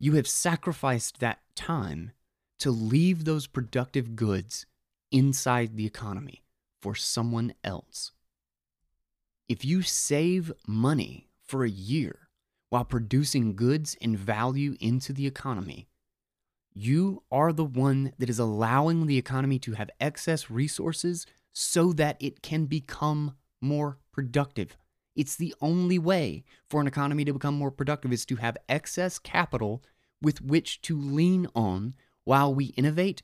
you 0.00 0.14
have 0.14 0.26
sacrificed 0.26 1.20
that 1.20 1.38
time 1.54 2.10
to 2.58 2.70
leave 2.70 3.24
those 3.24 3.46
productive 3.46 4.16
goods 4.16 4.66
inside 5.10 5.76
the 5.76 5.86
economy 5.86 6.42
for 6.80 6.94
someone 6.94 7.54
else. 7.62 8.12
If 9.48 9.64
you 9.64 9.82
save 9.82 10.52
money 10.66 11.28
for 11.44 11.64
a 11.64 11.70
year, 11.70 12.24
while 12.74 12.84
producing 12.84 13.54
goods 13.54 13.96
and 14.02 14.18
value 14.18 14.74
into 14.80 15.12
the 15.12 15.28
economy. 15.28 15.86
You 16.74 17.22
are 17.30 17.52
the 17.52 17.64
one 17.64 18.12
that 18.18 18.28
is 18.28 18.40
allowing 18.40 19.06
the 19.06 19.16
economy 19.16 19.60
to 19.60 19.74
have 19.74 19.90
excess 20.00 20.50
resources 20.50 21.24
so 21.52 21.92
that 21.92 22.16
it 22.18 22.42
can 22.42 22.66
become 22.66 23.36
more 23.60 23.98
productive. 24.10 24.76
It's 25.14 25.36
the 25.36 25.54
only 25.60 26.00
way 26.00 26.42
for 26.66 26.80
an 26.80 26.88
economy 26.88 27.24
to 27.26 27.32
become 27.32 27.54
more 27.54 27.70
productive 27.70 28.12
is 28.12 28.26
to 28.26 28.36
have 28.36 28.56
excess 28.68 29.20
capital 29.20 29.84
with 30.20 30.40
which 30.40 30.82
to 30.82 30.98
lean 31.00 31.46
on 31.54 31.94
while 32.24 32.54
we 32.54 32.66
innovate 32.76 33.22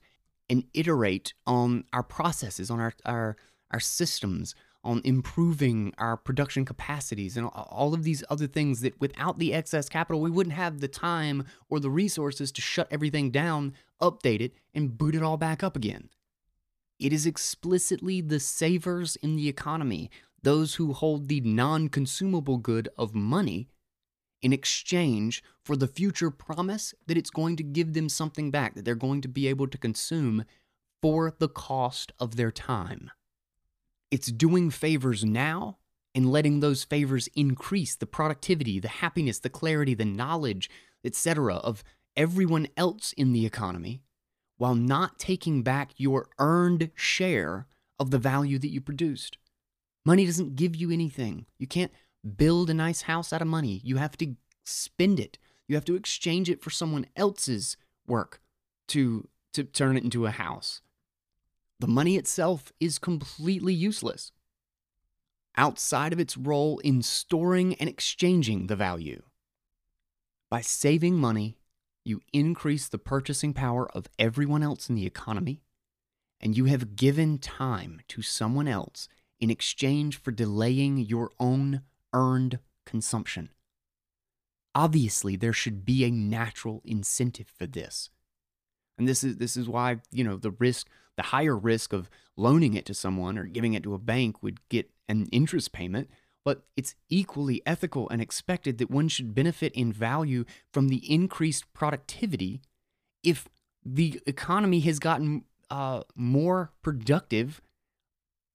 and 0.49 0.65
iterate 0.75 1.33
on 1.47 1.85
our 1.93 2.03
processes, 2.03 2.71
on 2.71 2.81
our, 2.81 2.93
our, 3.05 3.37
our 3.71 3.81
systems, 3.81 4.55
on 4.83 5.03
improving 5.05 5.93
our 5.99 6.17
production 6.17 6.65
capacities 6.65 7.37
and 7.37 7.47
all 7.47 7.93
of 7.93 8.03
these 8.03 8.25
other 8.31 8.47
things 8.47 8.81
that 8.81 8.99
without 9.01 9.39
the 9.39 9.53
excess 9.53 9.89
capital, 9.89 10.21
we 10.21 10.31
wouldn't 10.31 10.57
have 10.57 10.81
the 10.81 10.89
time 10.89 11.45
or 11.69 11.79
the 11.79 11.91
resources 11.91 12.51
to 12.53 12.63
shut 12.63 12.89
everything 12.91 13.31
down, 13.31 13.75
update 14.01 14.41
it, 14.41 14.55
and 14.75 14.97
boot 14.97 15.15
it 15.15 15.23
all 15.23 15.37
back 15.37 15.63
up 15.63 15.77
again. 15.77 16.09
It 16.99 17.13
is 17.13 17.27
explicitly 17.27 18.21
the 18.21 18.41
savers 18.41 19.17
in 19.17 19.37
the 19.37 19.49
economy, 19.49 20.11
those 20.43 20.77
who 20.77 20.93
hold 20.93 21.29
the 21.29 21.41
non 21.41 21.89
consumable 21.89 22.59
good 22.59 22.89
of 22.97 23.15
money, 23.15 23.69
in 24.43 24.53
exchange 24.53 25.43
for 25.63 25.77
the 25.77 25.89
future 25.89 26.31
promise 26.31 26.95
that 27.07 27.17
it's 27.19 27.31
going 27.31 27.57
to 27.57 27.63
give 27.63 27.93
them 27.93 28.09
something 28.09 28.51
back, 28.51 28.75
that 28.75 28.85
they're 28.85 28.95
going 28.95 29.21
to 29.21 29.29
be 29.29 29.47
able 29.47 29.69
to 29.69 29.79
consume 29.79 30.45
for 31.03 31.35
the 31.39 31.49
cost 31.49 32.13
of 32.19 32.37
their 32.37 32.51
time. 32.51 33.11
It's 34.11 34.33
doing 34.33 34.71
favors 34.71 35.25
now 35.25 35.79
and 36.15 36.31
letting 36.31 36.61
those 36.61 36.85
favors 36.85 37.29
increase 37.37 37.95
the 37.95 38.07
productivity, 38.07 38.81
the 38.81 38.89
happiness, 38.89 39.39
the 39.39 39.49
clarity, 39.49 39.95
the 39.95 40.05
knowledge, 40.05 40.69
etc. 41.05 41.57
of 41.57 41.85
everyone 42.17 42.67
else 42.77 43.13
in 43.13 43.33
the 43.33 43.47
economy 43.47 44.03
while 44.59 44.75
not 44.75 45.19
taking 45.19 45.63
back 45.63 45.93
your 45.97 46.29
earned 46.39 46.91
share 46.95 47.67
of 47.99 48.11
the 48.11 48.19
value 48.19 48.59
that 48.59 48.71
you 48.71 48.81
produced. 48.81 49.39
Money 50.05 50.27
doesn't 50.27 50.57
give 50.57 50.75
you 50.75 50.91
anything. 50.91 51.47
You 51.59 51.67
can't 51.67 51.93
build 52.37 52.71
a 52.71 52.75
nice 52.75 53.03
house 53.03 53.33
out 53.33 53.43
of 53.43 53.49
money. 53.49 53.81
You 53.85 53.97
have 53.97 54.17
to 54.19 54.35
spend 54.65 55.21
it. 55.21 55.39
You 55.69 55.75
have 55.77 55.85
to 55.87 55.95
exchange 55.95 56.51
it 56.51 56.63
for 56.63 56.71
someone 56.71 57.07
else's 57.17 57.77
work 58.07 58.41
to 58.89 59.29
to 59.53 59.65
turn 59.65 59.97
it 59.97 60.05
into 60.05 60.27
a 60.27 60.31
house 60.31 60.81
the 61.81 61.89
money 61.89 62.17
itself 62.17 62.73
is 62.79 62.99
completely 62.99 63.73
useless 63.73 64.33
outside 65.57 66.13
of 66.13 66.21
its 66.21 66.37
role 66.37 66.79
in 66.81 67.03
storing 67.03 67.75
and 67.77 67.89
exchanging 67.89 68.67
the 68.67 68.77
value. 68.77 69.23
By 70.51 70.61
saving 70.61 71.17
money, 71.17 71.57
you 72.05 72.21
increase 72.33 72.87
the 72.87 72.99
purchasing 72.99 73.55
power 73.55 73.91
of 73.93 74.09
everyone 74.19 74.63
else 74.63 74.89
in 74.89 74.95
the 74.95 75.07
economy, 75.07 75.63
and 76.39 76.57
you 76.57 76.67
have 76.67 76.97
given 76.97 77.39
time 77.39 78.01
to 78.09 78.21
someone 78.21 78.69
else 78.69 79.09
in 79.41 79.51
exchange 79.51 80.21
for 80.21 80.33
delaying 80.33 80.99
your 80.99 81.31
own 81.41 81.81
earned 82.13 82.59
consumption. 82.87 83.51
Obviously, 84.75 85.37
there 85.37 85.53
should 85.53 85.85
be 85.85 86.05
a 86.05 86.11
natural 86.11 86.81
incentive 86.85 87.49
for 87.49 87.67
this. 87.67 88.11
And 88.99 89.09
this 89.09 89.25
is 89.25 89.37
this 89.39 89.57
is 89.57 89.69
why, 89.69 90.01
you 90.13 90.23
know, 90.23 90.37
the 90.37 90.51
risk 90.53 90.87
the 91.17 91.23
higher 91.25 91.57
risk 91.57 91.93
of 91.93 92.09
loaning 92.37 92.75
it 92.75 92.87
to 92.87 92.95
someone 92.95 93.37
or 93.37 93.45
giving 93.45 93.75
it 93.75 93.83
to 93.83 93.95
a 93.95 93.99
bank 93.99 94.43
would 94.43 94.59
get 94.69 94.91
an 95.09 95.27
interest 95.33 95.73
payment, 95.73 96.09
but 96.45 96.63
it's 96.77 96.95
equally 97.11 97.61
ethical 97.67 98.09
and 98.09 98.23
expected 98.23 98.79
that 98.79 98.91
one 98.91 99.09
should 99.09 99.35
benefit 99.35 99.73
in 99.75 99.93
value 99.93 100.45
from 100.73 100.89
the 100.89 101.13
increased 101.13 101.71
productivity 101.75 102.63
if 103.23 103.49
the 103.85 104.21
economy 104.27 104.81
has 104.81 104.99
gotten 104.99 105.45
uh, 105.71 106.03
more 106.15 106.73
productive 106.83 107.61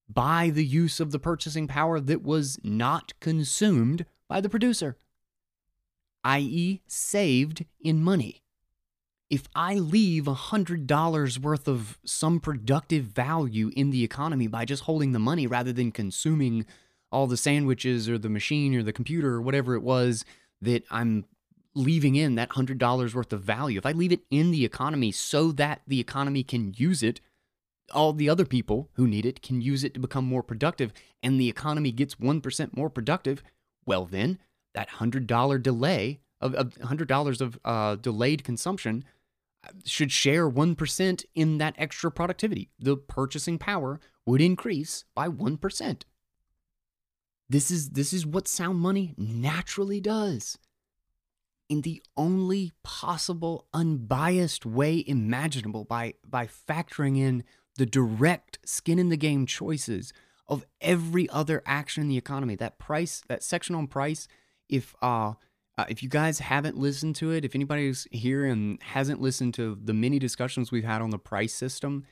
by 0.08 0.50
the 0.50 0.66
use 0.66 1.00
of 1.00 1.12
the 1.12 1.20
purchasing 1.20 1.68
power 1.68 2.00
that 2.00 2.24
was 2.24 2.60
not 2.64 3.14
consumed 3.20 4.06
by 4.28 4.42
the 4.42 4.50
producer, 4.50 4.98
i.e., 6.24 6.82
saved 6.88 7.66
in 7.80 8.04
money 8.04 8.42
if 9.30 9.48
I 9.56 9.76
leave 9.76 10.26
$100 10.26 11.38
worth 11.40 11.68
of 11.68 11.98
some 12.06 12.40
productive 12.40 13.06
value 13.06 13.72
in 13.76 13.90
the 13.90 14.04
economy 14.04 14.48
by 14.48 14.66
just 14.66 14.84
holding 14.84 15.12
the 15.12 15.20
money 15.20 15.48
rather 15.48 15.74
than 15.74 15.92
consuming 15.92 16.66
all 17.12 17.28
the 17.28 17.38
sandwiches 17.38 18.08
or 18.08 18.18
the 18.18 18.30
machine 18.30 18.76
or 18.76 18.84
the 18.84 18.94
computer 18.94 19.34
or 19.34 19.42
whatever 19.42 19.76
it 19.76 19.82
was 19.82 20.26
that 20.62 20.84
I'm 20.92 21.26
leaving 21.74 22.16
in 22.16 22.36
that 22.36 22.52
$100 22.52 23.14
worth 23.14 23.34
of 23.34 23.42
value, 23.42 23.78
if 23.78 23.86
I 23.86 23.92
leave 23.92 24.12
it 24.12 24.22
in 24.30 24.52
the 24.52 24.64
economy 24.64 25.12
so 25.12 25.52
that 25.54 25.82
the 25.88 26.00
economy 26.00 26.44
can 26.44 26.74
use 26.78 27.04
it, 27.04 27.20
all 27.94 28.14
the 28.14 28.30
other 28.30 28.46
people 28.46 28.90
who 28.94 29.08
need 29.08 29.26
it 29.26 29.42
can 29.42 29.62
use 29.62 29.84
it 29.84 29.94
to 29.94 30.00
become 30.00 30.26
more 30.26 30.44
productive, 30.44 30.92
and 31.22 31.40
the 31.40 31.50
economy 31.50 31.92
gets 31.92 32.16
1% 32.16 32.76
more 32.76 32.90
productive, 32.90 33.44
well, 33.86 34.06
then 34.06 34.40
that 34.74 34.90
$100 34.90 35.62
delay 35.62 36.20
of, 36.42 36.54
of 36.56 36.76
$100 36.76 37.42
of 37.42 37.60
uh, 37.64 37.96
delayed 37.96 38.44
consumption 38.44 39.04
should 39.86 40.12
share 40.12 40.50
1% 40.50 41.26
in 41.34 41.58
that 41.58 41.76
extra 41.78 42.12
productivity. 42.12 42.70
The 42.80 42.98
purchasing 42.98 43.58
power 43.58 44.00
would 44.26 44.42
increase 44.42 45.06
by 45.16 45.28
1%. 45.28 46.04
This 47.48 47.70
is 47.70 47.92
this 47.92 48.12
is 48.12 48.26
what 48.26 48.48
sound 48.48 48.80
money 48.80 49.14
naturally 49.18 50.02
does. 50.02 50.58
In 51.70 51.82
the 51.82 52.02
only 52.18 52.72
possible 52.84 53.68
unbiased 53.72 54.66
way 54.66 55.04
imaginable 55.06 55.84
by 55.84 56.16
by 56.28 56.48
factoring 56.48 57.20
in 57.20 57.44
the 57.78 57.86
direct 57.86 58.60
skin 58.66 59.00
in 59.00 59.10
the 59.10 59.18
game 59.18 59.46
choices 59.46 60.14
of 60.48 60.66
every 60.82 61.30
other 61.30 61.64
action 61.66 62.04
in 62.04 62.10
the 62.10 62.18
economy. 62.18 62.56
That 62.56 62.80
price, 62.80 63.22
that 63.28 63.44
section 63.44 63.76
on 63.76 63.88
price, 63.88 64.28
if 64.70 64.96
uh 65.02 65.34
uh, 65.78 65.86
if 65.90 66.02
you 66.02 66.10
guys 66.10 66.40
haven't 66.40 66.78
listened 66.78 67.16
to 67.18 67.32
it, 67.32 67.44
if 67.44 67.54
anybody's 67.54 68.08
here 68.12 68.46
and 68.46 68.82
hasn't 68.82 69.22
listened 69.22 69.54
to 69.54 69.78
the 69.84 69.94
many 69.94 70.20
discussions 70.20 70.72
we've 70.72 70.86
had 70.86 71.02
on 71.02 71.10
the 71.10 71.20
price 71.20 71.54
system, 71.54 72.06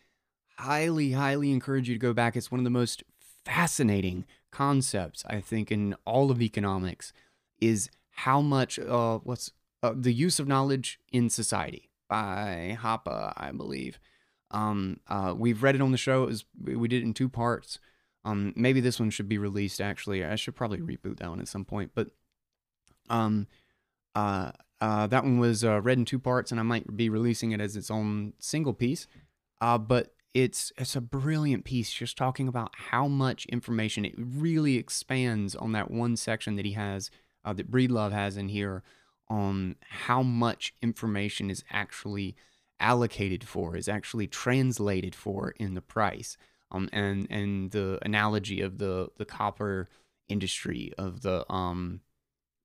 highly, 0.58 1.14
highly 1.14 1.52
encourage 1.52 1.88
you 1.88 1.96
to 1.96 2.00
go 2.00 2.14
back. 2.14 2.36
It's 2.36 2.52
one 2.52 2.60
of 2.60 2.66
the 2.66 2.70
most 2.70 3.04
fascinating 3.46 4.26
concepts, 4.52 5.24
I 5.28 5.40
think, 5.40 5.72
in 5.72 5.96
all 6.06 6.30
of 6.30 6.42
economics 6.42 7.14
is 7.60 7.90
how 8.12 8.42
much, 8.42 8.80
uh, 8.80 9.20
what's 9.20 9.52
uh, 9.82 9.94
the 9.96 10.14
use 10.14 10.40
of 10.40 10.48
knowledge 10.48 11.00
in 11.12 11.30
society 11.30 11.90
by 12.10 12.78
Hoppe, 12.82 13.34
I 13.38 13.52
believe. 13.56 13.98
Um, 14.54 15.00
uh, 15.08 15.34
we've 15.36 15.64
read 15.64 15.76
it 15.76 15.82
on 15.82 15.92
the 15.92 15.98
show. 15.98 16.26
Was, 16.26 16.46
we 16.62 16.88
did 16.88 17.02
it 17.02 17.06
in 17.06 17.14
two 17.14 17.30
parts. 17.30 17.80
Um, 18.24 18.54
maybe 18.56 18.80
this 18.80 19.00
one 19.00 19.10
should 19.10 19.28
be 19.28 19.38
released. 19.38 19.82
Actually, 19.82 20.24
I 20.24 20.36
should 20.36 20.56
probably 20.56 20.80
reboot 20.80 21.18
that 21.20 21.30
one 21.30 21.40
at 21.40 21.48
some 21.48 21.66
point. 21.66 21.92
But 21.94 22.10
um, 23.10 23.48
uh, 24.16 24.52
uh, 24.80 25.08
that 25.08 25.24
one 25.24 25.40
was 25.40 25.64
uh, 25.64 25.82
read 25.82 25.98
in 25.98 26.06
two 26.06 26.20
parts, 26.20 26.52
and 26.52 26.60
I 26.60 26.64
might 26.64 26.96
be 26.96 27.10
releasing 27.10 27.52
it 27.52 27.60
as 27.60 27.76
its 27.76 27.92
own 27.92 28.34
single 28.40 28.74
piece. 28.74 29.08
Uh, 29.60 29.78
but 29.78 30.14
it's 30.34 30.72
it's 30.78 30.96
a 30.96 31.02
brilliant 31.02 31.64
piece, 31.64 31.92
just 31.92 32.18
talking 32.18 32.48
about 32.48 32.74
how 32.76 33.08
much 33.08 33.46
information 33.48 34.06
it 34.06 34.16
really 34.18 34.78
expands 34.78 35.56
on 35.56 35.72
that 35.74 35.92
one 35.92 36.16
section 36.16 36.56
that 36.56 36.66
he 36.66 36.74
has 36.74 37.12
uh, 37.46 37.54
that 37.54 37.72
Breedlove 37.72 38.12
has 38.12 38.38
in 38.38 38.50
here 38.50 38.84
on 39.30 39.76
how 39.90 40.22
much 40.22 40.74
information 40.82 41.50
is 41.50 41.64
actually 41.72 42.36
allocated 42.84 43.44
for, 43.44 43.76
is 43.76 43.88
actually 43.88 44.28
translated 44.28 45.16
for 45.16 45.56
in 45.58 45.74
the 45.74 45.82
price. 45.82 46.38
Um, 46.72 46.90
and 46.92 47.28
and 47.30 47.72
the 47.72 48.00
analogy 48.02 48.62
of 48.62 48.78
the 48.78 49.10
the 49.18 49.26
copper 49.26 49.90
industry 50.28 50.94
of 50.98 51.22
the 51.22 51.52
um 51.52 52.02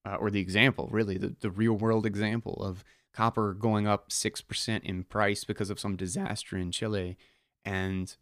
uh, 0.05 0.15
or 0.17 0.31
the 0.31 0.41
example, 0.41 0.89
really, 0.91 1.19
the, 1.19 1.35
the 1.41 1.51
real 1.51 1.75
world 1.75 2.07
example 2.07 2.63
of 2.65 2.85
copper 3.13 3.53
going 3.53 3.87
up 3.87 4.11
6% 4.11 4.83
in 4.85 5.03
price 5.05 5.45
because 5.45 5.71
of 5.71 5.81
some 5.81 5.97
disaster 5.97 6.57
in 6.57 6.71
Chile 6.71 7.17
and 7.65 8.17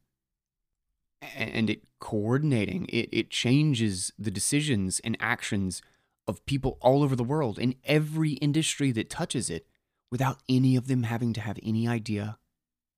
and 1.35 1.71
it 1.71 1.83
coordinating 1.99 2.87
it, 2.91 3.09
it 3.11 3.31
changes 3.31 4.13
the 4.19 4.31
decisions 4.31 5.01
and 5.01 5.17
actions 5.19 5.81
of 6.27 6.45
people 6.45 6.77
all 6.81 7.03
over 7.03 7.17
the 7.17 7.25
world 7.25 7.59
in 7.59 7.75
every 7.85 8.33
industry 8.33 8.93
that 8.93 9.09
touches 9.09 9.49
it 9.49 9.67
without 10.11 10.39
any 10.49 10.77
of 10.77 10.89
them 10.89 11.05
having 11.05 11.33
to 11.33 11.41
have 11.41 11.59
any 11.63 11.87
idea 11.87 12.39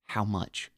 how 0.09 0.23
much 0.23 0.71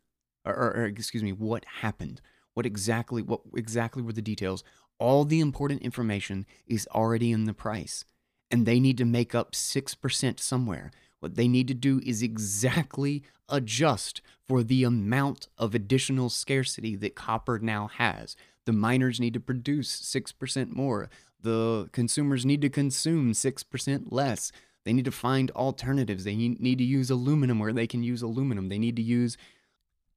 or, 0.45 0.53
or, 0.53 0.69
or 0.71 0.85
excuse 0.85 1.23
me 1.23 1.31
what 1.31 1.65
happened 1.81 2.21
what 2.53 2.65
exactly 2.65 3.21
what 3.21 3.41
exactly 3.55 4.01
were 4.01 4.13
the 4.13 4.21
details 4.21 4.63
all 5.01 5.25
the 5.25 5.39
important 5.39 5.81
information 5.81 6.45
is 6.67 6.87
already 6.93 7.31
in 7.31 7.45
the 7.45 7.55
price, 7.55 8.05
and 8.51 8.67
they 8.67 8.79
need 8.79 8.99
to 8.99 9.05
make 9.05 9.33
up 9.33 9.53
6% 9.53 10.39
somewhere. 10.39 10.91
What 11.19 11.35
they 11.35 11.47
need 11.47 11.67
to 11.69 11.73
do 11.73 11.99
is 12.05 12.21
exactly 12.21 13.23
adjust 13.49 14.21
for 14.47 14.61
the 14.61 14.83
amount 14.83 15.47
of 15.57 15.73
additional 15.73 16.29
scarcity 16.29 16.95
that 16.97 17.15
copper 17.15 17.57
now 17.57 17.87
has. 17.87 18.35
The 18.67 18.73
miners 18.73 19.19
need 19.19 19.33
to 19.33 19.39
produce 19.39 19.99
6% 20.01 20.69
more. 20.69 21.09
the 21.43 21.89
consumers 21.91 22.45
need 22.45 22.61
to 22.61 22.69
consume 22.69 23.31
6% 23.31 24.03
less. 24.11 24.51
They 24.83 24.93
need 24.93 25.05
to 25.05 25.11
find 25.11 25.51
alternatives. 25.51 26.23
They 26.23 26.35
need 26.35 26.77
to 26.77 26.83
use 26.83 27.09
aluminum 27.09 27.59
where 27.59 27.73
they 27.73 27.87
can 27.87 28.03
use 28.03 28.21
aluminum. 28.21 28.69
They 28.69 28.79
need 28.79 28.95
to 28.95 29.01
use 29.01 29.37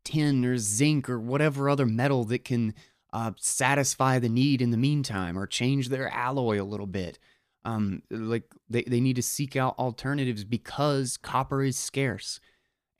tin 0.04 0.44
or 0.44 0.58
zinc 0.58 1.08
or 1.08 1.18
whatever 1.18 1.68
other 1.68 1.86
metal 1.86 2.24
that 2.24 2.44
can 2.44 2.74
uh, 3.12 3.32
satisfy 3.36 4.18
the 4.18 4.28
need 4.28 4.60
in 4.60 4.70
the 4.70 4.76
meantime 4.76 5.38
or 5.38 5.46
change 5.46 5.88
their 5.88 6.08
alloy 6.08 6.60
a 6.60 6.64
little 6.64 6.86
bit. 6.86 7.18
Um, 7.64 8.02
like 8.10 8.44
they, 8.68 8.82
they 8.82 9.00
need 9.00 9.16
to 9.16 9.22
seek 9.22 9.56
out 9.56 9.78
alternatives 9.78 10.44
because 10.44 11.16
copper 11.16 11.62
is 11.62 11.78
scarce. 11.78 12.40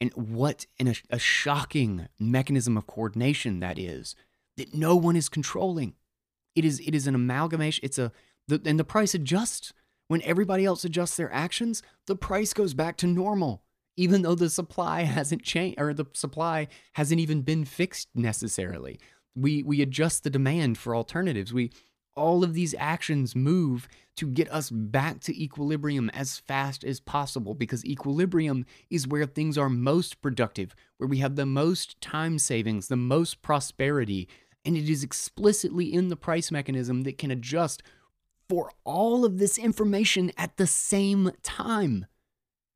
And 0.00 0.12
what 0.14 0.66
in 0.78 0.88
a, 0.88 0.94
a 1.10 1.18
shocking 1.18 2.08
mechanism 2.18 2.76
of 2.76 2.86
coordination 2.86 3.60
that 3.60 3.78
is 3.78 4.14
that 4.56 4.74
no 4.74 4.96
one 4.96 5.16
is 5.16 5.28
controlling. 5.28 5.94
It 6.54 6.64
is 6.64 6.80
it 6.80 6.94
is 6.94 7.06
an 7.06 7.14
amalgamation. 7.14 7.84
It's 7.84 7.98
a 7.98 8.12
the, 8.46 8.60
and 8.64 8.78
the 8.78 8.84
price 8.84 9.14
adjusts 9.14 9.72
when 10.08 10.22
everybody 10.22 10.64
else 10.64 10.84
adjusts 10.84 11.16
their 11.16 11.32
actions. 11.32 11.82
The 12.06 12.16
price 12.16 12.52
goes 12.52 12.74
back 12.74 12.96
to 12.98 13.06
normal, 13.06 13.62
even 13.96 14.22
though 14.22 14.34
the 14.34 14.50
supply 14.50 15.02
hasn't 15.02 15.42
changed 15.42 15.80
or 15.80 15.94
the 15.94 16.06
supply 16.12 16.68
hasn't 16.94 17.20
even 17.20 17.42
been 17.42 17.64
fixed 17.64 18.08
necessarily. 18.14 18.98
We 19.34 19.62
we 19.62 19.82
adjust 19.82 20.22
the 20.22 20.30
demand 20.30 20.78
for 20.78 20.94
alternatives. 20.94 21.52
We 21.52 21.70
all 22.16 22.44
of 22.44 22.54
these 22.54 22.74
actions 22.78 23.34
move 23.34 23.88
to 24.16 24.26
get 24.26 24.52
us 24.52 24.70
back 24.70 25.20
to 25.20 25.42
equilibrium 25.42 26.08
as 26.10 26.38
fast 26.38 26.84
as 26.84 27.00
possible 27.00 27.54
because 27.54 27.84
equilibrium 27.84 28.64
is 28.88 29.08
where 29.08 29.26
things 29.26 29.58
are 29.58 29.68
most 29.68 30.22
productive, 30.22 30.74
where 30.98 31.08
we 31.08 31.18
have 31.18 31.34
the 31.34 31.46
most 31.46 32.00
time 32.00 32.38
savings, 32.38 32.86
the 32.86 32.96
most 32.96 33.42
prosperity, 33.42 34.28
and 34.64 34.76
it 34.76 34.88
is 34.88 35.02
explicitly 35.02 35.92
in 35.92 36.08
the 36.08 36.16
price 36.16 36.50
mechanism 36.50 37.02
that 37.02 37.18
can 37.18 37.30
adjust 37.30 37.82
for 38.48 38.72
all 38.84 39.24
of 39.24 39.38
this 39.38 39.58
information 39.58 40.32
at 40.36 40.56
the 40.56 40.66
same 40.66 41.32
time 41.42 42.06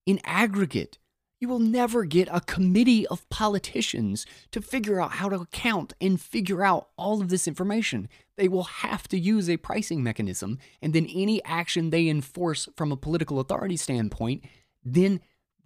in 0.06 0.20
aggregate. 0.24 0.98
You 1.40 1.48
will 1.48 1.60
never 1.60 2.04
get 2.04 2.28
a 2.32 2.40
committee 2.40 3.06
of 3.06 3.28
politicians 3.28 4.26
to 4.50 4.60
figure 4.60 5.00
out 5.00 5.12
how 5.12 5.28
to 5.28 5.36
account 5.36 5.92
and 6.00 6.20
figure 6.20 6.64
out 6.64 6.88
all 6.96 7.20
of 7.20 7.28
this 7.28 7.46
information. 7.46 8.08
They 8.36 8.48
will 8.48 8.64
have 8.64 9.06
to 9.08 9.18
use 9.18 9.48
a 9.48 9.56
pricing 9.56 10.02
mechanism, 10.02 10.58
and 10.82 10.92
then 10.92 11.06
any 11.06 11.44
action 11.44 11.90
they 11.90 12.08
enforce 12.08 12.68
from 12.76 12.90
a 12.90 12.96
political 12.96 13.38
authority 13.38 13.76
standpoint 13.76 14.44
then 14.84 15.20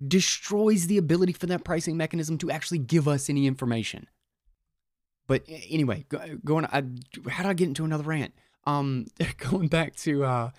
destroys 0.07 0.89
the 0.89 0.99
ability 0.99 1.33
for 1.33 1.47
that 1.47 1.65
pricing 1.65 1.97
mechanism 1.97 2.37
to 2.39 2.51
actually 2.51 2.79
give 2.79 3.07
us 3.07 3.31
any 3.31 3.47
information. 3.47 4.09
But 5.27 5.45
anyway, 5.47 6.05
going, 6.45 6.67
I, 6.67 6.83
how 7.31 7.45
did 7.45 7.51
I 7.51 7.55
get 7.55 7.69
into 7.69 7.85
another 7.85 8.05
rant? 8.05 8.35
Um, 8.65 9.07
going 9.39 9.69
back 9.69 9.97
to 9.97 10.25
uh, 10.25 10.51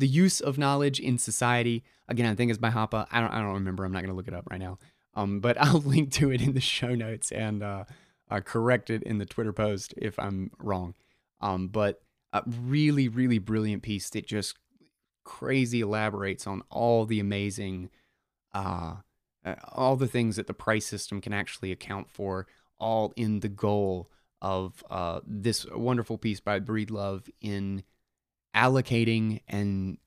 the 0.00 0.08
use 0.08 0.40
of 0.40 0.58
knowledge 0.58 0.98
in 0.98 1.18
society. 1.18 1.84
Again, 2.08 2.26
I 2.26 2.34
think 2.34 2.50
it's 2.50 2.58
by 2.58 2.70
Hoppe. 2.70 3.06
I 3.10 3.20
don't, 3.20 3.30
I 3.30 3.40
don't 3.40 3.54
remember. 3.54 3.84
I'm 3.84 3.92
not 3.92 4.00
going 4.00 4.10
to 4.10 4.16
look 4.16 4.28
it 4.28 4.34
up 4.34 4.48
right 4.50 4.60
now. 4.60 4.78
Um, 5.14 5.40
but 5.40 5.56
I'll 5.60 5.80
link 5.80 6.10
to 6.12 6.32
it 6.32 6.40
in 6.40 6.54
the 6.54 6.60
show 6.60 6.94
notes 6.94 7.30
and 7.30 7.62
uh, 7.62 7.84
uh, 8.30 8.40
correct 8.40 8.90
it 8.90 9.02
in 9.04 9.18
the 9.18 9.26
Twitter 9.26 9.52
post 9.52 9.94
if 9.96 10.18
I'm 10.18 10.50
wrong. 10.58 10.94
Um, 11.40 11.68
but 11.68 12.00
a 12.32 12.42
really, 12.46 13.08
really 13.08 13.38
brilliant 13.38 13.82
piece 13.82 14.10
that 14.10 14.26
just 14.26 14.56
crazy 15.24 15.80
elaborates 15.80 16.46
on 16.46 16.62
all 16.70 17.04
the 17.04 17.20
amazing, 17.20 17.90
uh, 18.54 18.96
uh, 19.44 19.54
all 19.72 19.96
the 19.96 20.08
things 20.08 20.36
that 20.36 20.46
the 20.46 20.54
price 20.54 20.86
system 20.86 21.20
can 21.20 21.32
actually 21.32 21.72
account 21.72 22.10
for, 22.10 22.46
all 22.78 23.12
in 23.16 23.40
the 23.40 23.48
goal 23.48 24.10
of 24.42 24.84
uh, 24.90 25.20
this 25.26 25.66
wonderful 25.66 26.18
piece 26.18 26.40
by 26.40 26.60
Breedlove 26.60 27.28
in 27.40 27.82
allocating 28.54 29.40
and 29.48 29.98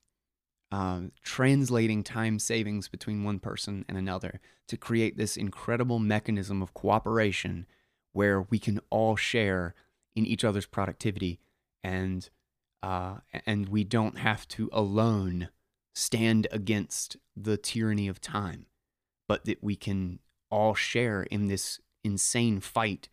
uh, 0.71 1.01
translating 1.21 2.03
time 2.03 2.39
savings 2.39 2.87
between 2.87 3.23
one 3.23 3.39
person 3.39 3.85
and 3.87 3.97
another 3.97 4.41
to 4.67 4.77
create 4.77 5.17
this 5.17 5.37
incredible 5.37 5.99
mechanism 5.99 6.61
of 6.61 6.73
cooperation 6.73 7.67
where 8.11 8.41
we 8.41 8.57
can 8.57 8.79
all 8.89 9.15
share 9.15 9.75
in 10.15 10.25
each 10.25 10.43
other's 10.43 10.65
productivity 10.65 11.39
and 11.83 12.29
uh, 12.81 13.15
and 13.45 13.69
we 13.69 13.83
don't 13.83 14.17
have 14.17 14.47
to 14.47 14.69
alone 14.73 15.49
stand 15.95 16.47
against 16.51 17.17
the 17.35 17.55
tyranny 17.55 18.07
of 18.07 18.19
time, 18.19 18.65
but 19.27 19.45
that 19.45 19.63
we 19.63 19.75
can 19.75 20.19
all 20.49 20.73
share 20.73 21.23
in 21.23 21.47
this 21.47 21.79
insane 22.03 22.59
fight 22.59 23.07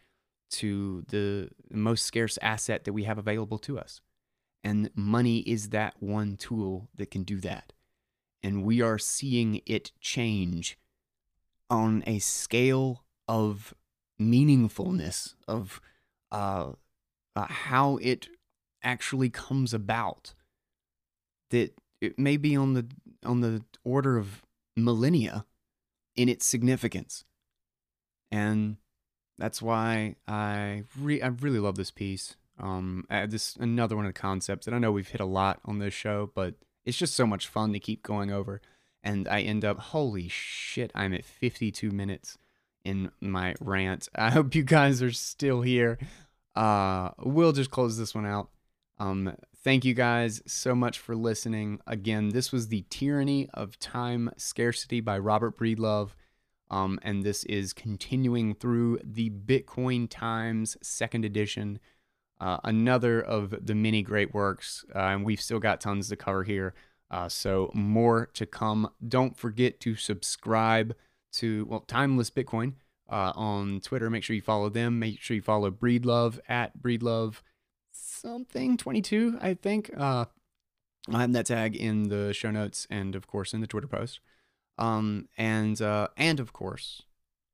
to 0.51 1.05
the 1.09 1.51
most 1.71 2.05
scarce 2.05 2.39
asset 2.43 2.85
that 2.85 2.93
we 2.93 3.05
have 3.05 3.19
available 3.19 3.59
to 3.59 3.79
us. 3.79 4.01
And 4.63 4.91
money 4.95 5.39
is 5.41 5.71
that 5.71 5.95
one 6.01 6.37
tool 6.37 6.89
that 6.97 7.11
can 7.11 7.23
do 7.23 7.41
that. 7.41 7.73
And 8.43 8.65
we 8.65 8.83
are 8.83 8.99
seeing 8.99 9.63
it 9.67 9.93
change 10.01 10.79
on 11.69 12.03
a 12.07 12.19
scale 12.19 13.05
of 13.29 13.75
meaningfulness, 14.21 15.35
of 15.47 15.81
uh, 16.33 16.73
uh, 17.37 17.47
how 17.49 17.97
it 17.99 18.29
actually 18.83 19.31
comes 19.31 19.73
about. 19.73 20.35
That 21.51 21.75
it 22.01 22.19
may 22.19 22.37
be 22.37 22.57
on 22.57 22.75
the 22.75 22.87
on 23.25 23.41
the 23.41 23.63
order 23.85 24.17
of 24.17 24.43
millennia 24.77 25.47
in 26.17 26.29
its 26.29 26.47
significance. 26.47 27.25
And 28.31 28.77
that's 29.41 29.63
why 29.63 30.17
I 30.29 30.85
re- 30.99 31.23
I 31.23 31.29
really 31.29 31.59
love 31.59 31.77
this 31.77 31.91
piece. 31.91 32.37
Um, 32.59 33.07
this 33.09 33.57
another 33.57 33.97
one 33.97 34.05
of 34.05 34.13
the 34.13 34.21
concepts 34.21 34.67
that 34.67 34.75
I 34.75 34.79
know 34.79 34.93
we've 34.93 35.09
hit 35.09 35.21
a 35.21 35.27
lot 35.27 35.61
on 35.65 35.79
this 35.79 35.95
show, 35.95 36.31
but 36.35 36.55
it's 36.85 36.99
just 36.99 37.15
so 37.15 37.27
much 37.27 37.49
fun 37.49 37.73
to 37.73 37.81
keep 37.81 38.03
going 38.03 38.31
over. 38.31 38.61
And 39.03 39.27
I 39.29 39.41
end 39.41 39.65
up, 39.65 39.79
holy 39.79 40.29
shit, 40.29 40.93
I'm 40.95 41.15
at 41.15 41.25
52 41.25 41.91
minutes 41.91 42.37
in 42.85 43.11
my 43.21 43.55
rant. 43.61 44.09
I 44.15 44.31
hope 44.31 44.55
you 44.55 44.63
guys 44.63 45.03
are 45.03 45.13
still 45.13 45.63
here. 45.63 45.99
Uh, 46.55 47.11
we'll 47.19 47.53
just 47.53 47.71
close 47.71 47.97
this 47.97 48.15
one 48.15 48.27
out. 48.27 48.51
Um, 48.99 49.35
thank 49.65 49.87
you 49.87 49.95
guys 49.95 50.43
so 50.47 50.75
much 50.75 50.99
for 50.99 51.17
listening. 51.17 51.81
Again, 51.87 52.31
this 52.31 52.53
was 52.53 52.69
the 52.69 52.85
Tyranny 52.91 53.49
of 53.55 53.79
Time 53.79 54.31
Scarcity 54.37 55.01
by 55.01 55.19
Robert 55.19 55.57
Breedlove. 55.57 56.11
Um, 56.71 57.01
and 57.03 57.23
this 57.25 57.45
is 57.45 57.73
continuing 57.73 58.55
through 58.55 59.01
the 59.03 59.31
Bitcoin 59.31 60.09
Times 60.09 60.77
second 60.83 61.25
edition, 61.25 61.81
uh, 62.41 62.59
another 62.63 63.21
of 63.21 63.55
the 63.67 63.75
many 63.75 64.03
great 64.03 64.33
works. 64.33 64.85
Uh, 64.95 64.99
and 64.99 65.25
we've 65.25 65.41
still 65.41 65.59
got 65.59 65.81
tons 65.81 66.09
to 66.09 66.17
cover 66.17 66.45
here. 66.45 66.75
Uh, 67.11 67.29
so 67.29 67.71
more 67.75 68.27
to 68.35 68.47
come. 68.47 68.89
Don't 69.07 69.37
forget 69.37 69.81
to 69.81 69.97
subscribe 69.97 70.95
to, 71.33 71.67
well, 71.67 71.81
Timeless 71.81 72.31
Bitcoin 72.31 72.75
uh, 73.11 73.33
on 73.35 73.81
Twitter. 73.81 74.09
Make 74.09 74.23
sure 74.23 74.37
you 74.37 74.43
follow 74.43 74.69
them. 74.69 75.01
Make 75.01 75.21
sure 75.21 75.35
you 75.35 75.43
follow 75.43 75.71
Breedlove 75.71 76.39
at 76.49 76.81
Breedlove 76.81 77.43
something 77.93 78.77
22, 78.77 79.39
I 79.41 79.55
think. 79.55 79.91
Uh, 79.97 80.27
I 81.13 81.21
have 81.21 81.33
that 81.33 81.47
tag 81.47 81.75
in 81.75 82.09
the 82.09 82.33
show 82.33 82.51
notes 82.51 82.87
and, 82.91 83.15
of 83.15 83.27
course, 83.27 83.53
in 83.55 83.61
the 83.61 83.67
Twitter 83.67 83.87
post. 83.89 84.21
Um, 84.81 85.29
and 85.37 85.81
uh, 85.81 86.09
and 86.17 86.41
of 86.41 86.53
course, 86.53 87.03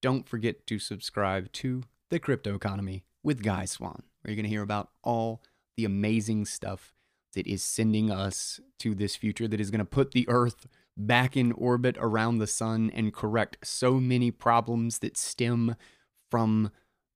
don't 0.01 0.29
forget 0.29 0.67
to 0.69 0.79
subscribe 0.79 1.53
to 1.53 1.83
the 2.09 2.21
Cryptoconomy 2.21 3.03
with 3.23 3.43
Guy 3.43 3.65
Swan, 3.65 4.05
where 4.23 4.31
you're 4.31 4.37
going 4.37 4.45
to 4.45 4.51
hear 4.51 4.63
about 4.63 4.91
all 5.03 5.43
the 5.77 5.85
amazing 5.85 6.47
stuff 6.47 6.95
that 7.35 7.47
is 7.47 7.63
sending 7.63 8.11
us 8.11 8.61
to 8.79 8.95
this 8.95 9.17
future 9.17 9.49
that 9.49 9.61
is 9.61 9.71
going 9.71 9.81
to 9.81 9.85
put 9.85 10.13
the 10.13 10.27
Earth 10.29 10.67
back 10.97 11.37
in 11.37 11.53
orbit 11.53 11.97
around 11.99 12.39
the 12.39 12.47
sun 12.47 12.91
and 12.95 13.13
correct 13.13 13.59
so 13.63 14.01
many 14.01 14.31
problems 14.31 15.01
that 15.01 15.17
stem 15.17 15.77
from 16.31 16.71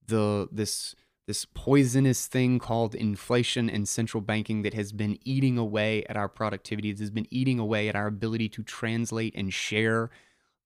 the 0.07 0.49
this 0.53 0.95
this 1.31 1.45
poisonous 1.45 2.27
thing 2.27 2.59
called 2.59 2.93
inflation 2.93 3.71
and 3.71 3.89
central 3.89 4.21
banking 4.21 4.63
that 4.63 4.75
has 4.75 4.91
been 4.91 5.17
eating 5.25 5.57
away 5.57 6.03
at 6.09 6.17
our 6.17 6.29
productivity, 6.29 6.91
that 6.91 6.99
has 6.99 7.13
been 7.13 7.29
eating 7.31 7.61
away 7.61 7.89
at 7.89 7.95
our 7.95 8.09
ability 8.09 8.49
to 8.49 8.65
translate 8.65 9.33
and 9.37 9.55
share 9.55 10.11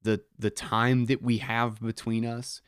the 0.01 0.23
the 0.39 0.49
time 0.49 1.05
that 1.05 1.21
we 1.21 1.37
have 1.37 1.83
between 1.83 2.25
us. 2.25 2.63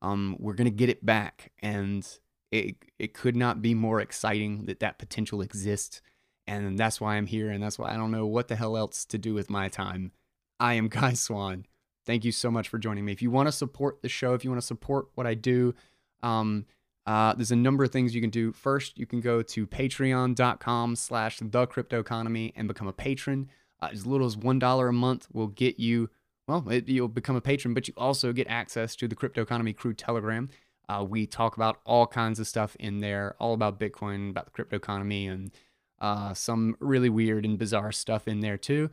Um, 0.00 0.34
we're 0.40 0.54
gonna 0.54 0.70
get 0.70 0.88
it 0.88 1.04
back, 1.04 1.52
and 1.58 2.08
it 2.50 2.76
it 2.98 3.12
could 3.12 3.36
not 3.36 3.60
be 3.60 3.74
more 3.74 4.00
exciting 4.00 4.64
that 4.64 4.80
that 4.80 4.98
potential 4.98 5.42
exists, 5.42 6.00
and 6.46 6.78
that's 6.78 7.02
why 7.02 7.16
I'm 7.16 7.26
here, 7.26 7.50
and 7.50 7.62
that's 7.62 7.78
why 7.78 7.92
I 7.92 7.98
don't 7.98 8.12
know 8.12 8.26
what 8.26 8.48
the 8.48 8.56
hell 8.56 8.78
else 8.78 9.04
to 9.04 9.18
do 9.18 9.34
with 9.34 9.50
my 9.50 9.68
time. 9.68 10.12
I 10.58 10.72
am 10.72 10.88
Guy 11.00 11.12
Swan. 11.12 11.66
Thank 12.06 12.24
you 12.24 12.32
so 12.32 12.50
much 12.50 12.70
for 12.70 12.78
joining 12.78 13.04
me. 13.04 13.12
If 13.12 13.20
you 13.20 13.30
want 13.30 13.48
to 13.48 13.52
support 13.52 14.00
the 14.00 14.08
show, 14.08 14.32
if 14.32 14.42
you 14.42 14.48
want 14.48 14.62
to 14.62 14.66
support 14.66 15.08
what 15.16 15.26
I 15.26 15.34
do, 15.34 15.74
um, 16.22 16.64
uh, 17.06 17.34
there's 17.34 17.50
a 17.50 17.56
number 17.56 17.84
of 17.84 17.90
things 17.90 18.14
you 18.14 18.20
can 18.20 18.30
do. 18.30 18.52
First, 18.52 18.98
you 18.98 19.06
can 19.06 19.20
go 19.20 19.42
to 19.42 19.66
patreon.com 19.66 20.96
slash 20.96 21.38
the 21.38 21.66
cryptoconomy 21.66 22.52
and 22.54 22.68
become 22.68 22.86
a 22.86 22.92
patron. 22.92 23.50
Uh, 23.80 23.88
as 23.92 24.06
little 24.06 24.26
as 24.26 24.36
$1 24.36 24.88
a 24.88 24.92
month 24.92 25.26
will 25.32 25.48
get 25.48 25.80
you, 25.80 26.10
well, 26.46 26.68
it, 26.68 26.88
you'll 26.88 27.08
become 27.08 27.34
a 27.34 27.40
patron, 27.40 27.74
but 27.74 27.88
you 27.88 27.94
also 27.96 28.32
get 28.32 28.46
access 28.48 28.94
to 28.96 29.08
the 29.08 29.16
Cryptoconomy 29.16 29.76
Crew 29.76 29.94
Telegram. 29.94 30.48
Uh, 30.88 31.04
we 31.08 31.26
talk 31.26 31.56
about 31.56 31.80
all 31.84 32.06
kinds 32.06 32.38
of 32.38 32.46
stuff 32.46 32.76
in 32.78 33.00
there, 33.00 33.34
all 33.38 33.54
about 33.54 33.80
Bitcoin, 33.80 34.30
about 34.30 34.44
the 34.46 34.50
crypto 34.50 34.76
economy, 34.76 35.26
and 35.26 35.52
uh, 36.00 36.34
some 36.34 36.76
really 36.80 37.08
weird 37.08 37.44
and 37.44 37.58
bizarre 37.58 37.92
stuff 37.92 38.28
in 38.28 38.40
there 38.40 38.58
too. 38.58 38.90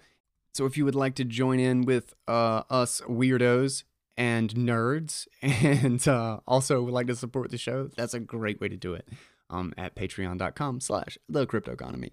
So 0.54 0.66
if 0.66 0.78
you 0.78 0.86
would 0.86 0.96
like 0.96 1.16
to 1.16 1.26
join 1.26 1.60
in 1.60 1.84
with 1.84 2.14
uh, 2.28 2.64
us 2.70 3.02
weirdos 3.02 3.84
and 4.20 4.54
nerds, 4.54 5.28
and 5.42 6.06
uh, 6.08 6.42
also 6.46 6.84
would 6.84 6.94
like 6.94 7.08
to 7.08 7.16
support 7.16 7.50
the 7.50 7.58
show, 7.58 7.90
that's 7.96 8.14
a 8.14 8.20
great 8.20 8.60
way 8.62 8.68
to 8.68 8.78
do 8.78 8.94
it. 8.94 9.08
Um, 9.50 9.74
at 9.78 9.96
patreon.com 9.96 10.80
slash 10.80 11.18
the 11.28 11.48
cryptoconomy. 11.48 12.12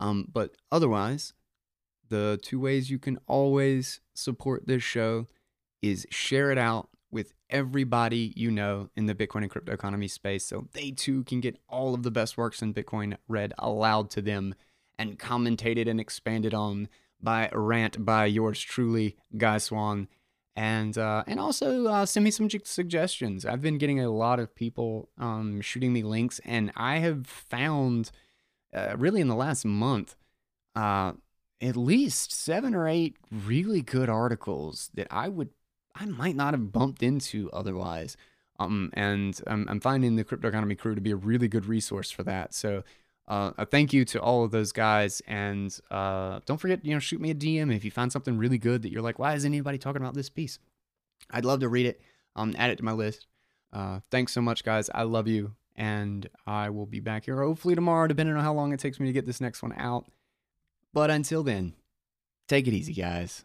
Um, 0.00 0.26
but 0.32 0.56
otherwise, 0.72 1.32
the 2.08 2.40
two 2.42 2.58
ways 2.58 2.90
you 2.90 2.98
can 2.98 3.20
always 3.28 4.00
support 4.14 4.66
this 4.66 4.82
show 4.82 5.28
is 5.80 6.08
share 6.10 6.50
it 6.50 6.58
out 6.58 6.88
with 7.12 7.34
everybody 7.50 8.32
you 8.34 8.50
know 8.50 8.88
in 8.96 9.06
the 9.06 9.14
Bitcoin 9.14 9.42
and 9.42 9.50
crypto 9.50 9.72
economy 9.72 10.08
space 10.08 10.44
so 10.46 10.66
they 10.72 10.90
too 10.90 11.22
can 11.24 11.40
get 11.40 11.56
all 11.68 11.94
of 11.94 12.02
the 12.02 12.10
best 12.10 12.36
works 12.36 12.62
in 12.62 12.74
Bitcoin 12.74 13.16
read 13.28 13.52
aloud 13.58 14.10
to 14.10 14.22
them 14.22 14.54
and 14.98 15.18
commentated 15.18 15.88
and 15.88 16.00
expanded 16.00 16.54
on 16.54 16.88
by 17.22 17.48
rant 17.52 18.04
by 18.04 18.26
yours 18.26 18.60
truly, 18.60 19.16
Guy 19.36 19.58
Swan. 19.58 20.08
And 20.54 20.98
uh, 20.98 21.24
and 21.26 21.40
also 21.40 21.86
uh, 21.86 22.04
send 22.04 22.24
me 22.24 22.30
some 22.30 22.48
suggestions. 22.64 23.46
I've 23.46 23.62
been 23.62 23.78
getting 23.78 24.00
a 24.00 24.10
lot 24.10 24.38
of 24.38 24.54
people 24.54 25.08
um, 25.18 25.62
shooting 25.62 25.94
me 25.94 26.02
links, 26.02 26.40
and 26.44 26.70
I 26.76 26.98
have 26.98 27.26
found 27.26 28.10
uh, 28.74 28.94
really 28.98 29.22
in 29.22 29.28
the 29.28 29.34
last 29.34 29.64
month 29.64 30.14
uh, 30.76 31.12
at 31.60 31.76
least 31.76 32.32
seven 32.32 32.74
or 32.74 32.86
eight 32.86 33.16
really 33.30 33.80
good 33.80 34.10
articles 34.10 34.90
that 34.94 35.06
I 35.10 35.28
would 35.28 35.50
I 35.94 36.06
might 36.06 36.36
not 36.36 36.54
have 36.54 36.72
bumped 36.72 37.02
into 37.02 37.50
otherwise. 37.50 38.16
Um, 38.58 38.90
and 38.92 39.40
I'm, 39.46 39.66
I'm 39.68 39.80
finding 39.80 40.16
the 40.16 40.24
Cryptoconomy 40.24 40.78
crew 40.78 40.94
to 40.94 41.00
be 41.00 41.10
a 41.10 41.16
really 41.16 41.48
good 41.48 41.66
resource 41.66 42.10
for 42.10 42.22
that. 42.24 42.54
So 42.54 42.84
uh, 43.28 43.52
a 43.56 43.66
thank 43.66 43.92
you 43.92 44.04
to 44.06 44.20
all 44.20 44.44
of 44.44 44.50
those 44.50 44.72
guys, 44.72 45.22
and 45.26 45.76
uh, 45.90 46.40
don't 46.44 46.58
forget, 46.58 46.84
you 46.84 46.92
know, 46.92 46.98
shoot 46.98 47.20
me 47.20 47.30
a 47.30 47.34
DM 47.34 47.74
if 47.74 47.84
you 47.84 47.90
find 47.90 48.10
something 48.10 48.36
really 48.36 48.58
good 48.58 48.82
that 48.82 48.90
you're 48.90 49.02
like, 49.02 49.18
why 49.18 49.34
isn't 49.34 49.50
anybody 49.50 49.78
talking 49.78 50.02
about 50.02 50.14
this 50.14 50.28
piece? 50.28 50.58
I'd 51.30 51.44
love 51.44 51.60
to 51.60 51.68
read 51.68 51.86
it. 51.86 52.00
Um, 52.34 52.54
add 52.58 52.70
it 52.70 52.76
to 52.76 52.84
my 52.84 52.92
list. 52.92 53.26
Uh, 53.72 54.00
thanks 54.10 54.32
so 54.32 54.40
much, 54.40 54.64
guys. 54.64 54.90
I 54.94 55.04
love 55.04 55.28
you, 55.28 55.54
and 55.76 56.28
I 56.46 56.70
will 56.70 56.86
be 56.86 57.00
back 57.00 57.26
here 57.26 57.40
hopefully 57.40 57.74
tomorrow, 57.74 58.06
depending 58.06 58.36
on 58.36 58.42
how 58.42 58.54
long 58.54 58.72
it 58.72 58.80
takes 58.80 58.98
me 58.98 59.06
to 59.06 59.12
get 59.12 59.26
this 59.26 59.40
next 59.40 59.62
one 59.62 59.74
out. 59.76 60.06
But 60.92 61.10
until 61.10 61.42
then, 61.42 61.74
take 62.48 62.66
it 62.66 62.74
easy, 62.74 62.92
guys. 62.92 63.44